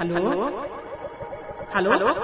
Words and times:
Hallo? 0.00 0.50
Hallo? 1.74 1.92
Hallo? 1.92 2.14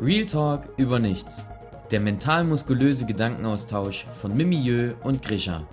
Real 0.00 0.24
Talk 0.24 0.62
über 0.78 0.98
nichts. 0.98 1.44
Der 1.90 2.00
mental-muskulöse 2.00 3.04
Gedankenaustausch 3.04 4.06
von 4.06 4.34
Mimieux 4.34 4.94
und 5.04 5.20
Grisha. 5.20 5.66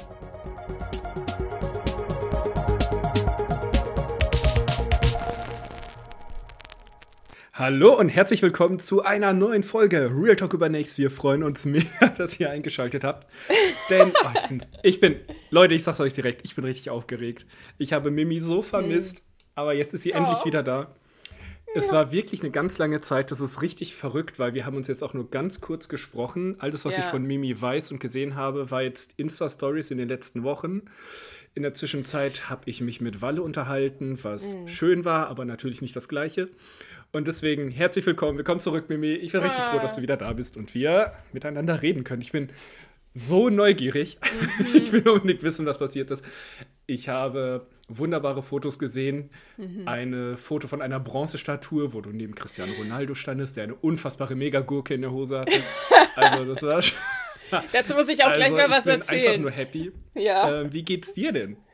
Hallo 7.60 7.94
und 8.00 8.08
herzlich 8.08 8.42
willkommen 8.42 8.80
zu 8.80 9.04
einer 9.04 9.34
neuen 9.34 9.64
Folge 9.64 10.10
Real 10.16 10.38
Talk 10.38 10.54
über 10.54 10.70
Nichts. 10.70 10.98
Wir 10.98 11.12
freuen 11.12 11.44
uns 11.44 11.66
mega, 11.66 12.08
dass 12.18 12.40
ihr 12.40 12.50
eingeschaltet 12.50 13.04
habt. 13.04 13.28
Denn 13.90 14.14
oh, 14.14 14.30
ich, 14.34 14.48
bin, 14.48 14.66
ich, 14.82 15.00
bin, 15.02 15.16
Leute, 15.50 15.74
ich 15.74 15.84
sag's 15.84 16.00
euch 16.00 16.14
direkt, 16.14 16.46
ich 16.46 16.56
bin 16.56 16.64
richtig 16.64 16.90
aufgeregt. 16.90 17.46
Ich 17.78 17.92
habe 17.92 18.12
Mimi 18.12 18.40
so 18.40 18.62
vermisst, 18.62 19.24
aber 19.56 19.74
jetzt 19.74 19.94
ist 19.94 20.04
sie 20.04 20.14
oh. 20.14 20.16
endlich 20.16 20.46
wieder 20.46 20.64
da. 20.64 20.96
Es 21.76 21.92
war 21.92 22.14
wirklich 22.14 22.42
eine 22.42 22.50
ganz 22.50 22.78
lange 22.78 23.02
Zeit. 23.02 23.30
Das 23.30 23.42
ist 23.42 23.62
richtig 23.62 23.94
verrückt, 23.94 24.40
weil 24.40 24.54
wir 24.54 24.66
haben 24.66 24.78
uns 24.78 24.88
jetzt 24.88 25.04
auch 25.04 25.14
nur 25.14 25.30
ganz 25.30 25.60
kurz 25.60 25.90
gesprochen. 25.90 26.56
Alles, 26.60 26.86
was 26.86 26.96
ja. 26.96 27.04
ich 27.04 27.10
von 27.10 27.24
Mimi 27.24 27.62
weiß 27.62 27.92
und 27.92 28.00
gesehen 28.00 28.36
habe, 28.36 28.72
war 28.72 28.84
jetzt 28.84 29.16
Insta-Stories 29.18 29.92
in 29.92 29.98
den 29.98 30.08
letzten 30.08 30.44
Wochen. 30.44 30.84
In 31.56 31.64
der 31.64 31.74
Zwischenzeit 31.74 32.50
habe 32.50 32.62
ich 32.66 32.80
mich 32.80 33.02
mit 33.02 33.22
Walle 33.22 33.42
unterhalten, 33.42 34.18
was 34.24 34.56
mhm. 34.56 34.68
schön 34.70 35.06
war, 35.06 35.28
aber 35.28 35.44
natürlich 35.44 35.82
nicht 35.82 35.96
das 35.96 36.08
Gleiche. 36.08 36.50
Und 37.12 37.28
deswegen 37.28 37.72
herzlich 37.72 38.06
willkommen. 38.06 38.38
Willkommen 38.38 38.60
zurück, 38.60 38.86
Mimi. 38.88 39.14
Ich 39.14 39.32
bin 39.32 39.42
ah. 39.42 39.46
richtig 39.46 39.64
froh, 39.64 39.80
dass 39.80 39.96
du 39.96 40.02
wieder 40.04 40.16
da 40.16 40.32
bist 40.34 40.58
und 40.58 40.76
wir 40.76 41.14
miteinander 41.34 41.82
reden 41.82 42.04
können. 42.04 42.22
Ich 42.22 42.32
bin 42.32 42.50
so 43.14 43.50
neugierig. 43.50 44.20
Mhm. 44.60 44.66
ich 44.76 44.92
will 44.92 45.08
unbedingt 45.10 45.42
wissen, 45.42 45.66
was 45.66 45.80
passiert 45.80 46.12
ist. 46.12 46.24
Ich 46.86 47.10
habe 47.10 47.66
wunderbare 47.88 48.44
Fotos 48.44 48.78
gesehen. 48.78 49.32
Mhm. 49.58 49.88
Eine 49.88 50.38
Foto 50.38 50.68
von 50.68 50.84
einer 50.84 51.00
Bronzestatue, 51.00 51.94
wo 51.94 52.02
du 52.02 52.12
neben 52.12 52.36
Cristiano 52.36 52.74
Ronaldo 52.74 53.16
standest, 53.16 53.58
der 53.58 53.64
eine 53.64 53.76
unfassbare 53.76 54.36
Megagurke 54.36 54.94
in 54.94 55.02
der 55.02 55.12
Hose 55.12 55.40
hatte. 55.40 55.54
Also, 56.16 56.44
das 56.44 56.62
war 56.64 56.82
schon. 56.82 56.98
Dazu 57.72 57.94
muss 57.94 58.10
ich 58.10 58.22
auch 58.24 58.30
also, 58.30 58.40
gleich 58.42 58.52
mal 58.52 58.70
was 58.70 58.86
erzählen. 58.86 59.18
Ich 59.18 59.24
bin 59.24 59.30
einfach 59.30 59.42
nur 59.42 59.52
happy. 59.52 59.92
Ja. 60.16 60.62
Ähm, 60.62 60.74
wie 60.74 60.84
geht's 60.84 61.14
dir 61.14 61.32
denn? 61.32 61.56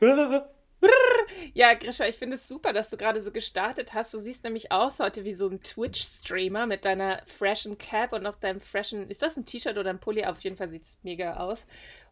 Ja, 1.54 1.74
Grisha, 1.74 2.06
ich 2.06 2.16
finde 2.16 2.36
es 2.36 2.48
super, 2.48 2.72
dass 2.72 2.90
du 2.90 2.96
gerade 2.96 3.20
so 3.20 3.30
gestartet 3.30 3.94
hast. 3.94 4.12
Du 4.14 4.18
siehst 4.18 4.44
nämlich 4.44 4.72
aus 4.72 5.00
heute 5.00 5.24
wie 5.24 5.34
so 5.34 5.48
ein 5.48 5.62
Twitch-Streamer 5.62 6.66
mit 6.66 6.84
deiner 6.84 7.22
freshen 7.26 7.78
Cap 7.78 8.12
und 8.12 8.22
noch 8.22 8.36
deinem 8.36 8.60
freshen. 8.60 9.08
Ist 9.10 9.22
das 9.22 9.36
ein 9.36 9.46
T-Shirt 9.46 9.78
oder 9.78 9.90
ein 9.90 9.98
Pulli? 9.98 10.24
Auf 10.24 10.40
jeden 10.40 10.56
Fall 10.56 10.68
sieht 10.68 10.82
es 10.82 10.98
mega 11.02 11.36
aus. 11.36 11.66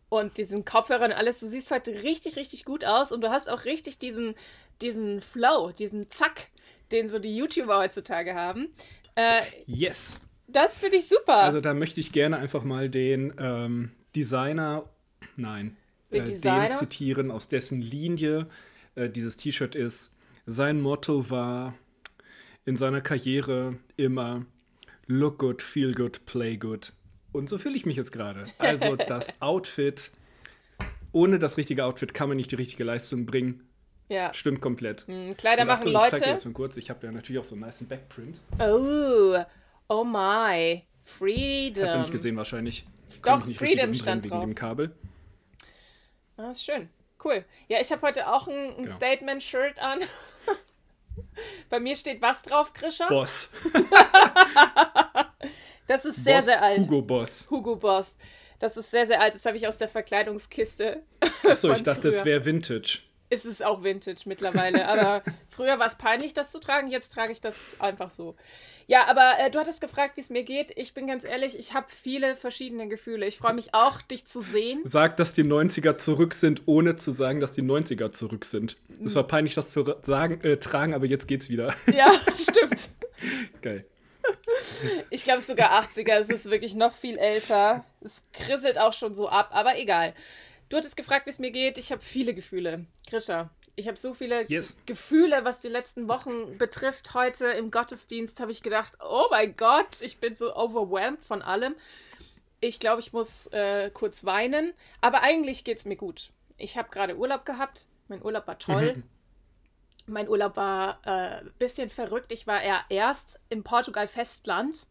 Und 0.08 0.36
diesen 0.39 0.64
Kopfhörer 0.64 1.06
und 1.06 1.12
alles. 1.12 1.41
Du 1.41 1.47
siehst 1.47 1.70
heute 1.70 2.03
richtig, 2.03 2.36
richtig 2.36 2.64
gut 2.64 2.84
aus 2.84 3.12
und 3.12 3.20
du 3.20 3.31
hast 3.31 3.48
auch 3.48 3.64
richtig 3.64 3.98
diesen, 3.98 4.34
diesen 4.81 5.20
Flow, 5.20 5.72
diesen 5.72 6.09
Zack, 6.09 6.48
den 6.92 7.09
so 7.09 7.19
die 7.19 7.36
YouTuber 7.36 7.78
heutzutage 7.78 8.34
haben. 8.34 8.69
Äh, 9.16 9.42
yes. 9.66 10.14
Das 10.47 10.78
finde 10.78 10.98
ich 10.98 11.09
super. 11.09 11.36
Also 11.36 11.61
da 11.61 11.75
möchte 11.75 12.00
ich 12.00 12.12
gerne 12.12 12.36
einfach 12.36 12.64
mal 12.64 12.88
den 12.88 13.33
ähm, 13.38 13.92
Designer, 14.14 14.88
nein, 15.36 15.77
den, 16.12 16.27
äh, 16.27 16.38
den 16.38 16.72
zitieren, 16.72 17.31
aus 17.31 17.48
dessen 17.48 17.81
Linie 17.81 18.47
äh, 18.95 19.09
dieses 19.09 19.37
T-Shirt 19.37 19.75
ist. 19.75 20.12
Sein 20.47 20.81
Motto 20.81 21.31
war 21.31 21.75
in 22.64 22.77
seiner 22.77 23.00
Karriere 23.00 23.77
immer 23.97 24.45
Look 25.06 25.39
good, 25.39 25.61
feel 25.62 25.92
good, 25.95 26.25
play 26.27 26.56
good. 26.56 26.92
Und 27.33 27.48
so 27.48 27.59
fühle 27.59 27.77
ich 27.77 27.84
mich 27.84 27.97
jetzt 27.97 28.12
gerade. 28.12 28.45
Also 28.59 28.97
das 29.09 29.41
Outfit, 29.41 30.11
ohne 31.12 31.39
das 31.39 31.56
richtige 31.56 31.84
Outfit 31.84 32.15
kann 32.15 32.28
man 32.28 32.37
nicht 32.37 32.50
die 32.50 32.56
richtige 32.56 32.84
Leistung 32.84 33.27
bringen. 33.27 33.66
Ja. 34.09 34.33
Stimmt 34.34 34.60
komplett. 34.60 35.06
Mhm, 35.09 35.37
Kleider 35.37 35.65
machen 35.65 35.91
Leute. 35.91 36.06
Ich 36.06 36.10
zeige 36.12 36.25
dir 36.27 36.33
das 36.33 36.44
mal 36.44 36.53
kurz. 36.53 36.77
Ich 36.77 36.91
habe 36.91 37.06
ja 37.06 37.12
natürlich 37.12 37.41
auch 37.41 37.44
so 37.44 37.54
einen 37.54 37.62
nice 37.62 37.83
Backprint. 37.84 38.38
Oh, 38.59 39.38
oh 39.88 40.04
my. 40.04 40.83
Freedom. 41.04 41.84
Hat 41.84 41.91
man 41.91 42.00
nicht 42.00 42.12
gesehen 42.12 42.37
wahrscheinlich. 42.37 42.87
Doch, 43.22 43.47
Freedom 43.50 43.93
stand 43.94 44.25
wegen 44.25 44.34
drauf. 44.34 44.44
dem 44.44 44.54
Kabel. 44.54 44.94
Ah, 46.37 46.50
ist 46.50 46.65
schön. 46.65 46.88
Cool. 47.24 47.44
Ja, 47.68 47.80
ich 47.80 47.90
habe 47.90 48.02
heute 48.02 48.30
auch 48.30 48.48
ein, 48.48 48.54
ein 48.54 48.84
genau. 48.84 48.92
Statement-Shirt 48.92 49.78
an. 49.78 50.00
Bei 51.70 51.80
mir 51.80 51.96
steht 51.96 52.20
was 52.20 52.42
drauf, 52.42 52.74
Grisha? 52.74 53.08
Boss. 53.08 53.50
das 55.86 56.04
ist 56.04 56.22
sehr, 56.22 56.36
Boss, 56.36 56.44
sehr 56.44 56.62
alt. 56.62 56.80
Hugo 56.80 57.02
Boss. 57.02 57.46
Hugo 57.50 57.76
Boss. 57.76 58.16
Das 58.58 58.76
ist 58.76 58.90
sehr, 58.90 59.06
sehr 59.06 59.20
alt. 59.20 59.34
Das 59.34 59.44
habe 59.46 59.56
ich 59.56 59.66
aus 59.66 59.78
der 59.78 59.88
Verkleidungskiste. 59.88 61.02
Achso, 61.48 61.72
ich 61.72 61.82
dachte, 61.82 62.08
es 62.08 62.24
wäre 62.24 62.44
Vintage. 62.44 63.00
Ist 63.30 63.46
es 63.46 63.62
auch 63.62 63.82
Vintage 63.82 64.22
mittlerweile. 64.26 64.86
Aber 64.86 65.22
früher 65.48 65.78
war 65.78 65.86
es 65.86 65.96
peinlich, 65.96 66.34
das 66.34 66.50
zu 66.50 66.60
tragen. 66.60 66.88
Jetzt 66.88 67.12
trage 67.12 67.32
ich 67.32 67.41
das 67.41 67.74
einfach 67.80 68.10
so. 68.10 68.36
Ja, 68.87 69.06
aber 69.06 69.39
äh, 69.39 69.50
du 69.50 69.59
hattest 69.59 69.81
gefragt, 69.81 70.17
wie 70.17 70.21
es 70.21 70.31
mir 70.31 70.43
geht. 70.43 70.72
Ich 70.77 70.95
bin 70.95 71.06
ganz 71.06 71.25
ehrlich, 71.25 71.59
ich 71.59 71.72
habe 71.75 71.87
viele 71.89 72.37
verschiedene 72.37 72.89
Gefühle. 72.89 73.27
Ich 73.27 73.39
freue 73.39 73.55
mich 73.55 73.72
auch, 73.72 74.03
dich 74.03 74.27
zu 74.27 74.43
sehen. 74.43 74.83
Sag, 74.84 75.17
dass 75.17 75.33
die 75.33 75.45
90er 75.45 75.97
zurück 75.97 76.34
sind, 76.34 76.62
ohne 76.67 76.97
zu 76.97 77.11
sagen, 77.11 77.41
dass 77.41 77.53
die 77.53 77.62
90er 77.62 78.12
zurück 78.12 78.45
sind. 78.45 78.77
Es 79.05 79.15
war 79.15 79.25
peinlich, 79.25 79.55
das 79.55 79.71
zu 79.71 79.84
sagen, 80.03 80.41
äh, 80.43 80.59
tragen, 80.59 80.95
aber 80.95 81.06
jetzt 81.06 81.28
geht's 81.28 81.49
wieder. 81.49 81.75
Ja, 81.95 82.11
stimmt. 82.34 82.89
Geil. 83.62 83.84
Ich 85.11 85.25
glaube 85.25 85.41
sogar 85.41 85.71
80er. 85.83 86.19
Es 86.19 86.28
ist 86.28 86.51
wirklich 86.51 86.75
noch 86.75 86.95
viel 86.95 87.19
älter. 87.19 87.84
Es 88.01 88.25
krisselt 88.33 88.78
auch 88.78 88.93
schon 88.93 89.15
so 89.15 89.28
ab, 89.28 89.51
aber 89.53 89.78
egal. 89.78 90.12
Du 90.69 90.77
hattest 90.77 90.97
gefragt, 90.97 91.27
wie 91.27 91.31
es 91.31 91.39
mir 91.39 91.53
geht. 91.53 91.78
Ich 91.78 91.93
habe 91.93 92.03
viele 92.03 92.34
Gefühle. 92.34 92.87
Grisha, 93.09 93.51
ich 93.76 93.88
habe 93.88 93.96
so 93.96 94.14
viele 94.14 94.44
yes. 94.48 94.76
Gefühle, 94.86 95.44
was 95.44 95.60
die 95.60 95.68
letzten 95.68 96.08
Wochen 96.08 96.58
betrifft. 96.58 97.14
Heute 97.14 97.46
im 97.46 97.70
Gottesdienst 97.70 98.40
habe 98.40 98.52
ich 98.52 98.62
gedacht, 98.62 98.98
oh 99.00 99.26
mein 99.30 99.56
Gott, 99.56 100.00
ich 100.00 100.18
bin 100.18 100.36
so 100.36 100.54
overwhelmed 100.54 101.24
von 101.24 101.42
allem. 101.42 101.74
Ich 102.60 102.78
glaube, 102.78 103.00
ich 103.00 103.12
muss 103.12 103.46
äh, 103.48 103.90
kurz 103.90 104.24
weinen. 104.24 104.72
Aber 105.00 105.22
eigentlich 105.22 105.64
geht 105.64 105.78
es 105.78 105.84
mir 105.84 105.96
gut. 105.96 106.30
Ich 106.56 106.78
habe 106.78 106.88
gerade 106.90 107.16
Urlaub 107.16 107.44
gehabt. 107.44 107.86
Mein 108.08 108.22
Urlaub 108.22 108.46
war 108.46 108.58
toll. 108.58 108.96
Mhm. 108.96 109.02
Mein 110.06 110.28
Urlaub 110.28 110.56
war 110.56 111.00
ein 111.04 111.46
äh, 111.46 111.50
bisschen 111.58 111.91
verrückt. 111.91 112.30
Ich 112.30 112.46
war 112.46 112.62
eher 112.62 112.82
erst 112.91 113.41
im 113.48 113.64
Portugal-Festland. 113.64 114.86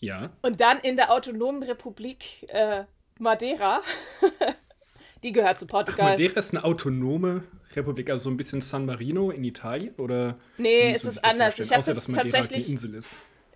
Ja. 0.00 0.30
Und 0.42 0.60
dann 0.60 0.78
in 0.80 0.96
der 0.96 1.12
Autonomen 1.12 1.62
Republik 1.62 2.48
äh, 2.48 2.84
Madeira. 3.18 3.82
Die 5.22 5.32
gehört 5.32 5.58
zu 5.58 5.66
Portugal. 5.66 6.06
Ach, 6.06 6.10
Madeira 6.12 6.38
ist 6.38 6.54
eine 6.54 6.64
autonome 6.64 7.44
Republik, 7.76 8.10
also 8.10 8.24
so 8.24 8.30
ein 8.30 8.36
bisschen 8.36 8.60
San 8.60 8.86
Marino 8.86 9.30
in 9.30 9.44
Italien? 9.44 9.94
Oder 9.96 10.38
nee, 10.58 10.92
es 10.92 11.04
ist 11.04 11.24
anders. 11.24 11.58
Ich 11.58 11.72
habe 11.72 11.84
das 11.84 12.08
halt 12.08 12.16
tatsächlich. 12.32 12.74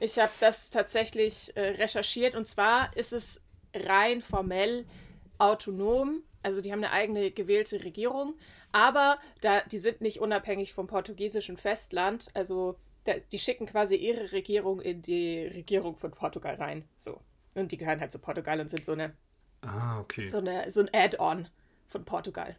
Ich 0.03 0.19
habe 0.19 0.33
das 0.41 0.71
tatsächlich 0.71 1.55
äh, 1.57 1.61
recherchiert 1.73 2.35
und 2.35 2.47
zwar 2.47 2.97
ist 2.97 3.13
es 3.13 3.43
rein 3.75 4.23
formell 4.23 4.87
autonom. 5.39 6.23
Also 6.43 6.63
die 6.63 6.73
haben 6.73 6.83
eine 6.83 6.93
eigene 6.93 7.31
gewählte 7.31 7.85
Regierung, 7.85 8.35
aber 8.73 9.19
da, 9.43 9.61
die 9.61 9.79
sind 9.79 10.01
nicht 10.01 10.21
unabhängig 10.21 10.73
vom 10.73 10.87
portugiesischen 10.87 11.59
Festland. 11.59 12.29
Also 12.33 12.77
da, 13.05 13.15
die 13.33 13.39
schicken 13.39 13.67
quasi 13.67 13.95
ihre 13.97 14.33
Regierung 14.33 14.81
in 14.81 15.03
die 15.03 15.47
Regierung 15.47 15.97
von 15.97 16.13
Portugal 16.13 16.55
rein. 16.55 16.85
So. 16.97 17.21
Und 17.55 17.73
die 17.73 17.77
gehören 17.77 18.01
halt 18.01 18.13
zu 18.13 18.19
Portugal 18.19 18.61
und 18.61 18.71
sind 18.71 18.85
so 18.85 18.93
eine. 18.93 19.13
Ah, 19.63 20.01
okay. 20.01 20.29
So, 20.29 20.39
eine, 20.39 20.71
so 20.71 20.81
ein 20.81 20.89
Add-on 20.95 21.49
von 21.89 22.05
Portugal. 22.05 22.57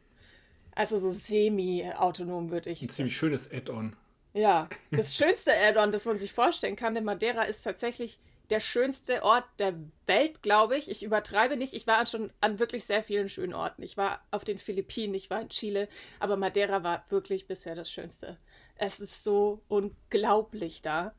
Also 0.76 1.00
so 1.00 1.12
semi-autonom 1.12 2.50
würde 2.50 2.70
ich. 2.70 2.82
Ein 2.82 2.90
ziemlich 2.90 3.16
schönes 3.16 3.52
Add-on. 3.52 3.96
Ja, 4.34 4.70
das 4.92 5.16
schönste 5.16 5.54
Add-on, 5.54 5.92
das 5.92 6.06
man 6.06 6.18
sich 6.18 6.34
vorstellen 6.34 6.76
kann, 6.76 6.96
denn 6.96 7.04
Madeira 7.04 7.44
ist 7.44 7.64
tatsächlich 7.64 8.20
der 8.50 8.60
schönste 8.60 9.24
Ort 9.24 9.46
der 9.60 9.74
Welt, 10.08 10.44
glaube 10.44 10.76
ich. 10.78 10.92
Ich 10.92 11.04
übertreibe 11.04 11.56
nicht. 11.56 11.74
Ich 11.74 11.88
war 11.88 12.06
schon 12.06 12.32
an 12.42 12.60
wirklich 12.60 12.84
sehr 12.84 13.02
vielen 13.02 13.30
schönen 13.30 13.54
Orten. 13.54 13.82
Ich 13.82 13.96
war 13.96 14.22
auf 14.30 14.44
den 14.44 14.58
Philippinen, 14.58 15.14
ich 15.14 15.30
war 15.30 15.42
in 15.42 15.50
Chile, 15.50 15.88
aber 16.20 16.36
Madeira 16.36 16.84
war 16.84 17.06
wirklich 17.10 17.48
bisher 17.48 17.76
das 17.76 17.90
Schönste. 17.90 18.38
Es 18.76 19.00
ist 19.00 19.24
so 19.24 19.62
unglaublich 19.70 20.82
da. 20.82 21.14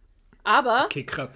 Aber. 0.45 0.85
Okay, 0.85 1.05
krass. 1.05 1.31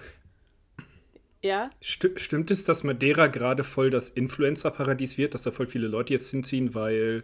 Ja. 1.41 1.69
St 1.83 2.19
stimmt 2.19 2.51
es, 2.51 2.63
dass 2.63 2.83
Madeira 2.83 3.27
gerade 3.27 3.63
voll 3.63 3.89
das 3.89 4.09
Influencer-Paradies 4.09 5.17
wird, 5.17 5.33
dass 5.33 5.43
da 5.43 5.51
voll 5.51 5.67
viele 5.67 5.87
Leute 5.87 6.13
jetzt 6.13 6.29
hinziehen, 6.29 6.75
weil 6.75 7.23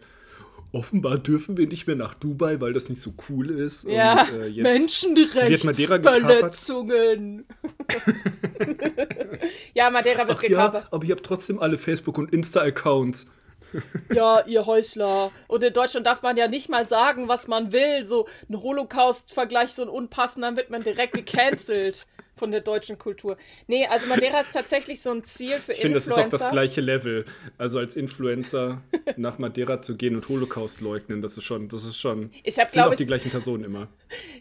offenbar 0.74 1.18
dürfen 1.18 1.56
wir 1.56 1.68
nicht 1.68 1.88
mehr 1.88 1.96
nach 1.96 2.16
Dubai, 2.16 2.60
weil 2.60 2.74
das 2.74 2.90
nicht 2.90 3.02
so 3.02 3.14
cool 3.30 3.50
ist. 3.50 3.88
Ja, 3.88 4.24
und, 4.24 4.42
äh, 4.42 4.50
Menschenrechtsverletzungen. 4.62 7.46
ja, 9.74 9.90
Madeira 9.90 10.28
wird 10.28 10.40
Ach 10.40 10.42
gekapert. 10.42 10.84
Ja, 10.84 10.90
aber 10.92 11.06
ich 11.06 11.12
habe 11.12 11.22
trotzdem 11.22 11.60
alle 11.60 11.78
Facebook- 11.78 12.18
und 12.18 12.34
Insta-Accounts. 12.34 13.28
ja, 14.14 14.46
ihr 14.46 14.66
Häusler. 14.66 15.32
Und 15.48 15.64
in 15.64 15.72
Deutschland 15.74 16.06
darf 16.08 16.24
man 16.24 16.36
ja 16.38 16.48
nicht 16.48 16.70
mal 16.70 16.86
sagen, 16.86 17.28
was 17.28 17.48
man 17.48 17.72
will. 17.72 18.06
So 18.06 18.28
ein 18.50 18.60
Holocaust-Vergleich, 18.62 19.74
so 19.74 19.84
ein 19.84 19.90
unpassender, 19.90 20.48
dann 20.48 20.58
wird 20.58 20.72
man 20.72 20.84
direkt 20.84 21.14
gecancelt. 21.14 22.08
Von 22.36 22.52
der 22.52 22.62
deutschen 22.62 22.98
Kultur. 22.98 23.38
Nee, 23.68 23.86
also 23.86 24.08
Madeira 24.08 24.40
ist 24.40 24.54
tatsächlich 24.54 25.02
so 25.02 25.12
ein 25.12 25.24
Ziel 25.24 25.60
für 25.60 25.74
ich 25.74 25.78
Influencer. 25.78 25.78
Ich 25.78 25.82
finde, 25.82 25.96
das 25.96 26.08
ist 26.08 26.18
auch 26.18 26.30
das 26.30 26.52
gleiche 26.52 26.82
Level. 26.82 27.26
Also 27.58 27.80
als 27.80 27.96
Influencer 27.96 28.82
nach 29.18 29.38
Madeira 29.38 29.82
zu 29.82 29.96
gehen 29.96 30.16
und 30.16 30.28
Holocaust 30.30 30.82
leugnen, 30.82 31.22
das 31.22 31.38
ist 31.38 31.44
schon, 31.44 31.70
das 31.70 31.84
ist 31.84 31.98
schon. 31.98 32.32
Ich 32.44 32.58
hab, 32.58 32.72
sind 32.72 32.82
auch 32.82 32.92
ich, 32.92 32.98
die 32.98 33.06
gleichen 33.06 33.30
Personen 33.30 33.64
immer. 33.64 33.88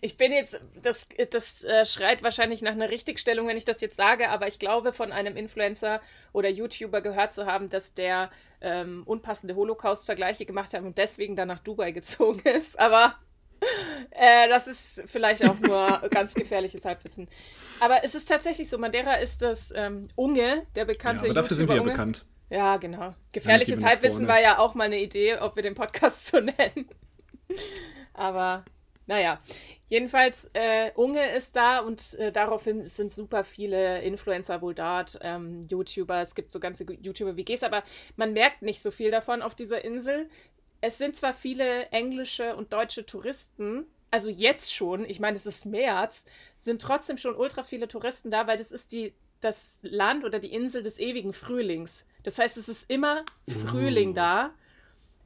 Ich 0.00 0.16
bin 0.16 0.32
jetzt, 0.32 0.60
das, 0.82 1.08
das 1.30 1.64
äh, 1.64 1.84
schreit 1.84 2.22
wahrscheinlich 2.22 2.62
nach 2.62 2.72
einer 2.72 2.90
Richtigstellung, 2.90 3.46
wenn 3.46 3.56
ich 3.56 3.64
das 3.64 3.80
jetzt 3.80 3.96
sage, 3.96 4.30
aber 4.30 4.48
ich 4.48 4.58
glaube, 4.58 4.92
von 4.92 5.12
einem 5.12 5.36
Influencer 5.36 6.00
oder 6.32 6.48
YouTuber 6.48 7.02
gehört 7.02 7.32
zu 7.32 7.46
haben, 7.46 7.68
dass 7.68 7.94
der 7.94 8.30
ähm, 8.62 9.02
unpassende 9.04 9.54
Holocaust-Vergleiche 9.54 10.46
gemacht 10.46 10.72
hat 10.72 10.82
und 10.82 10.96
deswegen 10.96 11.36
dann 11.36 11.48
nach 11.48 11.58
Dubai 11.58 11.92
gezogen 11.92 12.40
ist. 12.48 12.78
Aber 12.78 13.16
äh, 14.10 14.48
das 14.48 14.66
ist 14.66 15.04
vielleicht 15.06 15.44
auch 15.44 15.58
nur 15.58 16.02
ganz 16.10 16.34
gefährliches 16.34 16.84
Halbwissen. 16.84 17.28
Aber 17.80 18.04
es 18.04 18.14
ist 18.14 18.28
tatsächlich 18.28 18.68
so, 18.68 18.78
Madeira 18.78 19.14
ist 19.14 19.42
das 19.42 19.72
ähm, 19.76 20.08
Unge, 20.16 20.66
der 20.74 20.84
bekannte. 20.84 21.26
Ja, 21.26 21.30
aber 21.30 21.40
dafür 21.40 21.56
YouTuber 21.56 21.56
sind 21.56 21.68
wir 21.68 21.76
ja 21.76 21.82
Unge. 21.82 21.90
bekannt. 21.92 22.24
Ja, 22.50 22.76
genau. 22.76 23.14
Gefährliches 23.32 23.82
Halbwissen 23.82 24.28
war 24.28 24.40
ja 24.40 24.58
auch 24.58 24.74
mal 24.74 24.84
eine 24.84 25.00
Idee, 25.00 25.38
ob 25.38 25.56
wir 25.56 25.62
den 25.62 25.74
Podcast 25.74 26.26
so 26.30 26.40
nennen. 26.40 26.88
aber 28.14 28.64
naja, 29.06 29.40
jedenfalls, 29.88 30.48
äh, 30.52 30.92
Unge 30.94 31.32
ist 31.32 31.56
da 31.56 31.80
und 31.80 32.14
äh, 32.14 32.30
daraufhin 32.30 32.86
sind 32.88 33.10
super 33.10 33.42
viele 33.42 34.00
Influencer 34.02 34.62
wohl 34.62 34.74
dort, 34.74 35.18
ähm, 35.22 35.62
YouTuber, 35.68 36.20
es 36.20 36.34
gibt 36.34 36.52
so 36.52 36.60
ganze 36.60 36.84
YouTuber-WGs, 36.84 37.64
aber 37.64 37.82
man 38.16 38.32
merkt 38.32 38.62
nicht 38.62 38.80
so 38.80 38.90
viel 38.90 39.10
davon 39.10 39.42
auf 39.42 39.54
dieser 39.54 39.84
Insel 39.84 40.28
es 40.82 40.98
sind 40.98 41.16
zwar 41.16 41.32
viele 41.32 41.86
englische 41.90 42.56
und 42.56 42.72
deutsche 42.72 43.06
Touristen, 43.06 43.86
also 44.12 44.28
jetzt 44.28 44.72
schon, 44.72 45.04
ich 45.08 45.18
meine, 45.18 45.36
es 45.36 45.46
ist 45.46 45.64
März, 45.64 46.26
sind 46.58 46.80
trotzdem 46.80 47.16
schon 47.18 47.34
ultra 47.34 47.64
viele 47.64 47.88
Touristen 47.88 48.30
da, 48.30 48.46
weil 48.46 48.58
das 48.58 48.70
ist 48.70 48.92
die, 48.92 49.14
das 49.40 49.78
Land 49.82 50.24
oder 50.24 50.38
die 50.38 50.52
Insel 50.52 50.82
des 50.82 50.98
ewigen 51.00 51.32
Frühlings. 51.32 52.04
Das 52.22 52.38
heißt, 52.38 52.58
es 52.58 52.68
ist 52.68 52.88
immer 52.88 53.24
Frühling 53.66 54.10
uh. 54.10 54.14
da. 54.14 54.50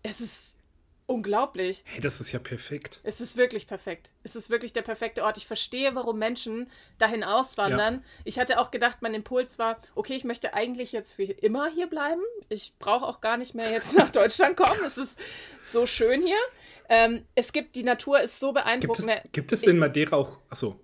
Es 0.03 0.21
ist 0.21 0.61
unglaublich. 1.07 1.83
Hey, 1.87 2.01
das 2.01 2.21
ist 2.21 2.31
ja 2.31 2.39
perfekt. 2.39 3.01
Es 3.03 3.21
ist 3.21 3.37
wirklich 3.37 3.67
perfekt. 3.67 4.13
Es 4.23 4.37
ist 4.37 4.51
wirklich 4.51 4.73
der 4.73 4.83
perfekte 4.83 5.25
Ort. 5.25 5.37
Ich 5.37 5.47
verstehe, 5.47 5.95
warum 5.95 6.19
Menschen 6.19 6.71
dahin 6.99 7.25
auswandern. 7.25 7.95
Ja. 7.95 8.01
Ich 8.25 8.39
hatte 8.39 8.61
auch 8.61 8.71
gedacht, 8.71 8.99
mein 9.01 9.15
Impuls 9.15 9.59
war, 9.59 9.81
okay, 9.95 10.15
ich 10.15 10.25
möchte 10.25 10.55
eigentlich 10.55 10.93
jetzt 10.93 11.13
für 11.13 11.25
immer 11.25 11.69
hier 11.69 11.89
bleiben. 11.89 12.23
Ich 12.49 12.73
brauche 12.79 13.05
auch 13.05 13.21
gar 13.21 13.37
nicht 13.37 13.55
mehr 13.55 13.71
jetzt 13.71 13.97
nach 13.97 14.11
Deutschland 14.13 14.57
kommen. 14.57 14.85
es 14.85 14.97
ist 14.97 15.19
so 15.63 15.87
schön 15.87 16.23
hier. 16.23 16.39
Ähm, 16.89 17.25
es 17.35 17.53
gibt, 17.53 17.77
die 17.77 17.83
Natur 17.83 18.21
ist 18.21 18.39
so 18.39 18.53
beeindruckend. 18.53 19.07
Gibt 19.07 19.25
es, 19.25 19.33
gibt 19.33 19.53
es 19.53 19.63
in 19.65 19.79
Madeira 19.79 20.17
auch, 20.17 20.39
achso. 20.49 20.81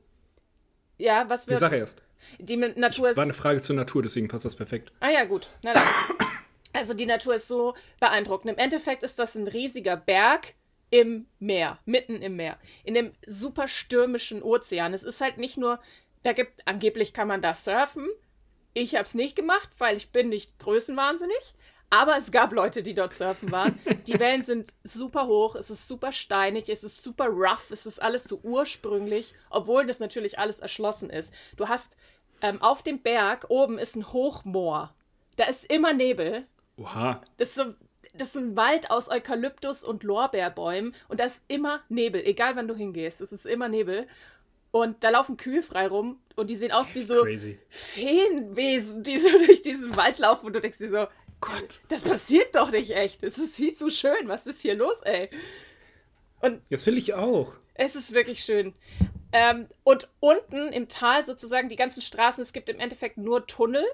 Ja, 0.98 1.28
was 1.28 1.46
wir. 1.46 1.56
Die 1.56 1.60
Sache 1.60 1.76
erst. 1.76 2.02
Die 2.38 2.56
Natur 2.56 3.10
ist. 3.10 3.16
War 3.16 3.24
eine 3.24 3.34
Frage 3.34 3.60
zur 3.60 3.76
Natur, 3.76 4.02
deswegen 4.02 4.28
passt 4.28 4.44
das 4.44 4.56
perfekt. 4.56 4.92
Ah 5.00 5.10
ja, 5.10 5.24
gut. 5.24 5.48
Na 5.62 5.72
dann. 5.72 5.82
Also 6.72 6.94
die 6.94 7.06
Natur 7.06 7.34
ist 7.34 7.48
so 7.48 7.74
beeindruckend. 8.00 8.50
Im 8.50 8.58
Endeffekt 8.58 9.02
ist 9.02 9.18
das 9.18 9.34
ein 9.34 9.46
riesiger 9.46 9.96
Berg 9.96 10.54
im 10.90 11.26
Meer, 11.38 11.78
mitten 11.84 12.22
im 12.22 12.36
Meer, 12.36 12.58
in 12.84 12.94
dem 12.94 13.12
super 13.26 13.68
stürmischen 13.68 14.42
Ozean. 14.42 14.94
Es 14.94 15.02
ist 15.02 15.20
halt 15.20 15.38
nicht 15.38 15.56
nur, 15.56 15.80
da 16.22 16.32
gibt, 16.32 16.66
angeblich 16.66 17.12
kann 17.12 17.28
man 17.28 17.42
da 17.42 17.54
surfen. 17.54 18.08
Ich 18.74 18.94
habe 18.94 19.04
es 19.04 19.14
nicht 19.14 19.36
gemacht, 19.36 19.70
weil 19.78 19.96
ich 19.96 20.12
bin 20.12 20.28
nicht 20.28 20.58
größenwahnsinnig. 20.58 21.54
Aber 21.92 22.16
es 22.16 22.32
gab 22.32 22.52
Leute, 22.52 22.82
die 22.82 22.94
dort 22.94 23.12
surfen 23.12 23.52
waren. 23.52 23.78
Die 24.06 24.18
Wellen 24.18 24.40
sind 24.40 24.70
super 24.82 25.26
hoch, 25.26 25.56
es 25.56 25.70
ist 25.70 25.86
super 25.86 26.10
steinig, 26.10 26.70
es 26.70 26.84
ist 26.84 27.02
super 27.02 27.26
rough, 27.26 27.70
es 27.70 27.84
ist 27.84 28.00
alles 28.00 28.24
so 28.24 28.40
ursprünglich, 28.42 29.34
obwohl 29.50 29.84
das 29.84 30.00
natürlich 30.00 30.38
alles 30.38 30.58
erschlossen 30.60 31.10
ist. 31.10 31.34
Du 31.56 31.68
hast 31.68 31.98
ähm, 32.40 32.62
auf 32.62 32.82
dem 32.82 33.02
Berg 33.02 33.44
oben 33.50 33.78
ist 33.78 33.94
ein 33.94 34.10
Hochmoor. 34.10 34.94
Da 35.36 35.44
ist 35.44 35.70
immer 35.70 35.92
Nebel 35.92 36.46
Oha. 36.78 37.20
Das 37.36 37.50
ist, 37.50 37.54
so, 37.56 37.64
das 38.14 38.28
ist 38.28 38.36
ein 38.36 38.56
Wald 38.56 38.90
aus 38.90 39.10
Eukalyptus 39.10 39.84
und 39.84 40.02
Lorbeerbäumen 40.02 40.94
und 41.08 41.20
da 41.20 41.24
ist 41.24 41.44
immer 41.48 41.82
Nebel, 41.90 42.24
egal 42.24 42.56
wann 42.56 42.68
du 42.68 42.74
hingehst. 42.74 43.20
Es 43.20 43.32
ist 43.32 43.44
immer 43.44 43.68
Nebel. 43.68 44.06
Und 44.70 45.04
da 45.04 45.10
laufen 45.10 45.36
Kühe 45.36 45.62
frei 45.62 45.86
rum 45.86 46.18
und 46.34 46.48
die 46.48 46.56
sehen 46.56 46.72
aus 46.72 46.94
wie 46.94 47.02
so 47.02 47.22
Crazy. 47.22 47.58
Feenwesen, 47.68 49.02
die 49.02 49.18
so 49.18 49.28
durch 49.46 49.60
diesen 49.60 49.94
Wald 49.96 50.18
laufen 50.18 50.46
und 50.46 50.54
du 50.54 50.60
denkst 50.60 50.78
dir 50.78 50.88
so, 50.88 51.06
Gott, 51.42 51.80
das 51.88 52.02
passiert 52.02 52.54
doch 52.54 52.70
nicht 52.70 52.92
echt. 52.92 53.24
Es 53.24 53.36
ist 53.36 53.56
viel 53.56 53.74
zu 53.74 53.90
schön. 53.90 54.28
Was 54.28 54.46
ist 54.46 54.62
hier 54.62 54.74
los, 54.74 55.00
ey? 55.02 55.28
Und 56.40 56.62
Jetzt 56.70 56.86
will 56.86 56.96
ich 56.96 57.14
auch. 57.14 57.56
Es 57.74 57.96
ist 57.96 58.12
wirklich 58.12 58.44
schön. 58.44 58.74
Ähm, 59.32 59.66
und 59.82 60.08
unten 60.20 60.72
im 60.72 60.88
Tal 60.88 61.24
sozusagen 61.24 61.68
die 61.68 61.76
ganzen 61.76 62.00
Straßen, 62.00 62.42
es 62.42 62.52
gibt 62.52 62.68
im 62.68 62.78
Endeffekt 62.78 63.18
nur 63.18 63.46
Tunnel 63.46 63.84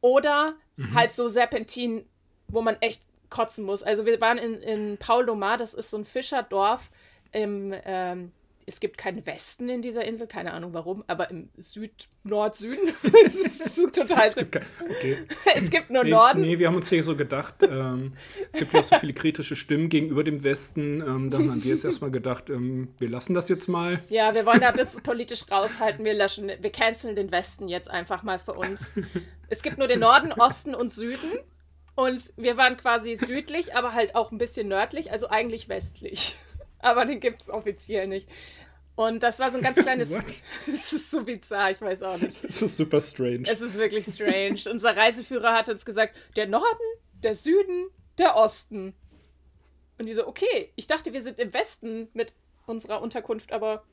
oder 0.00 0.54
mhm. 0.76 0.94
halt 0.94 1.12
so 1.12 1.28
Serpentin, 1.28 2.06
wo 2.46 2.62
man 2.62 2.76
echt 2.80 3.02
kotzen 3.30 3.64
muss. 3.64 3.82
Also 3.82 4.06
wir 4.06 4.20
waren 4.20 4.38
in, 4.38 4.62
in 4.62 4.96
Paul 4.98 5.26
Domar, 5.26 5.56
das 5.56 5.74
ist 5.74 5.90
so 5.90 5.98
ein 5.98 6.04
Fischerdorf 6.04 6.90
im, 7.32 7.74
ähm, 7.84 8.32
es 8.70 8.78
gibt 8.78 8.98
keinen 8.98 9.26
Westen 9.26 9.68
in 9.68 9.82
dieser 9.82 10.04
Insel, 10.04 10.28
keine 10.28 10.52
Ahnung 10.52 10.72
warum, 10.74 11.02
aber 11.08 11.28
im 11.28 11.48
Süd, 11.56 12.08
Nord-Süden. 12.22 12.94
es 13.44 13.76
ist 13.76 13.96
total. 13.96 14.28
Es 14.28 14.36
gibt, 14.36 14.52
kein, 14.52 14.64
okay. 14.88 15.18
es 15.56 15.70
gibt 15.70 15.90
nur 15.90 16.04
nee, 16.04 16.10
Norden. 16.10 16.40
Nee, 16.42 16.60
wir 16.60 16.68
haben 16.68 16.76
uns 16.76 16.88
hier 16.88 17.02
so 17.02 17.16
gedacht, 17.16 17.64
ähm, 17.64 18.12
es 18.52 18.60
gibt 18.60 18.72
ja 18.72 18.78
auch 18.78 18.84
so 18.84 18.96
viele 19.00 19.12
kritische 19.12 19.56
Stimmen 19.56 19.88
gegenüber 19.88 20.22
dem 20.22 20.44
Westen. 20.44 21.00
Ähm, 21.00 21.30
da 21.30 21.38
haben 21.38 21.64
wir 21.64 21.72
jetzt 21.72 21.84
erstmal 21.84 22.12
gedacht, 22.12 22.48
ähm, 22.48 22.94
wir 22.98 23.08
lassen 23.08 23.34
das 23.34 23.48
jetzt 23.48 23.66
mal. 23.66 23.98
Ja, 24.08 24.34
wir 24.36 24.46
wollen 24.46 24.60
da 24.60 24.68
ein 24.68 24.76
bisschen 24.76 25.02
politisch 25.02 25.50
raushalten. 25.50 26.04
Wir 26.04 26.14
löschen, 26.14 26.48
wir 26.60 26.70
canceln 26.70 27.16
den 27.16 27.32
Westen 27.32 27.66
jetzt 27.66 27.90
einfach 27.90 28.22
mal 28.22 28.38
für 28.38 28.52
uns. 28.52 29.00
Es 29.48 29.62
gibt 29.62 29.78
nur 29.78 29.88
den 29.88 29.98
Norden, 29.98 30.32
Osten 30.32 30.76
und 30.76 30.92
Süden. 30.92 31.40
Und 31.96 32.32
wir 32.36 32.56
waren 32.56 32.76
quasi 32.76 33.16
südlich, 33.16 33.74
aber 33.74 33.94
halt 33.94 34.14
auch 34.14 34.30
ein 34.30 34.38
bisschen 34.38 34.68
nördlich, 34.68 35.10
also 35.10 35.28
eigentlich 35.28 35.68
westlich. 35.68 36.36
Aber 36.82 37.04
den 37.04 37.20
gibt 37.20 37.42
es 37.42 37.50
offiziell 37.50 38.06
nicht. 38.06 38.28
Und 39.00 39.22
das 39.22 39.38
war 39.38 39.50
so 39.50 39.56
ein 39.56 39.62
ganz 39.62 39.78
kleines. 39.82 40.10
Es 40.66 40.92
ist 40.92 41.10
so 41.10 41.24
bizarr, 41.24 41.70
ich 41.70 41.80
weiß 41.80 42.02
auch 42.02 42.18
nicht. 42.18 42.44
Es 42.44 42.60
ist 42.60 42.76
super 42.76 43.00
strange. 43.00 43.44
Es 43.50 43.62
ist 43.62 43.78
wirklich 43.78 44.04
strange. 44.04 44.60
Unser 44.70 44.94
Reiseführer 44.94 45.54
hat 45.54 45.70
uns 45.70 45.86
gesagt: 45.86 46.14
der 46.36 46.46
Norden, 46.46 46.84
der 47.14 47.34
Süden, 47.34 47.88
der 48.18 48.36
Osten. 48.36 48.94
Und 49.98 50.04
die 50.04 50.12
so, 50.12 50.26
okay, 50.26 50.70
ich 50.76 50.86
dachte, 50.86 51.14
wir 51.14 51.22
sind 51.22 51.38
im 51.38 51.50
Westen 51.54 52.08
mit 52.12 52.34
unserer 52.66 53.00
Unterkunft, 53.00 53.52
aber 53.52 53.84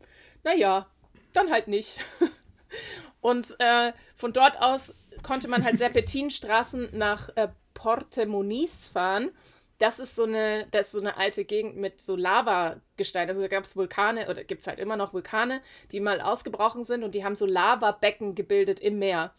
naja, 0.44 0.90
dann 1.32 1.52
halt 1.52 1.70
nicht. 1.70 2.00
Und 3.22 3.56
äh, 3.60 3.94
von 4.16 4.34
dort 4.34 4.60
aus 4.60 4.94
konnte 5.24 5.48
man 5.48 5.64
halt 5.64 5.78
Serpentinstraßen 5.78 6.90
nach 6.92 7.30
äh, 7.38 7.48
Porte 7.74 8.26
Moniz 8.26 8.90
fahren 8.90 9.32
das 9.80 10.00
ist 10.00 10.16
so 10.16 10.24
eine, 10.24 10.66
das 10.72 10.88
ist 10.88 10.94
so 10.94 11.00
eine 11.00 11.18
alte 11.18 11.46
Gegend 11.46 11.78
mit 11.78 12.02
so 12.02 12.16
Lavagestein. 12.16 13.28
Also 13.28 13.42
da 13.42 13.48
gab 13.48 13.64
es 13.64 13.76
Vulkane 13.76 14.28
oder 14.30 14.44
gibt 14.44 14.62
es 14.62 14.68
halt 14.68 14.80
immer 14.80 14.98
noch 14.98 15.14
Vulkane, 15.14 15.62
die 15.92 16.00
mal 16.00 16.20
ausgebrochen 16.20 16.84
sind 16.84 17.04
und 17.04 17.14
die 17.14 17.24
haben 17.24 17.36
so 17.36 17.46
Lavabecken 17.46 18.34
gebildet 18.34 18.80
im 18.80 18.98
Meer. 18.98 19.36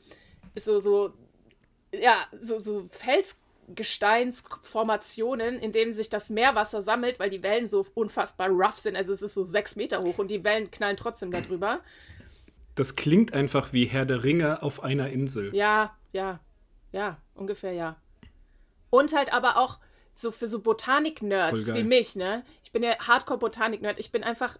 So, 0.54 0.78
so, 0.78 1.12
ja, 1.92 2.28
so, 2.40 2.59
so 2.59 2.88
Felsgesteinsformationen, 2.90 5.59
in 5.59 5.73
denen 5.73 5.92
sich 5.92 6.09
das 6.09 6.30
Meerwasser 6.30 6.83
sammelt, 6.83 7.18
weil 7.18 7.30
die 7.30 7.42
Wellen 7.42 7.66
so 7.66 7.85
unfassbar 7.95 8.49
rough 8.49 8.78
sind. 8.78 8.95
Also 8.97 9.12
es 9.12 9.23
ist 9.23 9.35
so 9.35 9.42
sechs 9.42 9.75
Meter 9.75 10.02
hoch 10.02 10.18
und 10.18 10.30
die 10.30 10.45
Wellen 10.45 10.71
knallen 10.71 10.97
trotzdem 10.97 11.33
darüber. 11.33 11.80
Das 12.76 12.95
klingt 12.95 13.35
einfach 13.35 13.73
wie 13.73 13.87
Herr 13.87 14.07
der 14.07 14.23
Ringe 14.23 14.62
auf 14.62 14.85
einer 14.85 15.11
Insel. 15.11 15.52
Ja, 15.52 15.97
ja, 16.12 16.38
ja, 16.92 17.18
ungefähr 17.35 17.73
ja. 17.73 17.97
Und 18.90 19.16
halt 19.16 19.33
aber 19.33 19.57
auch 19.57 19.80
so 20.20 20.32
für 20.32 20.48
so 20.48 20.58
Botanik-Nerds 20.60 21.72
wie 21.75 21.84
mich, 21.84 22.16
ne? 22.16 22.44
Ich 22.64 22.72
bin 22.72 22.82
ja 22.82 22.98
Hardcore-Botanik-Nerd. 22.98 24.00
Ich 24.00 24.10
bin 24.10 24.25
einfach 24.25 24.58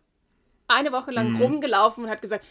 eine 0.69 0.93
Woche 0.93 1.11
lang 1.11 1.31
mhm. 1.31 1.43
rumgelaufen 1.43 2.05
und 2.05 2.11
hat 2.11 2.23
gesagt, 2.23 2.47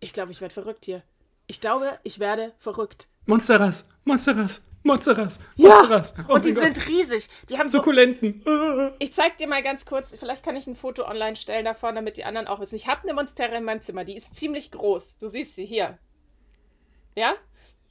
ich 0.00 0.12
glaube, 0.12 0.32
ich 0.32 0.40
werde 0.40 0.52
verrückt 0.52 0.84
hier. 0.84 1.02
Ich 1.46 1.60
glaube, 1.60 1.98
ich 2.02 2.18
werde 2.18 2.52
verrückt. 2.58 3.08
Monsteras, 3.26 3.88
Monsteras, 4.04 4.62
Monsteras, 4.82 5.40
Monsteras. 5.56 6.14
Ja, 6.16 6.26
oh 6.28 6.34
und 6.34 6.44
die 6.44 6.52
Gott. 6.52 6.64
sind 6.64 6.88
riesig. 6.88 7.28
Die 7.48 7.58
haben 7.58 7.68
Sukkulenten. 7.68 8.42
So, 8.44 8.90
ich 8.98 9.12
zeig 9.12 9.38
dir 9.38 9.46
mal 9.46 9.62
ganz 9.62 9.86
kurz, 9.86 10.14
vielleicht 10.18 10.42
kann 10.42 10.56
ich 10.56 10.66
ein 10.66 10.76
Foto 10.76 11.06
online 11.08 11.36
stellen 11.36 11.64
davon, 11.64 11.94
damit 11.94 12.18
die 12.18 12.24
anderen 12.24 12.46
auch 12.46 12.60
wissen. 12.60 12.76
Ich 12.76 12.88
habe 12.88 13.02
eine 13.02 13.14
Monstera 13.14 13.56
in 13.56 13.64
meinem 13.64 13.80
Zimmer, 13.80 14.04
die 14.04 14.16
ist 14.16 14.34
ziemlich 14.34 14.70
groß. 14.70 15.18
Du 15.18 15.28
siehst 15.28 15.54
sie 15.54 15.64
hier. 15.64 15.98
Ja? 17.16 17.34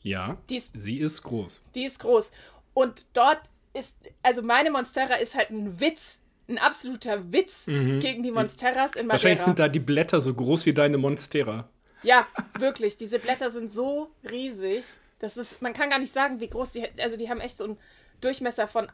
Ja. 0.01 0.38
Ist, 0.49 0.71
sie 0.73 0.99
ist 0.99 1.23
groß. 1.23 1.65
Die 1.75 1.85
ist 1.85 1.99
groß. 1.99 2.31
Und 2.73 3.07
dort 3.13 3.41
ist, 3.73 3.95
also 4.23 4.41
meine 4.41 4.71
Monstera 4.71 5.15
ist 5.15 5.35
halt 5.35 5.49
ein 5.49 5.79
Witz, 5.79 6.21
ein 6.47 6.57
absoluter 6.57 7.31
Witz 7.31 7.67
mhm. 7.67 7.99
gegen 7.99 8.23
die 8.23 8.31
Monsteras 8.31 8.95
in 8.95 9.05
Madeira. 9.05 9.13
Wahrscheinlich 9.13 9.41
sind 9.41 9.59
da 9.59 9.67
die 9.67 9.79
Blätter 9.79 10.19
so 10.21 10.33
groß 10.33 10.65
wie 10.65 10.73
deine 10.73 10.97
Monstera. 10.97 11.69
Ja, 12.03 12.25
wirklich. 12.57 12.97
Diese 12.97 13.19
Blätter 13.19 13.49
sind 13.51 13.71
so 13.71 14.09
riesig. 14.29 14.85
Das 15.19 15.38
ist, 15.38 15.61
man 15.61 15.73
kann 15.73 15.89
gar 15.89 15.99
nicht 15.99 16.13
sagen, 16.13 16.39
wie 16.39 16.49
groß 16.49 16.71
die, 16.71 16.88
also 16.99 17.17
die 17.17 17.29
haben 17.29 17.41
echt 17.41 17.57
so 17.57 17.65
einen 17.65 17.77
Durchmesser 18.21 18.67
von 18.67 18.89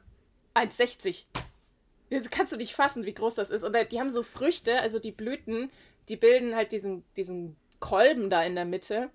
1,60. 0.55 1.25
Das 2.09 2.29
kannst 2.29 2.51
du 2.51 2.57
nicht 2.57 2.75
fassen, 2.75 3.05
wie 3.05 3.13
groß 3.13 3.35
das 3.35 3.49
ist. 3.49 3.63
Und 3.63 3.75
die 3.91 3.99
haben 3.99 4.09
so 4.09 4.23
Früchte, 4.23 4.79
also 4.79 4.99
die 4.99 5.11
Blüten, 5.11 5.69
die 6.09 6.17
bilden 6.17 6.55
halt 6.55 6.71
diesen, 6.71 7.03
diesen 7.15 7.55
Kolben 7.79 8.29
da 8.29 8.43
in 8.43 8.55
der 8.55 8.65
Mitte. 8.65 9.09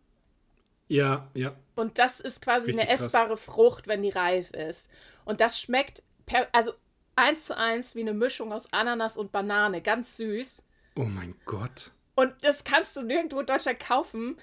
Ja, 0.89 1.29
ja. 1.35 1.55
Und 1.77 1.99
das 1.99 2.21
ist 2.21 2.43
quasi 2.43 2.71
Richtig 2.71 2.89
eine 2.89 2.93
essbare 2.93 3.29
krass. 3.29 3.41
Frucht, 3.45 3.89
wenn 3.89 4.03
die 4.03 4.11
reif 4.11 4.51
ist. 4.51 4.89
Und 5.25 5.41
das 5.41 5.61
schmeckt, 5.61 6.03
per, 6.27 6.49
also 6.53 6.73
eins 7.17 7.45
zu 7.45 7.57
eins 7.57 7.95
wie 7.95 8.01
eine 8.01 8.15
Mischung 8.15 8.53
aus 8.53 8.73
Ananas 8.73 9.17
und 9.17 9.33
Banane, 9.33 9.83
ganz 9.83 10.17
süß. 10.17 10.65
Oh 10.97 11.05
mein 11.05 11.35
Gott. 11.45 11.93
Und 12.15 12.33
das 12.43 12.65
kannst 12.65 12.97
du 12.97 13.03
nirgendwo 13.03 13.41
in 13.41 13.47
Deutschland 13.47 13.81
kaufen. 13.81 14.37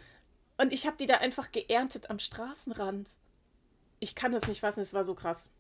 Und 0.58 0.74
ich 0.74 0.88
habe 0.88 0.98
die 1.00 1.06
da 1.06 1.16
einfach 1.16 1.52
geerntet 1.52 2.10
am 2.10 2.20
Straßenrand. 2.20 3.10
Ich 4.00 4.16
kann 4.16 4.32
das 4.32 4.48
nicht 4.48 4.62
fassen, 4.62 4.82
es 4.82 4.94
war 4.94 5.04
so 5.04 5.14
krass. 5.14 5.52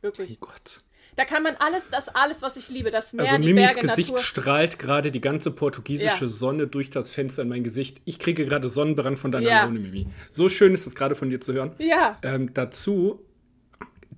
Wirklich. 0.00 0.38
Oh 0.40 0.46
Gott. 0.46 0.82
Da 1.16 1.24
kann 1.24 1.42
man 1.42 1.56
alles, 1.56 1.88
das 1.90 2.08
alles, 2.08 2.42
was 2.42 2.56
ich 2.56 2.68
liebe, 2.68 2.90
das 2.90 3.12
Meer, 3.12 3.26
also 3.26 3.38
die 3.38 3.52
Mimis 3.52 3.74
Berge, 3.74 3.88
Gesicht 3.88 4.10
Natur. 4.10 4.24
strahlt 4.24 4.78
gerade 4.78 5.10
die 5.10 5.20
ganze 5.20 5.50
portugiesische 5.50 6.24
ja. 6.24 6.30
Sonne 6.30 6.66
durch 6.66 6.90
das 6.90 7.10
Fenster 7.10 7.42
in 7.42 7.48
mein 7.48 7.64
Gesicht. 7.64 8.00
Ich 8.04 8.18
kriege 8.18 8.46
gerade 8.46 8.68
Sonnenbrand 8.68 9.18
von 9.18 9.30
deiner 9.30 9.48
ja. 9.48 9.64
Laune, 9.64 9.78
Mimi. 9.78 10.08
So 10.30 10.48
schön 10.48 10.74
ist 10.74 10.86
es 10.86 10.94
gerade 10.94 11.14
von 11.14 11.28
dir 11.28 11.40
zu 11.40 11.52
hören. 11.52 11.74
Ja. 11.78 12.18
Ähm, 12.22 12.54
dazu 12.54 13.20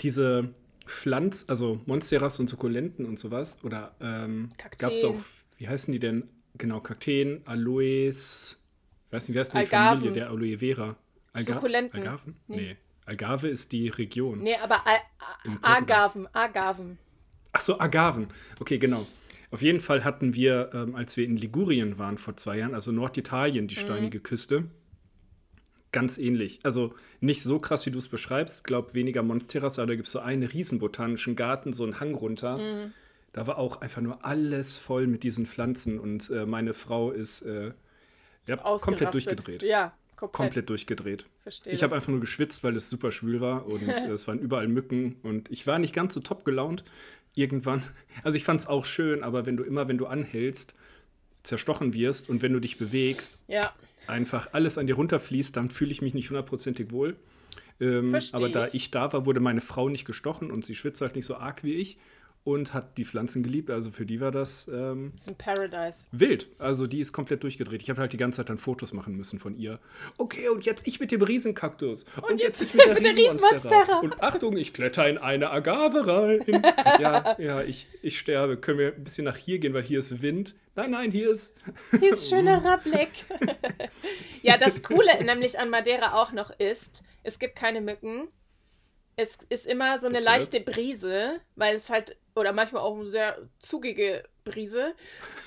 diese 0.03 0.55
Pflanz, 0.87 1.47
also 1.49 1.81
Monsteras 1.87 2.41
und 2.41 2.49
Sukkulenten 2.49 3.07
und 3.07 3.19
sowas. 3.19 3.59
Oder 3.63 3.95
ähm, 4.01 4.51
gab 4.79 4.93
es 4.93 5.05
auch, 5.05 5.17
wie 5.59 5.69
heißen 5.69 5.93
die 5.93 5.99
denn? 5.99 6.29
Genau, 6.57 6.81
Kakteen, 6.81 7.43
Aloes, 7.47 8.59
ich 9.07 9.13
weiß 9.13 9.29
nicht, 9.29 9.35
wie 9.35 9.41
heißt 9.41 9.53
die 9.55 9.59
Algarven. 9.59 10.01
Familie 10.01 10.21
der 10.21 10.31
Aloe 10.31 10.59
Vera? 10.59 10.97
Alga 11.33 11.55
Sukkulenten. 11.55 11.99
Algarven? 11.99 12.37
Nee. 12.47 12.77
Algarve 13.07 13.49
ist 13.49 13.73
die 13.73 13.89
Region. 13.89 14.41
Nee, 14.43 14.57
aber 14.57 14.87
Al 14.87 14.99
Agaven, 15.63 16.29
Agaven. 16.33 16.99
Ach 17.53 17.61
so, 17.61 17.79
Agaven. 17.79 18.29
Okay, 18.61 18.79
genau. 18.79 19.07
Auf 19.51 19.63
jeden 19.63 19.81
Fall 19.81 20.05
hatten 20.05 20.35
wir, 20.35 20.71
ähm, 20.73 20.95
als 20.95 21.17
wir 21.17 21.25
in 21.25 21.37
Ligurien 21.37 21.99
waren 21.99 22.19
vor 22.19 22.37
zwei 22.37 22.59
Jahren, 22.59 22.75
also 22.75 22.93
Norditalien, 22.93 23.69
die 23.69 23.77
mhm. 23.77 23.81
steinige 23.81 24.19
mhm. 24.19 24.23
Küste, 24.23 24.65
ganz 25.95 26.19
ähnlich. 26.19 26.59
Also 26.65 26.95
nicht 27.21 27.43
so 27.43 27.59
krass, 27.59 27.87
wie 27.87 27.91
du 27.91 27.99
es 27.99 28.09
beschreibst. 28.09 28.65
Glaub 28.65 28.93
weniger 28.93 29.23
Monsteras, 29.23 29.79
aber 29.79 29.87
da 29.87 29.95
gibt 29.95 30.09
es 30.09 30.13
so 30.13 30.19
einen 30.19 30.43
riesen 30.43 30.79
botanischen 30.79 31.37
Garten, 31.37 31.73
so 31.73 31.85
einen 31.85 32.01
Hang 32.01 32.15
runter. 32.15 32.59
Mhm. 32.59 32.93
Da 33.33 33.47
war 33.47 33.59
auch 33.59 33.81
einfach 33.81 34.03
nur 34.03 34.25
alles 34.25 34.77
voll 34.77 35.07
mit 35.07 35.23
diesen 35.23 35.47
Pflanzen 35.47 35.99
und 35.99 36.31
äh, 36.31 36.47
meine 36.47 36.75
Frau 36.75 37.11
ist 37.11 37.43
äh, 37.43 37.73
ja, 38.47 38.57
komplett 38.57 39.15
durchgedreht. 39.15 39.63
Ja, 39.63 39.95
komplett, 40.17 40.33
komplett 40.37 40.69
durchgedreht. 40.69 41.27
Verstehe 41.43 41.73
ich 41.73 41.83
habe 41.83 41.95
einfach 41.95 42.09
nur 42.09 42.21
geschwitzt, 42.21 42.63
weil 42.63 42.77
es 42.77 42.91
super 42.91 43.11
schwül 43.11 43.41
war 43.41 43.67
und 43.67 43.89
äh, 43.89 44.11
es 44.11 44.29
waren 44.29 44.39
überall 44.39 44.69
Mücken 44.69 45.17
und 45.23 45.51
ich 45.51 45.67
war 45.67 45.79
nicht 45.79 45.95
ganz 45.95 46.15
so 46.15 46.21
top 46.21 46.45
gelaunt 46.45 46.85
irgendwann. 47.35 47.83
Also 48.23 48.37
ich 48.37 48.45
fand 48.45 48.61
es 48.61 48.67
auch 48.67 48.85
schön, 48.85 49.23
aber 49.23 49.47
wenn 49.47 49.57
du 49.57 49.65
immer, 49.65 49.89
wenn 49.89 49.99
du 49.99 50.07
anhältst, 50.07 50.75
zerstochen 51.43 51.95
wirst 51.95 52.29
und 52.29 52.43
wenn 52.43 52.53
du 52.53 52.61
dich 52.61 52.79
bewegst, 52.79 53.39
ja. 53.49 53.73
Einfach 54.07 54.49
alles 54.53 54.79
an 54.79 54.87
dir 54.87 54.95
runterfließt, 54.95 55.57
dann 55.57 55.71
fühle 55.71 55.93
ich 55.93 56.03
mich 56.03 56.15
nicht 56.15 56.31
hundertprozentig 56.31 56.91
wohl. 56.91 57.17
Ähm, 57.81 58.17
aber 58.33 58.49
da 58.49 58.69
ich 58.73 58.91
da 58.91 59.13
war, 59.13 59.27
wurde 59.27 59.41
meine 59.41 59.61
Frau 59.61 59.89
nicht 59.89 60.05
gestochen 60.05 60.51
und 60.51 60.65
sie 60.65 60.75
schwitzt 60.75 61.01
halt 61.01 61.17
nicht 61.17 61.27
so 61.27 61.37
arg 61.37 61.65
wie 61.65 61.75
ich 61.75 61.99
und 62.45 62.75
hat 62.75 62.99
die 62.99 63.07
Pflanzen 63.07 63.43
geliebt. 63.43 63.71
Also 63.71 63.91
für 63.91 64.05
die 64.05 64.21
war 64.21 64.31
das, 64.31 64.69
ähm, 64.69 65.13
das 65.15 65.23
ist 65.23 65.29
ein 65.29 65.37
Paradise. 65.37 66.07
wild. 66.13 66.49
Also 66.59 66.87
die 66.87 67.01
ist 67.01 67.13
komplett 67.13 67.43
durchgedreht. 67.43 67.83
Ich 67.83 67.89
habe 67.89 68.01
halt 68.01 68.13
die 68.13 68.19
ganze 68.19 68.37
Zeit 68.37 68.51
dann 68.51 68.59
Fotos 68.59 68.93
machen 68.93 69.17
müssen 69.17 69.39
von 69.39 69.59
ihr. 69.59 69.81
Okay, 70.19 70.51
und 70.51 70.65
jetzt 70.67 70.87
ich 70.87 71.01
mit 71.01 71.11
dem 71.11 71.23
Riesenkaktus. 71.23 72.05
Und, 72.17 72.33
und 72.33 72.39
jetzt, 72.39 72.63
ich 72.63 72.75
mit 72.75 72.85
der, 72.87 73.01
mit 73.01 73.19
Riesenmonstera. 73.19 74.01
Und 74.01 74.23
Achtung, 74.23 74.59
ich 74.59 74.75
kletter 74.75 75.09
in 75.09 75.17
eine 75.17 75.51
Agave 75.51 76.07
rein. 76.07 76.63
ja, 77.01 77.37
ja, 77.41 77.63
ich, 77.63 77.89
ich 78.03 78.19
sterbe. 78.19 78.59
Können 78.59 78.79
wir 78.79 78.95
ein 78.95 79.05
bisschen 79.05 79.25
nach 79.25 79.37
hier 79.37 79.59
gehen, 79.59 79.73
weil 79.73 79.83
hier 79.83 79.99
ist 79.99 80.21
Wind. 80.21 80.55
Nein, 80.77 80.91
nein, 80.91 81.11
hier 81.13 81.31
ist. 81.31 81.57
Hier 82.01 82.13
ist 82.13 82.29
schönerer 82.29 82.79
Blick. 82.79 83.11
ja, 84.43 84.59
das 84.59 84.83
Coole 84.83 85.23
nämlich 85.25 85.57
an 85.57 85.71
Madeira 85.71 86.21
auch 86.21 86.33
noch 86.33 86.51
ist, 86.59 87.05
es 87.23 87.39
gibt 87.39 87.55
keine 87.55 87.81
Mücken. 87.81 88.29
Es 89.17 89.39
ist 89.49 89.67
immer 89.67 89.99
so 89.99 90.07
eine 90.07 90.19
Bitte? 90.19 90.31
leichte 90.31 90.61
Brise, 90.61 91.41
weil 91.57 91.77
es 91.77 91.91
halt, 91.91 92.17
oder 92.35 92.53
manchmal 92.53 92.83
auch 92.83 92.97
eine 92.97 93.09
sehr 93.09 93.39
zugige 93.59 94.25
Brise, 94.45 94.95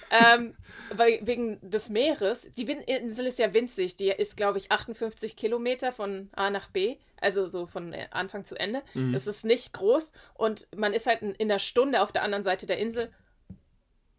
ähm, 0.10 0.56
weil, 0.96 1.20
wegen 1.24 1.60
des 1.62 1.90
Meeres. 1.90 2.52
Die 2.58 2.64
Insel 2.64 3.28
ist 3.28 3.40
ja 3.40 3.54
winzig, 3.54 3.98
die 3.98 4.10
ist, 4.10 4.38
glaube 4.38 4.58
ich, 4.58 4.72
58 4.72 5.36
Kilometer 5.36 5.92
von 5.92 6.30
A 6.34 6.50
nach 6.50 6.70
B, 6.70 6.98
also 7.20 7.48
so 7.48 7.68
von 7.68 7.94
äh, 7.94 8.08
Anfang 8.12 8.44
zu 8.44 8.56
Ende. 8.56 8.84
Mhm. 8.94 9.14
Es 9.14 9.28
ist 9.28 9.44
nicht 9.44 9.74
groß 9.74 10.14
und 10.36 10.68
man 10.76 10.94
ist 10.94 11.08
halt 11.08 11.22
in 11.22 11.36
einer 11.40 11.60
Stunde 11.60 12.02
auf 12.02 12.12
der 12.12 12.24
anderen 12.24 12.44
Seite 12.44 12.66
der 12.66 12.78
Insel 12.78 13.12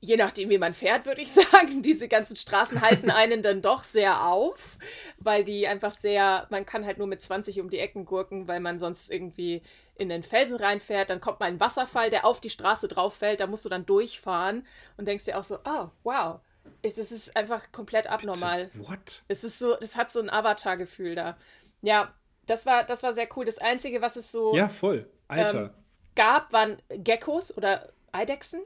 je 0.01 0.17
nachdem, 0.17 0.49
wie 0.49 0.59
man 0.59 0.75
fährt, 0.75 1.07
würde 1.07 1.21
ich 1.21 1.33
sagen, 1.33 1.83
diese 1.83 2.09
ganzen 2.09 2.37
Straßen 2.37 2.81
halten 2.81 3.11
einen 3.11 3.43
dann 3.43 3.63
doch 3.63 3.85
sehr 3.85 4.27
auf, 4.27 4.79
weil 5.19 5.45
die 5.45 5.67
einfach 5.67 5.93
sehr, 5.93 6.47
man 6.51 6.67
kann 6.67 6.85
halt 6.85 6.99
nur 6.99 7.07
mit 7.07 7.23
20 7.23 7.61
um 7.61 7.71
die 7.71 7.79
Ecken 7.79 8.05
gurken, 8.05 8.49
weil 8.49 8.61
man 8.61 8.79
sonst 8.79 9.11
irgendwie 9.11 9.63
in 9.97 10.09
den 10.09 10.23
Felsen 10.23 10.57
reinfährt, 10.57 11.11
dann 11.11 11.21
kommt 11.21 11.41
mal 11.41 11.47
ein 11.47 11.59
Wasserfall, 11.59 12.11
der 12.11 12.25
auf 12.25 12.41
die 12.41 12.51
Straße 12.51 12.87
drauf 12.87 13.15
fällt, 13.15 13.41
da 13.41 13.49
musst 13.49 13.65
du 13.65 13.69
dann 13.69 13.85
durchfahren 13.85 14.65
und 14.97 15.09
denkst 15.09 15.25
dir 15.25 15.39
auch 15.39 15.45
so, 15.45 15.59
oh, 15.65 15.89
wow, 16.05 16.41
es 16.83 16.99
ist 16.99 17.37
einfach 17.37 17.73
komplett 17.73 18.07
abnormal. 18.07 18.67
Bitte? 18.67 18.89
What? 18.89 19.23
Es 19.27 19.43
ist 19.43 19.59
so, 19.59 19.77
es 19.81 19.97
hat 19.97 20.13
so 20.13 20.21
ein 20.21 20.31
Avatar-Gefühl 20.31 21.17
da. 21.17 21.37
Ja, 21.83 22.15
das 22.47 22.67
war, 22.67 22.85
das 22.85 23.03
war 23.03 23.13
sehr 23.13 23.29
cool. 23.37 23.45
Das 23.45 23.59
Einzige, 23.59 24.01
was 24.01 24.17
es 24.17 24.31
so 24.31 24.55
ja, 24.55 24.69
voll. 24.69 25.09
Alter. 25.27 25.63
Ähm, 25.65 25.71
gab, 26.15 26.53
waren 26.53 26.81
Geckos 26.89 27.57
oder 27.57 27.93
Eidechsen 28.13 28.63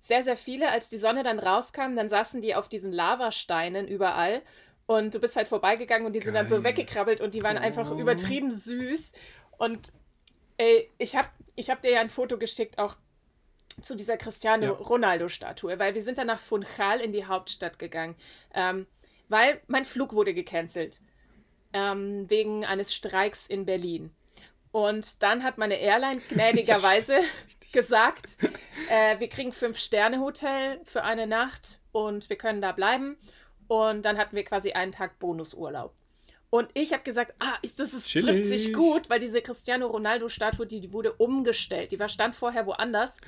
sehr, 0.00 0.22
sehr 0.22 0.36
viele. 0.36 0.70
Als 0.70 0.88
die 0.88 0.98
Sonne 0.98 1.22
dann 1.22 1.38
rauskam, 1.38 1.94
dann 1.94 2.08
saßen 2.08 2.42
die 2.42 2.54
auf 2.54 2.68
diesen 2.68 2.92
Lavasteinen 2.92 3.86
überall. 3.86 4.42
Und 4.86 5.14
du 5.14 5.20
bist 5.20 5.36
halt 5.36 5.46
vorbeigegangen 5.46 6.06
und 6.06 6.14
die 6.14 6.18
Geil. 6.18 6.24
sind 6.24 6.34
dann 6.34 6.48
so 6.48 6.64
weggekrabbelt 6.64 7.20
und 7.20 7.34
die 7.34 7.42
waren 7.42 7.58
oh. 7.58 7.60
einfach 7.60 7.90
übertrieben 7.92 8.50
süß. 8.50 9.12
Und 9.56 9.92
ey, 10.56 10.90
ich 10.98 11.14
habe 11.14 11.28
ich 11.54 11.70
hab 11.70 11.82
dir 11.82 11.92
ja 11.92 12.00
ein 12.00 12.10
Foto 12.10 12.38
geschickt, 12.38 12.78
auch 12.78 12.96
zu 13.82 13.94
dieser 13.94 14.16
Cristiano 14.16 14.64
ja. 14.64 14.72
Ronaldo-Statue, 14.72 15.78
weil 15.78 15.94
wir 15.94 16.02
sind 16.02 16.18
dann 16.18 16.26
nach 16.26 16.40
Funchal 16.40 17.00
in 17.00 17.12
die 17.12 17.24
Hauptstadt 17.24 17.78
gegangen, 17.78 18.16
ähm, 18.54 18.86
weil 19.28 19.60
mein 19.68 19.84
Flug 19.84 20.12
wurde 20.12 20.34
gecancelt 20.34 21.00
ähm, 21.72 22.28
wegen 22.28 22.64
eines 22.64 22.94
Streiks 22.94 23.46
in 23.46 23.64
Berlin. 23.64 24.10
Und 24.72 25.22
dann 25.22 25.44
hat 25.44 25.58
meine 25.58 25.76
Airline 25.76 26.20
gnädigerweise 26.28 27.20
gesagt, 27.72 28.36
äh, 28.88 29.18
wir 29.18 29.28
kriegen 29.28 29.52
Fünf-Sterne-Hotel 29.52 30.80
für 30.84 31.02
eine 31.02 31.26
Nacht 31.26 31.80
und 31.92 32.28
wir 32.28 32.36
können 32.36 32.60
da 32.60 32.72
bleiben. 32.72 33.16
Und 33.68 34.02
dann 34.02 34.18
hatten 34.18 34.34
wir 34.34 34.44
quasi 34.44 34.72
einen 34.72 34.92
Tag 34.92 35.18
Bonusurlaub. 35.18 35.94
Und 36.50 36.68
ich 36.74 36.92
habe 36.92 37.04
gesagt, 37.04 37.32
ah, 37.38 37.56
das 37.76 37.94
ist, 37.94 38.10
trifft 38.12 38.44
sich 38.44 38.72
gut, 38.72 39.08
weil 39.08 39.20
diese 39.20 39.40
Cristiano 39.40 39.86
Ronaldo-Statue, 39.86 40.66
die, 40.66 40.80
die 40.80 40.92
wurde 40.92 41.12
umgestellt. 41.12 41.92
Die 41.92 42.00
war 42.00 42.08
stand 42.08 42.34
vorher 42.34 42.66
woanders. 42.66 43.20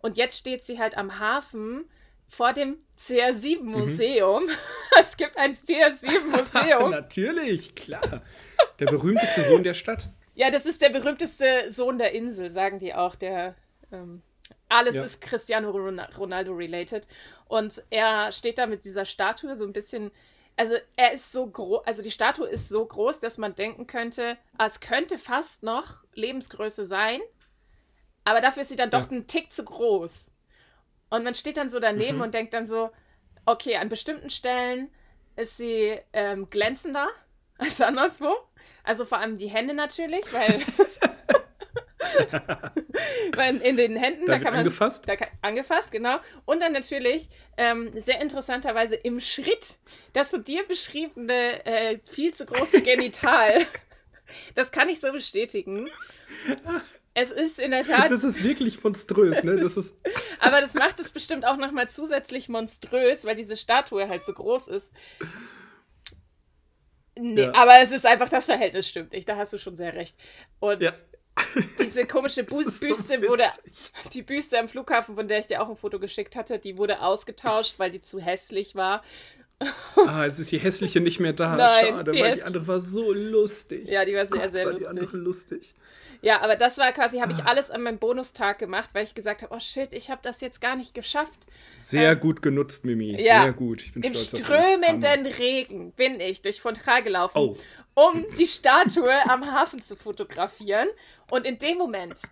Und 0.00 0.16
jetzt 0.16 0.38
steht 0.38 0.64
sie 0.64 0.78
halt 0.78 0.96
am 0.96 1.18
Hafen 1.18 1.84
vor 2.26 2.54
dem 2.54 2.78
CR7-Museum. 2.98 4.44
Mhm. 4.44 4.50
es 4.98 5.16
gibt 5.18 5.36
ein 5.36 5.54
CR7-Museum. 5.54 6.90
Natürlich, 6.90 7.74
klar. 7.74 8.22
Der 8.78 8.86
berühmteste 8.86 9.42
Sohn 9.42 9.62
der 9.62 9.74
Stadt. 9.74 10.08
Ja, 10.34 10.50
das 10.50 10.64
ist 10.64 10.80
der 10.80 10.88
berühmteste 10.88 11.70
Sohn 11.70 11.98
der 11.98 12.12
Insel, 12.12 12.50
sagen 12.50 12.78
die 12.78 12.94
auch. 12.94 13.14
Der 13.14 13.56
ähm, 13.92 14.22
alles 14.68 14.94
ja. 14.94 15.04
ist 15.04 15.20
Cristiano 15.20 15.70
Ronaldo 15.70 16.52
related. 16.52 17.06
Und 17.48 17.82
er 17.90 18.32
steht 18.32 18.58
da 18.58 18.66
mit 18.66 18.84
dieser 18.84 19.04
Statue 19.04 19.56
so 19.56 19.64
ein 19.64 19.72
bisschen. 19.72 20.10
Also 20.56 20.74
er 20.96 21.12
ist 21.12 21.32
so 21.32 21.46
groß, 21.46 21.86
also 21.86 22.02
die 22.02 22.10
Statue 22.10 22.46
ist 22.46 22.68
so 22.68 22.84
groß, 22.84 23.20
dass 23.20 23.38
man 23.38 23.54
denken 23.54 23.86
könnte, 23.86 24.36
ah, 24.58 24.66
es 24.66 24.80
könnte 24.80 25.16
fast 25.18 25.62
noch 25.62 26.04
Lebensgröße 26.12 26.84
sein, 26.84 27.20
aber 28.24 28.42
dafür 28.42 28.62
ist 28.62 28.68
sie 28.68 28.76
dann 28.76 28.90
doch 28.90 29.10
ja. 29.10 29.16
ein 29.16 29.26
Tick 29.26 29.52
zu 29.52 29.64
groß. 29.64 30.30
Und 31.08 31.24
man 31.24 31.34
steht 31.34 31.56
dann 31.56 31.70
so 31.70 31.80
daneben 31.80 32.18
mhm. 32.18 32.24
und 32.24 32.34
denkt 32.34 32.52
dann 32.52 32.66
so, 32.66 32.90
okay, 33.46 33.76
an 33.76 33.88
bestimmten 33.88 34.28
Stellen 34.28 34.90
ist 35.36 35.56
sie 35.56 35.98
ähm, 36.12 36.50
glänzender 36.50 37.08
als 37.58 37.80
anderswo. 37.80 38.34
Also 38.84 39.06
vor 39.06 39.18
allem 39.18 39.38
die 39.38 39.48
Hände 39.48 39.72
natürlich, 39.72 40.30
Weil 40.32 40.60
in 43.62 43.76
den 43.76 43.96
Händen, 43.96 44.26
da, 44.26 44.34
da 44.34 44.38
kann 44.38 44.52
man. 44.52 44.60
Angefasst? 44.60 45.06
Da 45.06 45.16
kann, 45.16 45.28
angefasst, 45.42 45.92
genau. 45.92 46.18
Und 46.44 46.60
dann 46.60 46.72
natürlich 46.72 47.28
ähm, 47.56 47.90
sehr 48.00 48.20
interessanterweise 48.20 48.94
im 48.94 49.20
Schritt 49.20 49.78
das 50.12 50.30
von 50.30 50.42
dir 50.42 50.66
beschriebene 50.66 51.64
äh, 51.64 51.98
viel 52.10 52.34
zu 52.34 52.46
große 52.46 52.82
Genital. 52.82 53.64
das 54.54 54.72
kann 54.72 54.88
ich 54.88 55.00
so 55.00 55.12
bestätigen. 55.12 55.88
Es 57.12 57.30
ist 57.30 57.58
in 57.58 57.72
der 57.72 57.82
Tat. 57.82 58.10
Das 58.10 58.22
ist 58.22 58.42
wirklich 58.42 58.82
monströs, 58.82 59.42
ne? 59.42 59.56
Das 59.56 59.76
ist, 59.76 59.94
aber 60.38 60.60
das 60.60 60.74
macht 60.74 61.00
es 61.00 61.10
bestimmt 61.10 61.44
auch 61.44 61.56
nochmal 61.56 61.90
zusätzlich 61.90 62.48
monströs, 62.48 63.24
weil 63.24 63.34
diese 63.34 63.56
Statue 63.56 64.08
halt 64.08 64.24
so 64.24 64.32
groß 64.32 64.68
ist. 64.68 64.92
Nee, 67.16 67.42
ja. 67.42 67.54
aber 67.54 67.80
es 67.80 67.90
ist 67.90 68.06
einfach, 68.06 68.28
das 68.28 68.46
Verhältnis 68.46 68.88
stimmt 68.88 69.12
nicht. 69.12 69.28
Da 69.28 69.36
hast 69.36 69.52
du 69.52 69.58
schon 69.58 69.76
sehr 69.76 69.94
recht. 69.94 70.16
Und 70.60 70.80
ja. 70.80 70.92
Diese 71.78 72.06
komische 72.06 72.44
Bu 72.44 72.62
Büste 72.62 73.20
so 73.20 73.28
wurde, 73.28 73.44
die 74.12 74.22
Büste 74.22 74.58
am 74.58 74.68
Flughafen, 74.68 75.14
von 75.14 75.28
der 75.28 75.40
ich 75.40 75.46
dir 75.46 75.62
auch 75.62 75.68
ein 75.68 75.76
Foto 75.76 75.98
geschickt 75.98 76.36
hatte, 76.36 76.58
die 76.58 76.76
wurde 76.76 77.00
ausgetauscht, 77.00 77.74
weil 77.78 77.90
die 77.90 78.02
zu 78.02 78.20
hässlich 78.20 78.74
war. 78.74 79.02
ah, 80.06 80.24
es 80.24 80.38
ist 80.38 80.52
die 80.52 80.58
hässliche 80.58 81.00
nicht 81.00 81.20
mehr 81.20 81.32
da. 81.32 81.56
Nein, 81.56 81.86
Schade, 81.88 82.12
die 82.12 82.20
weil 82.20 82.34
die 82.34 82.42
andere 82.42 82.66
war 82.66 82.80
so 82.80 83.12
lustig. 83.12 83.88
Ja, 83.88 84.04
die 84.04 84.14
war 84.14 84.26
sehr, 84.26 84.40
Gott, 84.40 84.52
sehr 84.52 84.64
war 84.64 84.72
lustig. 84.72 84.90
Die 84.90 84.98
andere 84.98 85.16
lustig. 85.16 85.74
Ja, 86.22 86.42
aber 86.42 86.56
das 86.56 86.76
war 86.76 86.92
quasi, 86.92 87.18
habe 87.18 87.32
ich 87.32 87.38
ah. 87.40 87.46
alles 87.46 87.70
an 87.70 87.82
meinem 87.82 87.98
Bonustag 87.98 88.58
gemacht, 88.58 88.90
weil 88.92 89.04
ich 89.04 89.14
gesagt 89.14 89.42
habe, 89.42 89.54
oh 89.54 89.60
shit, 89.60 89.94
ich 89.94 90.10
habe 90.10 90.20
das 90.22 90.42
jetzt 90.42 90.60
gar 90.60 90.76
nicht 90.76 90.92
geschafft. 90.92 91.46
Sehr 91.78 92.12
ähm, 92.12 92.20
gut 92.20 92.42
genutzt, 92.42 92.84
Mimi. 92.84 93.12
Ja, 93.18 93.42
Sehr 93.42 93.52
gut. 93.52 93.80
Ich 93.80 93.92
bin 93.94 94.02
Im 94.02 94.14
stolz 94.14 94.44
strömenden 94.44 95.24
Regen 95.26 95.92
bin 95.92 96.20
ich 96.20 96.42
durch 96.42 96.60
Fontral 96.60 97.02
gelaufen. 97.02 97.38
Oh 97.38 97.56
um 97.94 98.24
die 98.38 98.46
Statue 98.46 99.12
am 99.28 99.50
Hafen 99.50 99.82
zu 99.82 99.96
fotografieren. 99.96 100.88
Und 101.30 101.46
in 101.46 101.58
dem 101.58 101.78
Moment, 101.78 102.22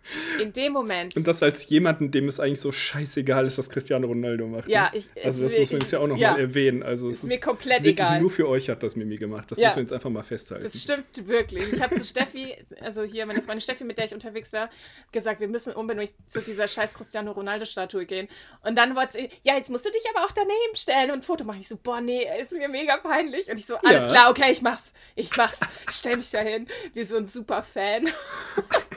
in 0.40 0.52
dem 0.52 0.72
Moment. 0.72 1.16
Und 1.16 1.26
das 1.26 1.42
als 1.42 1.68
jemanden, 1.68 2.10
dem 2.10 2.28
es 2.28 2.40
eigentlich 2.40 2.60
so 2.60 2.72
scheißegal 2.72 3.46
ist, 3.46 3.58
was 3.58 3.68
Cristiano 3.68 4.06
Ronaldo 4.06 4.46
macht. 4.46 4.68
Ja, 4.68 4.90
ne? 4.90 4.98
ich, 4.98 5.24
Also 5.24 5.44
das 5.44 5.58
muss 5.58 5.72
man 5.72 5.80
jetzt 5.80 5.92
ja 5.92 6.00
auch 6.00 6.06
nochmal 6.06 6.20
ja, 6.20 6.38
erwähnen. 6.38 6.82
Also 6.82 7.10
ist, 7.10 7.24
ist 7.24 7.28
mir 7.28 7.40
komplett 7.40 7.84
egal. 7.84 8.20
Nur 8.20 8.30
für 8.30 8.48
euch 8.48 8.68
hat 8.68 8.82
das 8.82 8.96
Mimi 8.96 9.16
gemacht. 9.16 9.50
Das 9.50 9.58
ja, 9.58 9.68
müssen 9.68 9.76
wir 9.76 9.82
jetzt 9.82 9.92
einfach 9.92 10.10
mal 10.10 10.22
festhalten. 10.22 10.64
Das 10.64 10.80
stimmt 10.80 11.26
wirklich. 11.26 11.72
Ich 11.72 11.82
habe 11.82 11.94
zu 11.94 12.04
Steffi, 12.04 12.56
also 12.80 13.02
hier 13.02 13.26
meine 13.26 13.42
Freundin 13.42 13.60
Steffi, 13.60 13.84
mit 13.84 13.98
der 13.98 14.06
ich 14.06 14.14
unterwegs 14.14 14.52
war, 14.52 14.70
gesagt, 15.12 15.40
wir 15.40 15.48
müssen 15.48 15.72
unbedingt 15.72 16.12
zu 16.26 16.40
dieser 16.40 16.68
scheiß 16.68 16.94
Cristiano 16.94 17.32
Ronaldo-Statue 17.32 18.06
gehen. 18.06 18.28
Und 18.62 18.76
dann 18.76 18.96
wollte 18.96 19.12
sie, 19.12 19.30
ja, 19.42 19.56
jetzt 19.56 19.70
musst 19.70 19.84
du 19.84 19.90
dich 19.90 20.02
aber 20.14 20.24
auch 20.24 20.32
daneben 20.32 20.76
stellen 20.76 21.10
und 21.10 21.18
ein 21.18 21.22
Foto 21.22 21.44
machen. 21.44 21.60
Ich 21.60 21.68
so, 21.68 21.76
boah, 21.76 22.00
nee, 22.00 22.26
ist 22.40 22.52
mir 22.52 22.68
mega 22.68 22.96
peinlich. 22.98 23.50
Und 23.50 23.58
ich 23.58 23.66
so, 23.66 23.76
alles 23.76 24.04
ja. 24.04 24.08
klar, 24.08 24.30
okay, 24.30 24.50
ich 24.50 24.62
mach's. 24.62 24.92
Ich 25.14 25.36
mach's. 25.36 25.60
Ich 25.88 25.96
stell 25.96 26.16
mich 26.16 26.30
dahin, 26.30 26.66
wie 26.94 27.04
so 27.04 27.16
ein 27.16 27.26
super 27.26 27.62
Fan. 27.62 28.08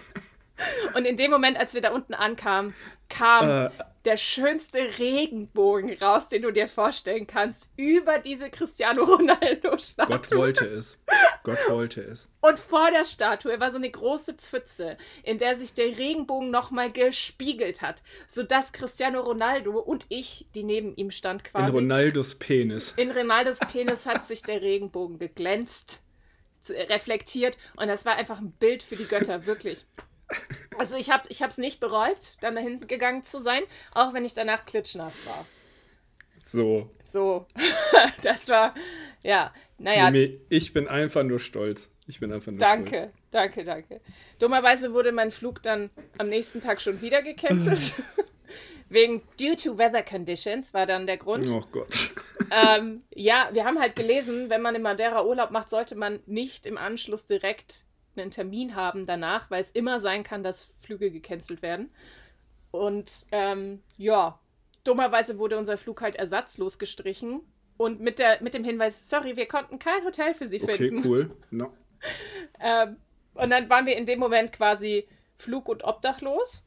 Und 0.95 1.05
in 1.05 1.17
dem 1.17 1.31
Moment, 1.31 1.57
als 1.57 1.73
wir 1.73 1.81
da 1.81 1.91
unten 1.91 2.13
ankamen, 2.13 2.73
kam 3.09 3.49
äh. 3.49 3.69
der 4.05 4.17
schönste 4.17 4.79
Regenbogen 4.97 5.93
raus, 5.99 6.27
den 6.27 6.41
du 6.43 6.51
dir 6.51 6.67
vorstellen 6.67 7.27
kannst, 7.27 7.69
über 7.75 8.19
diese 8.19 8.49
Cristiano 8.49 9.03
Ronaldo-Statue. 9.03 10.17
Gott 10.17 10.31
wollte 10.35 10.65
es. 10.65 10.97
Gott 11.43 11.69
wollte 11.69 12.01
es. 12.01 12.29
Und 12.41 12.59
vor 12.59 12.89
der 12.91 13.05
Statue 13.05 13.59
war 13.59 13.71
so 13.71 13.77
eine 13.77 13.89
große 13.89 14.35
Pfütze, 14.35 14.97
in 15.23 15.39
der 15.39 15.55
sich 15.55 15.73
der 15.73 15.97
Regenbogen 15.97 16.51
nochmal 16.51 16.91
gespiegelt 16.91 17.81
hat, 17.81 18.01
sodass 18.27 18.71
Cristiano 18.71 19.21
Ronaldo 19.21 19.79
und 19.79 20.05
ich, 20.09 20.47
die 20.55 20.63
neben 20.63 20.95
ihm 20.95 21.11
stand 21.11 21.43
quasi. 21.43 21.67
In 21.67 21.73
Ronaldos 21.73 22.35
Penis. 22.35 22.93
In 22.95 23.11
Ronaldos 23.11 23.59
Penis 23.59 24.05
hat 24.05 24.27
sich 24.27 24.41
der 24.43 24.61
Regenbogen 24.61 25.19
geglänzt 25.19 26.01
reflektiert 26.69 27.57
und 27.75 27.87
das 27.87 28.05
war 28.05 28.15
einfach 28.15 28.39
ein 28.39 28.51
Bild 28.51 28.83
für 28.83 28.95
die 28.95 29.05
Götter, 29.05 29.45
wirklich. 29.45 29.85
Also 30.77 30.95
ich 30.95 31.11
habe 31.11 31.27
es 31.29 31.57
nicht 31.57 31.79
bereut, 31.79 32.35
dann 32.39 32.55
dahin 32.55 32.87
gegangen 32.87 33.23
zu 33.23 33.39
sein, 33.39 33.63
auch 33.93 34.13
wenn 34.13 34.25
ich 34.25 34.33
danach 34.33 34.65
klitschnass 34.65 35.25
war. 35.25 35.45
So. 36.43 36.89
So. 37.01 37.45
das 38.23 38.47
war, 38.47 38.73
ja, 39.23 39.51
naja. 39.77 40.09
Mimi, 40.09 40.39
ich 40.49 40.73
bin 40.73 40.87
einfach 40.87 41.23
nur 41.23 41.39
stolz. 41.39 41.89
Ich 42.07 42.19
bin 42.19 42.33
einfach 42.33 42.51
nur 42.51 42.59
danke, 42.59 42.87
stolz. 42.87 43.13
Danke, 43.31 43.63
danke, 43.63 43.87
danke. 43.89 44.01
Dummerweise 44.39 44.93
wurde 44.93 45.11
mein 45.11 45.31
Flug 45.31 45.61
dann 45.61 45.89
am 46.17 46.29
nächsten 46.29 46.61
Tag 46.61 46.81
schon 46.81 47.01
wieder 47.01 47.21
gecancelt. 47.21 47.93
Wegen 48.89 49.21
due 49.39 49.55
to 49.55 49.77
weather 49.77 50.03
conditions 50.03 50.73
war 50.73 50.85
dann 50.85 51.07
der 51.07 51.17
Grund. 51.17 51.47
Oh 51.47 51.63
Gott. 51.71 52.11
Ähm, 52.53 53.03
ja, 53.15 53.49
wir 53.53 53.63
haben 53.63 53.79
halt 53.79 53.95
gelesen, 53.95 54.49
wenn 54.49 54.61
man 54.61 54.75
in 54.75 54.81
Madeira 54.81 55.23
Urlaub 55.23 55.51
macht, 55.51 55.69
sollte 55.69 55.95
man 55.95 56.19
nicht 56.25 56.65
im 56.65 56.77
Anschluss 56.77 57.25
direkt 57.25 57.85
einen 58.15 58.31
Termin 58.31 58.75
haben 58.75 59.05
danach, 59.05 59.49
weil 59.51 59.61
es 59.61 59.71
immer 59.71 59.99
sein 59.99 60.23
kann, 60.23 60.43
dass 60.43 60.65
Flüge 60.81 61.11
gecancelt 61.11 61.61
werden. 61.61 61.89
Und 62.71 63.27
ähm, 63.31 63.81
ja, 63.97 64.39
dummerweise 64.83 65.37
wurde 65.37 65.57
unser 65.57 65.77
Flug 65.77 66.01
halt 66.01 66.15
ersatzlos 66.15 66.79
gestrichen. 66.79 67.41
Und 67.77 67.99
mit, 67.99 68.19
der, 68.19 68.41
mit 68.41 68.53
dem 68.53 68.63
Hinweis, 68.63 69.09
sorry, 69.09 69.35
wir 69.35 69.47
konnten 69.47 69.79
kein 69.79 70.03
Hotel 70.03 70.33
für 70.35 70.47
Sie 70.47 70.59
finden. 70.59 70.99
Okay, 70.99 71.07
cool. 71.07 71.31
No. 71.49 71.73
ähm, 72.59 72.97
und 73.33 73.49
dann 73.49 73.69
waren 73.69 73.85
wir 73.85 73.95
in 73.95 74.05
dem 74.05 74.19
Moment 74.19 74.51
quasi 74.51 75.07
flug- 75.37 75.69
und 75.69 75.83
obdachlos 75.83 76.65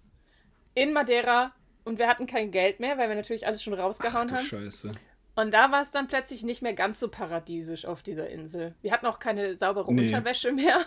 in 0.74 0.92
Madeira 0.92 1.52
und 1.84 1.98
wir 1.98 2.08
hatten 2.08 2.26
kein 2.26 2.50
Geld 2.50 2.80
mehr, 2.80 2.98
weil 2.98 3.08
wir 3.08 3.16
natürlich 3.16 3.46
alles 3.46 3.62
schon 3.62 3.74
rausgehauen 3.74 4.28
Ach, 4.30 4.38
haben. 4.38 4.44
Scheiße. 4.44 4.94
Und 5.36 5.52
da 5.52 5.72
war 5.72 5.82
es 5.82 5.90
dann 5.90 6.06
plötzlich 6.06 6.44
nicht 6.44 6.62
mehr 6.62 6.74
ganz 6.74 7.00
so 7.00 7.08
paradiesisch 7.08 7.86
auf 7.86 8.02
dieser 8.02 8.28
Insel. 8.30 8.74
Wir 8.82 8.92
hatten 8.92 9.06
auch 9.06 9.18
keine 9.18 9.56
saubere 9.56 9.92
nee. 9.92 10.06
Unterwäsche 10.06 10.52
mehr. 10.52 10.84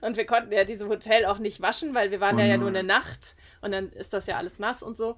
Und 0.00 0.16
wir 0.16 0.26
konnten 0.26 0.52
ja 0.52 0.64
diesem 0.64 0.88
Hotel 0.88 1.26
auch 1.26 1.38
nicht 1.38 1.60
waschen, 1.60 1.94
weil 1.94 2.10
wir 2.10 2.20
waren 2.20 2.36
oh 2.36 2.40
ja, 2.40 2.46
ja 2.46 2.56
nur 2.56 2.68
eine 2.68 2.82
Nacht 2.82 3.36
und 3.60 3.72
dann 3.72 3.90
ist 3.92 4.12
das 4.12 4.26
ja 4.26 4.36
alles 4.36 4.58
nass 4.58 4.82
und 4.82 4.96
so. 4.96 5.16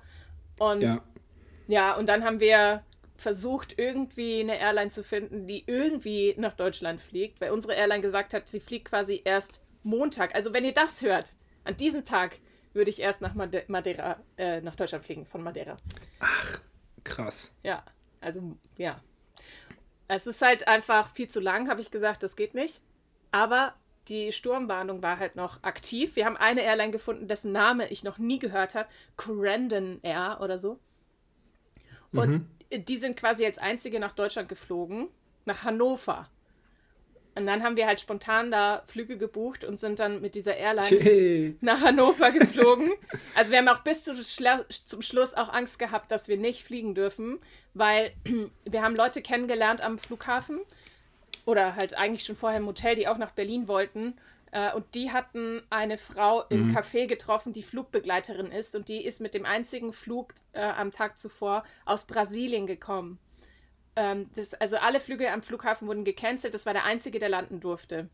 Und 0.59 0.83
ja, 0.83 1.03
ja 1.69 1.95
und 1.97 2.09
dann 2.09 2.25
haben 2.25 2.41
wir 2.41 2.83
versucht, 3.17 3.79
irgendwie 3.79 4.41
eine 4.41 4.59
Airline 4.59 4.91
zu 4.91 5.05
finden, 5.05 5.47
die 5.47 5.65
irgendwie 5.67 6.35
nach 6.39 6.55
Deutschland 6.55 7.01
fliegt, 7.01 7.41
weil 7.41 7.51
unsere 7.51 7.75
Airline 7.75 8.01
gesagt 8.01 8.35
hat, 8.35 8.49
sie 8.49 8.61
fliegt 8.61 8.89
quasi 8.89 9.21
erst 9.25 9.61
Montag. 9.83 10.35
Also 10.35 10.53
wenn 10.53 10.65
ihr 10.65 10.73
das 10.73 11.03
hört, 11.03 11.37
an 11.65 11.77
diesem 11.77 12.05
Tag 12.05 12.39
würde 12.73 12.91
ich 12.91 13.01
erst 13.01 13.21
nach 13.21 13.35
Madeira, 13.35 14.17
äh, 14.37 14.61
nach 14.61 14.77
Deutschland 14.77 15.05
fliegen, 15.05 15.27
von 15.27 15.43
Madeira. 15.43 15.77
Ach, 16.21 16.61
krass. 17.05 17.55
Ja, 17.63 17.85
also 18.21 18.57
ja. 18.77 19.01
Es 20.09 20.27
ist 20.27 20.43
halt 20.43 20.67
einfach 20.67 21.11
viel 21.11 21.29
zu 21.29 21.41
lang, 21.41 21.69
habe 21.69 21.81
ich 21.81 21.91
gesagt, 21.91 22.23
das 22.23 22.37
geht 22.37 22.55
nicht. 22.55 22.81
Aber 23.33 23.75
die 24.11 24.33
Sturmwarnung 24.33 25.03
war 25.03 25.19
halt 25.19 25.37
noch 25.37 25.63
aktiv. 25.63 26.17
Wir 26.17 26.27
haben 26.27 26.37
eine 26.37 26.63
Airline 26.63 26.91
gefunden, 26.91 27.29
dessen 27.29 27.53
Name 27.53 27.89
ich 27.89 28.03
noch 28.03 28.19
nie 28.19 28.41
gehört 28.41 28.75
habe. 28.75 28.89
Corendon 29.17 30.01
Air 30.03 30.39
oder 30.43 30.59
so. 30.59 30.79
Und 32.13 32.31
mhm. 32.71 32.85
die 32.85 32.97
sind 32.97 33.17
quasi 33.17 33.47
als 33.47 33.59
einzige 33.59 34.01
nach 34.01 34.13
Deutschland 34.13 34.49
geflogen, 34.49 35.09
nach 35.45 35.63
Hannover. 35.63 36.29
Und 37.37 37.47
dann 37.47 37.63
haben 37.63 37.77
wir 37.77 37.87
halt 37.87 38.01
spontan 38.01 38.51
da 38.51 38.83
Flüge 38.89 39.17
gebucht 39.17 39.63
und 39.63 39.79
sind 39.79 40.01
dann 40.01 40.21
mit 40.21 40.35
dieser 40.35 40.57
Airline 40.57 41.01
hey. 41.01 41.57
nach 41.61 41.81
Hannover 41.81 42.33
geflogen. 42.33 42.91
also 43.37 43.53
wir 43.53 43.59
haben 43.59 43.69
auch 43.69 43.85
bis 43.85 44.03
zu 44.03 44.21
zum 44.21 45.03
Schluss 45.03 45.35
auch 45.35 45.49
Angst 45.49 45.79
gehabt, 45.79 46.11
dass 46.11 46.27
wir 46.27 46.37
nicht 46.37 46.65
fliegen 46.65 46.97
dürfen, 46.97 47.39
weil 47.75 48.11
wir 48.65 48.83
haben 48.83 48.97
Leute 48.97 49.23
kennengelernt 49.23 49.81
am 49.81 49.99
Flughafen 49.99 50.61
oder 51.51 51.77
halt 51.77 51.95
eigentlich 51.95 52.25
schon 52.25 52.37
vorher 52.37 52.59
im 52.59 52.67
Hotel, 52.67 52.95
die 52.95 53.09
auch 53.09 53.19
nach 53.19 53.33
Berlin 53.33 53.69
wollten. 53.69 54.15
Äh, 54.53 54.73
und 54.75 54.95
die 54.95 55.11
hatten 55.11 55.63
eine 55.71 55.99
Frau 55.99 56.45
im 56.49 56.69
mhm. 56.69 56.77
Café 56.77 57.07
getroffen, 57.07 57.53
die 57.53 57.63
Flugbegleiterin 57.63 58.53
ist. 58.53 58.75
Und 58.75 58.89
die 58.89 59.05
ist 59.05 59.21
mit 59.21 59.35
dem 59.35 59.45
einzigen 59.45 59.93
Flug 59.93 60.33
äh, 60.53 60.63
am 60.63 60.93
Tag 60.93 61.19
zuvor 61.19 61.65
aus 61.85 62.05
Brasilien 62.05 62.67
gekommen. 62.67 63.19
Ähm, 63.97 64.31
das, 64.35 64.55
also 64.55 64.77
alle 64.77 65.01
Flüge 65.01 65.31
am 65.31 65.43
Flughafen 65.43 65.89
wurden 65.89 66.05
gecancelt. 66.05 66.55
Das 66.55 66.67
war 66.67 66.73
der 66.73 66.85
einzige, 66.85 67.19
der 67.19 67.29
landen 67.29 67.61
durfte. 67.61 68.09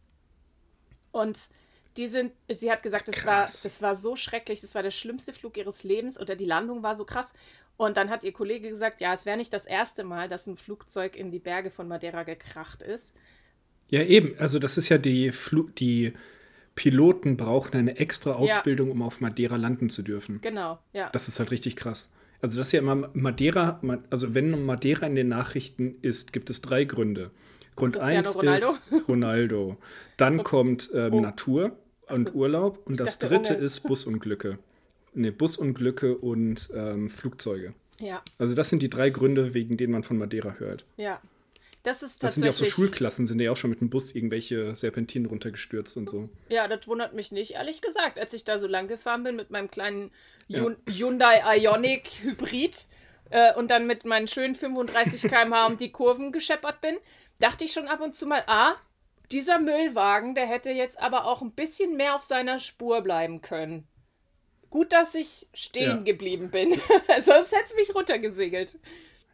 Und 1.12 1.48
die 1.96 2.08
sind, 2.08 2.32
sie 2.48 2.70
hat 2.70 2.82
gesagt, 2.82 3.08
das 3.08 3.24
war, 3.24 3.42
das 3.42 3.80
war 3.80 3.96
so 3.96 4.16
schrecklich, 4.16 4.60
das 4.60 4.74
war 4.74 4.82
der 4.82 4.90
schlimmste 4.90 5.32
Flug 5.32 5.56
ihres 5.56 5.82
Lebens 5.82 6.20
oder 6.20 6.36
die 6.36 6.44
Landung 6.44 6.82
war 6.82 6.94
so 6.94 7.06
krass. 7.06 7.32
Und 7.76 7.96
dann 7.96 8.08
hat 8.08 8.24
ihr 8.24 8.32
Kollege 8.32 8.70
gesagt, 8.70 9.00
ja, 9.00 9.12
es 9.12 9.26
wäre 9.26 9.36
nicht 9.36 9.52
das 9.52 9.66
erste 9.66 10.02
Mal, 10.04 10.28
dass 10.28 10.46
ein 10.46 10.56
Flugzeug 10.56 11.16
in 11.16 11.30
die 11.30 11.38
Berge 11.38 11.70
von 11.70 11.86
Madeira 11.86 12.22
gekracht 12.22 12.82
ist. 12.82 13.16
Ja, 13.88 14.02
eben. 14.02 14.34
Also 14.38 14.58
das 14.58 14.78
ist 14.78 14.88
ja 14.88 14.98
die, 14.98 15.30
Fl 15.30 15.66
die 15.78 16.14
Piloten 16.74 17.36
brauchen 17.36 17.76
eine 17.76 17.98
extra 17.98 18.32
Ausbildung, 18.32 18.88
ja. 18.88 18.94
um 18.94 19.02
auf 19.02 19.20
Madeira 19.20 19.56
landen 19.56 19.90
zu 19.90 20.02
dürfen. 20.02 20.40
Genau, 20.40 20.78
ja. 20.92 21.10
Das 21.12 21.28
ist 21.28 21.38
halt 21.38 21.50
richtig 21.50 21.76
krass. 21.76 22.10
Also 22.42 22.58
das 22.58 22.68
ist 22.68 22.72
ja 22.72 22.80
immer 22.80 23.10
Madeira, 23.14 23.80
also 24.10 24.34
wenn 24.34 24.64
Madeira 24.64 25.06
in 25.06 25.14
den 25.14 25.28
Nachrichten 25.28 25.96
ist, 26.02 26.32
gibt 26.32 26.50
es 26.50 26.60
drei 26.60 26.84
Gründe. 26.84 27.30
Grund 27.76 27.98
1 27.98 28.28
ist 28.28 28.36
Ronaldo. 29.08 29.76
Dann 30.16 30.40
Ups. 30.40 30.50
kommt 30.50 30.90
ähm, 30.94 31.14
oh. 31.14 31.20
Natur 31.20 31.78
und 32.08 32.28
also, 32.28 32.38
Urlaub. 32.38 32.86
Und 32.86 33.00
das 33.00 33.18
dritte 33.18 33.54
Unge. 33.54 33.64
ist 33.64 33.80
Busunglücke 33.80 34.58
ne, 35.16 35.32
Busunglücke 35.32 36.16
und 36.16 36.70
ähm, 36.74 37.10
Flugzeuge. 37.10 37.74
Ja. 38.00 38.22
Also 38.38 38.54
das 38.54 38.68
sind 38.68 38.82
die 38.82 38.90
drei 38.90 39.10
Gründe, 39.10 39.54
wegen 39.54 39.76
denen 39.76 39.92
man 39.92 40.02
von 40.02 40.18
Madeira 40.18 40.56
hört. 40.58 40.84
Ja. 40.96 41.20
Das 41.82 42.02
ist 42.02 42.18
tatsächlich. 42.18 42.20
Das 42.20 42.34
sind 42.34 42.44
ja 42.44 42.50
auch 42.50 42.54
so 42.54 42.64
Schulklassen, 42.64 43.26
sind 43.28 43.40
ja 43.40 43.52
auch 43.52 43.56
schon 43.56 43.70
mit 43.70 43.80
dem 43.80 43.90
Bus 43.90 44.12
irgendwelche 44.12 44.74
Serpentinen 44.74 45.28
runtergestürzt 45.28 45.96
und 45.96 46.10
so. 46.10 46.28
Ja, 46.48 46.66
das 46.66 46.88
wundert 46.88 47.14
mich 47.14 47.30
nicht, 47.30 47.52
ehrlich 47.52 47.80
gesagt, 47.80 48.18
als 48.18 48.32
ich 48.32 48.42
da 48.42 48.58
so 48.58 48.66
lang 48.66 48.88
gefahren 48.88 49.22
bin 49.22 49.36
mit 49.36 49.50
meinem 49.50 49.70
kleinen 49.70 50.10
ja. 50.48 50.66
Hyundai 50.88 51.58
Ionic 51.58 52.08
Hybrid 52.22 52.86
äh, 53.30 53.54
und 53.54 53.70
dann 53.70 53.86
mit 53.86 54.04
meinen 54.04 54.26
schönen 54.26 54.56
35 54.56 55.22
km/h 55.30 55.66
um 55.66 55.76
die 55.76 55.92
Kurven 55.92 56.32
gescheppert 56.32 56.80
bin, 56.80 56.96
dachte 57.38 57.64
ich 57.64 57.72
schon 57.72 57.86
ab 57.86 58.00
und 58.00 58.16
zu 58.16 58.26
mal, 58.26 58.42
ah, 58.48 58.74
dieser 59.30 59.60
Müllwagen, 59.60 60.34
der 60.34 60.46
hätte 60.46 60.70
jetzt 60.70 61.00
aber 61.00 61.24
auch 61.26 61.40
ein 61.40 61.52
bisschen 61.52 61.96
mehr 61.96 62.16
auf 62.16 62.22
seiner 62.22 62.58
Spur 62.58 63.00
bleiben 63.02 63.42
können. 63.42 63.86
Gut, 64.70 64.92
dass 64.92 65.14
ich 65.14 65.46
stehen 65.54 65.98
ja. 65.98 66.02
geblieben 66.02 66.50
bin. 66.50 66.72
Sonst 67.24 67.52
hätte 67.52 67.66
es 67.66 67.74
mich 67.76 67.94
runtergesegelt. 67.94 68.78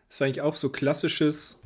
Das 0.09 0.21
war 0.21 0.27
eigentlich 0.27 0.43
auch 0.43 0.57
so 0.57 0.69
klassisches, 0.69 1.59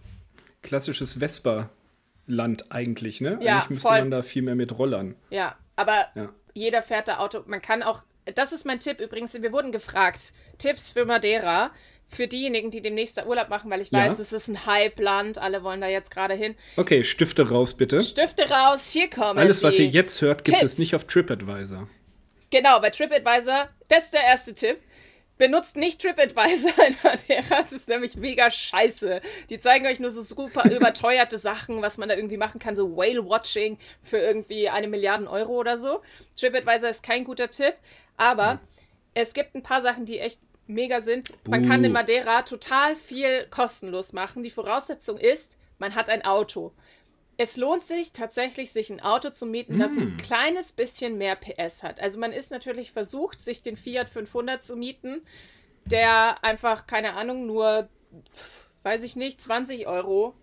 klassisches 0.63 1.19
Vespa-Land 1.19 2.71
eigentlich, 2.71 3.21
ne? 3.21 3.39
Ja, 3.41 3.57
eigentlich 3.57 3.71
müsste 3.71 3.89
voll. 3.89 3.99
man 4.01 4.11
da 4.11 4.23
viel 4.23 4.43
mehr 4.43 4.55
mit 4.55 4.79
Rollern. 4.79 5.17
Ja, 5.31 5.57
aber 5.75 6.07
ja. 6.15 6.33
jeder 6.55 6.83
fährt 6.83 7.09
da 7.09 7.19
Auto. 7.19 7.43
Man 7.47 7.61
kann 7.61 7.83
auch. 7.83 8.03
Das 8.35 8.53
ist 8.53 8.67
mein 8.67 8.81
Tipp 8.81 9.01
übrigens. 9.01 9.35
Wir 9.35 9.53
wurden 9.53 9.73
gefragt. 9.73 10.33
Tipps 10.59 10.93
für 10.93 11.05
Madeira. 11.05 11.73
für 12.09 12.29
diejenigen, 12.29 12.71
die 12.71 12.81
demnächst 12.81 13.25
Urlaub 13.27 13.49
machen, 13.49 13.71
weil 13.71 13.81
ich 13.81 13.93
weiß, 13.93 14.19
ja. 14.19 14.23
es 14.23 14.33
ist 14.33 14.49
ein 14.49 14.65
Hype-Land, 14.65 15.39
alle 15.39 15.65
wollen 15.65 15.81
da 15.81 15.89
jetzt 15.89 16.11
gerade 16.11 16.35
hin. 16.35 16.55
Okay, 16.77 17.03
Stifte 17.03 17.49
raus, 17.49 17.75
bitte. 17.75 18.03
Stifte 18.03 18.49
raus, 18.49 18.89
hier 18.89 19.11
kommen 19.11 19.39
Alles, 19.39 19.63
was 19.63 19.79
ihr 19.79 19.87
jetzt 19.87 20.23
hört, 20.23 20.45
gibt 20.45 20.59
Tipps. 20.59 20.73
es 20.75 20.79
nicht 20.79 20.95
auf 20.95 21.05
TripAdvisor. 21.05 21.89
Genau, 22.51 22.81
bei 22.81 22.91
TripAdvisor, 22.91 23.69
das 23.89 24.05
ist 24.05 24.15
der 24.15 24.25
erste 24.25 24.55
Tipp. 24.55 24.81
Benutzt 25.39 25.77
nicht 25.77 26.01
TripAdvisor 26.01 26.87
in 26.87 26.97
Madeira, 27.03 27.59
das 27.59 27.73
ist 27.73 27.89
nämlich 27.89 28.17
mega 28.17 28.51
scheiße. 28.51 29.21
Die 29.51 29.59
zeigen 29.59 29.87
euch 29.87 30.01
nur 30.01 30.11
so 30.11 30.23
super 30.23 30.71
überteuerte 30.71 31.39
Sachen, 31.39 31.83
was 31.83 31.99
man 31.99 32.09
da 32.09 32.15
irgendwie 32.15 32.39
machen 32.39 32.59
kann, 32.59 32.77
so 32.77 32.97
Whale-Watching 32.97 33.79
für 34.03 34.19
irgendwie 34.19 34.69
eine 34.69 34.89
Milliarde 34.89 35.29
Euro 35.29 35.53
oder 35.53 35.77
so. 35.77 36.03
TripAdvisor 36.39 36.89
ist 36.89 37.03
kein 37.03 37.25
guter 37.25 37.51
Tipp, 37.51 37.75
aber 38.17 38.55
mhm. 38.55 38.61
es 39.15 39.35
gibt 39.35 39.55
ein 39.55 39.63
paar 39.63 39.83
Sachen, 39.83 40.07
die 40.07 40.19
echt 40.19 40.41
mega 40.67 41.01
sind. 41.01 41.33
Man 41.49 41.67
kann 41.69 41.85
in 41.85 41.93
Madeira 41.93 42.43
total 42.43 42.97
viel 42.97 43.47
kostenlos 43.51 44.13
machen. 44.13 44.43
Die 44.43 44.51
Voraussetzung 44.51 45.17
ist, 45.17 45.59
man 45.79 45.95
hat 45.95 46.11
ein 46.11 46.25
Auto. 46.25 46.73
Es 47.39 47.57
lohnt 47.57 47.83
sich 47.83 48.13
tatsächlich, 48.13 48.73
sich 48.73 48.91
ein 48.91 49.01
Auto 49.01 49.31
zu 49.31 49.45
mieten, 49.45 49.79
das 49.79 49.93
ein 49.93 50.13
hm. 50.13 50.17
kleines 50.17 50.73
bisschen 50.73 51.19
mehr 51.19 51.37
PS 51.37 51.83
hat. 51.83 52.01
Also 52.01 52.19
man 52.19 52.33
ist 52.33 52.51
natürlich 52.51 52.93
versucht, 52.93 53.43
sich 53.43 53.63
den 53.63 53.77
Fiat 53.77 54.09
500 54.09 54.65
zu 54.65 54.77
mieten, 54.77 55.21
der 55.85 56.43
einfach, 56.43 56.87
keine 56.87 57.13
Ahnung, 57.13 57.47
nur, 57.47 57.89
weiß 58.83 59.03
ich 59.03 59.17
nicht, 59.17 59.41
20 59.41 59.87
Euro 59.87 60.35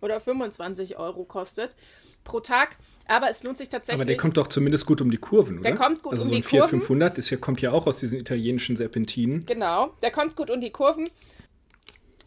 oder 0.00 0.20
25 0.20 0.98
Euro 0.98 1.24
kostet 1.24 1.76
pro 2.24 2.40
Tag. 2.40 2.76
Aber 3.06 3.28
es 3.28 3.42
lohnt 3.42 3.58
sich 3.58 3.68
tatsächlich. 3.68 4.00
Aber 4.00 4.06
der 4.06 4.16
kommt 4.16 4.36
doch 4.36 4.46
zumindest 4.46 4.86
gut 4.86 5.00
um 5.00 5.10
die 5.10 5.16
Kurven, 5.18 5.58
oder? 5.58 5.70
Der 5.70 5.74
kommt 5.74 6.02
gut 6.02 6.12
also 6.12 6.24
um 6.24 6.28
so 6.28 6.34
ein 6.36 6.42
die 6.42 6.46
Fiat 6.46 6.62
Kurven. 6.62 6.80
500 6.80 7.18
ist 7.18 7.30
ja, 7.30 7.36
kommt 7.36 7.60
ja 7.60 7.72
auch 7.72 7.86
aus 7.86 7.98
diesen 7.98 8.18
italienischen 8.18 8.76
Serpentinen. 8.76 9.46
Genau, 9.46 9.94
der 10.02 10.10
kommt 10.10 10.36
gut 10.36 10.50
um 10.50 10.60
die 10.60 10.70
Kurven. 10.70 11.08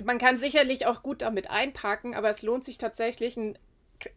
Man 0.04 0.18
kann 0.18 0.38
sicherlich 0.38 0.86
auch 0.86 1.02
gut 1.02 1.22
damit 1.22 1.50
einparken, 1.50 2.16
aber 2.16 2.30
es 2.30 2.42
lohnt 2.42 2.64
sich 2.64 2.78
tatsächlich, 2.78 3.38
ein 3.38 3.58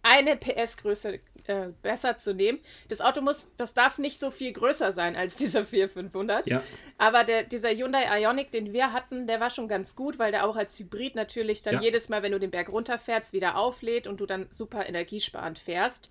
eine 0.03 0.37
PS-Größe 0.37 1.21
äh, 1.47 1.69
besser 1.83 2.17
zu 2.17 2.35
nehmen. 2.35 2.59
Das 2.89 3.01
Auto 3.01 3.21
muss, 3.21 3.51
das 3.57 3.75
darf 3.75 3.99
nicht 3.99 4.19
so 4.19 4.31
viel 4.31 4.53
größer 4.53 4.93
sein 4.93 5.17
als 5.17 5.37
dieser 5.37 5.65
4500. 5.65 6.47
Ja. 6.47 6.63
Aber 6.99 7.25
der, 7.25 7.45
dieser 7.45 7.71
Hyundai 7.71 8.21
Ioniq, 8.21 8.51
den 8.51 8.73
wir 8.73 8.93
hatten, 8.93 9.27
der 9.27 9.41
war 9.41 9.51
schon 9.51 9.69
ganz 9.69 9.95
gut, 9.95 10.19
weil 10.19 10.33
der 10.33 10.47
auch 10.47 10.57
als 10.57 10.79
Hybrid 10.79 11.15
natürlich 11.15 11.63
dann 11.63 11.75
ja. 11.75 11.83
jedes 11.83 12.09
Mal, 12.09 12.23
wenn 12.23 12.33
du 12.33 12.41
den 12.41 12.51
Berg 12.51 12.69
runterfährst, 12.69 13.33
wieder 13.33 13.57
auflädt 13.57 14.07
und 14.07 14.21
du 14.21 14.27
dann 14.27 14.47
super 14.51 14.89
energiesparend 14.89 15.59
fährst. 15.59 16.11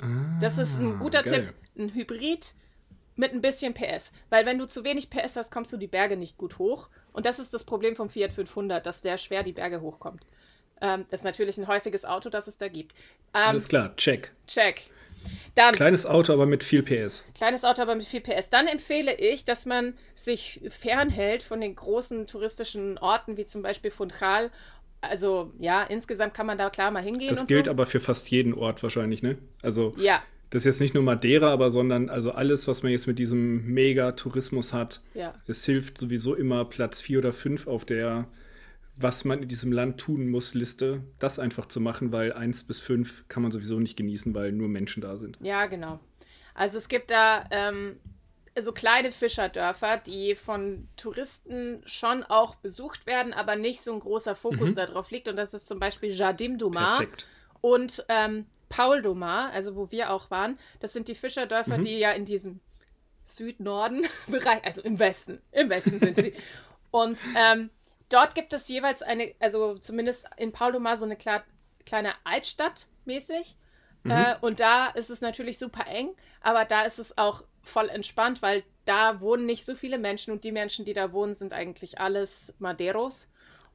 Ah, 0.00 0.38
das 0.40 0.58
ist 0.58 0.78
ein 0.78 0.98
guter 0.98 1.22
geil. 1.22 1.46
Tipp. 1.46 1.54
Ein 1.76 1.94
Hybrid 1.94 2.54
mit 3.16 3.32
ein 3.32 3.42
bisschen 3.42 3.74
PS. 3.74 4.12
Weil 4.30 4.46
wenn 4.46 4.58
du 4.58 4.66
zu 4.66 4.82
wenig 4.82 5.10
PS 5.10 5.36
hast, 5.36 5.52
kommst 5.52 5.72
du 5.72 5.76
die 5.76 5.86
Berge 5.86 6.16
nicht 6.16 6.38
gut 6.38 6.58
hoch. 6.58 6.88
Und 7.12 7.26
das 7.26 7.38
ist 7.38 7.52
das 7.52 7.64
Problem 7.64 7.96
vom 7.96 8.08
Fiat 8.08 8.32
500, 8.32 8.84
dass 8.84 9.02
der 9.02 9.18
schwer 9.18 9.42
die 9.42 9.52
Berge 9.52 9.82
hochkommt. 9.82 10.24
Ähm, 10.80 11.04
das 11.10 11.20
ist 11.20 11.24
natürlich 11.24 11.58
ein 11.58 11.68
häufiges 11.68 12.04
Auto, 12.04 12.30
das 12.30 12.46
es 12.46 12.58
da 12.58 12.68
gibt. 12.68 12.92
Ähm, 13.34 13.40
Alles 13.42 13.68
klar, 13.68 13.94
check. 13.96 14.30
Check. 14.46 14.90
Dann, 15.54 15.74
kleines 15.74 16.06
Auto, 16.06 16.32
aber 16.32 16.46
mit 16.46 16.64
viel 16.64 16.82
PS. 16.82 17.24
Kleines 17.34 17.64
Auto, 17.64 17.82
aber 17.82 17.94
mit 17.94 18.06
viel 18.06 18.20
PS. 18.20 18.50
Dann 18.50 18.66
empfehle 18.66 19.14
ich, 19.14 19.44
dass 19.44 19.66
man 19.66 19.94
sich 20.14 20.60
fernhält 20.70 21.42
von 21.42 21.60
den 21.60 21.74
großen 21.76 22.26
touristischen 22.26 22.98
Orten, 22.98 23.36
wie 23.36 23.44
zum 23.44 23.62
Beispiel 23.62 23.90
Funchal. 23.90 24.50
Also, 25.00 25.52
ja, 25.58 25.82
insgesamt 25.82 26.34
kann 26.34 26.46
man 26.46 26.58
da 26.58 26.70
klar 26.70 26.90
mal 26.90 27.02
hingehen. 27.02 27.30
Das 27.30 27.46
gilt 27.46 27.66
so. 27.66 27.70
aber 27.70 27.86
für 27.86 28.00
fast 28.00 28.30
jeden 28.30 28.54
Ort 28.54 28.82
wahrscheinlich, 28.82 29.22
ne? 29.22 29.38
Also, 29.62 29.94
ja. 29.98 30.22
das 30.50 30.62
ist 30.62 30.66
jetzt 30.66 30.80
nicht 30.80 30.94
nur 30.94 31.02
Madeira, 31.02 31.50
aber 31.50 31.70
sondern 31.70 32.10
also 32.10 32.32
alles, 32.32 32.68
was 32.68 32.82
man 32.82 32.92
jetzt 32.92 33.06
mit 33.06 33.18
diesem 33.18 33.66
Mega-Tourismus 33.66 34.72
hat. 34.72 35.00
Ja. 35.14 35.34
Es 35.46 35.64
hilft 35.64 35.98
sowieso 35.98 36.34
immer 36.34 36.64
Platz 36.64 37.00
4 37.00 37.18
oder 37.18 37.32
5 37.32 37.66
auf 37.66 37.84
der 37.84 38.28
was 39.00 39.24
man 39.24 39.42
in 39.42 39.48
diesem 39.48 39.72
Land 39.72 39.98
tun 39.98 40.28
muss, 40.28 40.54
Liste, 40.54 41.02
das 41.18 41.38
einfach 41.38 41.66
zu 41.66 41.80
machen, 41.80 42.12
weil 42.12 42.32
eins 42.32 42.62
bis 42.62 42.80
fünf 42.80 43.26
kann 43.28 43.42
man 43.42 43.52
sowieso 43.52 43.78
nicht 43.80 43.96
genießen, 43.96 44.34
weil 44.34 44.52
nur 44.52 44.68
Menschen 44.68 45.00
da 45.00 45.16
sind. 45.16 45.38
Ja, 45.40 45.66
genau. 45.66 46.00
Also 46.54 46.78
es 46.78 46.88
gibt 46.88 47.10
da 47.10 47.44
ähm, 47.50 47.98
so 48.58 48.72
kleine 48.72 49.12
Fischerdörfer, 49.12 49.98
die 49.98 50.34
von 50.34 50.88
Touristen 50.96 51.82
schon 51.86 52.22
auch 52.24 52.56
besucht 52.56 53.06
werden, 53.06 53.32
aber 53.32 53.56
nicht 53.56 53.80
so 53.80 53.92
ein 53.92 54.00
großer 54.00 54.34
Fokus 54.34 54.70
mhm. 54.70 54.76
darauf 54.76 55.10
liegt. 55.10 55.28
Und 55.28 55.36
das 55.36 55.54
ist 55.54 55.66
zum 55.66 55.78
Beispiel 55.78 56.10
Jardim 56.10 56.58
Perfekt. 56.58 57.26
und 57.60 58.04
ähm, 58.08 58.46
Paul 58.68 59.02
Dumar, 59.02 59.50
also 59.50 59.76
wo 59.76 59.90
wir 59.90 60.10
auch 60.10 60.30
waren. 60.30 60.58
Das 60.80 60.92
sind 60.92 61.08
die 61.08 61.14
Fischerdörfer, 61.14 61.78
mhm. 61.78 61.84
die 61.84 61.98
ja 61.98 62.12
in 62.12 62.24
diesem 62.24 62.60
Süd-Norden-Bereich, 63.24 64.60
also 64.64 64.82
im 64.82 64.98
Westen, 64.98 65.40
im 65.52 65.70
Westen 65.70 65.98
sind 65.98 66.16
sie. 66.16 66.34
Und 66.92 67.20
ähm, 67.36 67.70
dort 68.10 68.34
gibt 68.34 68.52
es 68.52 68.68
jeweils 68.68 69.02
eine, 69.02 69.34
also 69.40 69.78
zumindest 69.78 70.28
in 70.36 70.52
Paul 70.52 70.72
so 70.96 71.04
eine 71.04 71.16
klar, 71.16 71.44
kleine 71.86 72.12
Altstadt 72.24 72.86
mäßig. 73.06 73.56
Mhm. 74.02 74.10
Äh, 74.10 74.36
und 74.40 74.60
da 74.60 74.88
ist 74.88 75.10
es 75.10 75.20
natürlich 75.20 75.58
super 75.58 75.86
eng, 75.86 76.10
aber 76.40 76.64
da 76.64 76.82
ist 76.82 76.98
es 76.98 77.16
auch 77.18 77.44
voll 77.62 77.88
entspannt, 77.88 78.42
weil 78.42 78.64
da 78.84 79.20
wohnen 79.20 79.46
nicht 79.46 79.64
so 79.64 79.74
viele 79.74 79.98
Menschen 79.98 80.32
und 80.32 80.44
die 80.44 80.52
Menschen, 80.52 80.84
die 80.84 80.94
da 80.94 81.12
wohnen, 81.12 81.34
sind 81.34 81.52
eigentlich 81.52 82.00
alles 82.00 82.54
Maderos. 82.58 83.28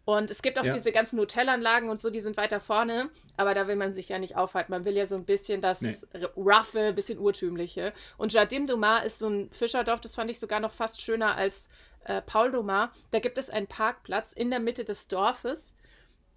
Und 0.05 0.29
es 0.29 0.43
gibt 0.43 0.59
auch 0.59 0.65
ja. 0.65 0.71
diese 0.71 0.91
ganzen 0.91 1.19
Hotelanlagen 1.19 1.89
und 1.89 1.99
so, 1.99 2.11
die 2.11 2.19
sind 2.19 2.37
weiter 2.37 2.59
vorne, 2.59 3.09
aber 3.37 3.55
da 3.55 3.67
will 3.67 3.75
man 3.75 3.91
sich 3.91 4.07
ja 4.07 4.19
nicht 4.19 4.37
aufhalten. 4.37 4.71
Man 4.71 4.85
will 4.85 4.95
ja 4.95 5.07
so 5.07 5.15
ein 5.15 5.25
bisschen 5.25 5.61
das 5.61 5.81
nee. 5.81 5.95
roughe, 6.37 6.93
bisschen 6.93 7.17
urtümliche. 7.17 7.91
Und 8.17 8.31
Jardim 8.31 8.67
du 8.67 8.77
Mar 8.77 9.03
ist 9.03 9.17
so 9.17 9.27
ein 9.27 9.49
Fischerdorf, 9.51 10.01
das 10.01 10.13
fand 10.13 10.29
ich 10.29 10.39
sogar 10.39 10.59
noch 10.59 10.73
fast 10.73 11.01
schöner 11.01 11.35
als 11.35 11.69
äh, 12.05 12.21
Paul 12.21 12.51
Domar, 12.51 12.91
da 13.11 13.19
gibt 13.19 13.37
es 13.37 13.49
einen 13.49 13.67
Parkplatz 13.67 14.33
in 14.33 14.49
der 14.49 14.59
Mitte 14.59 14.85
des 14.85 15.07
Dorfes, 15.07 15.75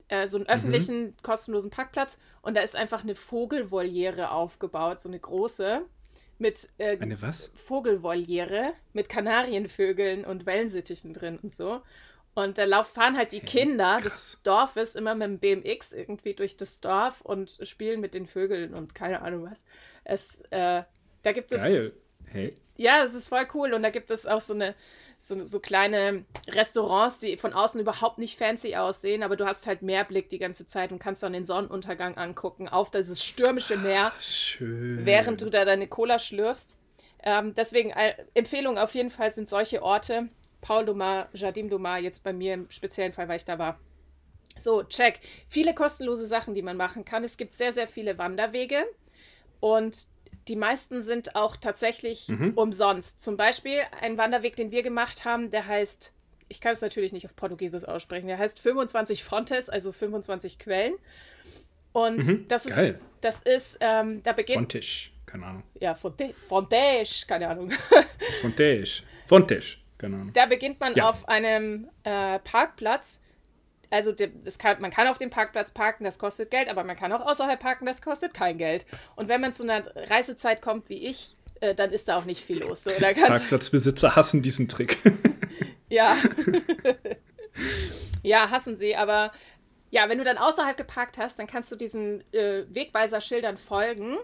äh, 0.08 0.26
so 0.26 0.36
einen 0.36 0.46
mhm. 0.46 0.50
öffentlichen, 0.50 1.02
mhm. 1.04 1.14
kostenlosen 1.22 1.70
Parkplatz 1.70 2.18
und 2.42 2.56
da 2.56 2.60
ist 2.60 2.76
einfach 2.76 3.02
eine 3.02 3.14
Vogelvoliere 3.14 4.30
aufgebaut, 4.30 5.00
so 5.00 5.08
eine 5.08 5.18
große. 5.18 5.82
Mit 6.40 6.68
äh, 6.78 6.96
eine 6.98 7.20
was? 7.20 7.50
Vogelvoliere 7.56 8.72
mit 8.92 9.08
Kanarienvögeln 9.08 10.24
und 10.24 10.46
Wellensittichen 10.46 11.12
drin 11.12 11.38
und 11.42 11.52
so. 11.52 11.82
Und 12.34 12.56
da 12.56 12.64
lauf, 12.64 12.86
fahren 12.86 13.16
halt 13.16 13.32
die 13.32 13.40
Kinder 13.40 13.96
hey, 13.96 14.04
des 14.04 14.38
Dorfes 14.44 14.94
immer 14.94 15.16
mit 15.16 15.26
dem 15.26 15.38
BMX 15.40 15.92
irgendwie 15.92 16.34
durch 16.34 16.56
das 16.56 16.80
Dorf 16.80 17.20
und 17.22 17.58
spielen 17.62 18.00
mit 18.00 18.14
den 18.14 18.26
Vögeln 18.26 18.74
und 18.74 18.94
keine 18.94 19.22
Ahnung 19.22 19.50
was. 19.50 19.64
Es, 20.04 20.40
äh, 20.50 20.84
da 21.24 21.32
gibt 21.32 21.50
es. 21.50 21.60
Geil. 21.60 21.92
Hey. 22.26 22.56
Ja, 22.76 23.02
es 23.02 23.14
ist 23.14 23.28
voll 23.28 23.48
cool. 23.54 23.74
Und 23.74 23.82
da 23.82 23.90
gibt 23.90 24.12
es 24.12 24.24
auch 24.24 24.40
so 24.40 24.54
eine 24.54 24.76
so, 25.18 25.44
so 25.44 25.58
kleine 25.58 26.24
Restaurants, 26.48 27.18
die 27.18 27.36
von 27.36 27.52
außen 27.52 27.80
überhaupt 27.80 28.18
nicht 28.18 28.38
fancy 28.38 28.76
aussehen, 28.76 29.22
aber 29.22 29.36
du 29.36 29.46
hast 29.46 29.66
halt 29.66 29.82
Meerblick 29.82 30.28
die 30.28 30.38
ganze 30.38 30.66
Zeit 30.66 30.92
und 30.92 31.00
kannst 31.00 31.22
dann 31.22 31.32
den 31.32 31.44
Sonnenuntergang 31.44 32.16
angucken 32.16 32.68
auf 32.68 32.90
dieses 32.90 33.24
stürmische 33.24 33.76
Meer, 33.76 34.12
Schön. 34.20 35.04
während 35.04 35.40
du 35.40 35.50
da 35.50 35.64
deine 35.64 35.88
Cola 35.88 36.18
schlürfst. 36.18 36.76
Ähm, 37.22 37.54
deswegen 37.56 37.90
äh, 37.90 38.14
Empfehlungen 38.34 38.78
auf 38.78 38.94
jeden 38.94 39.10
Fall 39.10 39.30
sind 39.30 39.48
solche 39.48 39.82
Orte. 39.82 40.28
Paul 40.60 40.86
Dumar, 40.86 41.28
Jardim 41.32 41.68
Dumar, 41.68 41.98
jetzt 41.98 42.22
bei 42.22 42.32
mir 42.32 42.54
im 42.54 42.70
speziellen 42.70 43.12
Fall, 43.12 43.28
weil 43.28 43.36
ich 43.36 43.44
da 43.44 43.58
war. 43.58 43.78
So, 44.56 44.82
check. 44.82 45.20
Viele 45.48 45.74
kostenlose 45.74 46.26
Sachen, 46.26 46.54
die 46.54 46.62
man 46.62 46.76
machen 46.76 47.04
kann. 47.04 47.22
Es 47.22 47.36
gibt 47.36 47.54
sehr, 47.54 47.72
sehr 47.72 47.86
viele 47.86 48.18
Wanderwege. 48.18 48.84
Und 49.60 50.06
die 50.48 50.56
meisten 50.56 51.02
sind 51.02 51.36
auch 51.36 51.56
tatsächlich 51.56 52.28
mhm. 52.28 52.52
umsonst. 52.54 53.20
Zum 53.20 53.36
Beispiel 53.36 53.80
ein 54.00 54.16
Wanderweg, 54.16 54.56
den 54.56 54.70
wir 54.70 54.82
gemacht 54.82 55.24
haben, 55.24 55.50
der 55.50 55.66
heißt, 55.66 56.12
ich 56.48 56.60
kann 56.60 56.72
es 56.72 56.80
natürlich 56.80 57.12
nicht 57.12 57.26
auf 57.26 57.36
Portugiesisch 57.36 57.84
aussprechen, 57.84 58.28
der 58.28 58.38
heißt 58.38 58.58
25 58.58 59.22
Fontes, 59.22 59.68
also 59.68 59.92
25 59.92 60.58
Quellen. 60.58 60.94
Und 61.92 62.26
mhm. 62.26 62.48
das 62.48 62.66
ist, 62.66 62.76
Geil. 62.76 63.00
das 63.20 63.42
ist, 63.42 63.78
ähm, 63.80 64.22
da 64.22 64.32
beginnt. 64.32 64.58
Fontisch, 64.58 65.12
keine 65.26 65.46
Ahnung. 65.46 65.62
Ja, 65.80 65.94
Fonte, 65.94 66.34
Fontes, 66.48 67.26
keine 67.26 67.48
Ahnung. 67.48 67.72
Fontes, 68.40 69.02
Fontes, 69.26 69.76
keine 69.98 70.16
Ahnung. 70.16 70.32
Da 70.32 70.46
beginnt 70.46 70.80
man 70.80 70.94
ja. 70.94 71.10
auf 71.10 71.28
einem 71.28 71.88
äh, 72.04 72.38
Parkplatz 72.40 73.20
also 73.90 74.14
kann, 74.58 74.80
man 74.80 74.90
kann 74.90 75.08
auf 75.08 75.18
dem 75.18 75.30
Parkplatz 75.30 75.70
parken, 75.70 76.04
das 76.04 76.18
kostet 76.18 76.50
Geld, 76.50 76.68
aber 76.68 76.84
man 76.84 76.96
kann 76.96 77.12
auch 77.12 77.24
außerhalb 77.24 77.58
parken, 77.58 77.86
das 77.86 78.02
kostet 78.02 78.34
kein 78.34 78.58
Geld. 78.58 78.86
Und 79.16 79.28
wenn 79.28 79.40
man 79.40 79.52
zu 79.52 79.62
einer 79.62 79.84
Reisezeit 80.10 80.62
kommt 80.62 80.88
wie 80.88 81.06
ich, 81.06 81.34
äh, 81.60 81.74
dann 81.74 81.90
ist 81.90 82.08
da 82.08 82.16
auch 82.16 82.24
nicht 82.24 82.44
viel 82.44 82.60
los. 82.60 82.84
So, 82.84 82.90
Parkplatzbesitzer 82.90 84.14
hassen 84.16 84.42
diesen 84.42 84.68
Trick. 84.68 84.98
ja. 85.88 86.16
ja, 88.22 88.50
hassen 88.50 88.76
sie, 88.76 88.94
aber 88.94 89.32
ja, 89.90 90.08
wenn 90.08 90.18
du 90.18 90.24
dann 90.24 90.38
außerhalb 90.38 90.76
geparkt 90.76 91.16
hast, 91.18 91.38
dann 91.38 91.46
kannst 91.46 91.72
du 91.72 91.76
diesen 91.76 92.22
äh, 92.32 92.64
Wegweiser-Schildern 92.68 93.56
folgen 93.56 94.18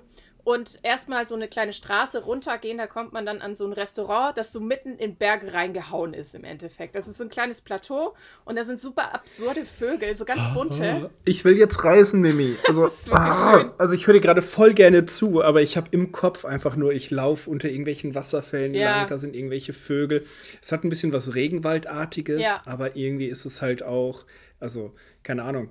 und 0.45 0.79
erstmal 0.83 1.27
so 1.27 1.35
eine 1.35 1.49
kleine 1.49 1.73
Straße 1.73 2.23
runtergehen, 2.23 2.77
da 2.77 2.87
kommt 2.87 3.13
man 3.13 3.25
dann 3.25 3.41
an 3.41 3.55
so 3.55 3.67
ein 3.67 3.73
Restaurant, 3.73 4.37
das 4.37 4.53
so 4.53 4.61
mitten 4.61 4.97
in 4.97 5.17
Berge 5.17 5.55
reingehauen 5.55 6.13
ist 6.13 6.35
im 6.35 6.45
Endeffekt. 6.45 6.95
Das 6.95 7.09
ist 7.09 7.17
so 7.17 7.25
ein 7.25 7.31
kleines 7.31 7.63
Plateau 7.63 8.15
und 8.45 8.57
da 8.57 8.65
sind 8.65 8.79
super 8.79 9.15
absurde 9.15 9.65
Vögel, 9.65 10.17
so 10.17 10.27
ganz 10.27 10.43
bunte. 10.53 11.11
Ich 11.25 11.45
will 11.45 11.57
jetzt 11.57 11.83
reisen, 11.83 12.21
Mimi. 12.21 12.57
Also, 12.69 12.91
ah, 13.11 13.73
also 13.79 13.95
ich 13.95 14.07
höre 14.07 14.15
dir 14.15 14.21
gerade 14.21 14.43
voll 14.43 14.75
gerne 14.75 15.07
zu, 15.07 15.43
aber 15.43 15.63
ich 15.63 15.77
habe 15.79 15.89
im 15.93 16.13
Kopf 16.13 16.45
einfach 16.45 16.77
nur, 16.77 16.93
ich 16.93 17.11
laufe 17.11 17.49
unter 17.49 17.69
irgendwelchen 17.69 18.15
Wasserfällen 18.15 18.75
ja. 18.75 18.99
lang, 18.99 19.09
da 19.09 19.17
sind 19.17 19.35
irgendwelche 19.35 19.73
Vögel. 19.73 20.27
Es 20.61 20.73
hat 20.73 20.85
ein 20.85 20.91
bisschen 20.91 21.13
was 21.13 21.35
Regenwaldartiges, 21.35 22.43
ja. 22.43 22.63
aber 22.67 22.97
irgendwie 22.97 23.27
ist 23.27 23.47
es 23.47 23.63
halt 23.63 23.83
auch, 23.83 24.25
also 24.61 24.93
keine 25.23 25.43
Ahnung, 25.45 25.71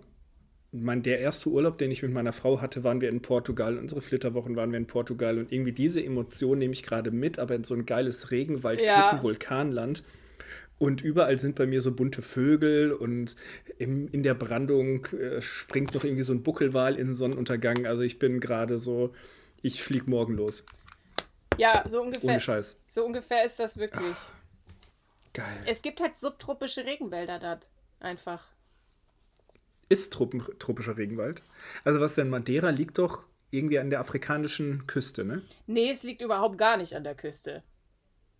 mein, 0.73 1.03
der 1.03 1.19
erste 1.19 1.49
Urlaub, 1.49 1.77
den 1.77 1.91
ich 1.91 2.01
mit 2.01 2.11
meiner 2.11 2.33
Frau 2.33 2.59
hatte, 2.59 2.83
waren 2.83 2.99
wir 2.99 3.09
in 3.09 3.21
Portugal. 3.21 3.77
Unsere 3.77 4.01
Flitterwochen 4.01 4.55
waren 4.55 4.71
wir 4.71 4.77
in 4.77 4.87
Portugal. 4.87 5.37
Und 5.37 5.51
irgendwie 5.51 5.71
diese 5.71 6.03
Emotion 6.03 6.57
nehme 6.57 6.73
ich 6.73 6.83
gerade 6.83 7.11
mit, 7.11 7.37
aber 7.37 7.55
in 7.55 7.63
so 7.63 7.75
ein 7.75 7.85
geiles 7.85 8.31
Regenwald, 8.31 8.81
ja. 8.81 9.21
Vulkanland. 9.21 10.03
Und 10.79 11.01
überall 11.01 11.39
sind 11.39 11.55
bei 11.55 11.67
mir 11.67 11.81
so 11.81 11.95
bunte 11.95 12.21
Vögel 12.21 12.91
und 12.91 13.35
im, 13.77 14.09
in 14.11 14.23
der 14.23 14.33
Brandung 14.33 15.05
äh, 15.13 15.41
springt 15.41 15.93
noch 15.93 16.03
irgendwie 16.03 16.23
so 16.23 16.33
ein 16.33 16.41
Buckelwal 16.41 16.95
in 16.95 17.07
den 17.07 17.13
Sonnenuntergang. 17.13 17.85
Also 17.85 18.01
ich 18.01 18.17
bin 18.17 18.39
gerade 18.39 18.79
so, 18.79 19.13
ich 19.61 19.83
flieg 19.83 20.07
morgen 20.07 20.33
los. 20.33 20.65
Ja, 21.57 21.83
so 21.87 22.01
ungefähr. 22.01 22.31
Ohne 22.31 22.39
Scheiß. 22.39 22.77
So 22.85 23.05
ungefähr 23.05 23.45
ist 23.45 23.59
das 23.59 23.77
wirklich. 23.77 24.15
Ach, 24.15 24.31
geil. 25.33 25.63
Es 25.67 25.83
gibt 25.83 26.01
halt 26.01 26.17
subtropische 26.17 26.83
Regenwälder 26.83 27.37
dort. 27.37 27.69
Einfach 27.99 28.43
ist 29.93 30.11
tropischer 30.13 30.97
Regenwald. 30.97 31.41
Also 31.83 32.01
was 32.01 32.15
denn 32.15 32.29
Madeira 32.29 32.69
liegt 32.69 32.97
doch 32.97 33.27
irgendwie 33.51 33.79
an 33.79 33.89
der 33.89 33.99
afrikanischen 33.99 34.85
Küste, 34.87 35.23
ne? 35.23 35.41
Nee, 35.67 35.91
es 35.91 36.03
liegt 36.03 36.21
überhaupt 36.21 36.57
gar 36.57 36.77
nicht 36.77 36.95
an 36.95 37.03
der 37.03 37.15
Küste. 37.15 37.63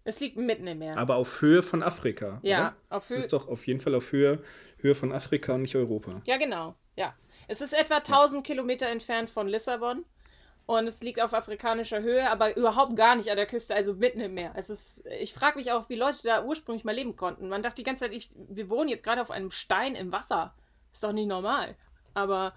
Es 0.04 0.20
liegt 0.20 0.36
mitten 0.36 0.68
im 0.68 0.80
Meer. 0.80 0.98
Aber 0.98 1.16
auf 1.16 1.42
Höhe 1.42 1.64
von 1.64 1.82
Afrika. 1.82 2.40
Ja, 2.42 2.60
oder? 2.60 2.76
auf 2.90 3.10
Höhe. 3.10 3.18
Es 3.18 3.26
ist 3.26 3.34
doch 3.34 3.48
auf 3.48 3.66
jeden 3.68 3.80
Fall 3.80 3.96
auf 3.96 4.12
Höhe, 4.12 4.44
Höhe 4.80 4.96
von 4.96 5.14
Afrika 5.14 5.54
und 5.54 5.62
nicht 5.62 5.76
Europa. 5.76 6.22
Ja, 6.26 6.38
genau. 6.38 6.76
Ja. 6.96 7.16
Es 7.48 7.62
ist 7.62 7.74
etwa 7.74 7.98
1000 7.98 8.46
ja. 8.46 8.54
Kilometer 8.54 8.88
entfernt 8.88 9.30
von 9.30 9.48
Lissabon. 9.48 10.04
Und 10.66 10.88
es 10.88 11.04
liegt 11.04 11.22
auf 11.22 11.34
afrikanischer 11.34 12.02
Höhe, 12.02 12.30
aber 12.30 12.56
überhaupt 12.56 12.96
gar 12.96 13.16
nicht 13.16 13.30
an 13.30 13.36
der 13.36 13.46
Küste, 13.46 13.76
also 13.76 13.96
mitten 13.96 14.22
im 14.22 14.34
Meer. 14.34 14.54
Es 14.56 14.70
ist, 14.70 15.06
ich 15.20 15.34
frage 15.34 15.58
mich 15.58 15.74
auch, 15.74 15.90
wie 15.90 15.96
Leute 15.96 16.24
da 16.24 16.46
ursprünglich 16.46 16.86
mal 16.86 16.96
leben 16.96 17.18
konnten. 17.18 17.50
Man 17.50 17.62
dachte 17.62 17.76
die 17.76 17.84
ganze 17.84 18.06
Zeit, 18.06 18.14
ich, 18.14 18.30
wir 18.34 18.70
wohnen 18.70 18.88
jetzt 18.88 19.04
gerade 19.04 19.22
auf 19.22 19.30
einem 19.30 19.52
Stein 19.52 19.96
im 19.96 20.14
Wasser. 20.14 20.54
Ist 20.94 21.04
doch 21.04 21.12
nicht 21.12 21.28
normal. 21.28 21.76
Aber 22.14 22.54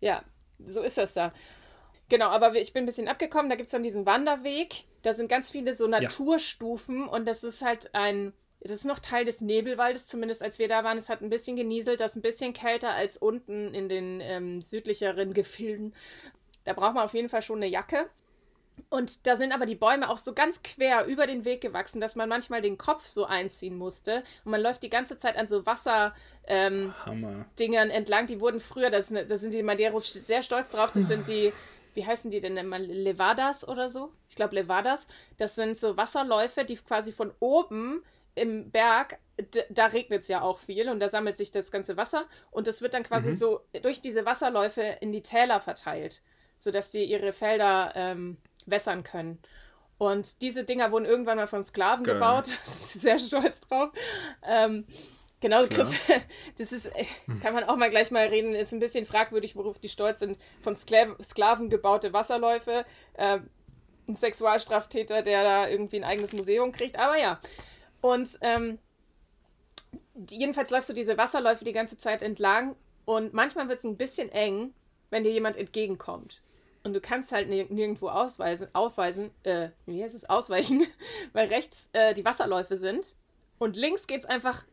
ja, 0.00 0.22
so 0.66 0.82
ist 0.82 0.98
das 0.98 1.14
da. 1.14 1.32
Genau, 2.08 2.28
aber 2.28 2.54
ich 2.54 2.72
bin 2.72 2.84
ein 2.84 2.86
bisschen 2.86 3.08
abgekommen. 3.08 3.50
Da 3.50 3.56
gibt 3.56 3.66
es 3.66 3.72
dann 3.72 3.82
diesen 3.82 4.06
Wanderweg. 4.06 4.84
Da 5.02 5.12
sind 5.12 5.28
ganz 5.28 5.50
viele 5.50 5.74
so 5.74 5.86
Naturstufen 5.86 7.06
ja. 7.06 7.12
und 7.12 7.26
das 7.26 7.44
ist 7.44 7.62
halt 7.62 7.94
ein. 7.94 8.32
Das 8.60 8.72
ist 8.72 8.86
noch 8.86 8.98
Teil 8.98 9.24
des 9.24 9.42
Nebelwaldes, 9.42 10.08
zumindest 10.08 10.42
als 10.42 10.58
wir 10.58 10.66
da 10.66 10.82
waren. 10.82 10.98
Es 10.98 11.08
hat 11.08 11.20
ein 11.20 11.30
bisschen 11.30 11.56
genieselt, 11.56 12.00
das 12.00 12.12
ist 12.12 12.16
ein 12.16 12.22
bisschen 12.22 12.52
kälter 12.52 12.90
als 12.90 13.16
unten 13.16 13.72
in 13.74 13.88
den 13.88 14.20
ähm, 14.20 14.60
südlicheren 14.60 15.34
Gefilden. 15.34 15.94
Da 16.64 16.72
braucht 16.72 16.94
man 16.94 17.04
auf 17.04 17.14
jeden 17.14 17.28
Fall 17.28 17.42
schon 17.42 17.58
eine 17.58 17.68
Jacke. 17.68 18.08
Und 18.88 19.26
da 19.26 19.36
sind 19.36 19.52
aber 19.52 19.66
die 19.66 19.74
Bäume 19.74 20.08
auch 20.08 20.18
so 20.18 20.32
ganz 20.32 20.62
quer 20.62 21.06
über 21.06 21.26
den 21.26 21.44
Weg 21.44 21.60
gewachsen, 21.60 22.00
dass 22.00 22.14
man 22.14 22.28
manchmal 22.28 22.62
den 22.62 22.78
Kopf 22.78 23.08
so 23.08 23.24
einziehen 23.24 23.76
musste. 23.76 24.22
Und 24.44 24.52
man 24.52 24.60
läuft 24.60 24.82
die 24.82 24.90
ganze 24.90 25.16
Zeit 25.16 25.36
an 25.36 25.46
so 25.46 25.66
Wasserdingern 25.66 26.14
ähm, 26.48 27.90
entlang. 27.90 28.26
Die 28.26 28.40
wurden 28.40 28.60
früher, 28.60 28.90
da 28.90 29.02
sind 29.02 29.52
die 29.52 29.62
Madeiros 29.62 30.12
sehr 30.12 30.42
stolz 30.42 30.70
drauf, 30.72 30.92
das 30.92 31.08
sind 31.08 31.26
die, 31.28 31.52
wie 31.94 32.06
heißen 32.06 32.30
die 32.30 32.40
denn 32.40 32.56
immer, 32.56 32.78
Levadas 32.78 33.66
oder 33.66 33.90
so? 33.90 34.12
Ich 34.28 34.36
glaube 34.36 34.54
Levadas. 34.54 35.08
Das 35.36 35.56
sind 35.56 35.76
so 35.76 35.96
Wasserläufe, 35.96 36.64
die 36.64 36.76
quasi 36.76 37.12
von 37.12 37.32
oben 37.40 38.02
im 38.36 38.70
Berg, 38.70 39.18
da 39.70 39.86
regnet 39.86 40.22
es 40.22 40.28
ja 40.28 40.42
auch 40.42 40.60
viel 40.60 40.88
und 40.90 41.00
da 41.00 41.08
sammelt 41.08 41.36
sich 41.36 41.50
das 41.50 41.70
ganze 41.70 41.96
Wasser 41.96 42.26
und 42.50 42.66
das 42.66 42.82
wird 42.82 42.94
dann 42.94 43.02
quasi 43.02 43.30
mhm. 43.30 43.34
so 43.34 43.60
durch 43.82 44.00
diese 44.00 44.26
Wasserläufe 44.26 44.82
in 45.00 45.10
die 45.10 45.22
Täler 45.22 45.60
verteilt, 45.60 46.20
sodass 46.58 46.90
die 46.90 47.04
ihre 47.04 47.32
Felder 47.32 47.92
ähm, 47.94 48.36
wässern 48.66 49.02
können. 49.02 49.38
Und 49.98 50.42
diese 50.42 50.64
Dinger 50.64 50.92
wurden 50.92 51.06
irgendwann 51.06 51.38
mal 51.38 51.46
von 51.46 51.64
Sklaven 51.64 52.04
Geil. 52.04 52.14
gebaut. 52.14 52.48
Da 52.64 52.70
sind 52.72 52.88
sie 52.88 52.98
sehr 52.98 53.18
stolz 53.18 53.60
drauf. 53.60 53.90
Ähm, 54.46 54.86
genau, 55.40 55.66
Chris, 55.66 55.94
das 56.58 56.72
ist, 56.72 56.86
äh, 56.86 57.06
kann 57.40 57.54
man 57.54 57.64
auch 57.64 57.76
mal 57.76 57.90
gleich 57.90 58.10
mal 58.10 58.26
reden, 58.26 58.54
ist 58.54 58.72
ein 58.72 58.80
bisschen 58.80 59.06
fragwürdig, 59.06 59.56
worauf 59.56 59.78
die 59.78 59.88
stolz 59.88 60.18
sind. 60.18 60.38
Von 60.60 60.74
Skla 60.74 61.16
Sklaven 61.22 61.70
gebaute 61.70 62.12
Wasserläufe. 62.12 62.84
Äh, 63.14 63.38
ein 64.08 64.14
Sexualstraftäter, 64.14 65.22
der 65.22 65.42
da 65.42 65.68
irgendwie 65.68 65.96
ein 65.96 66.04
eigenes 66.04 66.32
Museum 66.32 66.72
kriegt. 66.72 66.98
Aber 66.98 67.18
ja. 67.18 67.40
Und 68.00 68.38
ähm, 68.42 68.78
jedenfalls 70.30 70.70
läufst 70.70 70.88
du 70.88 70.92
diese 70.94 71.16
Wasserläufe 71.16 71.64
die 71.64 71.72
ganze 71.72 71.98
Zeit 71.98 72.22
entlang 72.22 72.76
und 73.04 73.32
manchmal 73.34 73.68
wird 73.68 73.78
es 73.78 73.84
ein 73.84 73.96
bisschen 73.96 74.30
eng, 74.30 74.74
wenn 75.10 75.24
dir 75.24 75.32
jemand 75.32 75.56
entgegenkommt. 75.56 76.42
Und 76.86 76.92
du 76.92 77.00
kannst 77.00 77.32
halt 77.32 77.48
nirgendwo 77.48 78.08
ausweisen, 78.08 78.68
aufweisen, 78.72 79.32
äh, 79.42 79.70
wie 79.86 80.04
heißt 80.04 80.14
es, 80.14 80.30
ausweichen, 80.30 80.86
weil 81.32 81.48
rechts 81.48 81.90
äh, 81.92 82.14
die 82.14 82.24
Wasserläufe 82.24 82.76
sind 82.76 83.16
und 83.58 83.76
links 83.76 84.06
geht 84.06 84.20
es 84.20 84.24
einfach 84.24 84.64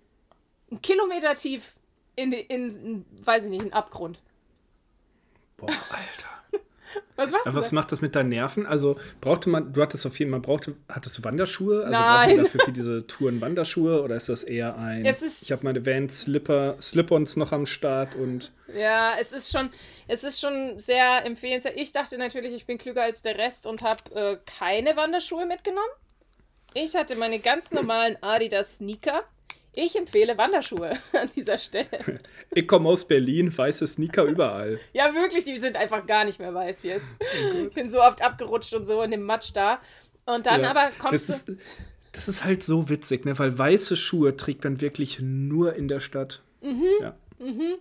einen 0.69 0.80
Kilometer 0.84 1.34
tief 1.34 1.73
in, 2.15 2.32
in, 2.32 2.86
in, 2.86 3.26
weiß 3.26 3.45
ich 3.45 3.49
nicht, 3.49 3.63
einen 3.63 3.73
Abgrund. 3.73 4.21
Boah, 5.58 5.69
Alter. 5.69 6.33
Was 7.15 7.30
machst 7.30 7.45
du? 7.45 7.54
Was 7.54 7.71
macht 7.71 7.91
das 7.91 8.02
mit 8.02 8.15
deinen 8.15 8.30
Nerven? 8.30 8.65
Also 8.65 8.97
brauchte 9.21 9.49
man, 9.49 9.71
du 9.71 9.82
hattest 9.82 10.06
auf 10.06 10.17
jeden 10.17 10.32
Fall, 10.32 10.39
brauchte, 10.39 10.76
hattest 10.89 11.17
du 11.17 11.23
Wanderschuhe? 11.23 11.84
Also 11.86 11.91
Nein. 11.91 12.38
dafür 12.38 12.62
für 12.62 12.71
diese 12.71 13.06
Touren 13.06 13.39
Wanderschuhe 13.41 14.02
oder 14.02 14.15
ist 14.15 14.30
das 14.30 14.43
eher 14.43 14.78
ein, 14.78 15.06
ich 15.06 15.52
habe 15.52 15.63
meine 15.63 15.86
Vans 15.86 16.21
Slipper, 16.21 16.76
Slip-ons 16.82 17.38
noch 17.38 17.52
am 17.52 17.65
Start 17.65 18.15
und. 18.15 18.52
Ja, 18.76 19.15
es 19.19 19.32
ist 19.32 19.52
schon, 19.52 19.69
es 20.08 20.23
ist 20.23 20.41
schon 20.41 20.80
sehr 20.80 21.26
empfehlenswert. 21.26 21.76
Ich 21.78 21.91
dachte 21.91 22.17
natürlich, 22.17 22.54
ich 22.54 22.65
bin 22.65 22.78
klüger 22.78 23.04
als 23.04 23.21
der 23.21 23.38
Rest 23.38 23.67
und 23.67 23.84
habe 23.84 24.15
äh, 24.15 24.38
keine 24.45 24.95
Wanderschuhe 24.95 25.45
mitgenommen. 25.45 25.84
Ich 26.73 26.95
hatte 26.95 27.15
meine 27.15 27.39
ganz 27.39 27.71
normalen 27.71 28.17
Adidas 28.21 28.78
Sneaker 28.78 29.23
ich 29.74 29.96
empfehle 29.96 30.38
Wanderschuhe 30.38 30.92
an 31.14 31.30
dieser 31.36 31.58
Stelle. 31.58 32.20
Ich 32.52 32.68
komme 32.68 32.90
aus 32.90 33.06
Berlin, 33.06 33.56
weiße 33.56 33.88
Sneaker 33.88 34.24
überall. 34.24 34.80
ja, 34.94 35.14
wirklich, 35.14 35.46
die 35.46 35.60
sind 35.60 35.76
einfach 35.76 36.06
gar 36.06 36.26
nicht 36.26 36.40
mehr 36.40 36.54
weiß 36.54 36.84
jetzt. 36.84 37.18
Oh 37.20 37.66
ich 37.68 37.74
bin 37.74 37.90
so 37.90 38.02
oft 38.02 38.22
abgerutscht 38.22 38.74
und 38.74 38.86
so 38.86 39.02
in 39.02 39.12
dem 39.12 39.24
Matsch 39.24 39.52
da. 39.54 39.80
Und 40.26 40.46
dann 40.46 40.62
ja, 40.62 40.70
aber 40.70 40.92
kommst 41.00 41.30
das 41.30 41.46
du. 41.46 41.54
Ist, 41.54 41.62
das 42.14 42.28
ist 42.28 42.46
halt 42.46 42.64
so 42.64 42.90
witzig, 42.90 43.26
ne? 43.26 43.38
weil 43.38 43.58
weiße 43.58 43.96
Schuhe 43.96 44.38
trägt 44.38 44.64
man 44.64 44.80
wirklich 44.80 45.20
nur 45.20 45.76
in 45.76 45.88
der 45.88 46.00
Stadt. 46.00 46.42
Mhm. 46.62 46.86
Ja. 47.02 47.16
Mhm. 47.40 47.76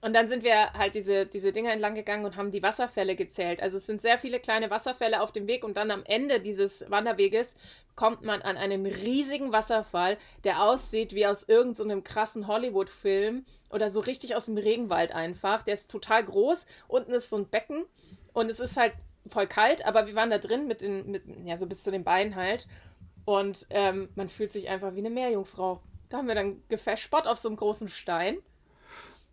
Und 0.00 0.14
dann 0.14 0.28
sind 0.28 0.44
wir 0.44 0.72
halt 0.74 0.94
diese, 0.94 1.26
diese 1.26 1.52
Dinger 1.52 1.72
entlang 1.72 1.94
gegangen 1.94 2.24
und 2.24 2.36
haben 2.36 2.52
die 2.52 2.62
Wasserfälle 2.62 3.16
gezählt. 3.16 3.62
Also 3.62 3.78
es 3.78 3.86
sind 3.86 4.00
sehr 4.00 4.18
viele 4.18 4.38
kleine 4.38 4.70
Wasserfälle 4.70 5.20
auf 5.20 5.32
dem 5.32 5.46
Weg 5.46 5.64
und 5.64 5.76
dann 5.76 5.90
am 5.90 6.04
Ende 6.04 6.40
dieses 6.40 6.90
Wanderweges 6.90 7.56
kommt 7.96 8.22
man 8.22 8.42
an 8.42 8.58
einen 8.58 8.84
riesigen 8.84 9.52
Wasserfall, 9.52 10.18
der 10.44 10.62
aussieht 10.62 11.14
wie 11.14 11.26
aus 11.26 11.48
irgendeinem 11.48 12.00
so 12.00 12.04
krassen 12.04 12.46
Hollywood-Film 12.46 13.46
oder 13.72 13.90
so 13.90 14.00
richtig 14.00 14.36
aus 14.36 14.46
dem 14.46 14.58
Regenwald 14.58 15.12
einfach. 15.12 15.62
Der 15.62 15.74
ist 15.74 15.90
total 15.90 16.24
groß. 16.24 16.66
Unten 16.88 17.12
ist 17.12 17.30
so 17.30 17.36
ein 17.36 17.48
Becken 17.48 17.86
und 18.34 18.50
es 18.50 18.60
ist 18.60 18.76
halt 18.76 18.92
voll 19.28 19.46
kalt, 19.46 19.84
aber 19.86 20.06
wir 20.06 20.14
waren 20.14 20.30
da 20.30 20.38
drin 20.38 20.66
mit 20.66 20.82
den, 20.82 21.10
mit, 21.10 21.24
ja, 21.44 21.56
so 21.56 21.66
bis 21.66 21.82
zu 21.82 21.90
den 21.90 22.04
Beinen 22.04 22.36
halt. 22.36 22.68
Und 23.24 23.66
ähm, 23.70 24.10
man 24.14 24.28
fühlt 24.28 24.52
sich 24.52 24.68
einfach 24.68 24.94
wie 24.94 25.00
eine 25.00 25.10
Meerjungfrau. 25.10 25.80
Da 26.10 26.18
haben 26.18 26.28
wir 26.28 26.36
dann 26.36 26.62
gefespert 26.68 27.26
auf 27.26 27.38
so 27.38 27.48
einem 27.48 27.56
großen 27.56 27.88
Stein. 27.88 28.38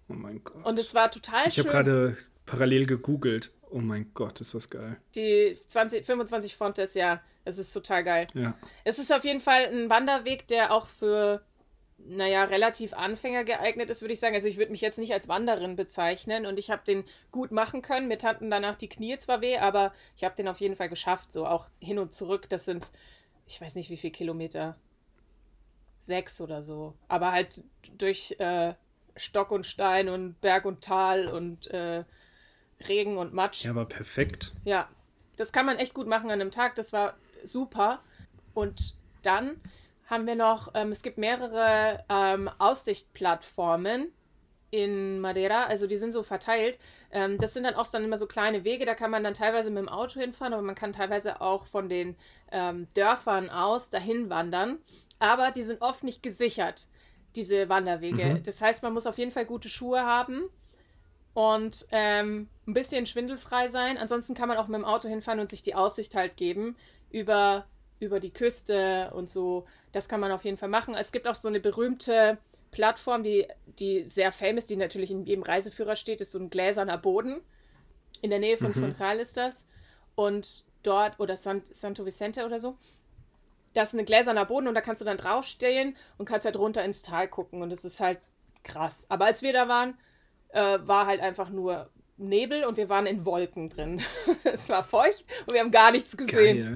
Oh 0.10 0.14
mein 0.14 0.44
Gott. 0.44 0.66
Und 0.66 0.80
es 0.80 0.94
war 0.94 1.12
total 1.12 1.48
ich 1.48 1.56
schön. 1.56 1.66
Ich 1.66 1.74
habe 1.74 1.84
gerade 1.84 2.18
parallel 2.46 2.86
gegoogelt. 2.86 3.52
Oh 3.70 3.80
mein 3.80 4.12
Gott, 4.14 4.42
ist 4.42 4.54
das 4.54 4.70
geil. 4.70 4.98
Die 5.16 5.58
20, 5.66 6.06
25 6.06 6.56
Fontes, 6.56 6.94
ja, 6.94 7.22
es 7.46 7.58
ist 7.58 7.74
total 7.74 8.04
geil. 8.04 8.28
Ja. 8.34 8.56
Es 8.84 9.00
ist 9.00 9.12
auf 9.12 9.26
jeden 9.26 9.40
Fall 9.40 9.66
ein 9.66 9.90
Wanderweg, 9.90 10.48
der 10.48 10.72
auch 10.72 10.88
für, 10.88 11.42
naja, 11.98 12.44
relativ 12.44 12.94
Anfänger 12.94 13.44
geeignet 13.44 13.90
ist, 13.90 14.02
würde 14.02 14.14
ich 14.14 14.20
sagen. 14.20 14.36
Also 14.36 14.48
ich 14.48 14.58
würde 14.58 14.72
mich 14.72 14.82
jetzt 14.82 15.00
nicht 15.00 15.12
als 15.12 15.28
Wanderin 15.28 15.76
bezeichnen 15.76 16.46
und 16.46 16.60
ich 16.60 16.70
habe 16.70 16.84
den 16.86 17.04
gut 17.32 17.52
machen 17.52 17.82
können. 17.82 18.08
Mir 18.08 18.18
taten 18.18 18.52
danach 18.52 18.76
die 18.76 18.90
Knie 18.90 19.18
zwar 19.18 19.42
weh, 19.42 19.58
aber 19.58 19.94
ich 20.16 20.24
habe 20.24 20.36
den 20.36 20.48
auf 20.48 20.60
jeden 20.60 20.76
Fall 20.76 20.90
geschafft. 20.90 21.32
So 21.32 21.48
auch 21.48 21.68
hin 21.80 21.98
und 21.98 22.14
zurück, 22.14 22.48
das 22.50 22.66
sind, 22.66 22.92
ich 23.48 23.60
weiß 23.60 23.76
nicht 23.76 23.90
wie 23.90 23.98
viele 23.98 24.14
Kilometer. 24.14 24.78
Sechs 26.00 26.42
oder 26.42 26.62
so. 26.62 26.94
Aber 27.08 27.32
halt 27.32 27.64
durch 27.98 28.36
äh, 28.40 28.74
Stock 29.16 29.52
und 29.52 29.66
Stein 29.66 30.10
und 30.10 30.40
Berg 30.42 30.66
und 30.66 30.84
Tal 30.84 31.28
und 31.28 31.68
äh, 31.68 32.04
Regen 32.88 33.18
und 33.18 33.34
Matsch. 33.34 33.64
Ja, 33.66 33.72
aber 33.72 33.86
perfekt. 33.86 34.52
Ja, 34.66 34.90
das 35.38 35.52
kann 35.52 35.66
man 35.66 35.78
echt 35.78 35.94
gut 35.94 36.08
machen 36.08 36.32
an 36.32 36.42
einem 36.42 36.52
Tag. 36.52 36.76
Das 36.76 36.94
war 36.94 37.16
super. 37.44 38.02
Und 38.54 38.96
dann 39.22 39.60
haben 40.08 40.28
wir 40.28 40.36
noch, 40.36 40.72
ähm, 40.76 40.92
es 40.92 41.02
gibt 41.02 41.18
mehrere 41.18 42.04
ähm, 42.10 42.50
Aussichtplattformen 42.60 44.12
in 44.70 45.20
Madeira, 45.20 45.66
also 45.66 45.86
die 45.86 45.98
sind 45.98 46.12
so 46.12 46.24
verteilt. 46.24 46.80
Ähm, 47.12 47.38
das 47.38 47.54
sind 47.54 47.64
dann 47.64 47.76
auch 47.76 47.88
dann 47.88 48.04
immer 48.04 48.18
so 48.18 48.26
kleine 48.26 48.64
Wege, 48.64 48.86
da 48.86 48.96
kann 48.96 49.12
man 49.12 49.24
dann 49.24 49.36
teilweise 49.36 49.70
mit 49.70 49.80
dem 49.80 49.90
Auto 49.90 50.20
hinfahren, 50.20 50.54
aber 50.54 50.64
man 50.64 50.76
kann 50.76 50.94
teilweise 50.94 51.42
auch 51.42 51.68
von 51.68 51.90
den 51.90 52.16
ähm, 52.52 52.88
Dörfern 52.96 53.50
aus 53.50 53.92
dahin 53.92 54.30
wandern. 54.30 54.80
Aber 55.20 55.52
die 55.52 55.64
sind 55.64 55.82
oft 55.82 56.04
nicht 56.04 56.24
gesichert, 56.24 56.88
diese 57.36 57.70
Wanderwege. 57.70 58.26
Mhm. 58.26 58.44
Das 58.44 58.62
heißt, 58.62 58.84
man 58.84 58.94
muss 58.94 59.08
auf 59.08 59.18
jeden 59.18 59.32
Fall 59.32 59.46
gute 59.46 59.70
Schuhe 59.70 60.02
haben 60.02 60.44
und 61.34 61.86
ähm, 61.92 62.50
ein 62.68 62.74
bisschen 62.74 63.06
schwindelfrei 63.06 63.68
sein. 63.68 63.98
Ansonsten 63.98 64.34
kann 64.34 64.48
man 64.48 64.58
auch 64.58 64.68
mit 64.68 64.80
dem 64.80 64.86
Auto 64.86 65.08
hinfahren 65.08 65.40
und 65.40 65.50
sich 65.50 65.64
die 65.64 65.76
Aussicht 65.76 66.16
halt 66.16 66.38
geben 66.38 66.76
über, 67.10 67.66
über 68.00 68.20
die 68.20 68.32
Küste 68.32 69.12
und 69.14 69.30
so. 69.30 69.66
Das 69.92 70.08
kann 70.08 70.20
man 70.20 70.32
auf 70.32 70.46
jeden 70.46 70.58
Fall 70.58 70.70
machen. 70.70 70.96
Es 70.96 71.12
gibt 71.12 71.28
auch 71.28 71.36
so 71.36 71.48
eine 71.48 71.60
berühmte 71.60 72.38
Plattform, 72.72 73.24
die, 73.24 73.48
die 73.80 74.06
sehr 74.08 74.32
famous, 74.32 74.66
die 74.66 74.76
natürlich 74.76 75.12
in 75.12 75.26
jedem 75.26 75.44
Reiseführer 75.44 75.96
steht, 75.96 76.22
ist 76.22 76.32
so 76.32 76.40
ein 76.40 76.50
gläserner 76.50 76.98
Boden. 76.98 77.42
In 78.22 78.30
der 78.30 78.40
Nähe 78.40 78.58
von 78.58 78.70
mhm. 78.70 78.74
Funchal 78.76 79.20
ist 79.20 79.38
das. 79.38 79.68
Und 80.16 80.66
dort, 80.84 81.20
oder 81.20 81.36
San, 81.38 81.64
Santo 81.70 82.06
Vicente 82.06 82.46
oder 82.46 82.60
so, 82.60 82.78
das 83.74 83.94
ist 83.94 84.00
ein 84.00 84.06
gläserner 84.06 84.46
Boden 84.46 84.68
und 84.68 84.76
da 84.76 84.82
kannst 84.82 85.02
du 85.02 85.06
dann 85.06 85.18
draufstehen 85.18 85.96
und 86.18 86.26
kannst 86.26 86.46
halt 86.46 86.58
runter 86.58 86.84
ins 86.84 87.02
Tal 87.02 87.28
gucken. 87.28 87.62
Und 87.62 87.70
das 87.70 87.86
ist 87.86 88.00
halt 88.00 88.20
krass. 88.64 89.06
Aber 89.10 89.26
als 89.26 89.42
wir 89.42 89.54
da 89.54 89.68
waren, 89.68 89.98
äh, 90.50 90.80
war 90.82 91.06
halt 91.06 91.22
einfach 91.22 91.50
nur 91.50 91.90
Nebel 92.18 92.64
und 92.66 92.78
wir 92.78 92.90
waren 92.90 93.06
in 93.06 93.26
Wolken 93.26 93.70
drin. 93.70 94.02
es 94.44 94.70
war 94.70 94.84
feucht 94.84 95.26
und 95.46 95.54
wir 95.54 95.62
haben 95.62 95.72
gar 95.72 95.92
nichts 95.92 96.16
gesehen. 96.16 96.64
Geil. 96.64 96.74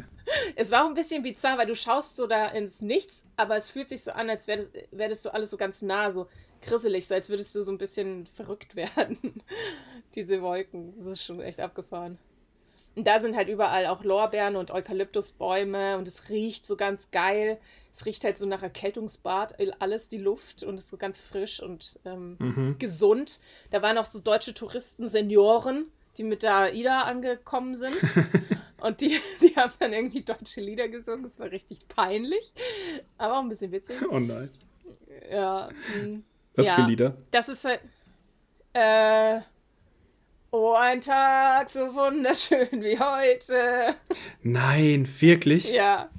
Es 0.56 0.72
war 0.72 0.84
auch 0.84 0.90
ein 0.90 0.94
bisschen 0.94 1.24
bizarr, 1.24 1.58
weil 1.58 1.68
du 1.68 1.76
schaust 1.76 2.18
so 2.18 2.28
da 2.28 2.48
ins 2.48 2.82
Nichts, 2.82 3.26
aber 3.38 3.56
es 3.56 3.70
fühlt 3.70 3.88
sich 3.88 4.04
so 4.04 4.12
an, 4.12 4.30
als 4.30 4.48
wäre 4.48 4.60
das, 4.60 4.70
wär 4.92 5.08
das 5.08 5.24
so 5.24 5.30
alles 5.30 5.52
so 5.52 5.58
ganz 5.58 5.82
nah, 5.82 6.12
so 6.12 6.28
grisselig, 6.62 7.08
so 7.08 7.14
als 7.14 7.30
würdest 7.30 7.56
du 7.56 7.64
so 7.64 7.72
ein 7.72 7.78
bisschen 7.78 8.26
verrückt 8.26 8.76
werden. 8.76 9.42
Diese 10.16 10.42
Wolken. 10.42 10.94
Das 10.98 11.06
ist 11.06 11.24
schon 11.24 11.40
echt 11.42 11.60
abgefahren. 11.60 12.18
Und 12.98 13.06
da 13.06 13.20
sind 13.20 13.36
halt 13.36 13.48
überall 13.48 13.86
auch 13.86 14.04
Lorbeeren 14.04 14.56
und 14.56 14.72
Eukalyptusbäume 14.72 16.00
und 16.00 16.08
es 16.08 16.32
riecht 16.32 16.66
so 16.66 16.76
ganz 16.76 17.12
geil. 17.12 17.60
Es 17.94 18.08
riecht 18.08 18.24
halt 18.24 18.40
so 18.40 18.48
nach 18.48 18.64
Erkältungsbad, 18.64 19.56
alles 19.80 20.10
die 20.10 20.18
Luft 20.18 20.64
und 20.64 20.80
ist 20.80 20.90
so 20.90 20.98
ganz 20.98 21.22
frisch 21.22 21.62
und 21.62 22.00
ähm, 22.06 22.38
mhm. 22.40 22.76
gesund. 22.80 23.40
Da 23.70 23.84
waren 23.84 24.00
auch 24.00 24.08
so 24.08 24.18
deutsche 24.18 24.56
Touristen, 24.56 25.08
Senioren, 25.10 25.86
die 26.18 26.24
mit 26.24 26.42
der 26.42 26.56
AIDA 26.56 27.04
angekommen 27.04 27.76
sind. 27.76 27.96
und 28.82 29.00
die, 29.00 29.20
die 29.42 29.56
haben 29.56 29.74
dann 29.78 29.94
irgendwie 29.94 30.24
deutsche 30.24 30.62
Lieder 30.62 30.88
gesungen. 30.88 31.26
Es 31.26 31.40
war 31.40 31.52
richtig 31.52 31.88
peinlich, 31.88 32.52
aber 33.20 33.38
auch 33.38 33.42
ein 33.44 33.50
bisschen 33.50 33.72
witzig. 33.72 33.98
Oh 34.10 34.18
nein. 34.18 34.50
Ja. 35.32 35.70
Was 36.56 36.66
ja, 36.66 36.74
für 36.74 36.82
Lieder? 36.82 37.16
Das 37.30 37.48
ist 37.48 37.64
halt. 37.64 37.82
Äh, 38.74 39.42
Oh, 40.52 40.74
ein 40.74 41.02
Tag 41.02 41.70
so 41.70 41.94
wunderschön 41.94 42.82
wie 42.82 42.98
heute. 42.98 43.96
Nein, 44.44 45.08
wirklich? 45.20 45.70
Ja. 45.70 46.10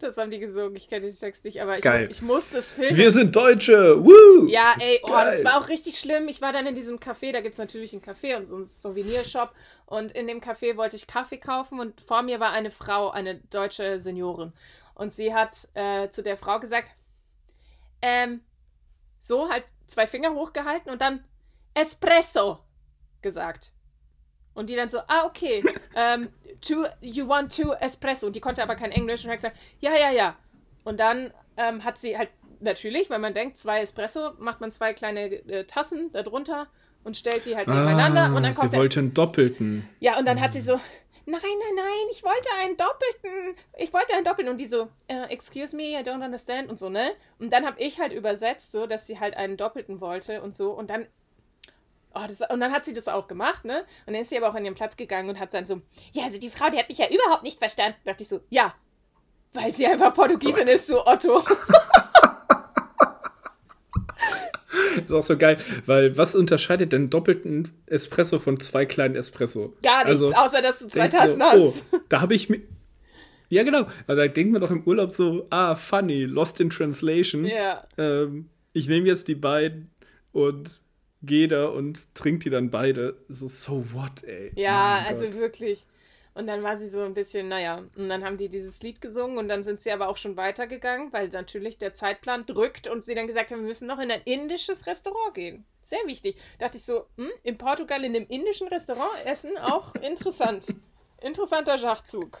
Das 0.00 0.16
haben 0.16 0.30
die 0.30 0.38
gesungen. 0.38 0.74
Ich 0.76 0.88
kenne 0.88 1.06
den 1.06 1.16
Text 1.16 1.44
nicht, 1.44 1.60
aber 1.60 1.78
ich, 1.78 2.10
ich 2.10 2.22
musste 2.22 2.58
es 2.58 2.72
filmen. 2.72 2.96
Wir 2.96 3.12
sind 3.12 3.36
Deutsche! 3.36 4.02
Woo! 4.02 4.46
Ja, 4.48 4.74
ey, 4.80 5.00
oh, 5.02 5.08
das 5.08 5.44
war 5.44 5.60
auch 5.60 5.68
richtig 5.68 5.98
schlimm. 5.98 6.26
Ich 6.28 6.40
war 6.40 6.52
dann 6.52 6.66
in 6.66 6.74
diesem 6.74 6.98
Café, 6.98 7.32
da 7.32 7.40
gibt 7.42 7.52
es 7.52 7.58
natürlich 7.58 7.92
einen 7.92 8.02
Café 8.02 8.36
und 8.36 8.46
so 8.46 8.56
einen 8.56 8.64
Souvenirshop. 8.64 9.52
Und 9.84 10.10
in 10.12 10.26
dem 10.26 10.40
Café 10.40 10.76
wollte 10.78 10.96
ich 10.96 11.06
Kaffee 11.06 11.36
kaufen 11.36 11.80
und 11.80 12.00
vor 12.00 12.22
mir 12.22 12.40
war 12.40 12.50
eine 12.52 12.70
Frau, 12.70 13.10
eine 13.10 13.36
deutsche 13.50 14.00
Seniorin. 14.00 14.54
Und 14.94 15.12
sie 15.12 15.34
hat 15.34 15.68
äh, 15.74 16.08
zu 16.08 16.22
der 16.22 16.38
Frau 16.38 16.58
gesagt, 16.58 16.88
ähm, 18.00 18.40
so 19.20 19.50
halt 19.50 19.64
zwei 19.86 20.06
Finger 20.06 20.34
hochgehalten 20.34 20.90
und 20.90 21.00
dann 21.00 21.22
Espresso 21.74 22.58
gesagt. 23.22 23.72
Und 24.54 24.68
die 24.68 24.76
dann 24.76 24.88
so, 24.88 24.98
ah, 25.06 25.24
okay, 25.24 25.62
um, 25.94 26.28
two, 26.60 26.84
you 27.00 27.26
want 27.26 27.54
two 27.54 27.72
Espresso. 27.72 28.26
Und 28.26 28.36
die 28.36 28.40
konnte 28.40 28.62
aber 28.62 28.74
kein 28.74 28.92
Englisch 28.92 29.24
und 29.24 29.30
hat 29.30 29.38
gesagt, 29.38 29.56
ja, 29.80 29.96
ja, 29.96 30.10
ja. 30.10 30.36
Und 30.84 31.00
dann 31.00 31.32
ähm, 31.56 31.84
hat 31.84 31.98
sie 31.98 32.18
halt 32.18 32.28
natürlich, 32.60 33.10
weil 33.10 33.18
man 33.18 33.34
denkt, 33.34 33.58
zwei 33.58 33.80
Espresso, 33.80 34.32
macht 34.38 34.60
man 34.60 34.70
zwei 34.70 34.92
kleine 34.92 35.26
äh, 35.48 35.64
Tassen 35.64 36.12
darunter 36.12 36.68
und 37.04 37.16
stellt 37.16 37.46
die 37.46 37.56
halt 37.56 37.68
ah, 37.68 37.74
nebeneinander. 37.74 38.36
Und 38.36 38.42
dann 38.42 38.54
kommt 38.54 38.72
sie 38.72 38.76
wollte 38.76 39.00
einen 39.00 39.14
doppelten. 39.14 39.88
Ja, 40.00 40.18
und 40.18 40.26
dann 40.26 40.40
hat 40.40 40.52
sie 40.52 40.60
so, 40.60 40.74
nein, 41.26 41.40
nein, 41.42 41.74
nein, 41.76 42.06
ich 42.10 42.22
wollte 42.22 42.48
einen 42.60 42.76
doppelten. 42.76 43.56
Ich 43.78 43.92
wollte 43.92 44.14
einen 44.14 44.24
doppelten. 44.24 44.52
Und 44.52 44.58
die 44.58 44.66
so, 44.66 44.84
uh, 45.10 45.24
excuse 45.28 45.74
me, 45.74 45.98
I 45.98 46.02
don't 46.02 46.24
understand 46.24 46.68
und 46.68 46.78
so, 46.78 46.88
ne? 46.88 47.12
Und 47.38 47.52
dann 47.52 47.66
habe 47.66 47.80
ich 47.80 47.98
halt 47.98 48.12
übersetzt, 48.12 48.72
so, 48.72 48.86
dass 48.86 49.06
sie 49.06 49.18
halt 49.18 49.36
einen 49.36 49.56
doppelten 49.56 50.00
wollte 50.00 50.42
und 50.42 50.54
so. 50.54 50.72
Und 50.72 50.90
dann 50.90 51.06
Oh, 52.14 52.20
war, 52.20 52.50
und 52.50 52.60
dann 52.60 52.72
hat 52.72 52.84
sie 52.84 52.94
das 52.94 53.08
auch 53.08 53.28
gemacht, 53.28 53.64
ne? 53.64 53.80
Und 54.06 54.14
dann 54.14 54.22
ist 54.22 54.30
sie 54.30 54.36
aber 54.36 54.48
auch 54.48 54.54
an 54.54 54.64
ihren 54.64 54.74
Platz 54.74 54.96
gegangen 54.96 55.28
und 55.28 55.38
hat 55.38 55.54
dann 55.54 55.66
so, 55.66 55.80
ja, 56.12 56.24
also 56.24 56.38
die 56.38 56.50
Frau, 56.50 56.68
die 56.70 56.78
hat 56.78 56.88
mich 56.88 56.98
ja 56.98 57.06
überhaupt 57.08 57.42
nicht 57.42 57.58
verstanden. 57.58 57.96
Da 58.04 58.12
dachte 58.12 58.22
ich 58.22 58.28
so, 58.28 58.40
ja, 58.50 58.74
weil 59.52 59.72
sie 59.72 59.86
einfach 59.86 60.14
Portugiesin 60.14 60.66
Gott. 60.66 60.74
ist, 60.74 60.86
so 60.86 61.06
Otto. 61.06 61.42
Das 61.42 61.56
ist 65.06 65.12
auch 65.12 65.22
so 65.22 65.36
geil, 65.36 65.58
weil 65.86 66.16
was 66.16 66.34
unterscheidet 66.34 66.92
denn 66.92 67.10
doppelten 67.10 67.70
Espresso 67.86 68.38
von 68.38 68.60
zwei 68.60 68.86
kleinen 68.86 69.16
Espresso? 69.16 69.74
Gar 69.82 70.04
nichts, 70.04 70.22
also, 70.22 70.34
außer 70.34 70.62
dass 70.62 70.78
du 70.80 70.88
zwei 70.88 71.08
Tassen 71.08 71.40
so, 71.40 71.44
hast. 71.44 71.86
Oh, 71.92 71.98
da 72.08 72.20
habe 72.20 72.34
ich 72.34 72.48
mir. 72.48 72.60
Ja, 73.48 73.64
genau. 73.64 73.86
Also 74.06 74.22
da 74.22 74.28
denkt 74.28 74.52
man 74.52 74.62
doch 74.62 74.70
im 74.70 74.82
Urlaub 74.84 75.12
so, 75.12 75.46
ah, 75.50 75.74
funny, 75.74 76.24
lost 76.24 76.58
in 76.60 76.70
translation. 76.70 77.44
Ja. 77.44 77.86
Ähm, 77.98 78.48
ich 78.72 78.88
nehme 78.88 79.06
jetzt 79.06 79.28
die 79.28 79.34
beiden 79.34 79.90
und 80.32 80.80
da 81.22 81.66
und 81.66 82.14
trinkt 82.14 82.44
die 82.44 82.50
dann 82.50 82.70
beide. 82.70 83.16
So, 83.28 83.48
so 83.48 83.84
what, 83.92 84.24
ey. 84.24 84.52
Ja, 84.56 84.98
mein 85.00 85.06
also 85.06 85.24
Gott. 85.24 85.34
wirklich. 85.34 85.86
Und 86.34 86.46
dann 86.46 86.62
war 86.62 86.78
sie 86.78 86.88
so 86.88 87.02
ein 87.02 87.12
bisschen, 87.12 87.48
naja, 87.48 87.84
und 87.94 88.08
dann 88.08 88.24
haben 88.24 88.38
die 88.38 88.48
dieses 88.48 88.82
Lied 88.82 89.02
gesungen 89.02 89.36
und 89.36 89.48
dann 89.48 89.64
sind 89.64 89.82
sie 89.82 89.92
aber 89.92 90.08
auch 90.08 90.16
schon 90.16 90.36
weitergegangen, 90.38 91.12
weil 91.12 91.28
natürlich 91.28 91.76
der 91.76 91.92
Zeitplan 91.92 92.46
drückt 92.46 92.88
und 92.88 93.04
sie 93.04 93.14
dann 93.14 93.26
gesagt 93.26 93.50
haben, 93.50 93.60
wir 93.60 93.68
müssen 93.68 93.86
noch 93.86 93.98
in 93.98 94.10
ein 94.10 94.22
indisches 94.24 94.86
Restaurant 94.86 95.34
gehen. 95.34 95.66
Sehr 95.82 95.98
wichtig. 96.06 96.36
Da 96.58 96.66
dachte 96.66 96.78
ich 96.78 96.84
so, 96.84 97.06
hm, 97.18 97.28
in 97.42 97.58
Portugal 97.58 98.02
in 98.02 98.16
einem 98.16 98.26
indischen 98.28 98.68
Restaurant 98.68 99.12
essen, 99.26 99.58
auch 99.58 99.94
interessant. 100.02 100.74
Interessanter 101.20 101.76
Schachzug. 101.76 102.40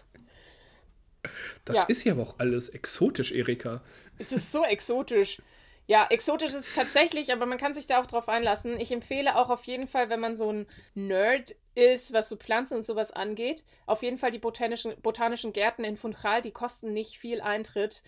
Das 1.66 1.76
ja. 1.76 1.82
ist 1.84 2.04
ja 2.04 2.12
aber 2.14 2.22
auch 2.22 2.38
alles 2.38 2.70
exotisch, 2.70 3.30
Erika. 3.32 3.82
Es 4.18 4.32
ist 4.32 4.50
so 4.50 4.64
exotisch. 4.64 5.40
Ja, 5.86 6.06
exotisch 6.10 6.50
ist 6.50 6.68
es 6.68 6.74
tatsächlich, 6.74 7.32
aber 7.32 7.44
man 7.44 7.58
kann 7.58 7.74
sich 7.74 7.86
da 7.86 8.00
auch 8.00 8.06
drauf 8.06 8.28
einlassen. 8.28 8.78
Ich 8.80 8.92
empfehle 8.92 9.36
auch 9.36 9.50
auf 9.50 9.64
jeden 9.64 9.88
Fall, 9.88 10.08
wenn 10.10 10.20
man 10.20 10.36
so 10.36 10.52
ein 10.52 10.66
Nerd 10.94 11.54
ist, 11.74 12.12
was 12.12 12.28
so 12.28 12.36
Pflanzen 12.36 12.76
und 12.76 12.82
sowas 12.82 13.10
angeht, 13.10 13.64
auf 13.86 14.02
jeden 14.02 14.18
Fall 14.18 14.30
die 14.30 14.38
botanischen, 14.38 14.94
botanischen 15.02 15.52
Gärten 15.52 15.84
in 15.84 15.96
Funchal, 15.96 16.42
die 16.42 16.50
kosten 16.50 16.92
nicht 16.92 17.18
viel 17.18 17.40
Eintritt. 17.40 18.02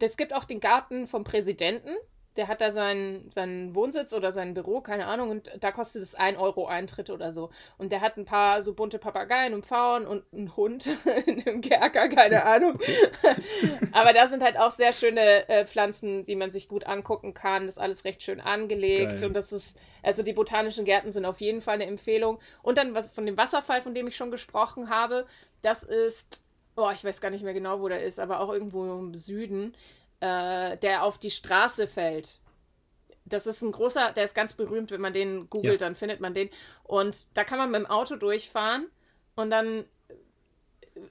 Es 0.00 0.16
gibt 0.16 0.32
auch 0.34 0.44
den 0.44 0.60
Garten 0.60 1.06
vom 1.06 1.24
Präsidenten, 1.24 1.94
der 2.38 2.46
hat 2.46 2.60
da 2.60 2.70
seinen, 2.70 3.32
seinen 3.32 3.74
Wohnsitz 3.74 4.12
oder 4.12 4.30
sein 4.30 4.54
Büro, 4.54 4.80
keine 4.80 5.06
Ahnung, 5.06 5.30
und 5.30 5.50
da 5.58 5.72
kostet 5.72 6.04
es 6.04 6.14
1 6.14 6.38
Euro 6.38 6.66
Eintritt 6.66 7.10
oder 7.10 7.32
so. 7.32 7.50
Und 7.78 7.90
der 7.90 8.00
hat 8.00 8.16
ein 8.16 8.24
paar 8.24 8.62
so 8.62 8.74
bunte 8.74 9.00
Papageien 9.00 9.54
und 9.54 9.66
Pfauern 9.66 10.06
und 10.06 10.22
einen 10.32 10.56
Hund 10.56 10.86
in 11.26 11.44
einem 11.44 11.60
Kerker, 11.60 12.08
keine 12.08 12.44
Ahnung. 12.44 12.78
Aber 13.92 14.12
da 14.12 14.28
sind 14.28 14.44
halt 14.44 14.56
auch 14.56 14.70
sehr 14.70 14.92
schöne 14.92 15.48
äh, 15.48 15.66
Pflanzen, 15.66 16.26
die 16.26 16.36
man 16.36 16.52
sich 16.52 16.68
gut 16.68 16.86
angucken 16.86 17.34
kann. 17.34 17.66
Das 17.66 17.74
ist 17.74 17.82
alles 17.82 18.04
recht 18.04 18.22
schön 18.22 18.40
angelegt 18.40 19.16
Geil. 19.16 19.26
und 19.26 19.34
das 19.34 19.50
ist, 19.50 19.76
also 20.04 20.22
die 20.22 20.32
botanischen 20.32 20.84
Gärten 20.84 21.10
sind 21.10 21.24
auf 21.24 21.40
jeden 21.40 21.60
Fall 21.60 21.74
eine 21.74 21.86
Empfehlung. 21.86 22.38
Und 22.62 22.78
dann 22.78 22.94
was 22.94 23.08
von 23.08 23.26
dem 23.26 23.36
Wasserfall, 23.36 23.82
von 23.82 23.94
dem 23.94 24.06
ich 24.06 24.14
schon 24.14 24.30
gesprochen 24.30 24.90
habe, 24.90 25.26
das 25.62 25.82
ist, 25.82 26.44
oh, 26.76 26.90
ich 26.94 27.02
weiß 27.02 27.20
gar 27.20 27.30
nicht 27.30 27.42
mehr 27.42 27.54
genau, 27.54 27.80
wo 27.80 27.88
der 27.88 28.04
ist, 28.04 28.20
aber 28.20 28.38
auch 28.38 28.52
irgendwo 28.52 28.84
im 28.84 29.14
Süden 29.14 29.74
äh, 30.20 30.76
der 30.78 31.04
auf 31.04 31.18
die 31.18 31.30
Straße 31.30 31.86
fällt. 31.86 32.40
Das 33.24 33.46
ist 33.46 33.62
ein 33.62 33.72
großer, 33.72 34.12
der 34.12 34.24
ist 34.24 34.34
ganz 34.34 34.54
berühmt, 34.54 34.90
wenn 34.90 35.00
man 35.00 35.12
den 35.12 35.50
googelt, 35.50 35.80
ja. 35.80 35.86
dann 35.86 35.94
findet 35.94 36.20
man 36.20 36.34
den. 36.34 36.50
Und 36.82 37.36
da 37.36 37.44
kann 37.44 37.58
man 37.58 37.70
mit 37.70 37.80
dem 37.80 37.86
Auto 37.86 38.16
durchfahren 38.16 38.86
und 39.36 39.50
dann 39.50 39.84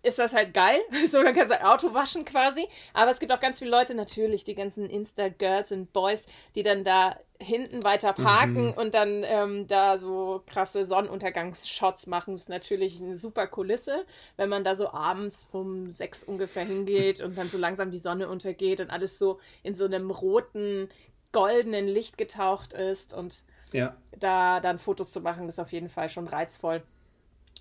ist 0.04 0.19
das 0.19 0.34
halt 0.34 0.54
geil. 0.54 0.80
So, 1.08 1.23
dann 1.23 1.34
kannst 1.34 1.54
du 1.54 1.60
ein 1.60 1.65
Auto 1.65 1.93
waschen 1.93 2.26
quasi. 2.26 2.67
Aber 2.93 3.12
es 3.12 3.19
gibt 3.19 3.32
auch 3.32 3.39
ganz 3.39 3.60
viele 3.60 3.71
Leute, 3.71 3.95
natürlich, 3.95 4.43
die 4.43 4.56
ganzen 4.56 4.89
Insta-Girls 4.89 5.71
und 5.71 5.93
Boys, 5.93 6.26
die 6.56 6.63
dann 6.63 6.84
da 6.84 7.17
hinten 7.39 7.84
weiter 7.84 8.13
parken 8.13 8.67
mhm. 8.67 8.73
und 8.73 8.93
dann 8.93 9.23
ähm, 9.23 9.67
da 9.67 9.97
so 9.97 10.43
krasse 10.47 10.86
Sonnenuntergangsshots 10.86 12.08
machen. 12.08 12.34
Das 12.34 12.41
ist 12.41 12.50
natürlich 12.50 13.02
eine 13.02 13.15
super 13.15 13.47
Kulisse, 13.47 14.06
wenn 14.38 14.50
man 14.50 14.63
da 14.63 14.76
so 14.76 14.91
abends 14.91 15.50
um 15.54 15.89
sechs 15.89 16.23
ungefähr 16.23 16.65
hingeht 16.65 17.21
und 17.21 17.38
dann 17.38 17.50
so 17.50 17.58
langsam 17.58 17.91
die 17.91 18.00
Sonne 18.00 18.28
untergeht 18.28 18.80
und 18.80 18.89
alles 18.89 19.19
so 19.19 19.39
in 19.63 19.76
so 19.76 19.86
einem 19.86 20.10
roten, 20.10 20.89
goldenen 21.32 21.88
Licht 21.88 22.17
getaucht 22.17 22.73
ist 22.73 23.13
und 23.13 23.44
ja. 23.71 23.96
da 24.17 24.60
dann 24.60 24.79
Fotos 24.79 25.12
zu 25.12 25.21
machen, 25.21 25.48
ist 25.48 25.60
auf 25.60 25.71
jeden 25.71 25.90
Fall 25.90 26.10
schon 26.10 26.27
reizvoll. 26.27 26.81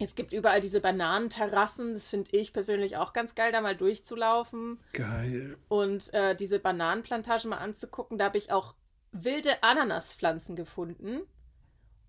Es 0.01 0.14
gibt 0.14 0.32
überall 0.32 0.61
diese 0.61 0.80
Bananenterrassen, 0.80 1.94
das 1.94 2.11
finde 2.11 2.36
ich 2.36 2.53
persönlich 2.53 2.97
auch 2.97 3.12
ganz 3.12 3.34
geil, 3.34 3.53
da 3.53 3.61
mal 3.61 3.76
durchzulaufen. 3.76 4.78
Geil. 4.92 5.57
Und 5.68 6.12
äh, 6.12 6.34
diese 6.36 6.59
Bananenplantagen 6.59 7.51
mal 7.51 7.59
anzugucken. 7.59 8.18
Da 8.18 8.26
habe 8.26 8.38
ich 8.38 8.53
auch 8.53 8.74
wilde 9.12 9.62
Ananaspflanzen 9.62 10.55
gefunden. 10.57 11.22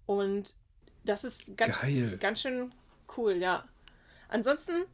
Und 0.05 0.55
Das 1.05 1.23
ist 1.23 1.55
ganz, 1.55 1.79
Geil. 1.79 2.17
ganz 2.17 2.41
schön 2.41 2.73
cool, 3.15 3.37
ja. 3.37 3.63
Ansonsten 4.27 4.85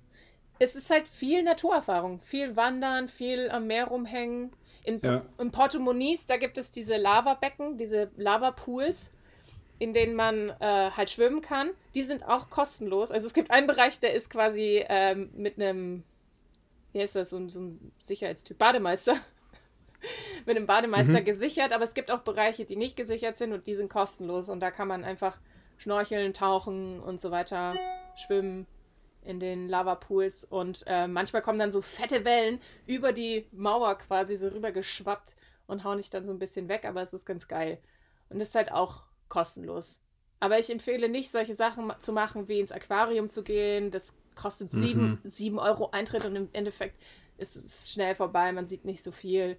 es 0.60 0.76
ist 0.76 0.90
halt 0.90 1.08
viel 1.08 1.44
Naturerfahrung, 1.44 2.22
viel 2.22 2.56
Wandern, 2.56 3.10
viel 3.10 3.50
am 3.50 3.68
Meer 3.68 3.86
rumhängen. 3.86 4.52
In, 4.84 5.00
ja. 5.02 5.26
in 5.38 5.52
Porto 5.52 5.80
Moniz, 5.80 6.26
da 6.26 6.38
gibt 6.38 6.58
es 6.58 6.72
diese 6.72 6.98
Lavabecken, 6.98 7.78
diese 7.78 8.12
Lavapools, 8.18 9.12
in 9.84 9.94
denen 9.94 10.16
man 10.16 10.50
äh, 10.62 10.92
halt 10.92 11.10
schwimmen 11.10 11.42
kann. 11.42 11.72
Die 11.94 12.04
sind 12.04 12.24
auch 12.26 12.50
kostenlos. 12.50 13.12
Also 13.12 13.28
es 13.28 13.34
gibt 13.34 13.52
einen 13.52 13.68
Bereich, 13.68 14.00
der 14.00 14.14
ist 14.14 14.30
quasi 14.30 14.84
ähm, 14.88 15.30
mit 15.36 15.60
einem, 15.60 16.04
wie 16.94 17.02
heißt 17.02 17.18
das, 17.18 17.32
so, 17.32 17.38
ein, 17.38 17.50
so 17.50 17.60
ein 17.60 17.92
Sicherheitstyp, 18.00 18.58
Bademeister. 18.58 19.16
mit 20.46 20.56
einem 20.56 20.68
Bademeister 20.68 21.20
mhm. 21.20 21.26
gesichert, 21.26 21.74
aber 21.74 21.84
es 21.84 21.94
gibt 21.94 22.12
auch 22.12 22.20
Bereiche, 22.20 22.64
die 22.64 22.78
nicht 22.78 22.96
gesichert 22.96 23.36
sind 23.36 23.52
und 23.52 23.68
die 23.68 23.76
sind 23.76 23.90
kostenlos 23.90 24.50
und 24.50 24.62
da 24.62 24.72
kann 24.72 24.88
man 24.88 25.04
einfach 25.04 25.38
schnorcheln, 25.78 26.34
tauchen 26.34 27.02
und 27.02 27.20
so 27.20 27.32
weiter, 27.32 27.76
schwimmen 28.16 28.68
in 29.24 29.40
den 29.40 29.68
Lavapools 29.68 30.46
und 30.46 30.84
äh, 30.88 31.08
manchmal 31.08 31.42
kommen 31.42 31.60
dann 31.60 31.72
so 31.72 31.82
fette 31.82 32.24
Wellen 32.26 32.62
über 32.86 33.12
die 33.12 33.48
Mauer 33.52 33.98
quasi 33.98 34.36
so 34.38 34.48
rüber 34.48 34.72
geschwappt 34.72 35.36
und 35.68 35.84
hauen 35.84 35.98
dich 35.98 36.10
dann 36.10 36.26
so 36.26 36.32
ein 36.32 36.40
bisschen 36.40 36.68
weg, 36.70 36.86
aber 36.86 37.02
es 37.02 37.14
ist 37.14 37.26
ganz 37.26 37.48
geil. 37.48 37.80
Und 38.30 38.42
ist 38.42 38.56
halt 38.56 38.72
auch 38.72 39.06
kostenlos. 39.34 40.00
Aber 40.40 40.60
ich 40.60 40.70
empfehle 40.70 41.10
nicht, 41.10 41.32
solche 41.32 41.56
Sachen 41.56 41.92
zu 42.00 42.14
machen, 42.14 42.48
wie 42.48 42.60
ins 42.60 42.72
Aquarium 42.72 43.30
zu 43.30 43.44
gehen. 43.44 43.90
Das 43.90 44.16
kostet 44.36 44.72
7 44.72 45.20
mhm. 45.24 45.58
Euro 45.58 45.90
Eintritt 45.90 46.26
und 46.26 46.36
im 46.36 46.50
Endeffekt 46.54 47.02
ist 47.38 47.56
es 47.56 47.92
schnell 47.92 48.14
vorbei, 48.14 48.52
man 48.52 48.68
sieht 48.68 48.86
nicht 48.86 49.02
so 49.02 49.12
viel. 49.12 49.58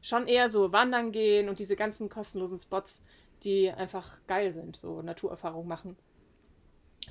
Schon 0.00 0.26
eher 0.26 0.48
so 0.48 0.72
wandern 0.72 1.12
gehen 1.12 1.48
und 1.48 1.60
diese 1.60 1.76
ganzen 1.76 2.08
kostenlosen 2.08 2.58
Spots, 2.58 3.04
die 3.44 3.70
einfach 3.70 4.18
geil 4.26 4.50
sind, 4.50 4.76
so 4.76 5.02
Naturerfahrung 5.02 5.68
machen. 5.68 5.96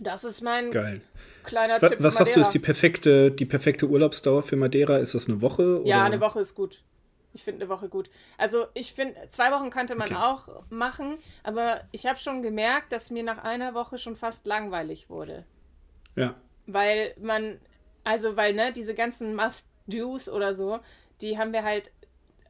Das 0.02 0.26
ist 0.26 0.42
mein 0.42 0.72
Geil. 0.72 1.02
kleiner 1.44 1.82
was, 1.82 1.90
Tipp. 1.90 2.04
Was 2.04 2.16
sagst 2.16 2.36
du, 2.36 2.42
ist 2.42 2.52
die 2.52 2.60
perfekte, 2.60 3.32
die 3.32 3.46
perfekte 3.46 3.88
Urlaubsdauer 3.88 4.44
für 4.44 4.58
Madeira? 4.58 4.98
Ist 4.98 5.16
das 5.16 5.30
eine 5.30 5.42
Woche? 5.42 5.80
Oder? 5.80 5.88
Ja, 5.88 6.04
eine 6.04 6.20
Woche 6.20 6.42
ist 6.42 6.56
gut. 6.56 6.84
Ich 7.34 7.44
finde 7.44 7.62
eine 7.62 7.70
Woche 7.70 7.90
gut. 7.90 8.10
Also 8.38 8.66
ich 8.74 8.94
finde, 8.94 9.16
zwei 9.30 9.52
Wochen 9.52 9.70
könnte 9.70 9.96
man 9.96 10.10
okay. 10.10 10.22
auch 10.22 10.70
machen, 10.70 11.18
aber 11.44 11.82
ich 11.92 12.06
habe 12.06 12.20
schon 12.20 12.42
gemerkt, 12.42 12.92
dass 12.92 13.12
mir 13.12 13.24
nach 13.24 13.38
einer 13.38 13.74
Woche 13.74 13.98
schon 13.98 14.16
fast 14.16 14.46
langweilig 14.46 15.10
wurde. 15.10 15.46
Ja. 16.16 16.36
Weil 16.68 17.16
man, 17.20 17.60
also 18.04 18.36
weil, 18.36 18.54
ne, 18.54 18.74
diese 18.74 18.96
ganzen 18.96 19.36
Must-Dos 19.36 20.30
oder 20.30 20.54
so, 20.54 20.80
die 21.22 21.38
haben 21.38 21.54
wir 21.54 21.64
halt 21.64 21.92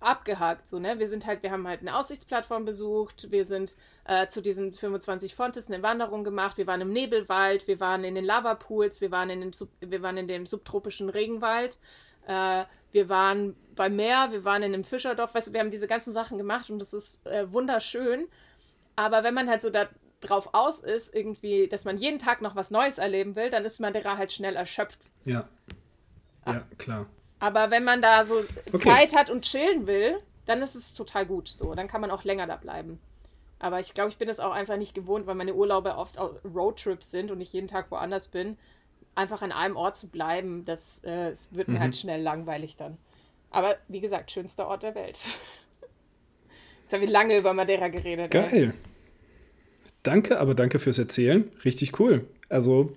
abgehakt. 0.02 0.68
So, 0.68 0.80
ne? 0.80 1.00
Wir 1.00 1.08
sind 1.08 1.26
halt, 1.26 1.44
wir 1.44 1.52
haben 1.52 1.68
halt 1.68 1.82
eine 1.82 1.96
Aussichtsplattform 1.96 2.66
besucht, 2.66 3.32
wir 3.32 3.46
sind 3.46 3.76
äh, 4.06 4.28
zu 4.28 4.42
diesen 4.42 4.72
25 4.72 5.36
Fontes 5.36 5.72
eine 5.72 5.84
Wanderung 5.84 6.24
gemacht, 6.24 6.58
wir 6.58 6.68
waren 6.68 6.82
im 6.82 6.92
Nebelwald, 6.92 7.68
wir 7.68 7.80
waren 7.80 8.04
in 8.04 8.16
den 8.16 8.26
Lavapools, 8.26 9.00
wir 9.00 9.12
waren 9.12 9.30
in, 9.30 9.42
den 9.42 9.54
Sub, 9.54 9.70
wir 9.80 10.02
waren 10.02 10.18
in 10.18 10.28
dem 10.28 10.46
subtropischen 10.46 11.10
Regenwald, 11.10 11.78
äh, 12.28 12.66
wir 12.92 13.10
waren 13.10 13.56
beim 13.76 13.96
Meer, 13.96 14.30
wir 14.32 14.44
waren 14.44 14.64
in 14.64 14.74
einem 14.74 14.84
Fischerdorf, 14.84 15.34
weißt 15.34 15.48
du, 15.48 15.54
wir 15.54 15.60
haben 15.60 15.72
diese 15.72 15.88
ganzen 15.88 16.12
Sachen 16.12 16.38
gemacht 16.38 16.70
und 16.70 16.80
das 16.80 16.94
ist 16.94 17.26
äh, 17.28 17.52
wunderschön. 17.52 18.28
Aber 18.96 19.24
wenn 19.24 19.34
man 19.34 19.50
halt 19.50 19.62
so 19.62 19.70
da 19.70 19.88
drauf 20.20 20.50
aus 20.54 20.82
ist, 20.82 21.14
irgendwie, 21.16 21.68
dass 21.68 21.86
man 21.86 21.98
jeden 21.98 22.20
Tag 22.20 22.42
noch 22.42 22.56
was 22.56 22.72
Neues 22.72 22.98
erleben 22.98 23.36
will, 23.36 23.50
dann 23.50 23.66
ist 23.66 23.80
Madeira 23.80 24.18
halt 24.18 24.32
schnell 24.32 24.56
erschöpft. 24.56 25.00
Ja. 25.26 25.48
Ja, 26.46 26.64
klar. 26.78 27.08
Aber 27.40 27.72
wenn 27.72 27.84
man 27.84 28.02
da 28.02 28.24
so 28.26 28.44
okay. 28.72 28.78
Zeit 28.78 29.16
hat 29.16 29.30
und 29.30 29.44
chillen 29.44 29.88
will, 29.88 30.20
dann 30.46 30.62
ist 30.62 30.76
es 30.76 30.94
total 30.94 31.26
gut 31.26 31.48
so. 31.48 31.74
Dann 31.74 31.88
kann 31.88 32.02
man 32.02 32.12
auch 32.12 32.24
länger 32.24 32.48
da 32.48 32.56
bleiben. 32.56 33.00
Aber 33.60 33.80
ich 33.80 33.94
glaube, 33.94 34.10
ich 34.10 34.18
bin 34.18 34.30
es 34.30 34.40
auch 34.40 34.52
einfach 34.52 34.78
nicht 34.78 34.94
gewohnt, 34.94 35.28
weil 35.28 35.36
meine 35.36 35.54
Urlaube 35.54 35.96
oft 35.96 36.18
Roadtrips 36.20 37.12
sind 37.12 37.32
und 37.32 37.42
ich 37.42 37.54
jeden 37.54 37.68
Tag 37.68 37.92
woanders 37.92 38.28
bin. 38.28 38.58
Einfach 39.16 39.42
an 39.42 39.52
einem 39.52 39.76
Ort 39.76 39.96
zu 39.96 40.08
bleiben, 40.08 40.66
das, 40.66 41.04
äh, 41.04 41.30
das 41.30 41.54
wird 41.54 41.68
mhm. 41.68 41.76
mir 41.76 41.80
halt 41.82 41.96
schnell 41.96 42.22
langweilig 42.22 42.78
dann. 42.78 42.98
Aber 43.50 43.76
wie 43.88 44.00
gesagt, 44.00 44.32
schönster 44.32 44.68
Ort 44.68 44.84
der 44.84 44.96
Welt. 44.96 45.20
Jetzt 46.84 46.94
haben 46.94 47.02
wir 47.02 47.10
lange 47.10 47.38
über 47.38 47.54
Madeira 47.54 47.90
geredet. 47.90 48.32
Geil. 48.32 48.50
Ey. 48.52 48.72
Danke, 50.04 50.40
aber 50.40 50.56
danke 50.56 50.80
fürs 50.80 50.98
Erzählen. 50.98 51.50
Richtig 51.64 52.00
cool. 52.00 52.28
Also 52.50 52.96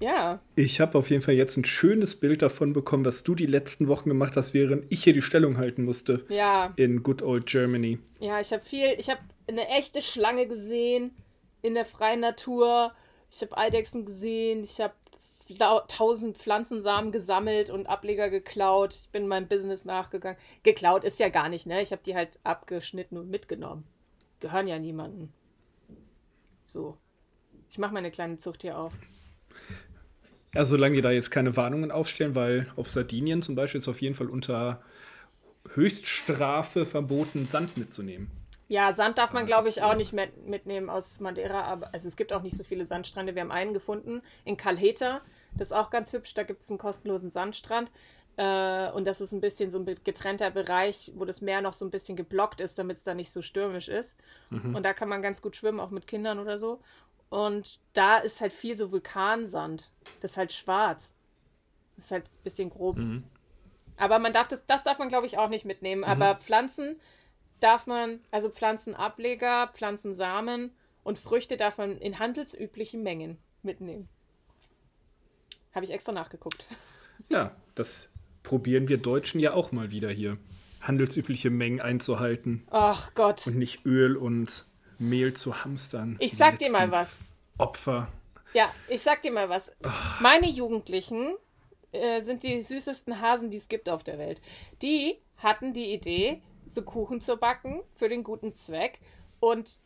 ja. 0.00 0.40
Ich 0.56 0.80
habe 0.80 0.98
auf 0.98 1.10
jeden 1.10 1.22
Fall 1.22 1.34
jetzt 1.34 1.56
ein 1.56 1.64
schönes 1.64 2.18
Bild 2.18 2.42
davon 2.42 2.72
bekommen, 2.72 3.04
was 3.04 3.22
du 3.22 3.34
die 3.34 3.46
letzten 3.46 3.86
Wochen 3.86 4.08
gemacht 4.08 4.34
hast, 4.34 4.54
während 4.54 4.90
ich 4.90 5.04
hier 5.04 5.12
die 5.12 5.22
Stellung 5.22 5.58
halten 5.58 5.84
musste. 5.84 6.24
Ja. 6.28 6.72
In 6.76 7.02
Good 7.02 7.22
Old 7.22 7.46
Germany. 7.46 7.98
Ja, 8.18 8.40
ich 8.40 8.52
habe 8.52 8.64
viel, 8.64 8.94
ich 8.98 9.10
habe 9.10 9.20
eine 9.46 9.68
echte 9.68 10.00
Schlange 10.00 10.46
gesehen 10.46 11.12
in 11.62 11.74
der 11.74 11.84
freien 11.84 12.20
Natur. 12.20 12.92
Ich 13.30 13.42
habe 13.42 13.56
Eidechsen 13.58 14.06
gesehen. 14.06 14.64
Ich 14.64 14.80
habe 14.80 14.94
tausend 15.58 16.38
Pflanzensamen 16.38 17.12
gesammelt 17.12 17.70
und 17.70 17.86
Ableger 17.86 18.30
geklaut. 18.30 18.94
Ich 18.94 19.08
bin 19.10 19.28
meinem 19.28 19.48
Business 19.48 19.84
nachgegangen. 19.84 20.38
Geklaut 20.62 21.04
ist 21.04 21.18
ja 21.18 21.28
gar 21.28 21.48
nicht, 21.48 21.66
ne? 21.66 21.82
Ich 21.82 21.92
habe 21.92 22.02
die 22.04 22.14
halt 22.14 22.38
abgeschnitten 22.44 23.16
und 23.16 23.30
mitgenommen. 23.30 23.84
Gehören 24.40 24.66
ja 24.66 24.78
niemandem. 24.78 25.30
So. 26.64 26.96
Ich 27.68 27.78
mache 27.78 27.94
meine 27.94 28.10
kleine 28.10 28.38
Zucht 28.38 28.62
hier 28.62 28.78
auf. 28.78 28.92
Ja, 30.54 30.64
solange 30.64 30.96
die 30.96 31.02
da 31.02 31.10
jetzt 31.12 31.30
keine 31.30 31.56
Warnungen 31.56 31.92
aufstellen, 31.92 32.34
weil 32.34 32.66
auf 32.76 32.88
Sardinien 32.88 33.42
zum 33.42 33.54
Beispiel 33.54 33.80
ist 33.80 33.88
auf 33.88 34.02
jeden 34.02 34.14
Fall 34.14 34.28
unter 34.28 34.82
Höchststrafe 35.74 36.86
verboten, 36.86 37.46
Sand 37.46 37.76
mitzunehmen. 37.76 38.30
Ja, 38.66 38.92
Sand 38.92 39.18
darf 39.18 39.32
man, 39.32 39.46
glaube 39.46 39.68
ich, 39.68 39.82
auch 39.82 39.96
nicht 39.96 40.12
mit, 40.12 40.46
mitnehmen 40.46 40.90
aus 40.90 41.18
Madeira. 41.18 41.62
Aber, 41.62 41.92
also 41.92 42.06
es 42.06 42.16
gibt 42.16 42.32
auch 42.32 42.42
nicht 42.42 42.56
so 42.56 42.62
viele 42.62 42.84
Sandstrände. 42.84 43.34
Wir 43.34 43.42
haben 43.42 43.50
einen 43.50 43.74
gefunden 43.74 44.22
in 44.44 44.56
Calheta. 44.56 45.22
Das 45.60 45.68
ist 45.68 45.72
auch 45.76 45.90
ganz 45.90 46.10
hübsch. 46.14 46.32
Da 46.32 46.42
gibt 46.42 46.62
es 46.62 46.70
einen 46.70 46.78
kostenlosen 46.78 47.28
Sandstrand. 47.28 47.90
Äh, 48.38 48.90
und 48.92 49.04
das 49.04 49.20
ist 49.20 49.32
ein 49.32 49.42
bisschen 49.42 49.68
so 49.68 49.78
ein 49.78 49.84
getrennter 49.84 50.50
Bereich, 50.50 51.12
wo 51.16 51.26
das 51.26 51.42
Meer 51.42 51.60
noch 51.60 51.74
so 51.74 51.84
ein 51.84 51.90
bisschen 51.90 52.16
geblockt 52.16 52.62
ist, 52.62 52.78
damit 52.78 52.96
es 52.96 53.04
da 53.04 53.12
nicht 53.12 53.30
so 53.30 53.42
stürmisch 53.42 53.88
ist. 53.88 54.16
Mhm. 54.48 54.74
Und 54.74 54.84
da 54.84 54.94
kann 54.94 55.10
man 55.10 55.20
ganz 55.20 55.42
gut 55.42 55.56
schwimmen, 55.56 55.78
auch 55.78 55.90
mit 55.90 56.06
Kindern 56.06 56.38
oder 56.38 56.58
so. 56.58 56.80
Und 57.28 57.78
da 57.92 58.16
ist 58.16 58.40
halt 58.40 58.54
viel 58.54 58.74
so 58.74 58.90
Vulkansand. 58.90 59.92
Das 60.20 60.30
ist 60.30 60.36
halt 60.38 60.54
schwarz. 60.54 61.14
Das 61.96 62.06
ist 62.06 62.10
halt 62.10 62.24
ein 62.24 62.42
bisschen 62.42 62.70
grob. 62.70 62.96
Mhm. 62.96 63.24
Aber 63.98 64.18
man 64.18 64.32
darf 64.32 64.48
das, 64.48 64.64
das 64.64 64.82
darf 64.82 64.98
man, 64.98 65.10
glaube 65.10 65.26
ich, 65.26 65.36
auch 65.36 65.50
nicht 65.50 65.66
mitnehmen. 65.66 66.00
Mhm. 66.00 66.08
Aber 66.08 66.36
Pflanzen 66.36 66.98
darf 67.60 67.86
man, 67.86 68.20
also 68.30 68.48
Pflanzenableger, 68.48 69.68
Pflanzensamen 69.74 70.72
und 71.04 71.18
Früchte 71.18 71.58
darf 71.58 71.76
man 71.76 71.98
in 71.98 72.18
handelsüblichen 72.18 73.02
Mengen 73.02 73.36
mitnehmen. 73.62 74.08
Habe 75.74 75.84
ich 75.84 75.90
extra 75.92 76.12
nachgeguckt. 76.12 76.66
Ja, 77.28 77.54
das 77.74 78.08
probieren 78.42 78.88
wir 78.88 78.98
Deutschen 78.98 79.40
ja 79.40 79.52
auch 79.52 79.72
mal 79.72 79.90
wieder 79.90 80.10
hier. 80.10 80.38
Handelsübliche 80.80 81.50
Mengen 81.50 81.80
einzuhalten. 81.80 82.66
Ach 82.70 83.14
Gott. 83.14 83.46
Und 83.46 83.56
nicht 83.56 83.84
Öl 83.84 84.16
und 84.16 84.64
Mehl 84.98 85.34
zu 85.34 85.62
hamstern. 85.64 86.16
Ich 86.20 86.36
sag 86.36 86.58
dir 86.58 86.70
mal 86.70 86.90
was. 86.90 87.22
Opfer. 87.58 88.08
Ja, 88.52 88.72
ich 88.88 89.02
sag 89.02 89.22
dir 89.22 89.32
mal 89.32 89.48
was. 89.48 89.72
Oh. 89.84 89.88
Meine 90.20 90.48
Jugendlichen 90.48 91.36
äh, 91.92 92.20
sind 92.20 92.42
die 92.42 92.62
süßesten 92.62 93.20
Hasen, 93.20 93.50
die 93.50 93.58
es 93.58 93.68
gibt 93.68 93.88
auf 93.88 94.02
der 94.02 94.18
Welt. 94.18 94.40
Die 94.82 95.18
hatten 95.36 95.72
die 95.72 95.92
Idee, 95.92 96.42
so 96.66 96.82
Kuchen 96.82 97.20
zu 97.20 97.36
backen 97.36 97.82
für 97.94 98.08
den 98.08 98.24
guten 98.24 98.54
Zweck 98.54 99.00
und 99.38 99.78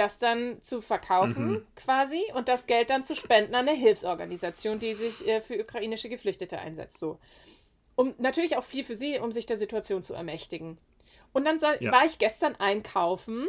das 0.00 0.16
dann 0.16 0.62
zu 0.62 0.80
verkaufen 0.80 1.50
mhm. 1.50 1.66
quasi 1.76 2.22
und 2.34 2.48
das 2.48 2.66
Geld 2.66 2.88
dann 2.88 3.04
zu 3.04 3.14
spenden 3.14 3.54
an 3.54 3.68
eine 3.68 3.76
Hilfsorganisation, 3.76 4.78
die 4.78 4.94
sich 4.94 5.28
äh, 5.28 5.42
für 5.42 5.60
ukrainische 5.60 6.08
Geflüchtete 6.08 6.58
einsetzt. 6.58 6.98
So. 6.98 7.18
Um 7.96 8.14
natürlich 8.16 8.56
auch 8.56 8.64
viel 8.64 8.82
für 8.82 8.96
sie, 8.96 9.18
um 9.18 9.30
sich 9.30 9.44
der 9.44 9.58
Situation 9.58 10.02
zu 10.02 10.14
ermächtigen. 10.14 10.78
Und 11.34 11.44
dann 11.44 11.60
soll, 11.60 11.76
ja. 11.80 11.92
war 11.92 12.06
ich 12.06 12.16
gestern 12.16 12.56
einkaufen 12.56 13.46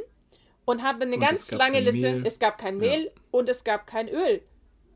und 0.65 0.83
habe 0.83 1.03
eine 1.03 1.15
und 1.15 1.21
ganz 1.21 1.49
lange 1.51 1.79
Liste. 1.79 2.11
Mehl. 2.11 2.27
Es 2.27 2.37
gab 2.37 2.57
kein 2.57 2.77
Mehl 2.77 3.05
ja. 3.05 3.11
und 3.31 3.47
es 3.47 3.63
gab 3.63 3.87
kein 3.87 4.09
Öl. 4.09 4.41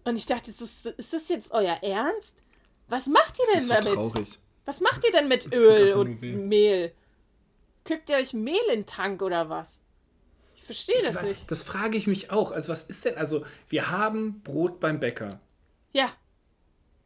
Und 0.03 0.17
ich 0.17 0.25
dachte, 0.25 0.51
ist 0.51 0.59
das, 0.61 0.85
ist 0.85 1.13
das 1.13 1.29
jetzt 1.29 1.53
euer 1.53 1.79
Ernst? 1.81 2.43
Was 2.89 3.07
macht 3.07 3.39
ihr 3.39 3.59
denn 3.59 3.67
damit? 3.69 4.01
So 4.03 4.09
traurig. 4.09 4.39
Was 4.65 4.81
macht 4.81 5.05
ihr 5.05 5.11
denn 5.13 5.29
mit 5.29 5.53
Öl 5.53 5.93
und 5.93 6.21
Mehl? 6.21 6.93
Kippt 7.85 8.09
ihr 8.09 8.17
euch 8.17 8.33
Mehl 8.33 8.59
in 8.73 8.81
den 8.81 8.85
Tank 8.85 9.21
oder 9.21 9.49
was? 9.49 9.84
Ich 10.67 10.77
verstehe 10.77 11.03
das 11.03 11.21
nicht. 11.21 11.51
Das 11.51 11.61
frage 11.61 11.97
ich 11.97 12.07
mich 12.07 12.31
auch. 12.31 12.51
Also, 12.51 12.71
was 12.71 12.83
ist 12.83 13.05
denn? 13.05 13.17
Also, 13.17 13.45
wir 13.69 13.91
haben 13.91 14.41
Brot 14.41 14.79
beim 14.79 14.99
Bäcker. 14.99 15.39
Ja. 15.93 16.09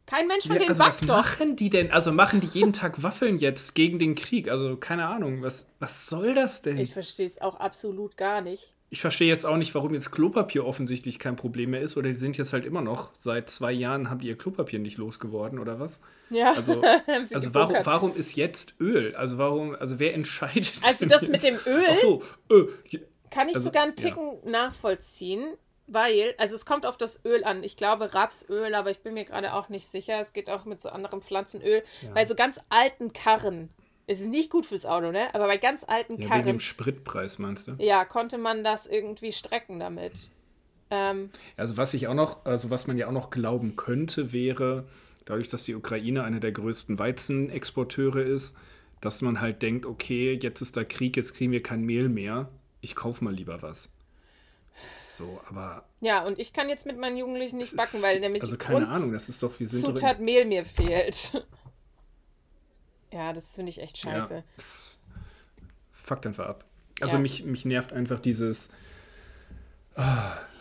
Kein 0.06 0.26
Mensch 0.26 0.46
von 0.46 0.54
ja, 0.54 0.58
denen 0.60 0.70
also 0.70 0.82
backt 0.82 1.00
was 1.02 1.06
doch. 1.06 1.16
machen 1.16 1.56
die 1.56 1.70
denn? 1.70 1.92
Also 1.92 2.10
machen 2.10 2.40
die 2.40 2.48
jeden 2.48 2.72
Tag 2.72 3.02
Waffeln 3.02 3.38
jetzt 3.38 3.76
gegen 3.76 4.00
den 4.00 4.16
Krieg? 4.16 4.50
Also 4.50 4.76
keine 4.76 5.06
Ahnung, 5.06 5.42
was, 5.42 5.68
was 5.78 6.08
soll 6.08 6.34
das 6.34 6.62
denn? 6.62 6.78
Ich 6.78 6.92
verstehe 6.92 7.26
es 7.26 7.40
auch 7.40 7.60
absolut 7.60 8.16
gar 8.16 8.40
nicht. 8.40 8.72
Ich 8.92 9.00
verstehe 9.00 9.28
jetzt 9.28 9.46
auch 9.46 9.56
nicht, 9.56 9.72
warum 9.76 9.94
jetzt 9.94 10.10
Klopapier 10.10 10.66
offensichtlich 10.66 11.20
kein 11.20 11.36
Problem 11.36 11.70
mehr 11.70 11.80
ist. 11.80 11.96
Oder 11.96 12.08
die 12.08 12.18
sind 12.18 12.36
jetzt 12.36 12.52
halt 12.52 12.64
immer 12.64 12.80
noch, 12.80 13.14
seit 13.14 13.48
zwei 13.50 13.70
Jahren 13.70 14.10
haben 14.10 14.18
die 14.18 14.26
ihr 14.26 14.36
Klopapier 14.36 14.80
nicht 14.80 14.98
losgeworden 14.98 15.60
oder 15.60 15.78
was? 15.78 16.00
Ja. 16.28 16.54
Also, 16.54 16.82
also 17.06 17.54
warum, 17.54 17.76
warum 17.84 18.16
ist 18.16 18.34
jetzt 18.34 18.74
Öl? 18.80 19.14
Also 19.14 19.38
warum, 19.38 19.76
also 19.76 20.00
wer 20.00 20.14
entscheidet? 20.14 20.72
Also 20.82 21.06
das 21.06 21.22
jetzt? 21.22 21.30
mit 21.30 21.44
dem 21.44 21.56
Öl 21.66 21.84
Ach 21.88 21.94
so, 21.94 22.22
äh, 22.50 22.98
kann 23.30 23.48
ich 23.48 23.56
also, 23.56 23.68
sogar 23.68 23.84
einen 23.84 23.96
Ticken 23.96 24.40
ja. 24.44 24.50
nachvollziehen, 24.50 25.54
weil, 25.86 26.34
also 26.38 26.54
es 26.54 26.64
kommt 26.64 26.86
auf 26.86 26.96
das 26.96 27.24
Öl 27.24 27.44
an. 27.44 27.62
Ich 27.64 27.76
glaube 27.76 28.14
Rapsöl, 28.14 28.74
aber 28.74 28.90
ich 28.90 29.00
bin 29.00 29.14
mir 29.14 29.24
gerade 29.24 29.54
auch 29.54 29.68
nicht 29.68 29.86
sicher. 29.86 30.20
Es 30.20 30.32
geht 30.32 30.50
auch 30.50 30.64
mit 30.64 30.80
so 30.80 30.88
anderem 30.88 31.22
Pflanzenöl. 31.22 31.82
Ja. 32.02 32.12
Bei 32.12 32.26
so 32.26 32.34
ganz 32.34 32.60
alten 32.68 33.12
Karren, 33.12 33.70
es 34.06 34.20
ist 34.20 34.28
nicht 34.28 34.50
gut 34.50 34.66
fürs 34.66 34.86
Auto, 34.86 35.10
ne? 35.10 35.34
Aber 35.34 35.46
bei 35.46 35.56
ganz 35.56 35.84
alten 35.84 36.20
ja, 36.20 36.28
Karren. 36.28 36.40
Wegen 36.40 36.56
dem 36.56 36.60
Spritpreis, 36.60 37.38
meinst 37.38 37.68
du? 37.68 37.76
Ja, 37.78 38.04
konnte 38.04 38.38
man 38.38 38.64
das 38.64 38.86
irgendwie 38.86 39.32
strecken 39.32 39.78
damit. 39.80 40.30
Ähm, 40.90 41.30
also 41.56 41.76
was 41.76 41.94
ich 41.94 42.08
auch 42.08 42.14
noch, 42.14 42.44
also 42.44 42.70
was 42.70 42.86
man 42.86 42.98
ja 42.98 43.06
auch 43.06 43.12
noch 43.12 43.30
glauben 43.30 43.76
könnte, 43.76 44.32
wäre, 44.32 44.84
dadurch, 45.24 45.48
dass 45.48 45.64
die 45.64 45.74
Ukraine 45.74 46.24
eine 46.24 46.40
der 46.40 46.52
größten 46.52 46.98
Weizenexporteure 46.98 48.22
ist, 48.22 48.56
dass 49.00 49.22
man 49.22 49.40
halt 49.40 49.62
denkt, 49.62 49.86
okay, 49.86 50.38
jetzt 50.40 50.60
ist 50.60 50.76
da 50.76 50.84
Krieg, 50.84 51.16
jetzt 51.16 51.34
kriegen 51.34 51.52
wir 51.52 51.62
kein 51.62 51.82
Mehl 51.82 52.08
mehr. 52.08 52.48
Ich 52.80 52.96
kaufe 52.96 53.24
mal 53.24 53.34
lieber 53.34 53.62
was. 53.62 53.90
So, 55.10 55.40
aber. 55.48 55.84
Ja, 56.00 56.24
und 56.24 56.38
ich 56.38 56.52
kann 56.52 56.68
jetzt 56.68 56.86
mit 56.86 56.98
meinen 56.98 57.16
Jugendlichen 57.16 57.58
nicht 57.58 57.76
backen, 57.76 57.96
ist, 57.96 58.02
weil 58.02 58.20
nämlich 58.20 58.42
also 58.42 58.56
keine 58.56 58.88
Ahnung, 58.88 59.12
das 59.12 59.28
ist 59.28 59.42
doch 59.42 59.58
wir 59.58 59.68
sind 59.68 59.82
Zutat 59.82 60.16
doch 60.16 60.24
Mehl 60.24 60.44
mir 60.44 60.64
fehlt. 60.64 61.44
ja, 63.12 63.32
das 63.32 63.54
finde 63.54 63.70
ich 63.70 63.80
echt 63.80 63.98
scheiße. 63.98 64.34
Ja, 64.36 64.42
fuckt 65.90 66.26
einfach 66.26 66.46
ab. 66.46 66.64
Also 67.00 67.16
ja. 67.16 67.22
mich, 67.22 67.44
mich 67.44 67.64
nervt 67.64 67.92
einfach 67.92 68.20
dieses 68.20 68.70
oh, 69.96 70.02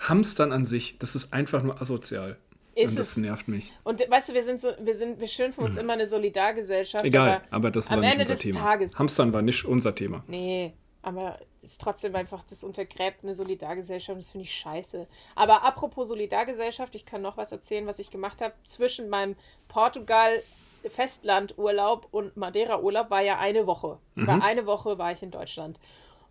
Hamstern 0.02 0.52
an 0.52 0.66
sich. 0.66 0.98
Das 1.00 1.16
ist 1.16 1.34
einfach 1.34 1.64
nur 1.64 1.82
asozial. 1.82 2.38
Ist 2.76 2.92
und 2.92 3.00
das 3.00 3.12
es. 3.12 3.18
nervt 3.18 3.48
mich. 3.48 3.74
Und 3.84 4.02
weißt 4.10 4.30
du, 4.30 4.34
wir 4.34 4.44
sind 4.44 4.62
so, 4.62 4.70
wir 4.82 4.96
sind, 4.96 5.20
wir 5.20 5.28
schimpfen 5.28 5.64
uns 5.64 5.76
mhm. 5.76 5.82
immer 5.82 5.94
eine 5.94 6.08
Solidargesellschaft. 6.08 7.04
Egal, 7.04 7.42
aber, 7.50 7.56
aber 7.56 7.72
das 7.72 7.90
war 7.90 7.98
nicht 7.98 8.12
Ende 8.12 8.24
unser 8.24 8.34
des 8.34 8.42
Thema. 8.42 8.60
Tages. 8.60 9.00
Hamstern 9.00 9.34
war 9.34 9.42
nicht 9.42 9.66
unser 9.66 9.94
Thema. 9.94 10.24
Nee, 10.28 10.74
aber 11.02 11.40
ist 11.62 11.80
trotzdem 11.80 12.16
einfach, 12.16 12.44
das 12.44 12.64
untergräbt 12.64 13.24
eine 13.24 13.34
Solidargesellschaft. 13.34 14.20
Das 14.20 14.32
finde 14.32 14.46
ich 14.46 14.54
scheiße. 14.54 15.08
Aber 15.36 15.64
apropos 15.64 16.10
Solidargesellschaft, 16.10 16.94
ich 16.96 17.06
kann 17.06 17.22
noch 17.22 17.38
was 17.38 17.52
erzählen, 17.52 17.88
was 17.88 18.00
ich 18.00 18.12
gemacht 18.12 18.42
habe. 18.42 18.54
Zwischen 18.66 19.10
meinem 19.10 19.36
Portugal 19.68 20.44
Festlandurlaub 20.86 22.08
und 22.12 22.38
Madeira-Urlaub 22.38 23.10
war 23.10 23.22
ja 23.22 23.38
eine 23.40 23.68
Woche. 23.68 24.00
Mhm. 24.16 24.28
War 24.28 24.44
eine 24.44 24.66
Woche 24.66 24.98
war 24.98 25.12
ich 25.12 25.24
in 25.24 25.32
Deutschland. 25.32 25.80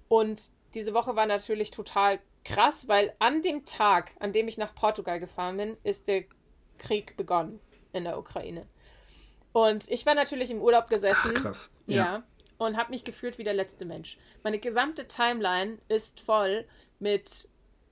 Und 0.08 0.50
diese 0.74 0.94
Woche 0.94 1.16
war 1.16 1.26
natürlich 1.26 1.70
total 1.70 2.18
krass, 2.44 2.88
weil 2.88 3.14
an 3.18 3.42
dem 3.42 3.64
Tag, 3.64 4.12
an 4.20 4.32
dem 4.32 4.48
ich 4.48 4.58
nach 4.58 4.74
Portugal 4.74 5.18
gefahren 5.18 5.56
bin, 5.56 5.76
ist 5.82 6.08
der 6.08 6.24
Krieg 6.78 7.16
begonnen 7.16 7.60
in 7.92 8.04
der 8.04 8.18
Ukraine. 8.18 8.66
Und 9.52 9.88
ich 9.90 10.04
war 10.06 10.14
natürlich 10.14 10.50
im 10.50 10.60
Urlaub 10.60 10.88
gesessen. 10.88 11.32
Ach, 11.36 11.42
krass. 11.42 11.74
Ja. 11.86 11.96
ja 11.96 12.22
und 12.58 12.76
habe 12.76 12.90
mich 12.90 13.04
gefühlt 13.04 13.38
wie 13.38 13.44
der 13.44 13.54
letzte 13.54 13.84
Mensch. 13.84 14.18
Meine 14.42 14.58
gesamte 14.58 15.06
Timeline 15.06 15.78
ist 15.88 16.20
voll 16.20 16.66
mit 16.98 17.48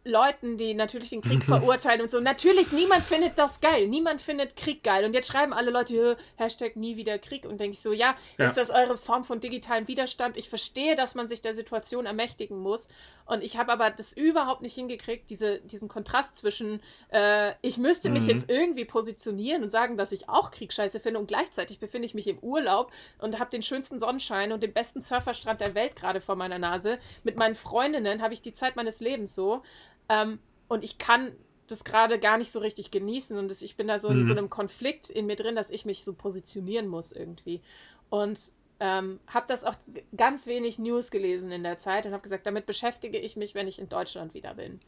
Leuten, 0.07 0.57
die 0.57 0.75
natürlich 0.75 1.11
den 1.11 1.21
Krieg 1.21 1.45
verurteilen 1.45 2.01
und 2.01 2.11
so. 2.11 2.21
Natürlich, 2.21 2.73
niemand 2.73 3.05
findet 3.05 3.39
das 3.39 3.61
geil. 3.61 3.89
Niemand 3.89 4.23
findet 4.23 4.57
Krieg 4.57 4.83
geil. 4.83 5.05
Und 5.05 5.15
jetzt 5.15 5.29
schreiben 5.29 5.53
alle 5.53 5.71
Leute, 5.71 6.17
Hashtag 6.37 6.77
nie 6.77 6.97
wieder 6.97 7.19
Krieg. 7.19 7.45
Und 7.45 7.61
denke 7.61 7.75
ich 7.75 7.81
so, 7.81 7.93
ja, 7.93 8.17
ja, 8.39 8.47
ist 8.47 8.57
das 8.57 8.71
eure 8.71 8.97
Form 8.97 9.25
von 9.25 9.41
digitalen 9.41 9.89
Widerstand? 9.89 10.37
Ich 10.37 10.49
verstehe, 10.49 10.97
dass 10.97 11.15
man 11.15 11.29
sich 11.29 11.43
der 11.43 11.55
Situation 11.55 12.07
ermächtigen 12.07 12.59
muss. 12.59 12.89
Und 13.27 13.43
ich 13.43 13.59
habe 13.59 13.73
aber 13.73 13.91
das 13.91 14.13
überhaupt 14.13 14.63
nicht 14.63 14.75
hingekriegt, 14.75 15.29
diese, 15.29 15.59
diesen 15.61 15.89
Kontrast 15.89 16.37
zwischen, 16.37 16.81
äh, 17.11 17.55
ich 17.61 17.77
müsste 17.77 18.09
mich 18.09 18.23
mhm. 18.23 18.31
jetzt 18.31 18.49
irgendwie 18.49 18.85
positionieren 18.85 19.65
und 19.65 19.71
sagen, 19.71 19.97
dass 19.97 20.13
ich 20.13 20.29
auch 20.29 20.53
Krieg 20.53 20.73
scheiße 20.73 21.01
finde. 21.01 21.19
Und 21.19 21.27
gleichzeitig 21.27 21.81
befinde 21.81 22.07
ich 22.07 22.15
mich 22.15 22.29
im 22.29 22.39
Urlaub 22.39 22.93
und 23.19 23.41
habe 23.41 23.51
den 23.51 23.65
schönsten 23.65 23.99
Sonnenschein 23.99 24.53
und 24.53 24.63
den 24.63 24.73
besten 24.73 25.01
Surferstrand 25.01 25.61
der 25.61 25.75
Welt 25.75 25.97
gerade 25.97 26.21
vor 26.21 26.37
meiner 26.37 26.61
Nase. 26.61 26.99
Mit 27.25 27.37
meinen 27.37 27.57
Freundinnen 27.57 28.23
habe 28.23 28.33
ich 28.33 28.43
die 28.43 28.55
Zeit 28.55 28.77
meines 28.77 29.01
Lebens 29.01 29.35
so. 29.35 29.63
Ähm, 30.09 30.39
und 30.69 30.85
ich 30.85 30.99
kann 30.99 31.33
das 31.67 31.85
gerade 31.85 32.19
gar 32.19 32.39
nicht 32.39 32.53
so 32.53 32.61
richtig 32.61 32.91
genießen 32.91 33.37
und 33.37 33.51
das, 33.51 33.63
ich 33.63 33.77
bin 33.77 33.89
da 33.89 33.99
so 33.99 34.09
in 34.09 34.25
so 34.25 34.33
mhm. 34.33 34.39
einem 34.39 34.51
Konflikt 34.51 35.11
in 35.11 35.27
mir 35.27 35.37
drin, 35.37 35.57
dass 35.57 35.71
ich 35.71 35.85
mich 35.85 36.05
so 36.05 36.13
positionieren 36.13 36.87
muss 36.87 37.13
irgendwie. 37.13 37.61
Und 38.09 38.53
ähm, 38.79 39.21
habe 39.27 39.47
das 39.49 39.65
auch 39.65 39.75
ganz 40.17 40.47
wenig 40.47 40.79
News 40.79 41.11
gelesen 41.11 41.51
in 41.51 41.63
der 41.63 41.79
Zeit 41.79 42.07
und 42.07 42.13
habe 42.13 42.23
gesagt, 42.23 42.47
damit 42.47 42.67
beschäftige 42.67 43.19
ich 43.19 43.37
mich, 43.37 43.55
wenn 43.55 43.69
ich 43.69 43.79
in 43.79 43.89
Deutschland 43.89 44.35
wieder 44.35 44.55
bin, 44.55 44.81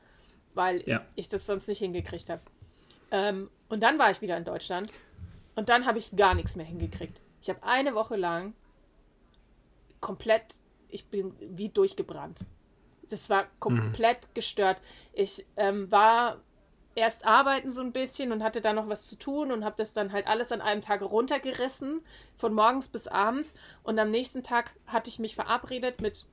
weil 0.54 0.82
ja. 0.86 1.04
ich 1.16 1.28
das 1.28 1.46
sonst 1.46 1.68
nicht 1.68 1.78
hingekriegt 1.78 2.28
habe. 2.28 2.42
Ähm, 3.10 3.50
und 3.68 3.82
dann 3.82 3.98
war 3.98 4.10
ich 4.10 4.20
wieder 4.20 4.36
in 4.36 4.44
Deutschland 4.44 4.92
und 5.56 5.68
dann 5.68 5.86
habe 5.86 5.98
ich 5.98 6.14
gar 6.14 6.34
nichts 6.34 6.54
mehr 6.54 6.66
hingekriegt. 6.66 7.20
Ich 7.40 7.48
habe 7.48 7.62
eine 7.62 7.94
Woche 7.94 8.16
lang 8.16 8.52
komplett, 10.00 10.56
ich 10.88 11.06
bin 11.06 11.34
wie 11.40 11.70
durchgebrannt. 11.70 12.40
Das 13.08 13.30
war 13.30 13.46
komplett 13.58 14.22
mhm. 14.22 14.34
gestört. 14.34 14.80
Ich 15.12 15.46
ähm, 15.56 15.90
war 15.90 16.38
erst 16.98 17.24
arbeiten 17.24 17.70
so 17.70 17.80
ein 17.80 17.92
bisschen 17.92 18.32
und 18.32 18.42
hatte 18.42 18.60
da 18.60 18.72
noch 18.72 18.88
was 18.88 19.06
zu 19.06 19.16
tun 19.16 19.52
und 19.52 19.64
habe 19.64 19.76
das 19.78 19.92
dann 19.92 20.12
halt 20.12 20.26
alles 20.26 20.50
an 20.52 20.60
einem 20.60 20.82
Tag 20.82 21.00
runtergerissen, 21.02 22.00
von 22.36 22.52
morgens 22.52 22.88
bis 22.88 23.06
abends. 23.06 23.54
Und 23.84 23.98
am 23.98 24.10
nächsten 24.10 24.42
Tag 24.42 24.74
hatte 24.86 25.08
ich 25.08 25.18
mich 25.18 25.34
verabredet 25.36 26.00
mit 26.00 26.26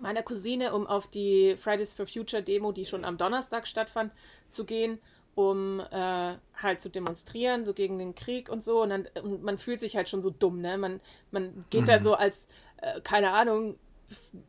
meiner 0.00 0.22
Cousine, 0.22 0.74
um 0.74 0.86
auf 0.86 1.08
die 1.08 1.56
Fridays 1.58 1.92
for 1.92 2.06
Future 2.06 2.42
Demo, 2.42 2.72
die 2.72 2.86
schon 2.86 3.04
am 3.04 3.18
Donnerstag 3.18 3.66
stattfand, 3.66 4.12
zu 4.48 4.64
gehen, 4.64 4.98
um 5.34 5.80
äh, 5.80 6.36
halt 6.56 6.80
zu 6.80 6.88
demonstrieren, 6.88 7.64
so 7.64 7.74
gegen 7.74 7.98
den 7.98 8.14
Krieg 8.14 8.48
und 8.48 8.62
so. 8.62 8.82
Und, 8.82 8.90
dann, 8.90 9.08
und 9.22 9.42
man 9.42 9.58
fühlt 9.58 9.80
sich 9.80 9.94
halt 9.94 10.08
schon 10.08 10.22
so 10.22 10.30
dumm, 10.30 10.60
ne? 10.62 10.78
Man, 10.78 11.00
man 11.30 11.66
geht 11.68 11.82
mhm. 11.82 11.86
da 11.86 11.98
so 11.98 12.14
als, 12.14 12.48
äh, 12.78 13.00
keine 13.02 13.32
Ahnung, 13.32 13.78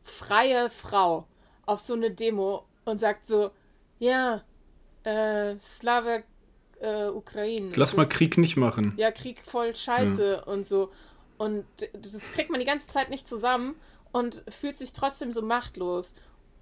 freie 0.04 0.70
Frau 0.70 1.26
auf 1.66 1.80
so 1.80 1.94
eine 1.94 2.10
Demo 2.10 2.64
und 2.84 2.98
sagt 2.98 3.26
so, 3.26 3.50
ja, 3.98 4.42
äh, 5.04 5.56
Slava 5.58 6.22
äh, 6.80 7.08
Ukraine. 7.08 7.72
Lass 7.74 7.96
mal 7.96 8.08
Krieg 8.08 8.38
nicht 8.38 8.56
machen. 8.56 8.94
Ja, 8.96 9.10
Krieg 9.10 9.40
voll 9.42 9.74
scheiße 9.74 10.32
ja. 10.32 10.42
und 10.44 10.66
so. 10.66 10.90
Und 11.38 11.64
das 11.92 12.32
kriegt 12.32 12.50
man 12.50 12.60
die 12.60 12.66
ganze 12.66 12.86
Zeit 12.86 13.10
nicht 13.10 13.28
zusammen 13.28 13.76
und 14.12 14.44
fühlt 14.48 14.76
sich 14.76 14.92
trotzdem 14.92 15.32
so 15.32 15.42
machtlos. 15.42 16.14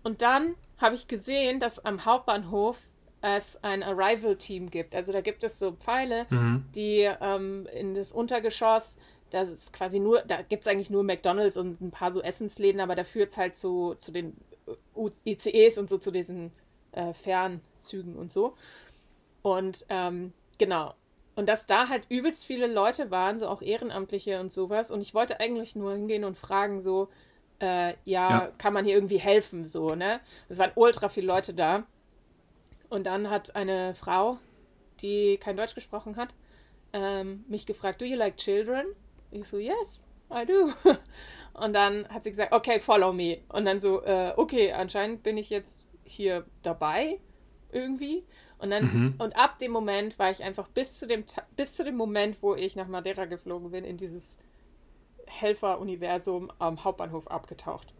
Und 0.02 0.22
dann 0.22 0.54
habe 0.78 0.94
ich 0.94 1.08
gesehen, 1.08 1.60
dass 1.60 1.84
am 1.84 2.04
Hauptbahnhof 2.04 2.78
es 3.20 3.62
ein 3.62 3.82
Arrival-Team 3.82 4.70
gibt. 4.70 4.94
Also 4.94 5.12
da 5.12 5.20
gibt 5.20 5.44
es 5.44 5.58
so 5.58 5.72
Pfeile, 5.72 6.26
mhm. 6.30 6.64
die 6.74 7.08
ähm, 7.20 7.68
in 7.72 7.94
das 7.94 8.10
Untergeschoss, 8.10 8.96
das 9.30 9.50
ist 9.50 9.72
quasi 9.72 10.00
nur, 10.00 10.22
da 10.22 10.42
gibt 10.42 10.62
es 10.62 10.66
eigentlich 10.66 10.90
nur 10.90 11.04
McDonalds 11.04 11.56
und 11.56 11.80
ein 11.80 11.90
paar 11.90 12.10
so 12.10 12.20
Essensläden, 12.20 12.80
aber 12.80 12.96
da 12.96 13.04
führt 13.04 13.30
es 13.30 13.38
halt 13.38 13.54
zu, 13.54 13.94
zu 13.96 14.10
den 14.12 14.36
ICEs 15.26 15.78
und 15.78 15.88
so 15.88 15.98
zu 15.98 16.10
diesen 16.10 16.52
äh, 16.92 17.12
Fernzügen 17.12 18.16
und 18.16 18.30
so. 18.30 18.54
Und 19.42 19.86
ähm, 19.88 20.32
genau. 20.58 20.94
Und 21.34 21.48
dass 21.48 21.66
da 21.66 21.88
halt 21.88 22.04
übelst 22.08 22.44
viele 22.44 22.66
Leute 22.66 23.10
waren, 23.10 23.38
so 23.38 23.48
auch 23.48 23.62
Ehrenamtliche 23.62 24.38
und 24.40 24.52
sowas. 24.52 24.90
Und 24.90 25.00
ich 25.00 25.14
wollte 25.14 25.40
eigentlich 25.40 25.74
nur 25.74 25.92
hingehen 25.92 26.24
und 26.24 26.38
fragen, 26.38 26.80
so, 26.80 27.08
äh, 27.60 27.94
ja, 28.04 28.30
ja, 28.30 28.52
kann 28.58 28.72
man 28.72 28.84
hier 28.84 28.94
irgendwie 28.94 29.18
helfen, 29.18 29.66
so, 29.66 29.94
ne? 29.94 30.20
Es 30.48 30.58
waren 30.58 30.72
ultra 30.74 31.08
viele 31.08 31.28
Leute 31.28 31.54
da. 31.54 31.84
Und 32.90 33.04
dann 33.04 33.30
hat 33.30 33.56
eine 33.56 33.94
Frau, 33.94 34.38
die 35.00 35.38
kein 35.38 35.56
Deutsch 35.56 35.74
gesprochen 35.74 36.16
hat, 36.16 36.34
ähm, 36.92 37.44
mich 37.48 37.64
gefragt, 37.64 38.00
do 38.00 38.04
you 38.04 38.16
like 38.16 38.36
children? 38.36 38.84
Ich 39.30 39.48
so, 39.48 39.56
yes, 39.56 40.02
I 40.30 40.44
do. 40.44 40.72
Und 41.54 41.72
dann 41.74 42.08
hat 42.08 42.24
sie 42.24 42.30
gesagt, 42.30 42.52
okay, 42.52 42.80
follow 42.80 43.12
me. 43.12 43.38
Und 43.48 43.64
dann 43.64 43.80
so, 43.80 44.02
äh, 44.04 44.32
okay, 44.36 44.72
anscheinend 44.72 45.22
bin 45.22 45.36
ich 45.36 45.50
jetzt 45.50 45.84
hier 46.04 46.44
dabei 46.62 47.18
irgendwie. 47.70 48.24
Und 48.58 48.70
dann, 48.70 48.84
mhm. 48.84 49.14
und 49.18 49.36
ab 49.36 49.58
dem 49.58 49.72
Moment 49.72 50.18
war 50.18 50.30
ich 50.30 50.42
einfach 50.42 50.68
bis 50.68 50.98
zu 50.98 51.06
dem 51.06 51.24
bis 51.56 51.74
zu 51.74 51.84
dem 51.84 51.96
Moment, 51.96 52.38
wo 52.42 52.54
ich 52.54 52.76
nach 52.76 52.86
Madeira 52.86 53.24
geflogen 53.24 53.72
bin, 53.72 53.84
in 53.84 53.96
dieses 53.96 54.38
Helfer-Universum 55.26 56.52
am 56.58 56.84
Hauptbahnhof 56.84 57.28
abgetaucht. 57.28 57.92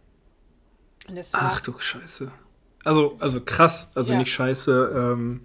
Ach 1.33 1.61
du 1.61 1.77
Scheiße. 1.79 2.31
Also, 2.85 3.17
also 3.21 3.41
krass, 3.41 3.91
also 3.95 4.13
ja. 4.13 4.19
nicht 4.19 4.33
scheiße. 4.33 4.93
Ähm, 4.95 5.41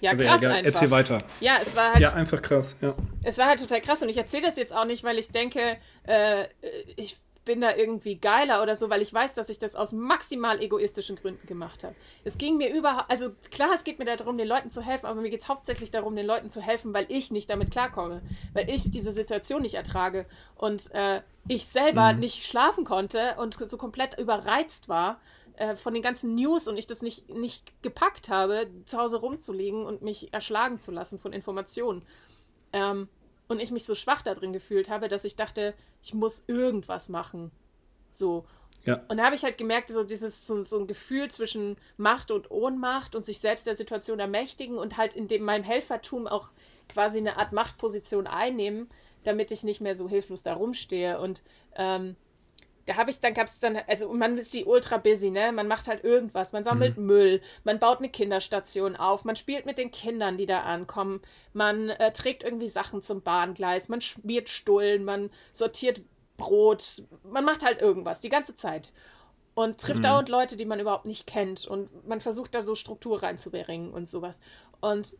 ja, 0.00 0.10
also 0.10 0.24
krass 0.24 0.42
ja, 0.42 0.50
einfach. 0.50 0.64
Erzähl 0.64 0.90
weiter. 0.90 1.18
Ja, 1.40 1.58
es 1.62 1.74
war 1.76 1.92
halt. 1.92 2.00
Ja, 2.00 2.12
einfach 2.12 2.42
krass, 2.42 2.76
ja. 2.80 2.94
Es 3.22 3.38
war 3.38 3.46
halt 3.46 3.60
total 3.60 3.80
krass 3.80 4.02
und 4.02 4.08
ich 4.08 4.16
erzähle 4.16 4.46
das 4.46 4.56
jetzt 4.56 4.72
auch 4.72 4.84
nicht, 4.84 5.04
weil 5.04 5.18
ich 5.18 5.28
denke, 5.30 5.78
äh, 6.04 6.46
ich 6.96 7.16
bin 7.44 7.60
da 7.60 7.74
irgendwie 7.74 8.16
geiler 8.16 8.62
oder 8.62 8.76
so, 8.76 8.88
weil 8.88 9.02
ich 9.02 9.12
weiß, 9.12 9.34
dass 9.34 9.48
ich 9.48 9.58
das 9.58 9.74
aus 9.74 9.92
maximal 9.92 10.62
egoistischen 10.62 11.16
Gründen 11.16 11.46
gemacht 11.46 11.82
habe. 11.82 11.94
Es 12.24 12.38
ging 12.38 12.56
mir 12.56 12.72
überhaupt, 12.72 13.10
also 13.10 13.30
klar, 13.50 13.70
es 13.74 13.84
geht 13.84 13.98
mir 13.98 14.04
darum, 14.04 14.38
den 14.38 14.46
Leuten 14.46 14.70
zu 14.70 14.82
helfen, 14.82 15.06
aber 15.06 15.20
mir 15.20 15.30
geht 15.30 15.40
es 15.40 15.48
hauptsächlich 15.48 15.90
darum, 15.90 16.14
den 16.14 16.26
Leuten 16.26 16.50
zu 16.50 16.60
helfen, 16.60 16.94
weil 16.94 17.06
ich 17.08 17.30
nicht 17.30 17.50
damit 17.50 17.70
klarkomme, 17.70 18.22
weil 18.52 18.70
ich 18.70 18.90
diese 18.90 19.12
Situation 19.12 19.62
nicht 19.62 19.74
ertrage 19.74 20.26
und 20.54 20.92
äh, 20.94 21.22
ich 21.48 21.66
selber 21.66 22.12
mhm. 22.12 22.20
nicht 22.20 22.46
schlafen 22.46 22.84
konnte 22.84 23.34
und 23.38 23.54
so 23.54 23.76
komplett 23.76 24.18
überreizt 24.18 24.88
war 24.88 25.20
äh, 25.56 25.74
von 25.74 25.94
den 25.94 26.02
ganzen 26.02 26.34
News 26.34 26.68
und 26.68 26.78
ich 26.78 26.86
das 26.86 27.02
nicht, 27.02 27.28
nicht 27.28 27.72
gepackt 27.82 28.28
habe, 28.28 28.68
zu 28.84 28.98
Hause 28.98 29.18
rumzulegen 29.18 29.84
und 29.84 30.02
mich 30.02 30.32
erschlagen 30.32 30.78
zu 30.78 30.92
lassen 30.92 31.18
von 31.18 31.32
Informationen. 31.32 32.02
Ähm, 32.72 33.08
und 33.52 33.60
ich 33.60 33.70
mich 33.70 33.84
so 33.84 33.94
schwach 33.94 34.22
da 34.22 34.34
drin 34.34 34.52
gefühlt 34.52 34.90
habe, 34.90 35.08
dass 35.08 35.24
ich 35.24 35.36
dachte, 35.36 35.74
ich 36.02 36.14
muss 36.14 36.44
irgendwas 36.46 37.08
machen. 37.08 37.50
So. 38.10 38.44
Ja. 38.84 39.00
Und 39.08 39.18
da 39.18 39.24
habe 39.24 39.36
ich 39.36 39.44
halt 39.44 39.58
gemerkt, 39.58 39.90
so 39.90 40.02
dieses 40.02 40.46
so, 40.46 40.62
so, 40.64 40.80
ein 40.80 40.88
Gefühl 40.88 41.30
zwischen 41.30 41.76
Macht 41.96 42.30
und 42.30 42.50
Ohnmacht 42.50 43.14
und 43.14 43.24
sich 43.24 43.38
selbst 43.38 43.66
der 43.66 43.76
Situation 43.76 44.18
ermächtigen 44.18 44.76
und 44.76 44.96
halt 44.96 45.14
in 45.14 45.28
dem 45.28 45.44
meinem 45.44 45.62
Helfertum 45.62 46.26
auch 46.26 46.50
quasi 46.88 47.18
eine 47.18 47.36
Art 47.36 47.52
Machtposition 47.52 48.26
einnehmen, 48.26 48.88
damit 49.22 49.52
ich 49.52 49.62
nicht 49.62 49.80
mehr 49.80 49.94
so 49.94 50.08
hilflos 50.08 50.42
da 50.42 50.54
rumstehe. 50.54 51.20
Und 51.20 51.42
ähm, 51.76 52.16
da 52.86 52.96
habe 52.96 53.10
ich, 53.10 53.20
dann 53.20 53.34
gab 53.34 53.46
es 53.46 53.60
dann, 53.60 53.78
also 53.86 54.12
man 54.12 54.36
ist 54.38 54.52
die 54.54 54.64
ultra 54.64 54.96
busy, 54.96 55.30
ne? 55.30 55.52
Man 55.52 55.68
macht 55.68 55.86
halt 55.86 56.02
irgendwas, 56.04 56.52
man 56.52 56.64
sammelt 56.64 56.96
mhm. 56.96 57.06
Müll, 57.06 57.42
man 57.64 57.78
baut 57.78 57.98
eine 57.98 58.08
Kinderstation 58.08 58.96
auf, 58.96 59.24
man 59.24 59.36
spielt 59.36 59.66
mit 59.66 59.78
den 59.78 59.90
Kindern, 59.90 60.36
die 60.36 60.46
da 60.46 60.62
ankommen, 60.62 61.20
man 61.52 61.90
äh, 61.90 62.12
trägt 62.12 62.42
irgendwie 62.42 62.68
Sachen 62.68 63.02
zum 63.02 63.22
Bahngleis, 63.22 63.88
man 63.88 64.00
schmiert 64.00 64.48
Stullen, 64.48 65.04
man 65.04 65.30
sortiert 65.52 66.02
Brot, 66.36 67.04
man 67.22 67.44
macht 67.44 67.64
halt 67.64 67.80
irgendwas 67.80 68.20
die 68.20 68.30
ganze 68.30 68.54
Zeit. 68.54 68.92
Und 69.54 69.78
trifft 69.78 69.98
mhm. 69.98 70.04
dauernd 70.04 70.28
Leute, 70.30 70.56
die 70.56 70.64
man 70.64 70.80
überhaupt 70.80 71.04
nicht 71.04 71.26
kennt. 71.26 71.66
Und 71.66 72.08
man 72.08 72.22
versucht 72.22 72.54
da 72.54 72.62
so 72.62 72.74
Struktur 72.74 73.22
reinzubringen 73.22 73.92
und 73.92 74.08
sowas. 74.08 74.40
Und 74.80 75.14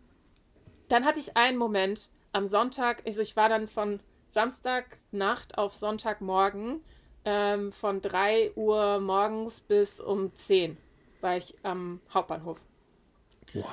dann 0.88 1.04
hatte 1.04 1.20
ich 1.20 1.36
einen 1.36 1.58
Moment 1.58 2.08
am 2.32 2.46
Sonntag, 2.46 3.02
also 3.06 3.20
ich 3.20 3.36
war 3.36 3.50
dann 3.50 3.68
von 3.68 4.00
Samstagnacht 4.28 5.58
auf 5.58 5.74
Sonntagmorgen 5.74 6.80
ähm, 7.24 7.72
von 7.72 8.00
3 8.00 8.52
Uhr 8.56 9.00
morgens 9.00 9.60
bis 9.60 10.00
um 10.00 10.34
10 10.34 10.76
war 11.20 11.36
ich 11.36 11.54
am 11.62 12.00
Hauptbahnhof. 12.12 12.60
Wow. 13.54 13.64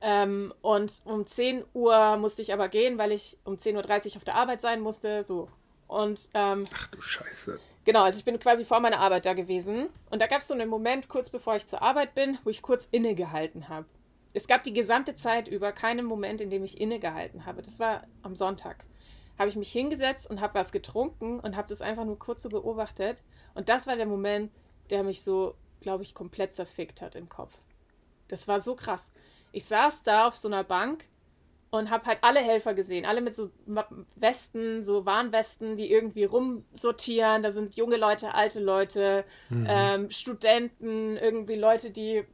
Ähm, 0.00 0.52
und 0.62 1.02
um 1.04 1.26
10 1.26 1.64
Uhr 1.74 2.16
musste 2.16 2.42
ich 2.42 2.52
aber 2.52 2.68
gehen, 2.68 2.98
weil 2.98 3.12
ich 3.12 3.38
um 3.44 3.54
10.30 3.54 4.10
Uhr 4.10 4.16
auf 4.16 4.24
der 4.24 4.34
Arbeit 4.34 4.60
sein 4.60 4.80
musste. 4.80 5.22
So. 5.24 5.48
Und, 5.86 6.28
ähm, 6.34 6.66
Ach 6.74 6.88
du 6.88 7.00
Scheiße. 7.00 7.58
Genau, 7.84 8.02
also 8.02 8.18
ich 8.18 8.24
bin 8.24 8.38
quasi 8.38 8.64
vor 8.64 8.80
meiner 8.80 8.98
Arbeit 8.98 9.26
da 9.26 9.32
gewesen. 9.32 9.88
Und 10.10 10.20
da 10.20 10.26
gab 10.26 10.40
es 10.40 10.48
so 10.48 10.54
einen 10.54 10.68
Moment, 10.68 11.08
kurz 11.08 11.30
bevor 11.30 11.56
ich 11.56 11.66
zur 11.66 11.82
Arbeit 11.82 12.14
bin, 12.14 12.38
wo 12.44 12.50
ich 12.50 12.62
kurz 12.62 12.88
innegehalten 12.90 13.68
habe. 13.68 13.86
Es 14.34 14.46
gab 14.46 14.62
die 14.62 14.72
gesamte 14.72 15.14
Zeit 15.14 15.46
über 15.46 15.72
keinen 15.72 16.06
Moment, 16.06 16.40
in 16.40 16.50
dem 16.50 16.64
ich 16.64 16.80
innegehalten 16.80 17.44
habe. 17.44 17.62
Das 17.62 17.78
war 17.80 18.04
am 18.22 18.34
Sonntag 18.34 18.84
habe 19.42 19.50
ich 19.50 19.56
mich 19.56 19.72
hingesetzt 19.72 20.30
und 20.30 20.40
habe 20.40 20.54
was 20.54 20.72
getrunken 20.72 21.40
und 21.40 21.56
habe 21.56 21.68
das 21.68 21.82
einfach 21.82 22.04
nur 22.04 22.18
kurz 22.18 22.42
so 22.42 22.48
beobachtet. 22.48 23.22
Und 23.54 23.68
das 23.68 23.86
war 23.86 23.96
der 23.96 24.06
Moment, 24.06 24.50
der 24.90 25.02
mich 25.02 25.22
so, 25.22 25.54
glaube 25.80 26.04
ich, 26.04 26.14
komplett 26.14 26.54
zerfickt 26.54 27.02
hat 27.02 27.16
im 27.16 27.28
Kopf. 27.28 27.52
Das 28.28 28.48
war 28.48 28.60
so 28.60 28.76
krass. 28.76 29.12
Ich 29.50 29.64
saß 29.64 30.04
da 30.04 30.28
auf 30.28 30.36
so 30.36 30.48
einer 30.48 30.64
Bank 30.64 31.08
und 31.70 31.90
habe 31.90 32.06
halt 32.06 32.18
alle 32.22 32.40
Helfer 32.40 32.72
gesehen, 32.72 33.04
alle 33.04 33.20
mit 33.20 33.34
so 33.34 33.50
Westen, 34.14 34.82
so 34.82 35.06
Warnwesten, 35.06 35.76
die 35.76 35.90
irgendwie 35.90 36.24
rumsortieren. 36.24 37.42
Da 37.42 37.50
sind 37.50 37.74
junge 37.76 37.96
Leute, 37.96 38.34
alte 38.34 38.60
Leute, 38.60 39.24
mhm. 39.50 39.66
ähm, 39.68 40.10
Studenten, 40.10 41.16
irgendwie 41.16 41.56
Leute, 41.56 41.90
die 41.90 42.24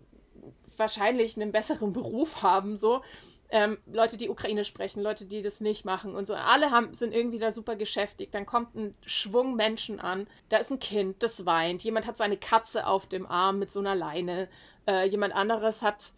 wahrscheinlich 0.77 1.37
einen 1.37 1.53
besseren 1.53 1.93
Beruf 1.95 2.43
haben, 2.43 2.77
so 2.77 3.03
ähm, 3.51 3.79
Leute, 3.87 4.19
die 4.19 4.29
Ukraine 4.29 4.65
sprechen, 4.65 5.03
Leute, 5.03 5.25
die 5.25 5.41
das 5.41 5.61
nicht 5.61 5.85
machen 5.85 6.15
und 6.15 6.27
so. 6.27 6.35
Alle 6.35 6.71
haben, 6.71 6.93
sind 6.93 7.15
irgendwie 7.15 7.39
da 7.39 7.51
super 7.51 7.77
geschäftig. 7.77 8.31
Dann 8.31 8.45
kommt 8.45 8.75
ein 8.75 8.93
Schwung 9.07 9.57
Menschen 9.57 10.01
an. 10.01 10.27
Da 10.51 10.59
ist 10.59 10.71
ein 10.71 10.79
Kind, 10.79 11.23
das 11.23 11.47
weint. 11.47 11.83
Jemand 11.83 12.07
hat 12.07 12.19
seine 12.19 12.37
Katze 12.37 12.87
auf 12.87 13.07
dem 13.07 13.27
Arm 13.27 13.59
mit 13.59 13.71
so 13.71 13.81
einer 13.81 13.95
Leine. 13.95 14.49
Äh, 14.87 15.09
jemand 15.09 15.35
anderes 15.35 15.83
hat 15.83 16.13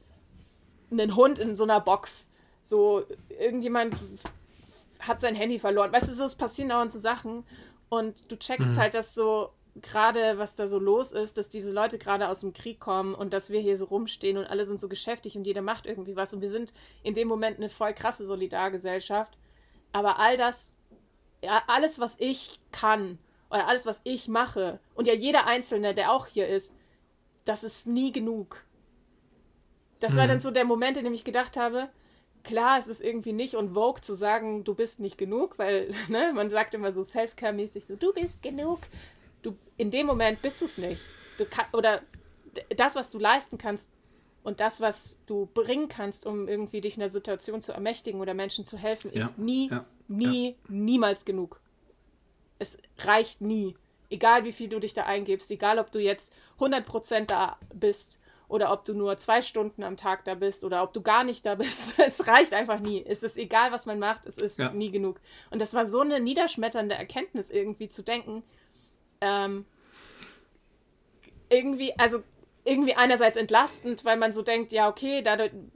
einen 0.91 1.15
Hund 1.15 1.39
in 1.39 1.57
so 1.57 1.63
einer 1.63 1.81
Box. 1.81 2.31
So, 2.65 3.05
irgendjemand 3.29 3.95
hat 4.99 5.21
sein 5.21 5.37
Handy 5.37 5.61
verloren. 5.61 5.93
Weißt 5.93 6.09
du, 6.09 6.13
so, 6.13 6.25
es 6.25 6.35
passieren 6.35 6.71
dauernd 6.71 6.91
so 6.91 6.99
Sachen. 6.99 7.45
Und 7.89 8.31
du 8.31 8.37
checkst 8.37 8.73
mhm. 8.73 8.77
halt, 8.77 8.95
dass 8.95 9.15
so 9.15 9.51
gerade, 9.83 10.39
was 10.39 10.57
da 10.57 10.69
so 10.69 10.79
los 10.79 11.13
ist, 11.13 11.39
dass 11.39 11.49
diese 11.49 11.71
Leute 11.71 11.99
gerade 11.99 12.29
aus 12.29 12.41
dem 12.41 12.53
Krieg 12.53 12.81
kommen 12.81 13.15
und 13.15 13.33
dass 13.33 13.51
wir 13.51 13.61
hier 13.61 13.77
so 13.77 13.87
rumstehen 13.87 14.37
und 14.37 14.47
alle 14.47 14.65
sind 14.65 14.81
so 14.81 14.89
geschäftig 14.89 15.37
und 15.37 15.45
jeder 15.45 15.63
macht 15.63 15.87
irgendwie 15.87 16.17
was 16.17 16.33
und 16.33 16.41
wir 16.41 16.51
sind 16.51 16.73
in 17.03 17.15
dem 17.15 17.29
Moment 17.29 17.59
eine 17.59 17.69
voll 17.69 17.95
krasse 17.95 18.27
Solidargesellschaft. 18.27 19.37
Aber 19.93 20.19
all 20.19 20.37
das, 20.37 20.75
ja, 21.43 21.63
alles, 21.67 21.99
was 21.99 22.19
ich 22.21 22.61
kann 22.73 23.19
oder 23.51 23.67
alles, 23.67 23.87
was 23.87 24.01
ich 24.05 24.29
mache 24.29 24.79
und 24.95 25.07
ja 25.07 25.15
jeder 25.15 25.47
Einzelne, 25.47 25.95
der 25.95 26.13
auch 26.13 26.27
hier 26.27 26.49
ist, 26.49 26.77
das 27.45 27.65
ist 27.65 27.87
nie 27.87 28.13
genug. 28.13 28.65
Das 29.99 30.15
mhm. 30.15 30.17
war 30.19 30.27
dann 30.27 30.41
so 30.41 30.51
der 30.51 30.65
Moment, 30.65 30.97
in 30.97 31.05
dem 31.05 31.15
ich 31.15 31.25
gedacht 31.25 31.57
habe, 31.57 31.89
klar, 32.43 32.79
es 32.79 32.89
ist 32.89 33.01
irgendwie 33.01 33.33
nicht 33.33 33.55
und 33.55 33.75
Vogue 33.75 34.01
zu 34.01 34.15
sagen, 34.15 34.65
du 34.65 34.75
bist 34.75 35.01
nicht 35.01 35.19
genug, 35.19 35.59
weil 35.59 35.95
ne, 36.09 36.33
man 36.35 36.51
sagt 36.51 36.75
immer 36.75 36.93
so 36.93 37.05
Self-Care-mäßig 37.05 37.87
so, 37.87 37.97
du 37.97 38.13
bist 38.13 38.43
genug 38.43 38.81
du 39.43 39.57
in 39.77 39.91
dem 39.91 40.07
Moment 40.07 40.43
bist 40.43 40.61
du 40.61 40.67
es 40.67 40.79
nicht. 40.79 41.03
Du 41.39 41.45
kann, 41.47 41.67
oder 41.73 42.03
das, 42.77 42.95
was 42.95 43.11
du 43.11 43.19
leisten 43.19 43.59
kannst 43.59 43.91
und 44.43 44.61
das, 44.61 44.81
was 44.81 45.21
du 45.27 45.47
bringen 45.47 45.89
kannst, 45.89 46.27
um 46.27 46.49
irgendwie 46.49 46.81
dich 46.81 46.95
in 46.95 47.01
der 47.01 47.09
Situation 47.09 47.63
zu 47.63 47.73
ermächtigen 47.73 48.21
oder 48.21 48.35
Menschen 48.35 48.65
zu 48.65 48.77
helfen, 48.79 49.11
ja. 49.15 49.27
ist 49.27 49.39
nie, 49.39 49.71
ja. 49.71 49.85
nie, 50.09 50.51
ja. 50.51 50.55
niemals 50.69 51.25
genug. 51.25 51.61
Es 52.59 52.79
reicht 52.99 53.41
nie. 53.41 53.77
Egal 54.11 54.45
wie 54.45 54.53
viel 54.53 54.69
du 54.69 54.81
dich 54.81 54.93
da 54.93 55.05
eingibst, 55.05 55.51
egal 55.51 55.79
ob 55.79 55.93
du 55.93 56.01
jetzt 56.01 56.33
100% 56.59 57.27
da 57.27 57.59
bist 57.73 58.19
oder 58.49 58.73
ob 58.73 58.85
du 58.85 58.93
nur 58.93 59.17
zwei 59.17 59.41
Stunden 59.41 59.85
am 59.85 59.97
Tag 59.97 60.25
da 60.25 60.35
bist 60.35 60.65
oder 60.65 60.83
ob 60.83 60.93
du 60.93 61.01
gar 61.01 61.23
nicht 61.23 61.47
da 61.47 61.55
bist. 61.55 61.95
Es 61.99 62.27
reicht 62.27 62.53
einfach 62.53 62.81
nie. 62.81 63.05
Es 63.07 63.23
ist 63.23 63.39
egal, 63.39 63.71
was 63.71 63.87
man 63.87 63.99
macht, 63.99 64.27
es 64.27 64.39
ist 64.39 64.59
nie 64.75 64.91
genug. 64.91 65.21
Und 65.51 65.61
das 65.61 65.75
war 65.75 65.87
so 65.87 66.01
eine 66.01 66.19
niederschmetternde 66.19 66.97
Erkenntnis 66.97 67.51
irgendwie 67.51 67.89
zu 67.89 68.03
denken, 68.03 68.43
ähm, 69.21 69.65
irgendwie, 71.49 71.99
also 71.99 72.23
irgendwie 72.65 72.95
einerseits 72.95 73.37
entlastend, 73.37 74.05
weil 74.05 74.17
man 74.17 74.33
so 74.33 74.43
denkt, 74.43 74.73
ja, 74.73 74.89
okay, 74.89 75.25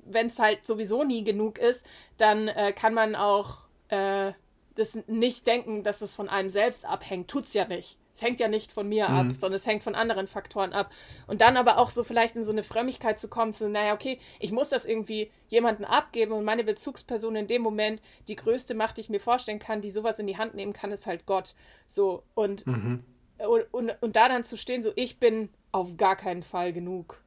wenn 0.05 0.26
es 0.26 0.38
halt 0.38 0.66
sowieso 0.66 1.05
nie 1.05 1.24
genug 1.24 1.59
ist, 1.59 1.86
dann 2.18 2.49
äh, 2.49 2.72
kann 2.72 2.95
man 2.95 3.14
auch 3.14 3.66
äh, 3.88 4.32
das 4.74 5.07
nicht 5.07 5.47
denken, 5.47 5.82
dass 5.82 6.03
es 6.03 6.14
von 6.14 6.28
einem 6.28 6.51
selbst 6.51 6.84
abhängt. 6.84 7.28
Tut's 7.28 7.55
ja 7.55 7.66
nicht. 7.66 7.99
Es 8.12 8.22
hängt 8.22 8.38
ja 8.38 8.47
nicht 8.47 8.72
von 8.72 8.88
mir 8.88 9.09
mhm. 9.09 9.14
ab, 9.14 9.26
sondern 9.36 9.57
es 9.57 9.66
hängt 9.66 9.82
von 9.82 9.97
anderen 9.97 10.28
Faktoren 10.28 10.72
ab. 10.72 10.92
Und 11.26 11.40
dann 11.40 11.57
aber 11.57 11.78
auch 11.78 11.90
so 11.90 12.05
vielleicht 12.05 12.36
in 12.36 12.45
so 12.45 12.53
eine 12.53 12.62
Frömmigkeit 12.62 13.18
zu 13.18 13.28
kommen, 13.28 13.53
zu, 13.53 13.68
naja, 13.68 13.92
okay, 13.92 14.20
ich 14.38 14.53
muss 14.53 14.68
das 14.68 14.84
irgendwie 14.84 15.32
jemandem 15.49 15.84
abgeben 15.84 16.32
und 16.32 16.45
meine 16.45 16.62
Bezugsperson 16.62 17.34
in 17.34 17.49
dem 17.49 17.62
Moment, 17.62 18.01
die 18.28 18.36
größte 18.36 18.74
Macht, 18.74 18.97
die 18.97 19.01
ich 19.01 19.09
mir 19.09 19.20
vorstellen 19.20 19.59
kann, 19.59 19.80
die 19.80 19.90
sowas 19.90 20.20
in 20.20 20.28
die 20.28 20.36
Hand 20.36 20.55
nehmen 20.55 20.72
kann, 20.72 20.92
ist 20.92 21.07
halt 21.07 21.26
Gott. 21.26 21.55
So, 21.86 22.22
und 22.34 22.64
mhm 22.66 23.05
und, 23.39 23.62
und, 23.72 24.03
und 24.03 24.16
da 24.16 24.28
dann 24.28 24.45
zu 24.45 24.57
stehen, 24.57 24.82
so 24.82 24.93
ich 24.97 25.18
bin 25.18 25.49
auf 25.72 25.97
gar 25.97 26.16
keinen 26.16 26.43
Fall 26.43 26.72
genug. 26.72 27.20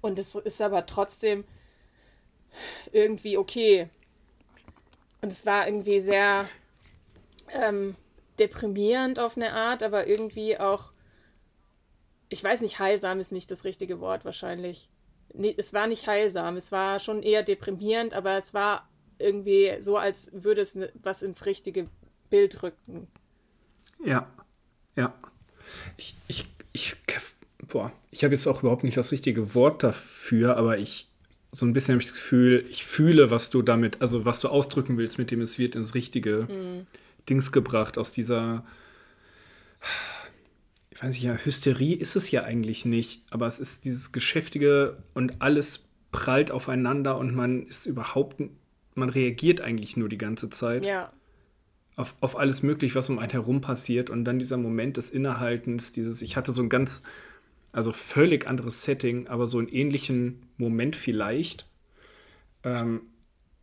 Und 0.00 0.18
es 0.18 0.34
ist 0.34 0.62
aber 0.62 0.86
trotzdem 0.86 1.44
irgendwie 2.92 3.36
okay. 3.36 3.88
Und 5.20 5.32
es 5.32 5.44
war 5.44 5.66
irgendwie 5.66 6.00
sehr 6.00 6.48
ähm, 7.52 7.94
deprimierend 8.38 9.18
auf 9.18 9.36
eine 9.36 9.52
Art, 9.52 9.82
aber 9.82 10.06
irgendwie 10.06 10.58
auch, 10.58 10.92
ich 12.28 12.42
weiß 12.42 12.62
nicht, 12.62 12.78
heilsam 12.78 13.20
ist 13.20 13.32
nicht 13.32 13.50
das 13.50 13.64
richtige 13.64 14.00
Wort 14.00 14.24
wahrscheinlich. 14.24 14.88
Nee, 15.32 15.54
es 15.56 15.74
war 15.74 15.86
nicht 15.86 16.06
heilsam, 16.06 16.56
es 16.56 16.72
war 16.72 16.98
schon 16.98 17.22
eher 17.22 17.42
deprimierend, 17.42 18.14
aber 18.14 18.36
es 18.36 18.54
war 18.54 18.88
irgendwie 19.18 19.76
so, 19.80 19.96
als 19.96 20.30
würde 20.32 20.62
es 20.62 20.74
ne, 20.74 20.90
was 20.94 21.22
ins 21.22 21.44
richtige 21.44 21.86
Bild 22.30 22.62
rücken. 22.62 23.08
Ja. 24.02 24.26
Ja. 24.96 25.14
Ich, 25.96 26.14
ich, 26.28 26.44
ich, 26.72 26.96
boah, 27.68 27.92
ich 28.10 28.24
habe 28.24 28.34
jetzt 28.34 28.46
auch 28.46 28.62
überhaupt 28.62 28.84
nicht 28.84 28.96
das 28.96 29.12
richtige 29.12 29.54
Wort 29.54 29.82
dafür, 29.82 30.56
aber 30.56 30.78
ich, 30.78 31.08
so 31.52 31.66
ein 31.66 31.72
bisschen 31.72 31.94
habe 31.94 32.02
ich 32.02 32.08
das 32.08 32.16
Gefühl, 32.16 32.64
ich 32.70 32.84
fühle, 32.84 33.30
was 33.30 33.50
du 33.50 33.62
damit, 33.62 34.02
also 34.02 34.24
was 34.24 34.40
du 34.40 34.48
ausdrücken 34.48 34.98
willst, 34.98 35.18
mit 35.18 35.30
dem 35.30 35.40
es 35.40 35.58
wird 35.58 35.74
ins 35.74 35.94
richtige 35.94 36.46
mhm. 36.50 36.86
Dings 37.28 37.52
gebracht, 37.52 37.98
aus 37.98 38.12
dieser, 38.12 38.64
ich 40.90 41.02
weiß 41.02 41.10
nicht, 41.10 41.22
ja, 41.22 41.34
Hysterie 41.34 41.94
ist 41.94 42.16
es 42.16 42.30
ja 42.30 42.44
eigentlich 42.44 42.84
nicht, 42.84 43.22
aber 43.30 43.46
es 43.46 43.60
ist 43.60 43.84
dieses 43.84 44.12
Geschäftige 44.12 45.02
und 45.14 45.40
alles 45.40 45.86
prallt 46.12 46.50
aufeinander 46.50 47.18
und 47.18 47.34
man 47.34 47.66
ist 47.66 47.86
überhaupt, 47.86 48.42
man 48.94 49.08
reagiert 49.08 49.60
eigentlich 49.60 49.96
nur 49.96 50.08
die 50.08 50.18
ganze 50.18 50.50
Zeit. 50.50 50.84
Ja 50.84 51.12
auf, 52.00 52.14
auf 52.20 52.38
alles 52.38 52.62
Mögliche, 52.62 52.94
was 52.94 53.10
um 53.10 53.18
einen 53.18 53.30
herum 53.30 53.60
passiert. 53.60 54.10
Und 54.10 54.24
dann 54.24 54.38
dieser 54.38 54.56
Moment 54.56 54.96
des 54.96 55.10
Innehaltens, 55.10 55.92
dieses, 55.92 56.22
ich 56.22 56.36
hatte 56.36 56.52
so 56.52 56.62
ein 56.62 56.68
ganz, 56.68 57.02
also 57.72 57.92
völlig 57.92 58.46
anderes 58.46 58.82
Setting, 58.82 59.28
aber 59.28 59.46
so 59.46 59.58
einen 59.58 59.68
ähnlichen 59.68 60.42
Moment 60.56 60.96
vielleicht. 60.96 61.66
Ähm, 62.64 63.02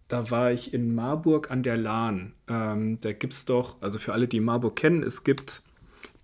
da 0.07 0.31
war 0.31 0.51
ich 0.51 0.73
in 0.73 0.95
Marburg 0.95 1.51
an 1.51 1.63
der 1.63 1.77
Lahn. 1.77 2.33
Ähm, 2.47 2.99
da 3.01 3.11
gibt 3.11 3.33
es 3.33 3.45
doch, 3.45 3.81
also 3.81 3.99
für 3.99 4.13
alle, 4.13 4.27
die 4.27 4.39
Marburg 4.39 4.75
kennen, 4.75 5.03
es 5.03 5.23
gibt 5.23 5.63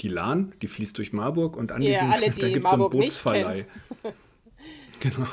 die 0.02 0.08
Lahn, 0.08 0.54
die 0.62 0.68
fließt 0.68 0.98
durch 0.98 1.14
Marburg 1.14 1.58
und 1.58 1.72
an 1.72 1.82
ja, 1.82 1.92
diesem, 1.92 2.12
alle, 2.12 2.32
die 2.32 2.42
da 2.42 2.50
gibt 2.50 2.66
es 2.66 2.72
so 2.72 2.78
einen 2.78 2.90
Bootsverleih. 2.90 3.66
genau. 5.00 5.28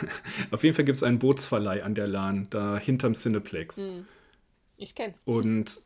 Auf 0.50 0.62
jeden 0.62 0.76
Fall 0.76 0.84
gibt 0.84 0.96
es 0.96 1.02
einen 1.02 1.18
Bootsverleih 1.18 1.82
an 1.82 1.94
der 1.94 2.06
Lahn, 2.06 2.46
da 2.50 2.78
hinterm 2.78 3.14
Cineplex. 3.14 3.78
Hm. 3.78 4.06
Ich 4.76 4.94
kenn's. 4.94 5.22
Und 5.24 5.78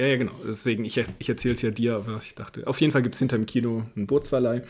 Ja, 0.00 0.06
ja, 0.06 0.16
genau. 0.16 0.32
Deswegen, 0.46 0.84
ich, 0.84 1.02
ich 1.18 1.28
erzähle 1.28 1.54
es 1.54 1.62
ja 1.62 1.70
dir, 1.70 1.96
aber 1.96 2.20
ich 2.22 2.34
dachte, 2.34 2.66
auf 2.66 2.80
jeden 2.80 2.92
Fall 2.92 3.02
gibt 3.02 3.14
es 3.14 3.18
hinter 3.18 3.36
dem 3.36 3.46
Kino 3.46 3.84
einen 3.94 4.06
Bootsverleih. 4.06 4.62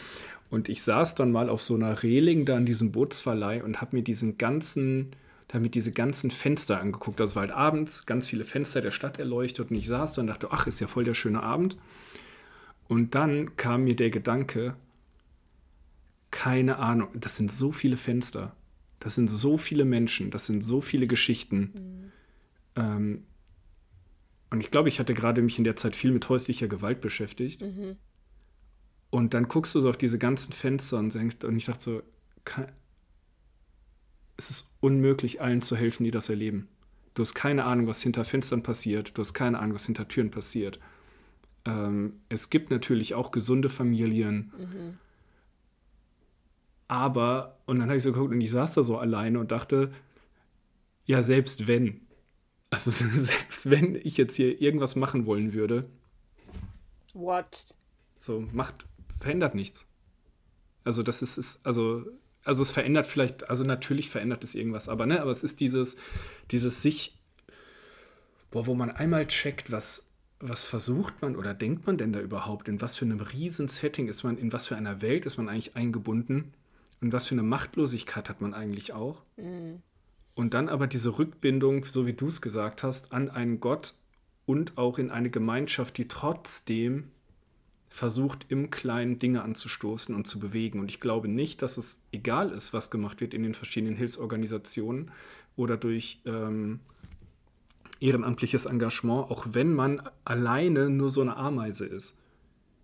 Und 0.50 0.68
ich 0.68 0.82
saß 0.82 1.14
dann 1.14 1.32
mal 1.32 1.48
auf 1.48 1.62
so 1.62 1.74
einer 1.74 2.02
Reling 2.02 2.44
da 2.44 2.58
in 2.58 2.66
diesem 2.66 2.92
Bootsverleih 2.92 3.62
und 3.62 3.80
habe 3.80 3.96
mir 3.96 4.02
diesen 4.02 4.36
ganzen, 4.36 5.16
da 5.48 5.58
mir 5.58 5.70
diese 5.70 5.92
ganzen 5.92 6.30
Fenster 6.30 6.80
angeguckt. 6.80 7.20
Also 7.20 7.36
war 7.36 7.42
halt 7.42 7.52
abends 7.52 8.04
ganz 8.04 8.28
viele 8.28 8.44
Fenster 8.44 8.82
der 8.82 8.90
Stadt 8.90 9.18
erleuchtet 9.18 9.70
und 9.70 9.76
ich 9.76 9.88
saß 9.88 10.12
da 10.14 10.20
und 10.22 10.26
dachte, 10.28 10.48
ach, 10.50 10.66
ist 10.66 10.80
ja 10.80 10.88
voll 10.88 11.04
der 11.04 11.14
schöne 11.14 11.42
Abend. 11.42 11.78
Und 12.88 13.14
dann 13.14 13.56
kam 13.56 13.84
mir 13.84 13.96
der 13.96 14.10
Gedanke, 14.10 14.76
keine 16.30 16.78
Ahnung, 16.78 17.08
das 17.14 17.36
sind 17.36 17.50
so 17.50 17.72
viele 17.72 17.96
Fenster, 17.96 18.54
das 19.00 19.14
sind 19.14 19.28
so 19.28 19.56
viele 19.58 19.84
Menschen, 19.84 20.30
das 20.30 20.46
sind 20.46 20.62
so 20.62 20.80
viele 20.80 21.06
Geschichten. 21.06 21.72
Mhm. 21.74 22.12
Ähm, 22.76 23.24
und 24.52 24.60
ich 24.60 24.70
glaube, 24.70 24.90
ich 24.90 25.00
hatte 25.00 25.14
gerade 25.14 25.40
mich 25.40 25.56
in 25.56 25.64
der 25.64 25.76
Zeit 25.76 25.96
viel 25.96 26.12
mit 26.12 26.28
häuslicher 26.28 26.68
Gewalt 26.68 27.00
beschäftigt. 27.00 27.62
Mhm. 27.62 27.94
Und 29.08 29.32
dann 29.32 29.48
guckst 29.48 29.74
du 29.74 29.80
so 29.80 29.88
auf 29.88 29.96
diese 29.96 30.18
ganzen 30.18 30.52
Fenster 30.52 30.98
und 30.98 31.14
denkst, 31.14 31.42
und 31.44 31.56
ich 31.56 31.64
dachte 31.64 31.82
so, 31.82 32.02
kann, 32.44 32.70
es 34.36 34.50
ist 34.50 34.70
unmöglich, 34.80 35.40
allen 35.40 35.62
zu 35.62 35.74
helfen, 35.74 36.04
die 36.04 36.10
das 36.10 36.28
erleben. 36.28 36.68
Du 37.14 37.22
hast 37.22 37.32
keine 37.32 37.64
Ahnung, 37.64 37.86
was 37.86 38.02
hinter 38.02 38.26
Fenstern 38.26 38.62
passiert. 38.62 39.16
Du 39.16 39.22
hast 39.22 39.32
keine 39.32 39.58
Ahnung, 39.58 39.74
was 39.74 39.86
hinter 39.86 40.06
Türen 40.06 40.30
passiert. 40.30 40.78
Ähm, 41.64 42.20
es 42.28 42.50
gibt 42.50 42.70
natürlich 42.70 43.14
auch 43.14 43.30
gesunde 43.30 43.70
Familien. 43.70 44.52
Mhm. 44.58 44.98
Aber, 46.88 47.58
und 47.64 47.78
dann 47.78 47.88
habe 47.88 47.96
ich 47.96 48.02
so 48.02 48.12
geguckt 48.12 48.34
und 48.34 48.40
ich 48.42 48.50
saß 48.50 48.74
da 48.74 48.82
so 48.82 48.98
alleine 48.98 49.40
und 49.40 49.50
dachte, 49.50 49.92
ja, 51.06 51.22
selbst 51.22 51.66
wenn, 51.66 52.02
also 52.72 52.90
selbst 53.14 53.70
wenn 53.70 53.94
ich 53.94 54.16
jetzt 54.16 54.36
hier 54.36 54.60
irgendwas 54.60 54.96
machen 54.96 55.26
wollen 55.26 55.52
würde. 55.52 55.84
What? 57.12 57.74
So, 58.18 58.40
macht, 58.52 58.86
verändert 59.18 59.54
nichts. 59.54 59.86
Also 60.82 61.02
das 61.02 61.22
ist, 61.22 61.36
ist 61.36 61.64
also, 61.64 62.04
also 62.44 62.62
es 62.62 62.70
verändert 62.70 63.06
vielleicht, 63.06 63.48
also 63.50 63.62
natürlich 63.62 64.08
verändert 64.08 64.42
es 64.42 64.54
irgendwas, 64.54 64.88
aber 64.88 65.06
ne, 65.06 65.20
aber 65.20 65.30
es 65.30 65.44
ist 65.44 65.60
dieses, 65.60 65.96
dieses 66.50 66.82
sich, 66.82 67.18
boah, 68.50 68.66
wo 68.66 68.74
man 68.74 68.90
einmal 68.90 69.26
checkt, 69.26 69.70
was, 69.70 70.06
was 70.40 70.64
versucht 70.64 71.20
man 71.20 71.36
oder 71.36 71.54
denkt 71.54 71.86
man 71.86 71.98
denn 71.98 72.12
da 72.12 72.20
überhaupt? 72.20 72.68
In 72.68 72.80
was 72.80 72.96
für 72.96 73.04
einem 73.04 73.20
riesen 73.20 73.68
Setting 73.68 74.08
ist 74.08 74.24
man, 74.24 74.38
in 74.38 74.52
was 74.52 74.66
für 74.66 74.76
einer 74.76 75.02
Welt 75.02 75.26
ist 75.26 75.36
man 75.36 75.48
eigentlich 75.48 75.76
eingebunden? 75.76 76.54
Und 77.00 77.12
was 77.12 77.26
für 77.26 77.34
eine 77.34 77.42
Machtlosigkeit 77.42 78.28
hat 78.28 78.40
man 78.40 78.54
eigentlich 78.54 78.92
auch? 78.92 79.20
Mhm. 79.36 79.82
Und 80.34 80.54
dann 80.54 80.68
aber 80.68 80.86
diese 80.86 81.18
Rückbindung, 81.18 81.84
so 81.84 82.06
wie 82.06 82.14
du 82.14 82.28
es 82.28 82.40
gesagt 82.40 82.82
hast, 82.82 83.12
an 83.12 83.28
einen 83.28 83.60
Gott 83.60 83.94
und 84.46 84.78
auch 84.78 84.98
in 84.98 85.10
eine 85.10 85.30
Gemeinschaft, 85.30 85.98
die 85.98 86.08
trotzdem 86.08 87.10
versucht, 87.90 88.46
im 88.48 88.70
Kleinen 88.70 89.18
Dinge 89.18 89.42
anzustoßen 89.42 90.14
und 90.14 90.26
zu 90.26 90.40
bewegen. 90.40 90.80
Und 90.80 90.88
ich 90.88 91.00
glaube 91.00 91.28
nicht, 91.28 91.60
dass 91.60 91.76
es 91.76 92.00
egal 92.10 92.50
ist, 92.50 92.72
was 92.72 92.90
gemacht 92.90 93.20
wird 93.20 93.34
in 93.34 93.42
den 93.42 93.54
verschiedenen 93.54 93.96
Hilfsorganisationen 93.96 95.10
oder 95.56 95.76
durch 95.76 96.22
ähm, 96.24 96.80
ehrenamtliches 98.00 98.64
Engagement, 98.64 99.30
auch 99.30 99.46
wenn 99.52 99.74
man 99.74 100.00
alleine 100.24 100.88
nur 100.88 101.10
so 101.10 101.20
eine 101.20 101.36
Ameise 101.36 101.84
ist. 101.84 102.16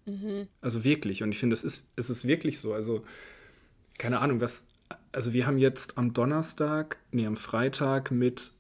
Mhm. 0.06 0.48
Also 0.60 0.84
wirklich. 0.84 1.22
Und 1.22 1.32
ich 1.32 1.38
finde, 1.38 1.54
es 1.54 1.64
ist, 1.64 1.88
es 1.96 2.10
ist 2.10 2.26
wirklich 2.26 2.58
so. 2.58 2.72
Also, 2.72 3.04
keine 3.98 4.20
Ahnung, 4.20 4.40
was. 4.40 4.66
Also, 5.12 5.32
wir 5.32 5.46
haben 5.46 5.58
jetzt 5.58 5.98
am 5.98 6.12
Donnerstag, 6.12 6.98
nee, 7.10 7.26
am 7.26 7.36
Freitag 7.36 8.10
mit 8.10 8.52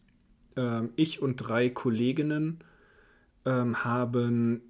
ähm, 0.56 0.90
ich 0.96 1.22
und 1.22 1.36
drei 1.36 1.68
Kolleginnen 1.68 2.58
ähm, 3.44 3.84
haben 3.84 4.62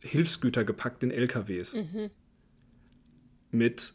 Hilfsgüter 0.00 0.64
gepackt 0.64 1.02
in 1.02 1.10
LKWs. 1.10 1.74
Mhm. 1.74 2.10
Mit 3.50 3.94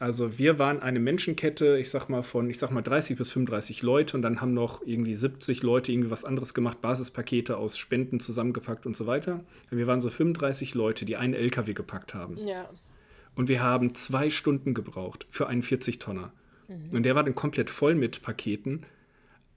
also 0.00 0.38
wir 0.38 0.58
waren 0.58 0.82
eine 0.82 0.98
Menschenkette, 0.98 1.78
ich 1.78 1.88
sag 1.88 2.08
mal 2.08 2.22
von, 2.22 2.50
ich 2.50 2.58
sag 2.58 2.70
mal 2.70 2.82
30 2.82 3.16
bis 3.16 3.30
35 3.30 3.82
Leute 3.82 4.16
und 4.16 4.22
dann 4.22 4.40
haben 4.40 4.52
noch 4.52 4.82
irgendwie 4.84 5.14
70 5.14 5.62
Leute 5.62 5.92
irgendwie 5.92 6.10
was 6.10 6.24
anderes 6.24 6.52
gemacht, 6.52 6.82
Basispakete 6.82 7.56
aus 7.56 7.78
Spenden 7.78 8.18
zusammengepackt 8.20 8.86
und 8.86 8.96
so 8.96 9.06
weiter. 9.06 9.38
Wir 9.70 9.86
waren 9.86 10.00
so 10.00 10.10
35 10.10 10.74
Leute, 10.74 11.04
die 11.04 11.16
einen 11.16 11.32
LKW 11.32 11.74
gepackt 11.74 12.12
haben. 12.12 12.36
Ja. 12.36 12.68
Und 13.34 13.48
wir 13.48 13.62
haben 13.62 13.94
zwei 13.94 14.30
Stunden 14.30 14.74
gebraucht 14.74 15.26
für 15.30 15.48
einen 15.48 15.62
40-Tonner. 15.62 16.32
Mhm. 16.68 16.90
Und 16.92 17.02
der 17.02 17.14
war 17.14 17.24
dann 17.24 17.34
komplett 17.34 17.70
voll 17.70 17.94
mit 17.94 18.22
Paketen. 18.22 18.86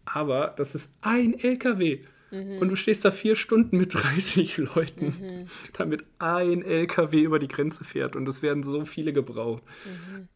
Aber 0.06 0.54
das 0.58 0.76
ist 0.76 0.94
ein 1.02 1.38
LKW. 1.38 2.00
Mhm. 2.32 2.58
Und 2.60 2.70
du 2.70 2.76
stehst 2.76 3.06
da 3.06 3.12
vier 3.12 3.36
Stunden 3.36 3.78
mit 3.78 3.94
30 3.94 4.58
Leuten, 4.58 5.06
mhm. 5.06 5.48
damit 5.74 6.06
ein 6.20 6.64
LKW 6.64 7.22
über 7.22 7.40
die 7.40 7.48
Grenze 7.48 7.84
fährt. 7.84 8.16
Und 8.16 8.28
es 8.28 8.42
werden 8.42 8.64
so 8.64 8.86
viele 8.86 9.14
gebraucht. 9.14 9.64
Mhm. 9.86 10.28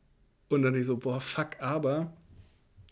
Und 0.50 0.62
dann 0.64 0.76
ich 0.76 0.86
so, 0.86 0.98
boah, 0.98 1.22
fuck, 1.22 1.60
aber 1.60 2.14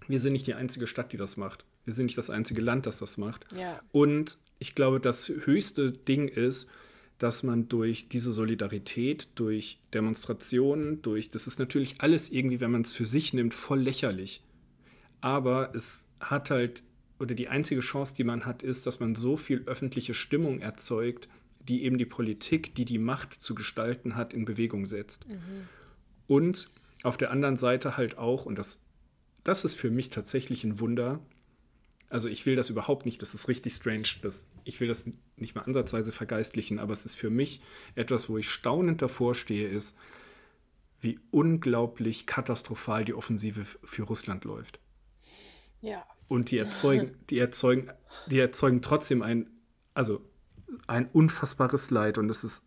wir 0.08 0.20
sind 0.20 0.34
nicht 0.34 0.48
die 0.48 0.54
einzige 0.54 0.88
Stadt, 0.88 1.12
die 1.12 1.18
das 1.18 1.38
macht. 1.38 1.66
Wir 1.86 1.94
sind 1.94 2.08
nicht 2.08 2.18
das 2.18 2.30
einzige 2.30 2.62
Land, 2.62 2.86
das 2.86 2.98
das 2.98 3.18
macht. 3.18 3.46
Ja. 3.56 3.80
Und 3.92 4.38
ich 4.60 4.76
glaube, 4.76 5.00
das 5.00 5.30
höchste 5.30 5.92
Ding 5.92 6.28
ist, 6.28 6.70
dass 7.20 7.44
man 7.44 7.68
durch 7.68 8.08
diese 8.08 8.32
Solidarität, 8.32 9.28
durch 9.36 9.80
Demonstrationen, 9.94 11.02
durch, 11.02 11.30
das 11.30 11.48
ist 11.48 11.60
natürlich 11.60 12.00
alles 12.00 12.30
irgendwie, 12.30 12.62
wenn 12.62 12.72
man 12.72 12.82
es 12.82 12.94
für 12.94 13.06
sich 13.06 13.34
nimmt, 13.34 13.54
voll 13.54 13.82
lächerlich. 13.82 14.42
Aber 15.20 15.76
es 15.76 16.08
hat 16.22 16.50
halt, 16.50 16.82
oder 17.20 17.36
die 17.36 17.50
einzige 17.50 17.82
Chance, 17.82 18.16
die 18.16 18.24
man 18.24 18.46
hat, 18.46 18.64
ist, 18.64 18.88
dass 18.88 19.02
man 19.02 19.16
so 19.16 19.36
viel 19.36 19.64
öffentliche 19.66 20.14
Stimmung 20.14 20.62
erzeugt, 20.62 21.28
die 21.68 21.84
eben 21.84 21.98
die 21.98 22.06
Politik, 22.06 22.74
die 22.76 22.86
die 22.86 22.98
Macht 22.98 23.42
zu 23.42 23.54
gestalten 23.54 24.16
hat, 24.16 24.34
in 24.34 24.46
Bewegung 24.46 24.86
setzt. 24.86 25.28
Mhm. 25.28 25.68
Und 26.28 26.70
auf 27.04 27.18
der 27.18 27.32
anderen 27.32 27.58
Seite 27.58 27.98
halt 27.98 28.18
auch, 28.18 28.46
und 28.46 28.58
das, 28.58 28.82
das 29.44 29.66
ist 29.66 29.76
für 29.76 29.92
mich 29.92 30.10
tatsächlich 30.10 30.64
ein 30.64 30.80
Wunder, 30.80 31.20
also 32.10 32.28
ich 32.28 32.46
will 32.46 32.56
das 32.56 32.70
überhaupt 32.70 33.06
nicht, 33.06 33.22
das 33.22 33.34
ist 33.34 33.48
richtig 33.48 33.74
strange, 33.74 34.08
das, 34.22 34.48
ich 34.64 34.80
will 34.80 34.88
das 34.88 35.10
nicht 35.38 35.56
mal 35.56 35.62
ansatzweise 35.62 36.12
vergeistlichen, 36.12 36.80
aber 36.80 36.94
es 36.94 37.06
ist 37.06 37.16
für 37.16 37.30
mich 37.30 37.62
etwas, 37.96 38.30
wo 38.30 38.38
ich 38.38 38.50
staunend 38.50 39.02
davor 39.02 39.36
stehe, 39.36 39.68
ist, 39.68 39.98
wie 41.02 41.20
unglaublich 41.32 42.26
katastrophal 42.26 43.06
die 43.06 43.14
Offensive 43.14 43.64
für 43.64 44.04
Russland 44.04 44.44
läuft. 44.44 44.80
Ja. 45.82 46.06
Und 46.28 46.52
die 46.52 46.58
erzeugen, 46.58 47.16
die 47.30 47.40
erzeugen, 47.40 47.92
die 48.28 48.40
erzeugen 48.40 48.82
trotzdem 48.82 49.22
ein, 49.22 49.50
also 49.94 50.22
ein 50.88 51.08
unfassbares 51.08 51.90
Leid 51.90 52.18
und 52.18 52.30
es 52.30 52.44
ist 52.44 52.66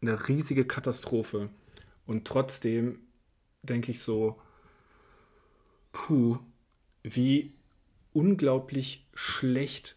eine 0.00 0.28
riesige 0.28 0.64
Katastrophe. 0.64 1.50
Und 2.06 2.26
trotzdem 2.26 3.00
denke 3.62 3.90
ich 3.90 4.02
so, 4.02 4.40
puh, 5.92 6.38
wie 7.02 7.52
unglaublich 8.12 9.06
schlecht 9.14 9.96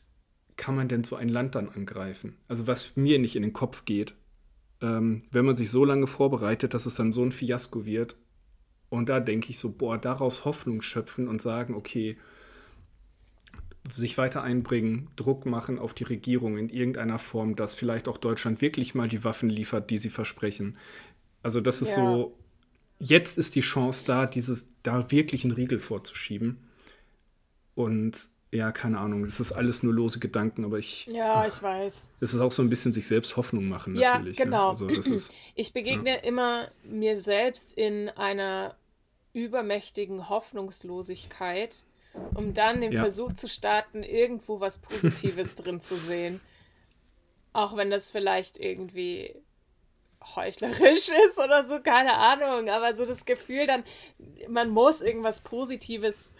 kann 0.55 0.75
man 0.75 0.87
denn 0.87 1.03
so 1.03 1.15
ein 1.15 1.29
Land 1.29 1.55
dann 1.55 1.69
angreifen? 1.69 2.37
Also 2.47 2.67
was 2.67 2.95
mir 2.95 3.19
nicht 3.19 3.35
in 3.35 3.41
den 3.41 3.53
Kopf 3.53 3.85
geht, 3.85 4.15
ähm, 4.81 5.23
wenn 5.31 5.45
man 5.45 5.55
sich 5.55 5.71
so 5.71 5.85
lange 5.85 6.07
vorbereitet, 6.07 6.73
dass 6.73 6.85
es 6.85 6.93
dann 6.93 7.11
so 7.11 7.23
ein 7.23 7.31
Fiasko 7.31 7.85
wird. 7.85 8.17
Und 8.89 9.09
da 9.09 9.19
denke 9.19 9.49
ich 9.49 9.57
so, 9.57 9.71
boah, 9.71 9.97
daraus 9.97 10.45
Hoffnung 10.45 10.81
schöpfen 10.81 11.27
und 11.27 11.41
sagen, 11.41 11.73
okay, 11.73 12.15
sich 13.91 14.17
weiter 14.17 14.43
einbringen, 14.43 15.09
Druck 15.15 15.45
machen 15.45 15.79
auf 15.79 15.93
die 15.93 16.03
Regierung 16.03 16.57
in 16.57 16.69
irgendeiner 16.69 17.19
Form, 17.19 17.55
dass 17.55 17.75
vielleicht 17.75 18.07
auch 18.07 18.17
Deutschland 18.17 18.61
wirklich 18.61 18.95
mal 18.95 19.09
die 19.09 19.23
Waffen 19.23 19.49
liefert, 19.49 19.89
die 19.89 19.97
sie 19.97 20.09
versprechen. 20.09 20.77
Also 21.41 21.59
das 21.59 21.81
ist 21.81 21.97
ja. 21.97 22.03
so, 22.03 22.37
jetzt 22.99 23.37
ist 23.37 23.55
die 23.55 23.61
Chance 23.61 24.05
da, 24.07 24.25
dieses, 24.25 24.69
da 24.83 25.11
wirklich 25.11 25.43
einen 25.43 25.53
Riegel 25.53 25.79
vorzuschieben. 25.79 26.57
Und 27.75 28.29
ja, 28.53 28.71
keine 28.71 28.99
Ahnung, 28.99 29.25
es 29.25 29.39
ist 29.39 29.51
alles 29.51 29.81
nur 29.81 29.93
lose 29.93 30.19
Gedanken, 30.19 30.63
aber 30.63 30.77
ich. 30.77 31.07
Ja, 31.07 31.47
ich 31.47 31.61
weiß. 31.61 32.09
Es 32.19 32.33
ist 32.33 32.39
auch 32.39 32.51
so 32.51 32.61
ein 32.61 32.69
bisschen 32.69 32.93
sich 32.93 33.07
selbst 33.07 33.35
Hoffnung 33.35 33.67
machen, 33.67 33.93
natürlich. 33.93 34.37
Ja, 34.37 34.45
genau. 34.45 34.65
Ne? 34.65 34.69
Also 34.69 34.87
ist, 34.87 35.33
ich 35.55 35.73
begegne 35.73 36.11
ja. 36.11 36.15
immer 36.17 36.67
mir 36.83 37.19
selbst 37.19 37.73
in 37.73 38.09
einer 38.09 38.75
übermächtigen 39.33 40.29
Hoffnungslosigkeit, 40.29 41.83
um 42.35 42.53
dann 42.53 42.81
den 42.81 42.91
ja. 42.91 43.01
Versuch 43.01 43.33
zu 43.33 43.49
starten, 43.49 44.03
irgendwo 44.03 44.59
was 44.59 44.77
Positives 44.77 45.55
drin 45.55 45.81
zu 45.81 45.97
sehen. 45.97 46.39
Auch 47.53 47.75
wenn 47.75 47.89
das 47.89 48.11
vielleicht 48.11 48.59
irgendwie 48.59 49.35
heuchlerisch 50.35 51.09
ist 51.27 51.39
oder 51.43 51.63
so, 51.63 51.79
keine 51.79 52.13
Ahnung. 52.13 52.69
Aber 52.69 52.93
so 52.93 53.03
das 53.05 53.25
Gefühl 53.25 53.65
dann, 53.65 53.83
man 54.47 54.69
muss 54.69 55.01
irgendwas 55.01 55.39
Positives 55.39 56.35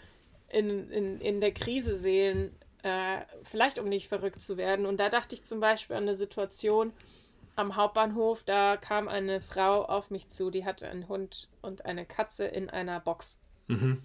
in, 0.54 0.90
in, 0.90 1.20
in 1.20 1.40
der 1.40 1.52
Krise 1.52 1.96
sehen, 1.96 2.54
äh, 2.82 3.18
vielleicht 3.42 3.78
um 3.78 3.88
nicht 3.88 4.08
verrückt 4.08 4.40
zu 4.40 4.56
werden. 4.56 4.86
Und 4.86 4.98
da 4.98 5.08
dachte 5.08 5.34
ich 5.34 5.42
zum 5.42 5.60
Beispiel 5.60 5.96
an 5.96 6.04
eine 6.04 6.14
Situation 6.14 6.92
am 7.56 7.76
Hauptbahnhof, 7.76 8.44
da 8.44 8.76
kam 8.76 9.08
eine 9.08 9.40
Frau 9.40 9.84
auf 9.84 10.10
mich 10.10 10.28
zu, 10.28 10.50
die 10.50 10.64
hatte 10.64 10.88
einen 10.88 11.08
Hund 11.08 11.48
und 11.62 11.84
eine 11.86 12.04
Katze 12.04 12.44
in 12.46 12.68
einer 12.68 13.00
Box. 13.00 13.40
Mhm. 13.66 14.02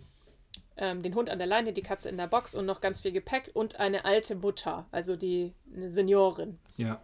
ähm, 0.78 1.04
den 1.04 1.14
Hund 1.16 1.30
an 1.30 1.38
der 1.38 1.48
Leine, 1.48 1.74
die 1.74 1.82
Katze 1.82 2.08
in 2.08 2.16
der 2.16 2.28
Box 2.28 2.56
und 2.56 2.66
noch 2.66 2.80
ganz 2.80 3.02
viel 3.02 3.12
Gepäck 3.12 3.52
und 3.54 3.80
eine 3.82 4.06
alte 4.06 4.36
Mutter, 4.36 4.88
also 4.92 5.18
die 5.18 5.54
eine 5.76 5.92
Seniorin. 5.92 6.58
Ja. 6.78 7.02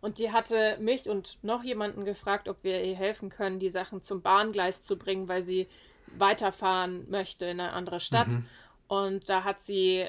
Und 0.00 0.18
die 0.18 0.30
hatte 0.30 0.76
mich 0.78 1.08
und 1.08 1.38
noch 1.42 1.64
jemanden 1.64 2.04
gefragt, 2.04 2.48
ob 2.48 2.62
wir 2.62 2.84
ihr 2.84 2.94
helfen 2.94 3.30
können, 3.30 3.58
die 3.58 3.70
Sachen 3.70 4.02
zum 4.02 4.22
Bahngleis 4.22 4.82
zu 4.82 4.96
bringen, 4.96 5.26
weil 5.26 5.42
sie 5.42 5.66
weiterfahren 6.06 7.08
möchte 7.10 7.46
in 7.46 7.60
eine 7.60 7.72
andere 7.72 8.00
Stadt. 8.00 8.28
Mhm. 8.28 8.46
Und 8.88 9.28
da 9.30 9.44
hat 9.44 9.60
sie, 9.60 10.06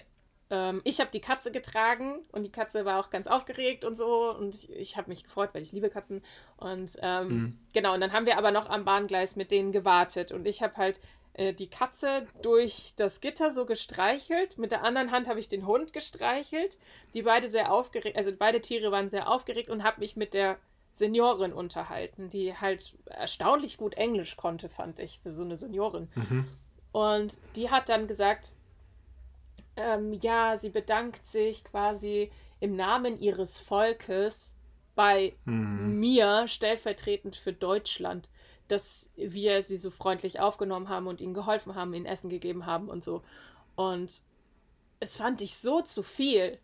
ähm, 0.49 0.81
ich 0.83 0.99
habe 0.99 1.11
die 1.11 1.21
Katze 1.21 1.51
getragen 1.51 2.19
und 2.31 2.43
die 2.43 2.51
Katze 2.51 2.85
war 2.85 2.99
auch 2.99 3.09
ganz 3.09 3.27
aufgeregt 3.27 3.85
und 3.85 3.95
so. 3.95 4.31
Und 4.31 4.55
ich, 4.55 4.69
ich 4.71 4.97
habe 4.97 5.09
mich 5.09 5.23
gefreut, 5.23 5.49
weil 5.53 5.61
ich 5.61 5.71
liebe 5.71 5.89
Katzen. 5.89 6.23
Und 6.57 6.97
ähm, 7.01 7.27
mhm. 7.27 7.59
genau, 7.73 7.93
und 7.93 8.01
dann 8.01 8.13
haben 8.13 8.25
wir 8.25 8.37
aber 8.37 8.51
noch 8.51 8.69
am 8.69 8.85
Bahngleis 8.85 9.35
mit 9.35 9.51
denen 9.51 9.71
gewartet. 9.71 10.31
Und 10.31 10.47
ich 10.47 10.61
habe 10.61 10.75
halt 10.75 10.99
äh, 11.33 11.53
die 11.53 11.69
Katze 11.69 12.27
durch 12.41 12.93
das 12.95 13.21
Gitter 13.21 13.51
so 13.51 13.65
gestreichelt. 13.65 14.57
Mit 14.57 14.71
der 14.71 14.83
anderen 14.83 15.11
Hand 15.11 15.27
habe 15.27 15.39
ich 15.39 15.49
den 15.49 15.65
Hund 15.65 15.93
gestreichelt. 15.93 16.77
Die 17.13 17.23
beide 17.23 17.49
sehr 17.49 17.71
aufgeregt, 17.71 18.17
also 18.17 18.31
beide 18.37 18.61
Tiere 18.61 18.91
waren 18.91 19.09
sehr 19.09 19.29
aufgeregt 19.29 19.69
und 19.69 19.83
habe 19.83 19.99
mich 19.99 20.15
mit 20.15 20.33
der 20.33 20.57
Seniorin 20.95 21.53
unterhalten, 21.53 22.29
die 22.29 22.55
halt 22.55 22.95
erstaunlich 23.05 23.77
gut 23.77 23.95
Englisch 23.95 24.37
konnte, 24.37 24.69
fand 24.69 24.99
ich, 24.99 25.19
für 25.19 25.31
so 25.31 25.43
eine 25.43 25.55
Seniorin. 25.55 26.07
Mhm. 26.15 26.47
Und 26.91 27.37
die 27.55 27.69
hat 27.69 27.89
dann 27.89 28.07
gesagt, 28.07 28.53
ähm, 29.75 30.13
ja, 30.13 30.57
sie 30.57 30.69
bedankt 30.69 31.27
sich 31.27 31.63
quasi 31.65 32.31
im 32.59 32.75
Namen 32.75 33.19
ihres 33.19 33.59
Volkes 33.59 34.55
bei 34.95 35.33
mhm. 35.43 35.99
mir 35.99 36.47
stellvertretend 36.47 37.35
für 37.35 37.51
Deutschland 37.51 38.29
dass 38.67 39.09
wir 39.15 39.61
sie 39.63 39.77
so 39.77 39.91
freundlich 39.91 40.39
aufgenommen 40.39 40.89
haben 40.89 41.07
und 41.07 41.21
ihnen 41.21 41.33
geholfen 41.33 41.75
haben, 41.75 41.93
ihnen 41.93 42.05
Essen 42.05 42.29
gegeben 42.29 42.65
haben 42.65 42.89
und 42.89 43.03
so. 43.03 43.21
Und 43.75 44.23
es 44.99 45.17
fand 45.17 45.41
ich 45.41 45.55
so 45.57 45.81
zu 45.81 46.03
viel. 46.03 46.57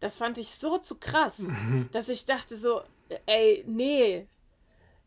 Das 0.00 0.18
fand 0.18 0.38
ich 0.38 0.50
so 0.50 0.78
zu 0.78 0.96
krass, 0.96 1.38
mhm. 1.48 1.88
dass 1.92 2.08
ich 2.08 2.24
dachte 2.24 2.56
so, 2.56 2.82
ey, 3.26 3.64
nee, 3.66 4.26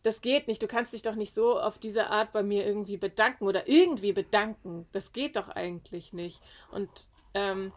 das 0.04 0.22
geht 0.22 0.47
nicht. 0.47 0.62
Du 0.62 0.68
kannst 0.68 0.93
dich 0.93 1.02
doch 1.02 1.16
nicht 1.16 1.34
so 1.34 1.60
auf 1.60 1.78
diese 1.78 2.08
Art 2.08 2.32
bei 2.34 2.43
mir 2.43 2.66
irgendwie 2.66 2.97
bedanken 2.97 3.45
oder 3.45 3.68
irgendwie 3.68 4.14
bedanken. 4.14 4.88
Das 4.91 5.14
geht 5.14 5.36
doch 5.36 5.49
eigentlich 5.49 6.14
nicht. 6.14 6.41
Und 6.72 7.08
ähm, 7.34 7.72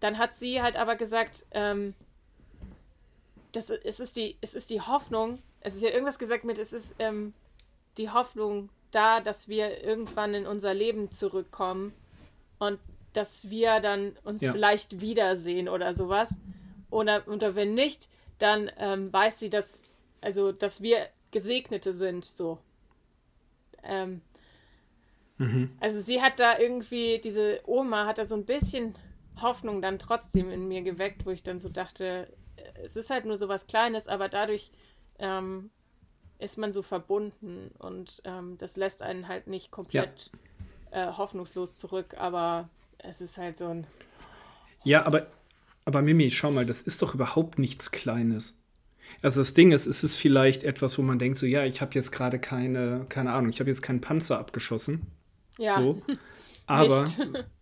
dann 0.00 0.18
hat 0.18 0.34
sie 0.34 0.62
halt 0.62 0.76
aber 0.76 0.96
gesagt, 0.96 1.44
ähm, 1.50 1.94
das, 3.52 3.70
es, 3.70 4.00
ist 4.00 4.16
die, 4.16 4.36
es 4.40 4.54
ist 4.54 4.70
die 4.70 4.80
Hoffnung, 4.80 5.42
es 5.60 5.74
ist 5.74 5.82
ja 5.82 5.90
irgendwas 5.90 6.18
gesagt 6.18 6.44
mit, 6.44 6.58
es 6.58 6.72
ist, 6.72 6.94
ähm, 6.98 7.32
die 7.96 8.10
Hoffnung 8.10 8.68
da, 8.90 9.20
dass 9.20 9.48
wir 9.48 9.82
irgendwann 9.82 10.34
in 10.34 10.46
unser 10.46 10.74
Leben 10.74 11.10
zurückkommen 11.10 11.92
und 12.58 12.78
dass 13.12 13.50
wir 13.50 13.80
dann 13.80 14.16
uns 14.24 14.42
ja. 14.42 14.52
vielleicht 14.52 15.00
wiedersehen 15.00 15.68
oder 15.68 15.94
sowas. 15.94 16.38
Oder, 16.90 17.26
oder 17.26 17.54
wenn 17.54 17.74
nicht, 17.74 18.08
dann 18.38 18.70
ähm, 18.78 19.12
weiß 19.12 19.38
sie, 19.38 19.50
dass, 19.50 19.82
also, 20.20 20.52
dass 20.52 20.82
wir 20.82 21.08
Gesegnete 21.30 21.92
sind, 21.92 22.24
so. 22.24 22.58
Ähm, 23.82 24.20
mhm. 25.38 25.76
Also 25.80 26.00
sie 26.00 26.22
hat 26.22 26.40
da 26.40 26.58
irgendwie, 26.58 27.18
diese 27.18 27.60
Oma 27.66 28.06
hat 28.06 28.18
da 28.18 28.26
so 28.26 28.34
ein 28.34 28.44
bisschen 28.44 28.94
Hoffnung 29.40 29.82
dann 29.82 29.98
trotzdem 29.98 30.50
in 30.50 30.68
mir 30.68 30.82
geweckt, 30.82 31.26
wo 31.26 31.30
ich 31.30 31.42
dann 31.42 31.58
so 31.58 31.68
dachte, 31.68 32.28
es 32.82 32.96
ist 32.96 33.10
halt 33.10 33.24
nur 33.24 33.36
so 33.36 33.48
was 33.48 33.66
Kleines, 33.66 34.08
aber 34.08 34.28
dadurch 34.28 34.70
ähm, 35.18 35.70
ist 36.38 36.58
man 36.58 36.72
so 36.72 36.82
verbunden 36.82 37.70
und 37.78 38.20
ähm, 38.24 38.58
das 38.58 38.76
lässt 38.76 39.02
einen 39.02 39.28
halt 39.28 39.46
nicht 39.46 39.70
komplett 39.70 40.30
ja. 40.92 41.10
äh, 41.10 41.16
hoffnungslos 41.16 41.76
zurück, 41.76 42.14
aber 42.18 42.68
es 42.98 43.20
ist 43.20 43.38
halt 43.38 43.56
so 43.56 43.68
ein. 43.68 43.86
Ja, 44.84 45.04
aber, 45.04 45.26
aber 45.86 46.02
Mimi, 46.02 46.30
schau 46.30 46.50
mal, 46.50 46.66
das 46.66 46.82
ist 46.82 47.00
doch 47.00 47.14
überhaupt 47.14 47.58
nichts 47.58 47.90
Kleines. 47.90 48.58
Also 49.22 49.40
das 49.40 49.54
Ding 49.54 49.72
ist, 49.72 49.86
es 49.86 50.04
ist 50.04 50.16
vielleicht 50.16 50.64
etwas, 50.64 50.98
wo 50.98 51.02
man 51.02 51.18
denkt, 51.18 51.38
so 51.38 51.46
ja, 51.46 51.64
ich 51.64 51.80
habe 51.80 51.94
jetzt 51.94 52.12
gerade 52.12 52.38
keine, 52.38 53.06
keine 53.08 53.32
Ahnung, 53.32 53.50
ich 53.50 53.60
habe 53.60 53.70
jetzt 53.70 53.82
keinen 53.82 54.00
Panzer 54.00 54.38
abgeschossen. 54.38 55.02
Ja. 55.56 55.74
So. 55.74 56.02
Aber 56.66 57.04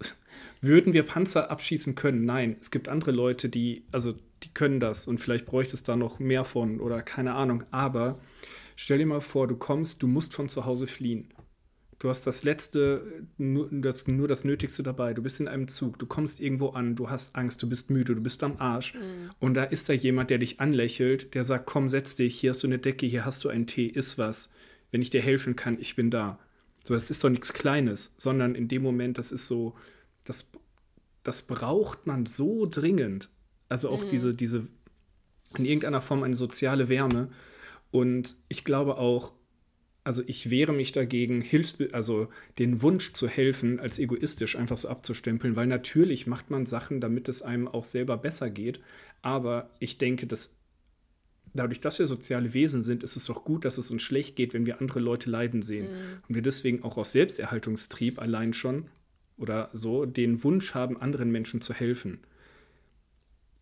würden 0.61 0.95
wir 0.95 1.03
Panzer 1.05 1.51
abschießen 1.51 1.95
können? 1.95 2.25
Nein. 2.25 2.57
Es 2.61 2.70
gibt 2.70 2.89
andere 2.89 3.12
Leute, 3.12 3.49
die, 3.49 3.85
also 3.93 4.14
die 4.43 4.53
können 4.53 4.81
das 4.81 5.07
und 5.07 5.18
vielleicht 5.18 5.47
bräuchte 5.47 5.77
es 5.77 5.83
da 5.83 5.95
noch 5.95 6.18
mehr 6.18 6.45
von 6.45 6.81
oder 6.81 7.03
keine 7.03 7.35
Ahnung. 7.35 7.64
Aber 7.70 8.18
Stell 8.77 8.99
dir 8.99 9.07
mal 9.07 9.20
vor, 9.20 9.47
du 9.47 9.57
kommst, 9.57 10.03
du 10.03 10.09
musst 10.09 10.35
von 10.35 10.49
zu 10.49 10.64
Hause 10.64 10.87
fliehen. 10.87 11.29
Du 12.05 12.11
hast 12.11 12.26
das 12.26 12.44
letzte, 12.44 13.24
nur 13.38 13.66
das, 13.72 14.07
nur 14.07 14.28
das 14.28 14.44
Nötigste 14.44 14.82
dabei. 14.82 15.14
Du 15.14 15.22
bist 15.22 15.40
in 15.40 15.48
einem 15.48 15.68
Zug, 15.68 15.98
du 15.98 16.05
kommst 16.05 16.38
irgendwo 16.38 16.68
an, 16.68 16.96
du 16.96 17.09
hast 17.09 17.34
Angst, 17.34 17.62
du 17.62 17.66
bist 17.66 17.88
müde, 17.88 18.14
du 18.14 18.22
bist 18.22 18.42
am 18.42 18.59
Arsch. 18.59 18.92
Mhm. 18.92 19.30
Und 19.40 19.55
da 19.55 19.64
ist 19.64 19.88
da 19.88 19.94
jemand, 19.94 20.28
der 20.28 20.36
dich 20.36 20.61
anlächelt, 20.61 21.34
der 21.34 21.44
sagt: 21.44 21.64
Komm, 21.64 21.88
setz 21.88 22.14
dich, 22.14 22.38
hier 22.38 22.50
hast 22.50 22.62
du 22.62 22.66
eine 22.66 22.78
Decke, 22.78 23.07
hier 23.07 23.24
hast 23.24 23.42
du 23.42 23.48
einen 23.48 23.66
Tee, 23.66 23.86
iss 23.86 24.18
was. 24.18 24.50
Wenn 24.90 25.00
ich 25.00 25.09
dir 25.09 25.22
helfen 25.22 25.57
kann, 25.57 25.80
ich 25.80 25.96
bin 25.96 26.11
da. 26.11 26.38
So, 26.86 26.92
das 26.92 27.11
ist 27.11 27.24
doch 27.24 27.30
nichts 27.30 27.55
Kleines, 27.55 28.14
sondern 28.18 28.55
in 28.55 28.68
dem 28.68 28.82
Moment, 28.82 29.16
das 29.16 29.32
ist 29.32 29.46
so, 29.46 29.72
das, 30.26 30.50
das 31.22 31.40
braucht 31.40 32.07
man 32.07 32.26
so 32.26 32.66
dringend. 32.70 33.30
Also 33.70 33.88
auch 33.88 34.05
mhm. 34.05 34.11
diese, 34.11 34.34
diese, 34.34 34.66
in 35.57 35.64
irgendeiner 35.64 36.02
Form 36.02 36.22
eine 36.22 36.36
soziale 36.36 36.90
Wärme. 36.90 37.28
Und 37.90 38.36
ich 38.50 38.64
glaube 38.64 38.98
auch, 38.98 39.32
also 40.05 40.22
ich 40.26 40.50
wehre 40.50 40.74
mich 40.74 40.92
dagegen, 40.92 41.40
Hilfs 41.40 41.76
also 41.92 42.28
den 42.59 42.82
Wunsch 42.82 43.14
zu 43.14 43.26
helfen, 43.26 43.80
als 43.80 43.98
egoistisch 43.98 44.55
einfach 44.57 44.76
so 44.76 44.88
abzustempeln, 44.88 45.57
weil 45.57 45.66
natürlich 45.66 46.26
macht 46.26 46.50
man 46.50 46.66
Sachen, 46.66 47.00
damit 47.00 47.28
es 47.28 47.40
einem 47.40 47.66
auch 47.66 47.84
selber 47.84 48.18
besser 48.18 48.50
geht. 48.50 48.80
Aber 49.22 49.70
ich 49.80 49.96
denke, 49.96 50.26
dass 50.26 50.55
dadurch, 51.55 51.80
dass 51.80 51.98
wir 51.98 52.07
soziale 52.07 52.52
Wesen 52.52 52.82
sind, 52.82 53.02
ist 53.02 53.16
es 53.16 53.24
doch 53.24 53.44
gut, 53.44 53.64
dass 53.64 53.78
es 53.78 53.90
uns 53.90 54.02
schlecht 54.02 54.36
geht, 54.36 54.52
wenn 54.52 54.66
wir 54.66 54.80
andere 54.80 55.00
Leute 55.00 55.30
leiden 55.30 55.62
sehen. 55.62 55.86
Mhm. 55.86 56.22
Und 56.28 56.34
wir 56.34 56.42
deswegen 56.42 56.82
auch 56.82 56.98
aus 56.98 57.12
Selbsterhaltungstrieb 57.12 58.20
allein 58.20 58.52
schon 58.52 58.88
oder 59.38 59.70
so 59.72 60.05
den 60.05 60.44
Wunsch 60.44 60.74
haben, 60.74 61.00
anderen 61.00 61.30
Menschen 61.30 61.62
zu 61.62 61.72
helfen 61.72 62.18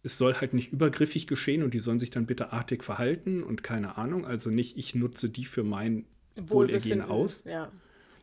es 0.05 0.19
soll 0.19 0.35
halt 0.35 0.53
nicht 0.53 0.73
übergriffig 0.73 1.27
geschehen 1.27 1.63
und 1.63 1.75
die 1.75 1.79
sollen 1.79 2.01
sich 2.01 2.11
dann 2.11 2.27
bitte 2.27 2.53
artig 2.53 2.83
verhalten 2.83 3.43
und 3.43 3.63
keine 3.63 3.99
Ahnung. 3.99 4.25
Also 4.27 4.51
nicht, 4.51 4.77
ich 4.77 4.95
nutze 4.95 5.29
die 5.29 5.45
für 5.45 5.63
mein 5.63 6.05
Wohlergehen 6.37 7.03
aus. 7.03 7.45
Ja. 7.45 7.71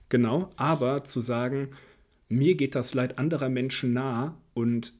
Genau, 0.09 0.49
aber 0.55 1.03
zu 1.03 1.21
sagen, 1.21 1.69
mir 2.27 2.55
geht 2.55 2.75
das 2.75 2.93
Leid 2.93 3.17
anderer 3.17 3.49
Menschen 3.49 3.93
nah 3.93 4.37
und 4.53 4.93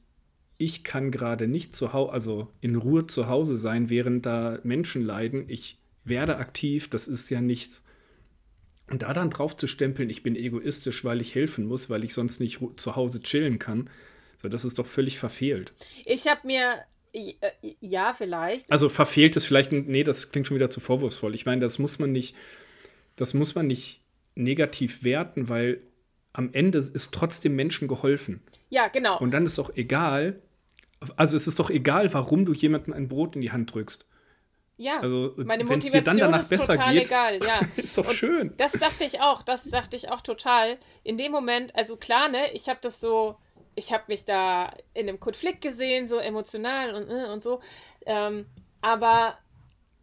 ich 0.58 0.84
kann 0.84 1.10
gerade 1.10 1.48
nicht 1.48 1.74
zu 1.74 1.92
Hause, 1.92 2.12
also 2.12 2.48
in 2.60 2.76
Ruhe 2.76 3.06
zu 3.06 3.28
Hause 3.28 3.56
sein, 3.56 3.88
während 3.88 4.26
da 4.26 4.58
Menschen 4.62 5.02
leiden. 5.02 5.44
Ich 5.48 5.78
werde 6.04 6.36
aktiv, 6.36 6.90
das 6.90 7.08
ist 7.08 7.30
ja 7.30 7.40
nichts. 7.40 7.82
Und 8.90 9.02
da 9.02 9.12
dann 9.12 9.30
drauf 9.30 9.56
zu 9.56 9.66
stempeln, 9.66 10.10
ich 10.10 10.22
bin 10.22 10.36
egoistisch, 10.36 11.04
weil 11.04 11.20
ich 11.20 11.34
helfen 11.34 11.66
muss, 11.66 11.88
weil 11.88 12.04
ich 12.04 12.12
sonst 12.12 12.40
nicht 12.40 12.60
zu 12.76 12.96
Hause 12.96 13.22
chillen 13.22 13.58
kann, 13.58 13.88
so, 14.42 14.48
das 14.48 14.64
ist 14.64 14.78
doch 14.78 14.86
völlig 14.86 15.18
verfehlt. 15.18 15.72
Ich 16.04 16.26
habe 16.26 16.46
mir 16.46 16.84
äh, 17.12 17.34
ja, 17.80 18.14
vielleicht. 18.16 18.70
Also 18.70 18.88
verfehlt 18.88 19.36
ist 19.36 19.46
vielleicht, 19.46 19.72
nee, 19.72 20.04
das 20.04 20.30
klingt 20.30 20.46
schon 20.46 20.56
wieder 20.56 20.70
zu 20.70 20.80
vorwurfsvoll. 20.80 21.34
Ich 21.34 21.46
meine, 21.46 21.60
das 21.60 21.78
muss 21.78 21.98
man 21.98 22.12
nicht, 22.12 22.34
das 23.20 23.34
muss 23.34 23.54
man 23.54 23.66
nicht 23.66 24.00
negativ 24.34 25.04
werten, 25.04 25.48
weil 25.48 25.82
am 26.32 26.50
Ende 26.52 26.78
ist 26.78 27.12
trotzdem 27.12 27.54
Menschen 27.54 27.88
geholfen. 27.88 28.42
Ja, 28.68 28.88
genau. 28.88 29.18
Und 29.18 29.32
dann 29.32 29.44
ist 29.44 29.58
doch 29.58 29.74
egal, 29.76 30.40
also 31.16 31.36
es 31.36 31.46
ist 31.46 31.58
doch 31.58 31.70
egal, 31.70 32.12
warum 32.14 32.44
du 32.44 32.52
jemandem 32.52 32.94
ein 32.94 33.08
Brot 33.08 33.34
in 33.34 33.42
die 33.42 33.52
Hand 33.52 33.74
drückst. 33.74 34.06
Ja, 34.76 35.00
also, 35.00 35.34
meine 35.36 35.64
es 35.64 35.84
dir 35.84 36.00
dann 36.00 36.16
danach 36.16 36.48
besser 36.48 36.78
geht, 36.78 37.08
egal, 37.08 37.38
ja. 37.44 37.60
ist 37.76 37.98
doch 37.98 38.08
und 38.08 38.14
schön. 38.14 38.54
Das 38.56 38.72
dachte 38.72 39.04
ich 39.04 39.20
auch, 39.20 39.42
das 39.42 39.68
dachte 39.68 39.96
ich 39.96 40.10
auch 40.10 40.22
total. 40.22 40.78
In 41.02 41.18
dem 41.18 41.32
Moment, 41.32 41.74
also 41.76 41.96
klar, 41.96 42.28
ne, 42.30 42.50
ich 42.54 42.68
habe 42.70 42.78
das 42.80 43.00
so 43.00 43.36
ich 43.74 43.92
habe 43.92 44.04
mich 44.08 44.24
da 44.24 44.72
in 44.94 45.08
einem 45.08 45.20
Konflikt 45.20 45.60
gesehen, 45.60 46.06
so 46.06 46.18
emotional 46.18 46.94
und, 46.94 47.08
äh, 47.08 47.32
und 47.32 47.42
so. 47.42 47.60
Ähm, 48.06 48.46
aber 48.80 49.38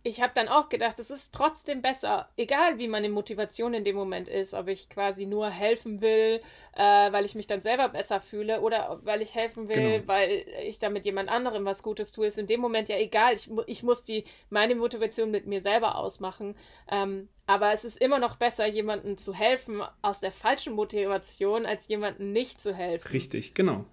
ich 0.08 0.22
habe 0.22 0.32
dann 0.34 0.48
auch 0.48 0.70
gedacht, 0.70 1.00
es 1.00 1.12
ist 1.12 1.34
trotzdem 1.34 1.82
besser, 1.82 2.30
egal 2.38 2.78
wie 2.78 2.88
meine 2.88 3.10
Motivation 3.10 3.74
in 3.74 3.84
dem 3.84 3.96
Moment 3.96 4.30
ist, 4.30 4.54
ob 4.54 4.70
ich 4.70 4.90
quasi 4.90 5.26
nur 5.26 5.50
helfen 5.50 6.02
will, 6.02 6.42
äh, 6.76 7.12
weil 7.12 7.26
ich 7.26 7.36
mich 7.36 7.46
dann 7.46 7.60
selber 7.60 7.90
besser 7.90 8.22
fühle 8.22 8.62
oder 8.62 9.00
weil 9.04 9.22
ich 9.22 9.36
helfen 9.36 9.68
will, 9.68 10.00
genau. 10.00 10.08
weil 10.08 10.46
ich 10.64 10.80
damit 10.80 11.06
jemand 11.06 11.30
anderem 11.30 11.66
was 11.66 11.84
Gutes 11.84 12.14
tue, 12.14 12.28
ist 12.28 12.40
in 12.40 12.48
dem 12.48 12.62
Moment 12.62 12.88
ja 12.88 12.98
egal. 12.98 13.34
Ich, 13.34 13.50
ich 13.68 13.84
muss 13.84 14.06
die, 14.06 14.24
meine 14.50 14.76
Motivation 14.76 15.30
mit 15.30 15.46
mir 15.46 15.60
selber 15.60 15.98
ausmachen. 15.98 16.56
Ähm, 16.90 17.28
aber 17.46 17.74
es 17.74 17.84
ist 17.84 18.02
immer 18.02 18.20
noch 18.20 18.38
besser, 18.38 18.66
jemandem 18.66 19.18
zu 19.18 19.34
helfen 19.34 19.82
aus 20.02 20.22
der 20.22 20.32
falschen 20.32 20.74
Motivation, 20.74 21.66
als 21.66 21.88
jemandem 21.90 22.32
nicht 22.32 22.62
zu 22.62 22.74
helfen. 22.74 23.10
Richtig, 23.10 23.54
genau. 23.54 23.86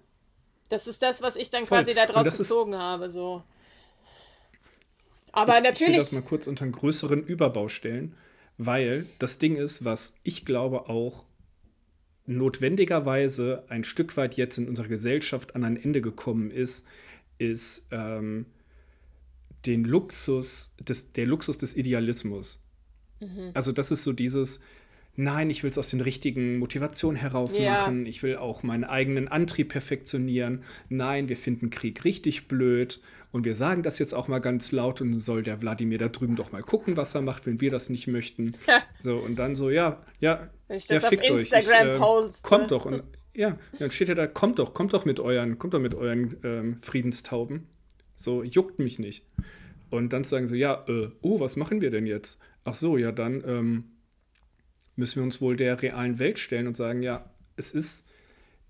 Das 0.69 0.87
ist 0.87 1.03
das, 1.03 1.21
was 1.21 1.35
ich 1.35 1.49
dann 1.49 1.65
Voll. 1.65 1.79
quasi 1.79 1.93
daraus 1.93 2.37
gezogen 2.37 2.77
habe, 2.77 3.09
so. 3.09 3.43
Aber 5.35 5.57
ich, 5.57 5.63
natürlich. 5.63 5.97
Ich 5.97 5.97
will 5.97 5.97
das 5.97 6.11
mal 6.13 6.21
kurz 6.21 6.47
unter 6.47 6.63
einen 6.63 6.71
größeren 6.71 7.23
Überbau 7.23 7.67
stellen, 7.67 8.15
weil 8.57 9.05
das 9.19 9.37
Ding 9.37 9.57
ist, 9.57 9.85
was 9.85 10.15
ich 10.23 10.45
glaube 10.45 10.89
auch 10.89 11.25
notwendigerweise 12.25 13.63
ein 13.67 13.83
Stück 13.83 14.17
weit 14.17 14.35
jetzt 14.35 14.57
in 14.57 14.67
unserer 14.67 14.87
Gesellschaft 14.87 15.55
an 15.55 15.63
ein 15.63 15.77
Ende 15.77 16.01
gekommen 16.01 16.49
ist, 16.49 16.87
ist 17.37 17.85
ähm, 17.91 18.47
den 19.65 19.83
Luxus 19.83 20.73
des, 20.79 21.11
der 21.11 21.27
Luxus 21.27 21.57
des 21.57 21.75
Idealismus. 21.75 22.63
Mhm. 23.19 23.51
Also 23.53 23.71
das 23.71 23.91
ist 23.91 24.03
so 24.03 24.13
dieses, 24.13 24.61
nein, 25.15 25.49
ich 25.49 25.63
will 25.63 25.69
es 25.69 25.77
aus 25.77 25.89
den 25.89 26.01
richtigen 26.01 26.59
Motivationen 26.59 27.19
heraus 27.19 27.59
machen, 27.59 28.03
ja. 28.03 28.09
ich 28.09 28.23
will 28.23 28.37
auch 28.37 28.63
meinen 28.63 28.83
eigenen 28.83 29.27
Antrieb 29.27 29.69
perfektionieren, 29.69 30.63
nein, 30.89 31.29
wir 31.29 31.37
finden 31.37 31.69
Krieg 31.69 32.03
richtig 32.03 32.47
blöd 32.47 32.99
und 33.31 33.45
wir 33.45 33.53
sagen 33.53 33.83
das 33.83 33.99
jetzt 33.99 34.13
auch 34.13 34.27
mal 34.27 34.39
ganz 34.39 34.71
laut 34.71 35.01
und 35.01 35.13
soll 35.15 35.43
der 35.43 35.61
Wladimir 35.61 35.97
da 35.97 36.07
drüben 36.07 36.35
doch 36.35 36.51
mal 36.51 36.63
gucken, 36.63 36.97
was 36.97 37.15
er 37.15 37.21
macht, 37.21 37.45
wenn 37.45 37.59
wir 37.61 37.69
das 37.69 37.89
nicht 37.89 38.07
möchten. 38.07 38.55
So, 39.01 39.17
und 39.17 39.37
dann 39.37 39.53
so, 39.53 39.69
ja, 39.69 40.01
ja, 40.19 40.49
wenn 40.67 40.77
ich 40.77 40.87
das 40.87 41.03
ja, 41.03 41.09
auf 41.09 41.13
Instagram 41.13 41.35
euch. 41.35 41.93
Ich, 41.93 41.95
äh, 41.95 41.97
poste. 41.97 42.41
Kommt 42.41 42.71
doch 42.71 42.85
und 42.85 43.03
ja, 43.35 43.57
dann 43.77 43.91
steht 43.91 44.07
ja 44.07 44.15
da, 44.15 44.25
kommt 44.25 44.57
doch, 44.59 44.73
kommt 44.73 44.93
doch 44.93 45.05
mit 45.05 45.19
euren, 45.19 45.59
kommt 45.59 45.73
doch 45.73 45.79
mit 45.79 45.93
euren 45.93 46.37
ähm, 46.43 46.77
Friedenstauben. 46.81 47.67
So, 48.15 48.43
juckt 48.43 48.79
mich 48.79 48.97
nicht. 48.97 49.25
Und 49.89 50.13
dann 50.13 50.23
sagen 50.23 50.47
sie, 50.47 50.57
ja, 50.57 50.85
äh, 50.87 51.09
oh, 51.21 51.39
was 51.39 51.55
machen 51.55 51.81
wir 51.81 51.91
denn 51.91 52.07
jetzt? 52.07 52.39
Ach 52.63 52.73
so, 52.73 52.97
ja, 52.97 53.11
dann 53.11 53.43
ähm, 53.45 53.83
müssen 54.95 55.17
wir 55.17 55.23
uns 55.23 55.41
wohl 55.41 55.55
der 55.55 55.81
realen 55.81 56.19
Welt 56.19 56.39
stellen 56.39 56.67
und 56.67 56.75
sagen, 56.75 57.03
ja, 57.03 57.29
es 57.55 57.71
ist 57.71 58.05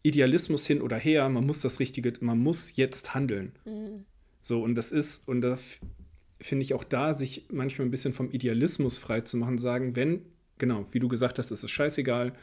Idealismus 0.03 0.67
hin 0.67 0.81
oder 0.81 0.97
her, 0.97 1.27
man 1.29 1.45
muss 1.45 1.59
das 1.59 1.79
Richtige, 1.79 2.13
man 2.21 2.39
muss 2.39 2.75
jetzt 2.75 3.15
handeln. 3.15 3.53
Mhm. 3.65 4.05
So, 4.41 4.61
und 4.63 4.75
das 4.75 4.91
ist, 4.91 5.27
und 5.27 5.41
da 5.41 5.57
finde 6.39 6.63
ich 6.63 6.73
auch 6.73 6.83
da, 6.83 7.15
sich 7.15 7.45
manchmal 7.51 7.87
ein 7.87 7.91
bisschen 7.91 8.13
vom 8.13 8.29
Idealismus 8.29 8.97
frei 8.97 9.21
zu 9.21 9.37
machen, 9.37 9.57
sagen, 9.57 9.95
wenn, 9.95 10.21
genau, 10.59 10.85
wie 10.91 10.99
du 10.99 11.07
gesagt 11.07 11.39
hast, 11.39 11.49
es 11.49 11.63
ist 11.63 11.71
scheißegal, 11.71 12.33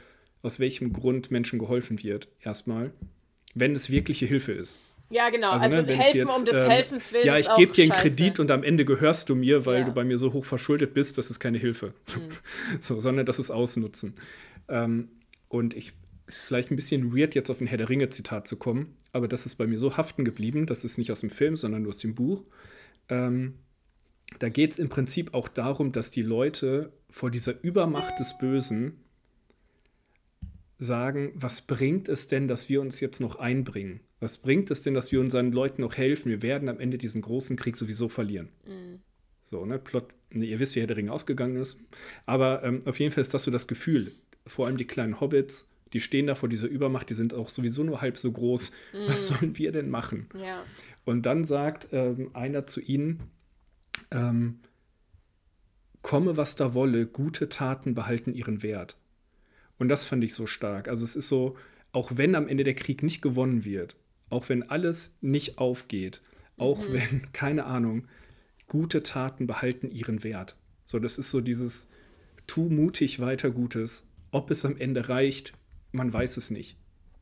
aus 0.42 0.58
welchem 0.58 0.92
Grund 0.92 1.30
Menschen 1.30 1.58
geholfen 1.58 2.02
wird, 2.02 2.28
erstmal, 2.40 2.92
wenn 3.54 3.72
es 3.72 3.90
wirkliche 3.90 4.26
Hilfe 4.26 4.52
ist. 4.52 4.91
Ja, 5.12 5.28
genau. 5.28 5.50
Also, 5.50 5.64
also 5.64 5.82
ne, 5.82 5.94
helfen 5.94 6.16
jetzt, 6.16 6.36
um 6.36 6.44
des 6.44 6.56
ähm, 6.56 6.70
Helfens 6.70 7.12
willen. 7.12 7.26
Ja, 7.26 7.36
ich 7.36 7.48
gebe 7.54 7.72
dir 7.72 7.82
einen 7.82 7.92
scheiße. 7.92 8.08
Kredit 8.08 8.40
und 8.40 8.50
am 8.50 8.62
Ende 8.62 8.84
gehörst 8.84 9.28
du 9.28 9.34
mir, 9.34 9.66
weil 9.66 9.80
ja. 9.80 9.84
du 9.84 9.92
bei 9.92 10.04
mir 10.04 10.16
so 10.16 10.32
hoch 10.32 10.44
verschuldet 10.44 10.94
bist, 10.94 11.18
das 11.18 11.30
ist 11.30 11.38
keine 11.38 11.58
Hilfe. 11.58 11.92
Mhm. 12.16 12.32
so, 12.80 12.98
sondern 12.98 13.26
das 13.26 13.38
ist 13.38 13.50
Ausnutzen. 13.50 14.14
Ähm, 14.68 15.10
und 15.48 15.74
ich 15.74 15.92
ist 16.26 16.38
vielleicht 16.38 16.70
ein 16.70 16.76
bisschen 16.76 17.14
weird, 17.14 17.34
jetzt 17.34 17.50
auf 17.50 17.60
ein 17.60 17.66
Herr 17.66 17.76
der 17.76 17.90
Ringe-Zitat 17.90 18.48
zu 18.48 18.56
kommen, 18.56 18.96
aber 19.12 19.28
das 19.28 19.44
ist 19.44 19.56
bei 19.56 19.66
mir 19.66 19.78
so 19.78 19.96
haften 19.96 20.24
geblieben, 20.24 20.66
das 20.66 20.84
ist 20.84 20.96
nicht 20.96 21.12
aus 21.12 21.20
dem 21.20 21.30
Film, 21.30 21.56
sondern 21.56 21.82
nur 21.82 21.90
aus 21.90 21.98
dem 21.98 22.14
Buch. 22.14 22.44
Ähm, 23.10 23.58
da 24.38 24.48
geht 24.48 24.72
es 24.72 24.78
im 24.78 24.88
Prinzip 24.88 25.34
auch 25.34 25.48
darum, 25.48 25.92
dass 25.92 26.10
die 26.10 26.22
Leute 26.22 26.92
vor 27.10 27.30
dieser 27.30 27.62
Übermacht 27.62 28.18
des 28.18 28.38
Bösen 28.38 28.98
sagen, 30.78 31.32
was 31.34 31.60
bringt 31.60 32.08
es 32.08 32.28
denn, 32.28 32.48
dass 32.48 32.70
wir 32.70 32.80
uns 32.80 33.00
jetzt 33.00 33.20
noch 33.20 33.36
einbringen? 33.36 34.00
Was 34.22 34.38
bringt 34.38 34.70
es 34.70 34.82
denn, 34.82 34.94
dass 34.94 35.10
wir 35.10 35.20
unseren 35.20 35.50
Leuten 35.50 35.82
noch 35.82 35.96
helfen? 35.96 36.30
Wir 36.30 36.42
werden 36.42 36.68
am 36.68 36.78
Ende 36.78 36.96
diesen 36.96 37.22
großen 37.22 37.56
Krieg 37.56 37.76
sowieso 37.76 38.08
verlieren. 38.08 38.50
Mhm. 38.64 39.00
So, 39.50 39.66
ne? 39.66 39.80
Plot, 39.80 40.14
ne, 40.30 40.46
ihr 40.46 40.60
wisst, 40.60 40.76
wie 40.76 40.80
Herr 40.80 40.86
der 40.86 40.96
Ring 40.96 41.08
ausgegangen 41.08 41.56
ist. 41.56 41.76
Aber 42.24 42.62
ähm, 42.62 42.82
auf 42.84 43.00
jeden 43.00 43.10
Fall 43.10 43.22
ist 43.22 43.34
das 43.34 43.42
so 43.42 43.50
das 43.50 43.66
Gefühl. 43.66 44.12
Vor 44.46 44.66
allem 44.66 44.76
die 44.76 44.84
kleinen 44.84 45.20
Hobbits, 45.20 45.68
die 45.92 46.00
stehen 46.00 46.28
da 46.28 46.36
vor 46.36 46.48
dieser 46.48 46.68
Übermacht, 46.68 47.10
die 47.10 47.14
sind 47.14 47.34
auch 47.34 47.48
sowieso 47.48 47.82
nur 47.82 48.00
halb 48.00 48.16
so 48.16 48.30
groß. 48.30 48.70
Mhm. 48.92 49.08
Was 49.08 49.26
sollen 49.26 49.58
wir 49.58 49.72
denn 49.72 49.90
machen? 49.90 50.28
Ja. 50.40 50.62
Und 51.04 51.26
dann 51.26 51.44
sagt 51.44 51.88
ähm, 51.90 52.30
einer 52.32 52.68
zu 52.68 52.80
ihnen, 52.80 53.24
ähm, 54.12 54.60
komme, 56.02 56.36
was 56.36 56.54
da 56.54 56.74
wolle, 56.74 57.06
gute 57.06 57.48
Taten 57.48 57.96
behalten 57.96 58.34
ihren 58.34 58.62
Wert. 58.62 58.96
Und 59.78 59.88
das 59.88 60.04
fand 60.04 60.22
ich 60.22 60.32
so 60.32 60.46
stark. 60.46 60.86
Also 60.86 61.04
es 61.04 61.16
ist 61.16 61.26
so, 61.26 61.56
auch 61.90 62.12
wenn 62.14 62.36
am 62.36 62.46
Ende 62.46 62.62
der 62.62 62.74
Krieg 62.74 63.02
nicht 63.02 63.20
gewonnen 63.20 63.64
wird, 63.64 63.96
auch 64.32 64.48
wenn 64.48 64.62
alles 64.62 65.16
nicht 65.20 65.58
aufgeht, 65.58 66.22
auch 66.56 66.88
mhm. 66.88 66.92
wenn, 66.92 67.28
keine 67.32 67.66
Ahnung, 67.66 68.08
gute 68.66 69.02
Taten 69.02 69.46
behalten 69.46 69.90
ihren 69.90 70.24
Wert. 70.24 70.56
So, 70.86 70.98
das 70.98 71.18
ist 71.18 71.30
so 71.30 71.40
dieses, 71.40 71.88
tu 72.46 72.68
mutig 72.68 73.20
weiter 73.20 73.50
Gutes. 73.50 74.06
Ob 74.30 74.50
es 74.50 74.64
am 74.64 74.76
Ende 74.78 75.08
reicht, 75.10 75.52
man 75.92 76.12
weiß 76.12 76.38
es 76.38 76.50
nicht. 76.50 76.76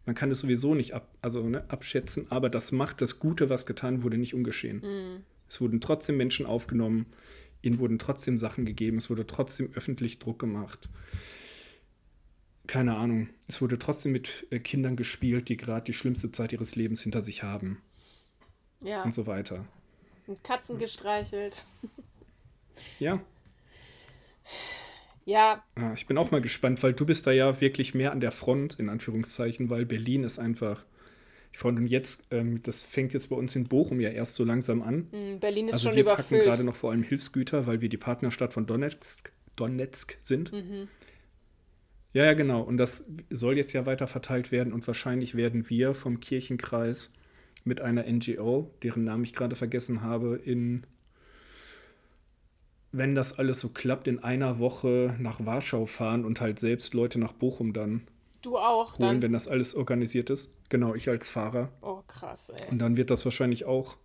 Man 0.06 0.14
kann 0.14 0.30
es 0.30 0.40
sowieso 0.40 0.74
nicht 0.74 0.94
ab, 0.94 1.12
also, 1.20 1.46
ne, 1.48 1.64
abschätzen, 1.68 2.26
aber 2.30 2.48
das 2.48 2.72
macht 2.72 3.00
das 3.02 3.18
Gute, 3.18 3.50
was 3.50 3.66
getan 3.66 4.02
wurde, 4.02 4.16
nicht 4.16 4.34
ungeschehen. 4.34 4.80
Mhm. 4.80 5.24
Es 5.48 5.60
wurden 5.60 5.80
trotzdem 5.80 6.16
Menschen 6.16 6.46
aufgenommen, 6.46 7.06
ihnen 7.62 7.80
wurden 7.80 7.98
trotzdem 7.98 8.38
Sachen 8.38 8.64
gegeben, 8.64 8.98
es 8.98 9.10
wurde 9.10 9.26
trotzdem 9.26 9.70
öffentlich 9.74 10.20
Druck 10.20 10.38
gemacht 10.38 10.88
keine 12.70 12.94
Ahnung, 12.94 13.30
es 13.48 13.60
wurde 13.60 13.80
trotzdem 13.80 14.12
mit 14.12 14.46
äh, 14.50 14.60
Kindern 14.60 14.94
gespielt, 14.94 15.48
die 15.48 15.56
gerade 15.56 15.86
die 15.86 15.92
schlimmste 15.92 16.30
Zeit 16.30 16.52
ihres 16.52 16.76
Lebens 16.76 17.02
hinter 17.02 17.20
sich 17.20 17.42
haben. 17.42 17.82
Ja. 18.80 19.02
Und 19.02 19.12
so 19.12 19.26
weiter. 19.26 19.66
Und 20.28 20.42
Katzen 20.44 20.78
gestreichelt. 20.78 21.66
Ja. 22.98 23.20
Ja. 25.26 25.62
Ah, 25.74 25.92
ich 25.94 26.06
bin 26.06 26.16
auch 26.16 26.30
mal 26.30 26.40
gespannt, 26.40 26.82
weil 26.82 26.94
du 26.94 27.04
bist 27.04 27.26
da 27.26 27.30
ja 27.30 27.60
wirklich 27.60 27.92
mehr 27.92 28.10
an 28.10 28.20
der 28.20 28.32
Front, 28.32 28.76
in 28.80 28.88
Anführungszeichen, 28.88 29.68
weil 29.68 29.84
Berlin 29.84 30.24
ist 30.24 30.38
einfach. 30.38 30.82
Ich 31.52 31.58
freue 31.58 31.74
und 31.74 31.88
jetzt, 31.88 32.28
ähm, 32.30 32.62
das 32.62 32.82
fängt 32.82 33.12
jetzt 33.12 33.28
bei 33.28 33.36
uns 33.36 33.54
in 33.54 33.64
Bochum 33.64 34.00
ja 34.00 34.08
erst 34.08 34.36
so 34.36 34.44
langsam 34.44 34.80
an. 34.80 35.08
Mm, 35.10 35.40
Berlin 35.40 35.68
ist 35.68 35.74
also 35.74 35.88
schon 35.88 35.96
wir 35.96 36.04
überfüllt. 36.04 36.30
wir 36.30 36.38
packen 36.38 36.48
gerade 36.48 36.64
noch 36.64 36.76
vor 36.76 36.92
allem 36.92 37.02
Hilfsgüter, 37.02 37.66
weil 37.66 37.82
wir 37.82 37.90
die 37.90 37.98
Partnerstadt 37.98 38.54
von 38.54 38.66
Donetsk, 38.66 39.30
Donetsk 39.56 40.16
sind. 40.22 40.52
Mhm. 40.52 40.88
Ja, 42.12 42.24
ja, 42.24 42.32
genau. 42.34 42.60
Und 42.62 42.76
das 42.76 43.04
soll 43.30 43.56
jetzt 43.56 43.72
ja 43.72 43.86
weiter 43.86 44.06
verteilt 44.06 44.50
werden 44.50 44.72
und 44.72 44.86
wahrscheinlich 44.86 45.36
werden 45.36 45.68
wir 45.70 45.94
vom 45.94 46.18
Kirchenkreis 46.20 47.12
mit 47.64 47.80
einer 47.80 48.04
NGO, 48.10 48.70
deren 48.82 49.04
Namen 49.04 49.24
ich 49.24 49.34
gerade 49.34 49.54
vergessen 49.54 50.02
habe, 50.02 50.36
in, 50.36 50.84
wenn 52.90 53.14
das 53.14 53.38
alles 53.38 53.60
so 53.60 53.68
klappt, 53.68 54.08
in 54.08 54.18
einer 54.24 54.58
Woche 54.58 55.14
nach 55.18 55.44
Warschau 55.44 55.86
fahren 55.86 56.24
und 56.24 56.40
halt 56.40 56.58
selbst 56.58 56.94
Leute 56.94 57.18
nach 57.18 57.32
Bochum 57.32 57.72
dann 57.72 58.02
Du 58.42 58.56
auch, 58.56 58.98
holen, 58.98 59.00
dann? 59.00 59.22
wenn 59.22 59.32
das 59.32 59.48
alles 59.48 59.74
organisiert 59.74 60.30
ist. 60.30 60.50
Genau, 60.70 60.94
ich 60.94 61.08
als 61.08 61.30
Fahrer. 61.30 61.70
Oh, 61.82 62.00
krass, 62.06 62.48
ey. 62.48 62.70
Und 62.70 62.78
dann 62.78 62.96
wird 62.96 63.10
das 63.10 63.24
wahrscheinlich 63.24 63.66
auch, 63.66 63.96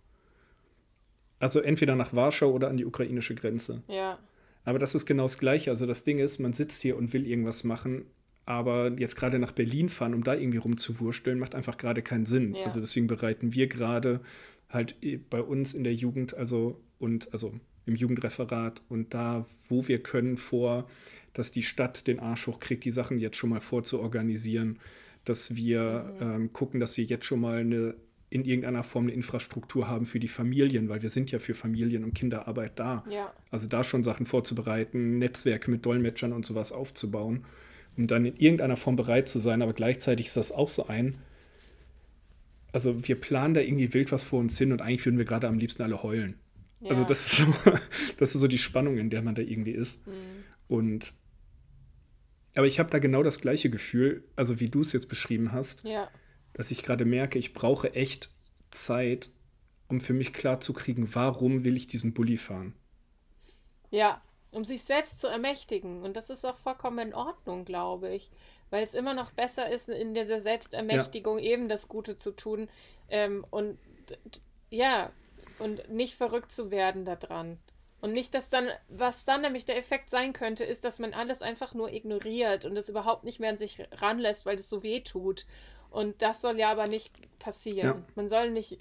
also 1.40 1.60
entweder 1.60 1.96
nach 1.96 2.12
Warschau 2.14 2.50
oder 2.50 2.68
an 2.68 2.76
die 2.76 2.84
ukrainische 2.84 3.34
Grenze. 3.34 3.82
Ja. 3.88 4.18
Aber 4.66 4.80
das 4.80 4.94
ist 4.94 5.06
genau 5.06 5.22
das 5.22 5.38
Gleiche. 5.38 5.70
Also 5.70 5.86
das 5.86 6.04
Ding 6.04 6.18
ist, 6.18 6.38
man 6.40 6.52
sitzt 6.52 6.82
hier 6.82 6.98
und 6.98 7.12
will 7.12 7.26
irgendwas 7.26 7.62
machen, 7.64 8.04
aber 8.46 8.92
jetzt 8.98 9.14
gerade 9.14 9.38
nach 9.38 9.52
Berlin 9.52 9.88
fahren, 9.88 10.12
um 10.12 10.24
da 10.24 10.34
irgendwie 10.34 10.58
rumzuwursteln, 10.58 11.38
macht 11.38 11.54
einfach 11.54 11.78
gerade 11.78 12.02
keinen 12.02 12.26
Sinn. 12.26 12.54
Ja. 12.54 12.64
Also 12.64 12.80
deswegen 12.80 13.06
bereiten 13.06 13.54
wir 13.54 13.68
gerade 13.68 14.20
halt 14.68 14.96
bei 15.30 15.40
uns 15.40 15.72
in 15.72 15.84
der 15.84 15.94
Jugend, 15.94 16.34
also 16.34 16.80
und 16.98 17.32
also 17.32 17.54
im 17.86 17.94
Jugendreferat 17.94 18.82
und 18.88 19.14
da, 19.14 19.46
wo 19.68 19.86
wir 19.86 20.02
können, 20.02 20.36
vor, 20.36 20.88
dass 21.32 21.52
die 21.52 21.62
Stadt 21.62 22.08
den 22.08 22.18
Arsch 22.18 22.48
hochkriegt, 22.48 22.84
die 22.84 22.90
Sachen 22.90 23.20
jetzt 23.20 23.36
schon 23.36 23.50
mal 23.50 23.60
vorzuorganisieren, 23.60 24.80
dass 25.24 25.54
wir 25.54 26.12
mhm. 26.18 26.26
ähm, 26.26 26.52
gucken, 26.52 26.80
dass 26.80 26.96
wir 26.96 27.04
jetzt 27.04 27.24
schon 27.24 27.40
mal 27.40 27.58
eine 27.58 27.94
in 28.28 28.44
irgendeiner 28.44 28.82
Form 28.82 29.04
eine 29.04 29.12
Infrastruktur 29.12 29.88
haben 29.88 30.04
für 30.04 30.18
die 30.18 30.28
Familien, 30.28 30.88
weil 30.88 31.02
wir 31.02 31.10
sind 31.10 31.30
ja 31.30 31.38
für 31.38 31.54
Familien 31.54 32.02
und 32.02 32.14
Kinderarbeit 32.14 32.78
da. 32.78 33.04
Ja. 33.08 33.32
Also 33.50 33.68
da 33.68 33.84
schon 33.84 34.02
Sachen 34.02 34.26
vorzubereiten, 34.26 35.18
Netzwerke 35.18 35.70
mit 35.70 35.86
Dolmetschern 35.86 36.32
und 36.32 36.44
sowas 36.44 36.72
aufzubauen, 36.72 37.46
um 37.96 38.06
dann 38.06 38.24
in 38.24 38.36
irgendeiner 38.36 38.76
Form 38.76 38.96
bereit 38.96 39.28
zu 39.28 39.38
sein. 39.38 39.62
Aber 39.62 39.74
gleichzeitig 39.74 40.26
ist 40.26 40.36
das 40.36 40.50
auch 40.50 40.68
so 40.68 40.88
ein, 40.88 41.18
also 42.72 43.06
wir 43.06 43.14
planen 43.14 43.54
da 43.54 43.60
irgendwie 43.60 43.94
wild 43.94 44.10
was 44.10 44.24
vor 44.24 44.40
uns 44.40 44.58
hin 44.58 44.72
und 44.72 44.82
eigentlich 44.82 45.06
würden 45.06 45.18
wir 45.18 45.24
gerade 45.24 45.46
am 45.46 45.58
liebsten 45.58 45.82
alle 45.82 46.02
heulen. 46.02 46.34
Ja. 46.80 46.90
Also 46.90 47.04
das 47.04 47.26
ist, 47.26 47.36
so, 47.36 47.54
das 48.18 48.34
ist 48.34 48.40
so 48.40 48.48
die 48.48 48.58
Spannung, 48.58 48.98
in 48.98 49.08
der 49.08 49.22
man 49.22 49.36
da 49.36 49.42
irgendwie 49.42 49.72
ist. 49.72 50.04
Mhm. 50.06 50.12
Und 50.66 51.12
aber 52.56 52.66
ich 52.66 52.78
habe 52.78 52.90
da 52.90 52.98
genau 52.98 53.22
das 53.22 53.40
gleiche 53.40 53.68
Gefühl, 53.68 54.24
also 54.34 54.60
wie 54.60 54.70
du 54.70 54.80
es 54.80 54.92
jetzt 54.94 55.08
beschrieben 55.08 55.52
hast. 55.52 55.84
Ja 55.84 56.08
dass 56.56 56.70
ich 56.70 56.82
gerade 56.82 57.04
merke, 57.04 57.38
ich 57.38 57.52
brauche 57.52 57.94
echt 57.94 58.30
Zeit, 58.70 59.28
um 59.88 60.00
für 60.00 60.14
mich 60.14 60.32
klarzukriegen, 60.32 61.14
warum 61.14 61.64
will 61.64 61.76
ich 61.76 61.86
diesen 61.86 62.14
Bulli 62.14 62.38
fahren. 62.38 62.74
Ja, 63.90 64.22
um 64.52 64.64
sich 64.64 64.82
selbst 64.82 65.20
zu 65.20 65.26
ermächtigen. 65.26 65.98
Und 65.98 66.16
das 66.16 66.30
ist 66.30 66.46
auch 66.46 66.56
vollkommen 66.56 67.08
in 67.08 67.14
Ordnung, 67.14 67.66
glaube 67.66 68.14
ich. 68.14 68.30
Weil 68.70 68.82
es 68.82 68.94
immer 68.94 69.12
noch 69.12 69.32
besser 69.32 69.70
ist, 69.70 69.90
in 69.90 70.14
dieser 70.14 70.40
Selbstermächtigung 70.40 71.38
ja. 71.38 71.44
eben 71.44 71.68
das 71.68 71.88
Gute 71.88 72.16
zu 72.16 72.30
tun. 72.32 72.68
Ähm, 73.10 73.44
und 73.50 73.78
ja, 74.70 75.12
und 75.58 75.90
nicht 75.90 76.14
verrückt 76.14 76.50
zu 76.50 76.70
werden 76.70 77.04
daran. 77.04 77.58
Und 78.00 78.12
nicht, 78.12 78.34
dass 78.34 78.48
dann, 78.48 78.68
was 78.88 79.26
dann 79.26 79.42
nämlich 79.42 79.66
der 79.66 79.76
Effekt 79.76 80.08
sein 80.08 80.32
könnte, 80.32 80.64
ist, 80.64 80.86
dass 80.86 80.98
man 80.98 81.12
alles 81.12 81.42
einfach 81.42 81.74
nur 81.74 81.92
ignoriert 81.92 82.64
und 82.64 82.76
es 82.78 82.88
überhaupt 82.88 83.24
nicht 83.24 83.40
mehr 83.40 83.50
an 83.50 83.58
sich 83.58 83.86
ranlässt, 83.92 84.46
weil 84.46 84.58
es 84.58 84.70
so 84.70 84.82
weh 84.82 85.00
tut. 85.00 85.44
Und 85.90 86.22
das 86.22 86.40
soll 86.40 86.58
ja 86.58 86.70
aber 86.70 86.86
nicht 86.86 87.12
passieren. 87.38 87.98
Ja. 87.98 88.02
Man 88.14 88.28
soll 88.28 88.50
nicht 88.50 88.78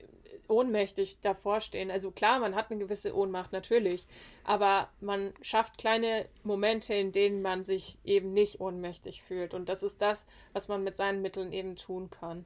ohnmächtig 0.48 1.18
davor 1.22 1.62
stehen. 1.62 1.92
Also 1.92 2.12
klar, 2.12 2.40
man 2.40 2.56
hat 2.56 2.70
eine 2.70 2.80
gewisse 2.80 3.16
Ohnmacht, 3.16 3.52
natürlich. 3.52 4.06
Aber 4.44 4.90
man 5.00 5.34
schafft 5.42 5.78
kleine 5.78 6.28
Momente, 6.44 6.94
in 6.94 7.12
denen 7.12 7.42
man 7.42 7.64
sich 7.64 7.98
eben 8.04 8.34
nicht 8.34 8.60
ohnmächtig 8.60 9.24
fühlt. 9.24 9.54
Und 9.54 9.70
das 9.70 9.84
ist 9.84 10.02
das, 10.02 10.28
was 10.54 10.68
man 10.68 10.84
mit 10.84 10.96
seinen 10.96 11.22
Mitteln 11.22 11.52
eben 11.52 11.76
tun 11.76 12.10
kann. 12.10 12.46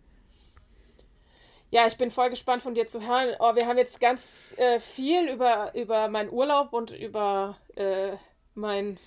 Ja, 1.72 1.86
ich 1.86 1.97
bin 1.97 2.10
voll 2.10 2.32
gespannt 2.32 2.64
von 2.64 2.74
dir 2.74 2.88
zu 2.88 3.05
hören. 3.07 3.36
Oh, 3.39 3.55
wir 3.55 3.68
haben 3.68 3.78
jetzt 3.78 3.99
ganz 3.99 4.55
äh, 4.57 4.80
viel 4.80 5.30
über, 5.30 5.72
über 5.76 6.07
meinen 6.07 6.32
Urlaub 6.32 6.74
und 6.74 6.91
über 6.91 7.57
äh, 7.76 8.18
mein 8.55 8.99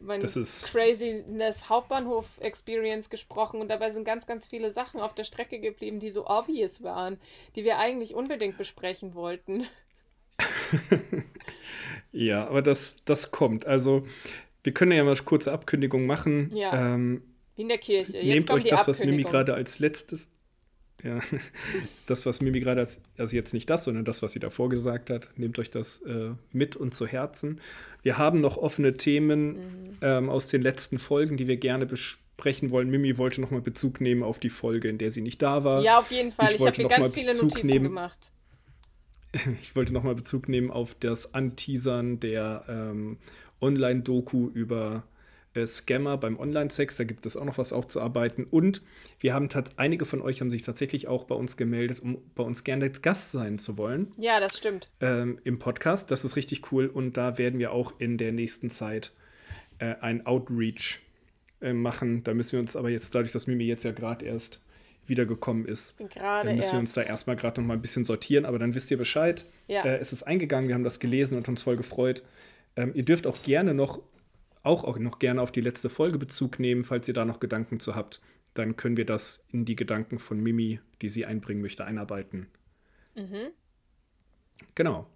mein 0.00 0.20
das 0.20 0.36
ist 0.36 0.70
Craziness 0.70 1.68
Hauptbahnhof 1.68 2.26
Experience 2.40 3.10
gesprochen 3.10 3.60
und 3.60 3.68
dabei 3.68 3.90
sind 3.90 4.04
ganz, 4.04 4.26
ganz 4.26 4.46
viele 4.46 4.70
Sachen 4.70 5.00
auf 5.00 5.14
der 5.14 5.24
Strecke 5.24 5.58
geblieben, 5.58 6.00
die 6.00 6.10
so 6.10 6.26
obvious 6.26 6.82
waren, 6.82 7.18
die 7.54 7.64
wir 7.64 7.78
eigentlich 7.78 8.14
unbedingt 8.14 8.58
besprechen 8.58 9.14
wollten. 9.14 9.66
ja, 12.12 12.46
aber 12.46 12.62
das, 12.62 12.96
das 13.04 13.30
kommt. 13.30 13.66
Also, 13.66 14.06
wir 14.62 14.72
können 14.72 14.92
ja 14.92 15.04
mal 15.04 15.12
eine 15.12 15.22
kurze 15.22 15.52
Abkündigung 15.52 16.06
machen. 16.06 16.54
Ja. 16.54 16.94
Ähm, 16.94 17.22
Wie 17.54 17.62
in 17.62 17.68
der 17.68 17.78
Kirche. 17.78 18.18
Jetzt 18.18 18.24
nehmt 18.24 18.50
euch 18.50 18.64
das, 18.64 18.88
was 18.88 19.04
Mimi 19.04 19.22
gerade 19.22 19.54
als 19.54 19.78
letztes 19.78 20.28
ja, 21.02 21.20
das, 22.06 22.26
was 22.26 22.40
Mimi 22.40 22.60
gerade, 22.60 22.80
als, 22.80 23.00
also 23.18 23.36
jetzt 23.36 23.52
nicht 23.54 23.68
das, 23.68 23.84
sondern 23.84 24.04
das, 24.04 24.22
was 24.22 24.32
sie 24.32 24.38
davor 24.38 24.68
gesagt 24.68 25.10
hat, 25.10 25.28
nehmt 25.36 25.58
euch 25.58 25.70
das 25.70 26.00
äh, 26.02 26.30
mit 26.52 26.76
und 26.76 26.94
zu 26.94 27.06
Herzen. 27.06 27.60
Wir 28.06 28.18
haben 28.18 28.40
noch 28.40 28.56
offene 28.56 28.96
Themen 28.96 29.54
mhm. 29.54 29.98
ähm, 30.00 30.30
aus 30.30 30.46
den 30.46 30.62
letzten 30.62 31.00
Folgen, 31.00 31.36
die 31.36 31.48
wir 31.48 31.56
gerne 31.56 31.86
besprechen 31.86 32.70
wollen. 32.70 32.88
Mimi 32.88 33.18
wollte 33.18 33.40
nochmal 33.40 33.62
Bezug 33.62 34.00
nehmen 34.00 34.22
auf 34.22 34.38
die 34.38 34.48
Folge, 34.48 34.86
in 34.88 34.96
der 34.96 35.10
sie 35.10 35.22
nicht 35.22 35.42
da 35.42 35.64
war. 35.64 35.82
Ja, 35.82 35.98
auf 35.98 36.12
jeden 36.12 36.30
Fall. 36.30 36.50
Ich, 36.50 36.60
ich 36.60 36.66
habe 36.68 36.82
mir 36.84 36.88
ganz 36.88 37.14
viele 37.14 37.32
Bezug 37.32 37.48
Notizen 37.48 37.66
nehmen. 37.66 37.84
gemacht. 37.86 38.30
Ich 39.60 39.74
wollte 39.74 39.92
nochmal 39.92 40.14
Bezug 40.14 40.48
nehmen 40.48 40.70
auf 40.70 40.94
das 40.94 41.34
Anteasern 41.34 42.20
der 42.20 42.64
ähm, 42.68 43.18
Online-Doku 43.60 44.50
über 44.54 45.02
Scammer 45.64 46.18
beim 46.18 46.38
Online-Sex. 46.38 46.96
Da 46.96 47.04
gibt 47.04 47.24
es 47.24 47.36
auch 47.36 47.44
noch 47.44 47.56
was 47.56 47.72
aufzuarbeiten. 47.72 48.44
Und 48.44 48.82
wir 49.20 49.32
haben 49.32 49.48
einige 49.76 50.04
von 50.04 50.20
euch 50.20 50.40
haben 50.40 50.50
sich 50.50 50.64
tatsächlich 50.64 51.08
auch 51.08 51.24
bei 51.24 51.34
uns 51.34 51.56
gemeldet, 51.56 52.00
um 52.00 52.18
bei 52.34 52.42
uns 52.42 52.64
gerne 52.64 52.90
Gast 52.90 53.32
sein 53.32 53.58
zu 53.58 53.78
wollen. 53.78 54.12
Ja, 54.18 54.40
das 54.40 54.58
stimmt. 54.58 54.90
Ähm, 55.00 55.38
Im 55.44 55.58
Podcast. 55.58 56.10
Das 56.10 56.24
ist 56.24 56.36
richtig 56.36 56.72
cool. 56.72 56.86
Und 56.86 57.16
da 57.16 57.38
werden 57.38 57.58
wir 57.58 57.72
auch 57.72 57.94
in 57.98 58.18
der 58.18 58.32
nächsten 58.32 58.70
Zeit 58.70 59.12
äh, 59.78 59.94
ein 60.00 60.26
Outreach 60.26 61.00
äh, 61.60 61.72
machen. 61.72 62.24
Da 62.24 62.34
müssen 62.34 62.52
wir 62.52 62.60
uns 62.60 62.76
aber 62.76 62.90
jetzt, 62.90 63.14
dadurch, 63.14 63.32
dass 63.32 63.46
Mimi 63.46 63.64
jetzt 63.64 63.84
ja 63.84 63.92
gerade 63.92 64.24
erst 64.24 64.60
wiedergekommen 65.06 65.66
ist, 65.66 65.96
dann 66.14 66.56
müssen 66.56 66.72
wir 66.72 66.78
uns 66.80 66.92
da 66.92 67.00
erstmal 67.00 67.36
gerade 67.36 67.60
noch 67.60 67.68
mal 67.68 67.74
ein 67.74 67.82
bisschen 67.82 68.04
sortieren. 68.04 68.44
Aber 68.44 68.58
dann 68.58 68.74
wisst 68.74 68.90
ihr 68.90 68.98
Bescheid. 68.98 69.46
Ja. 69.68 69.84
Äh, 69.84 69.98
es 69.98 70.12
ist 70.12 70.24
eingegangen, 70.24 70.68
wir 70.68 70.74
haben 70.74 70.84
das 70.84 71.00
gelesen 71.00 71.36
und 71.36 71.48
uns 71.48 71.62
voll 71.62 71.76
gefreut. 71.76 72.22
Ähm, 72.76 72.92
ihr 72.94 73.04
dürft 73.04 73.26
auch 73.26 73.42
gerne 73.42 73.72
noch 73.72 74.02
auch, 74.66 74.84
auch 74.84 74.98
noch 74.98 75.18
gerne 75.18 75.40
auf 75.40 75.52
die 75.52 75.60
letzte 75.60 75.88
Folge 75.88 76.18
Bezug 76.18 76.58
nehmen, 76.58 76.84
falls 76.84 77.08
ihr 77.08 77.14
da 77.14 77.24
noch 77.24 77.40
Gedanken 77.40 77.80
zu 77.80 77.94
habt. 77.94 78.20
Dann 78.54 78.76
können 78.76 78.96
wir 78.96 79.06
das 79.06 79.44
in 79.50 79.64
die 79.64 79.76
Gedanken 79.76 80.18
von 80.18 80.40
Mimi, 80.40 80.80
die 81.02 81.08
sie 81.08 81.26
einbringen 81.26 81.62
möchte, 81.62 81.84
einarbeiten. 81.84 82.48
Mhm. 83.14 83.50
Genau. 84.74 85.06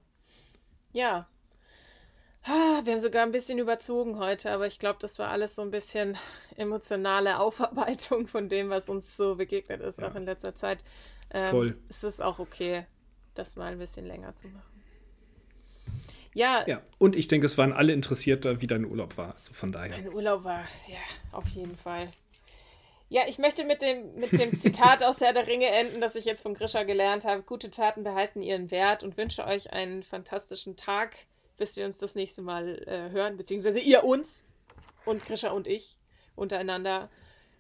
Ja. 0.93 1.29
Wir 2.43 2.93
haben 2.93 3.01
sogar 3.01 3.23
ein 3.23 3.33
bisschen 3.33 3.59
überzogen 3.59 4.19
heute, 4.19 4.51
aber 4.51 4.67
ich 4.67 4.79
glaube, 4.79 4.99
das 5.01 5.19
war 5.19 5.29
alles 5.29 5.57
so 5.57 5.63
ein 5.63 5.71
bisschen 5.71 6.17
emotionale 6.57 7.39
Aufarbeitung 7.39 8.27
von 8.27 8.49
dem, 8.49 8.71
was 8.71 8.89
uns 8.89 9.17
so 9.17 9.37
begegnet 9.37 9.83
ist, 9.83 9.99
ja. 9.99 10.09
auch 10.09 10.15
in 10.15 10.25
letzter 10.25 10.55
Zeit. 10.55 10.83
Ähm, 11.31 11.51
Voll. 11.51 11.79
Es 11.89 12.03
ist 12.03 12.23
auch 12.23 12.39
okay, 12.39 12.87
das 13.35 13.57
mal 13.57 13.73
ein 13.73 13.79
bisschen 13.79 14.07
länger 14.07 14.35
zu 14.35 14.49
machen. 14.49 14.70
Ja. 16.35 16.67
Ja, 16.67 16.83
und 16.99 17.17
ich 17.17 17.29
denke, 17.29 17.47
es 17.47 17.59
waren 17.59 17.73
alle 17.73 17.93
interessiert, 17.93 18.45
wie 18.61 18.67
dein 18.67 18.85
Urlaub 18.85 19.17
war. 19.17 19.35
Also 19.35 19.53
von 19.53 19.73
daher. 19.73 19.91
Mein 19.91 20.13
Urlaub 20.13 20.45
war, 20.45 20.65
ja, 20.89 20.99
auf 21.33 21.47
jeden 21.49 21.77
Fall. 21.77 22.11
Ja, 23.09 23.23
ich 23.27 23.39
möchte 23.39 23.65
mit 23.65 23.83
dem, 23.83 24.15
mit 24.15 24.31
dem 24.33 24.57
Zitat 24.57 25.03
aus 25.03 25.21
Herr 25.21 25.33
der 25.33 25.49
Ringe 25.49 25.67
enden, 25.67 26.01
das 26.01 26.15
ich 26.15 26.25
jetzt 26.25 26.43
von 26.43 26.55
Grisha 26.55 26.85
gelernt 26.85 27.25
habe. 27.25 27.43
Gute 27.43 27.69
Taten 27.69 28.05
behalten 28.05 28.41
ihren 28.41 28.71
Wert 28.71 29.03
und 29.03 29.17
wünsche 29.17 29.45
euch 29.45 29.73
einen 29.73 30.05
fantastischen 30.05 30.77
Tag, 30.77 31.17
bis 31.59 31.77
wir 31.77 31.87
uns 31.87 31.99
das 31.99 32.15
nächste 32.15 32.41
Mal 32.41 32.85
äh, 32.87 33.11
hören, 33.11 33.37
beziehungsweise 33.37 33.81
ihr 33.81 34.05
uns 34.05 34.47
und 35.05 35.27
Grisha 35.27 35.51
und 35.51 35.67
ich 35.67 35.97
untereinander. 36.37 37.11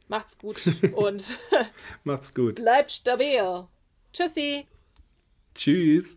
Macht's 0.07 0.39
gut 0.39 0.63
und 0.95 1.37
macht's 2.05 2.33
gut. 2.33 2.55
Bleibt 2.55 2.93
stabil. 2.93 3.67
Tschüssi. 4.13 4.69
Tschüss. 5.57 6.15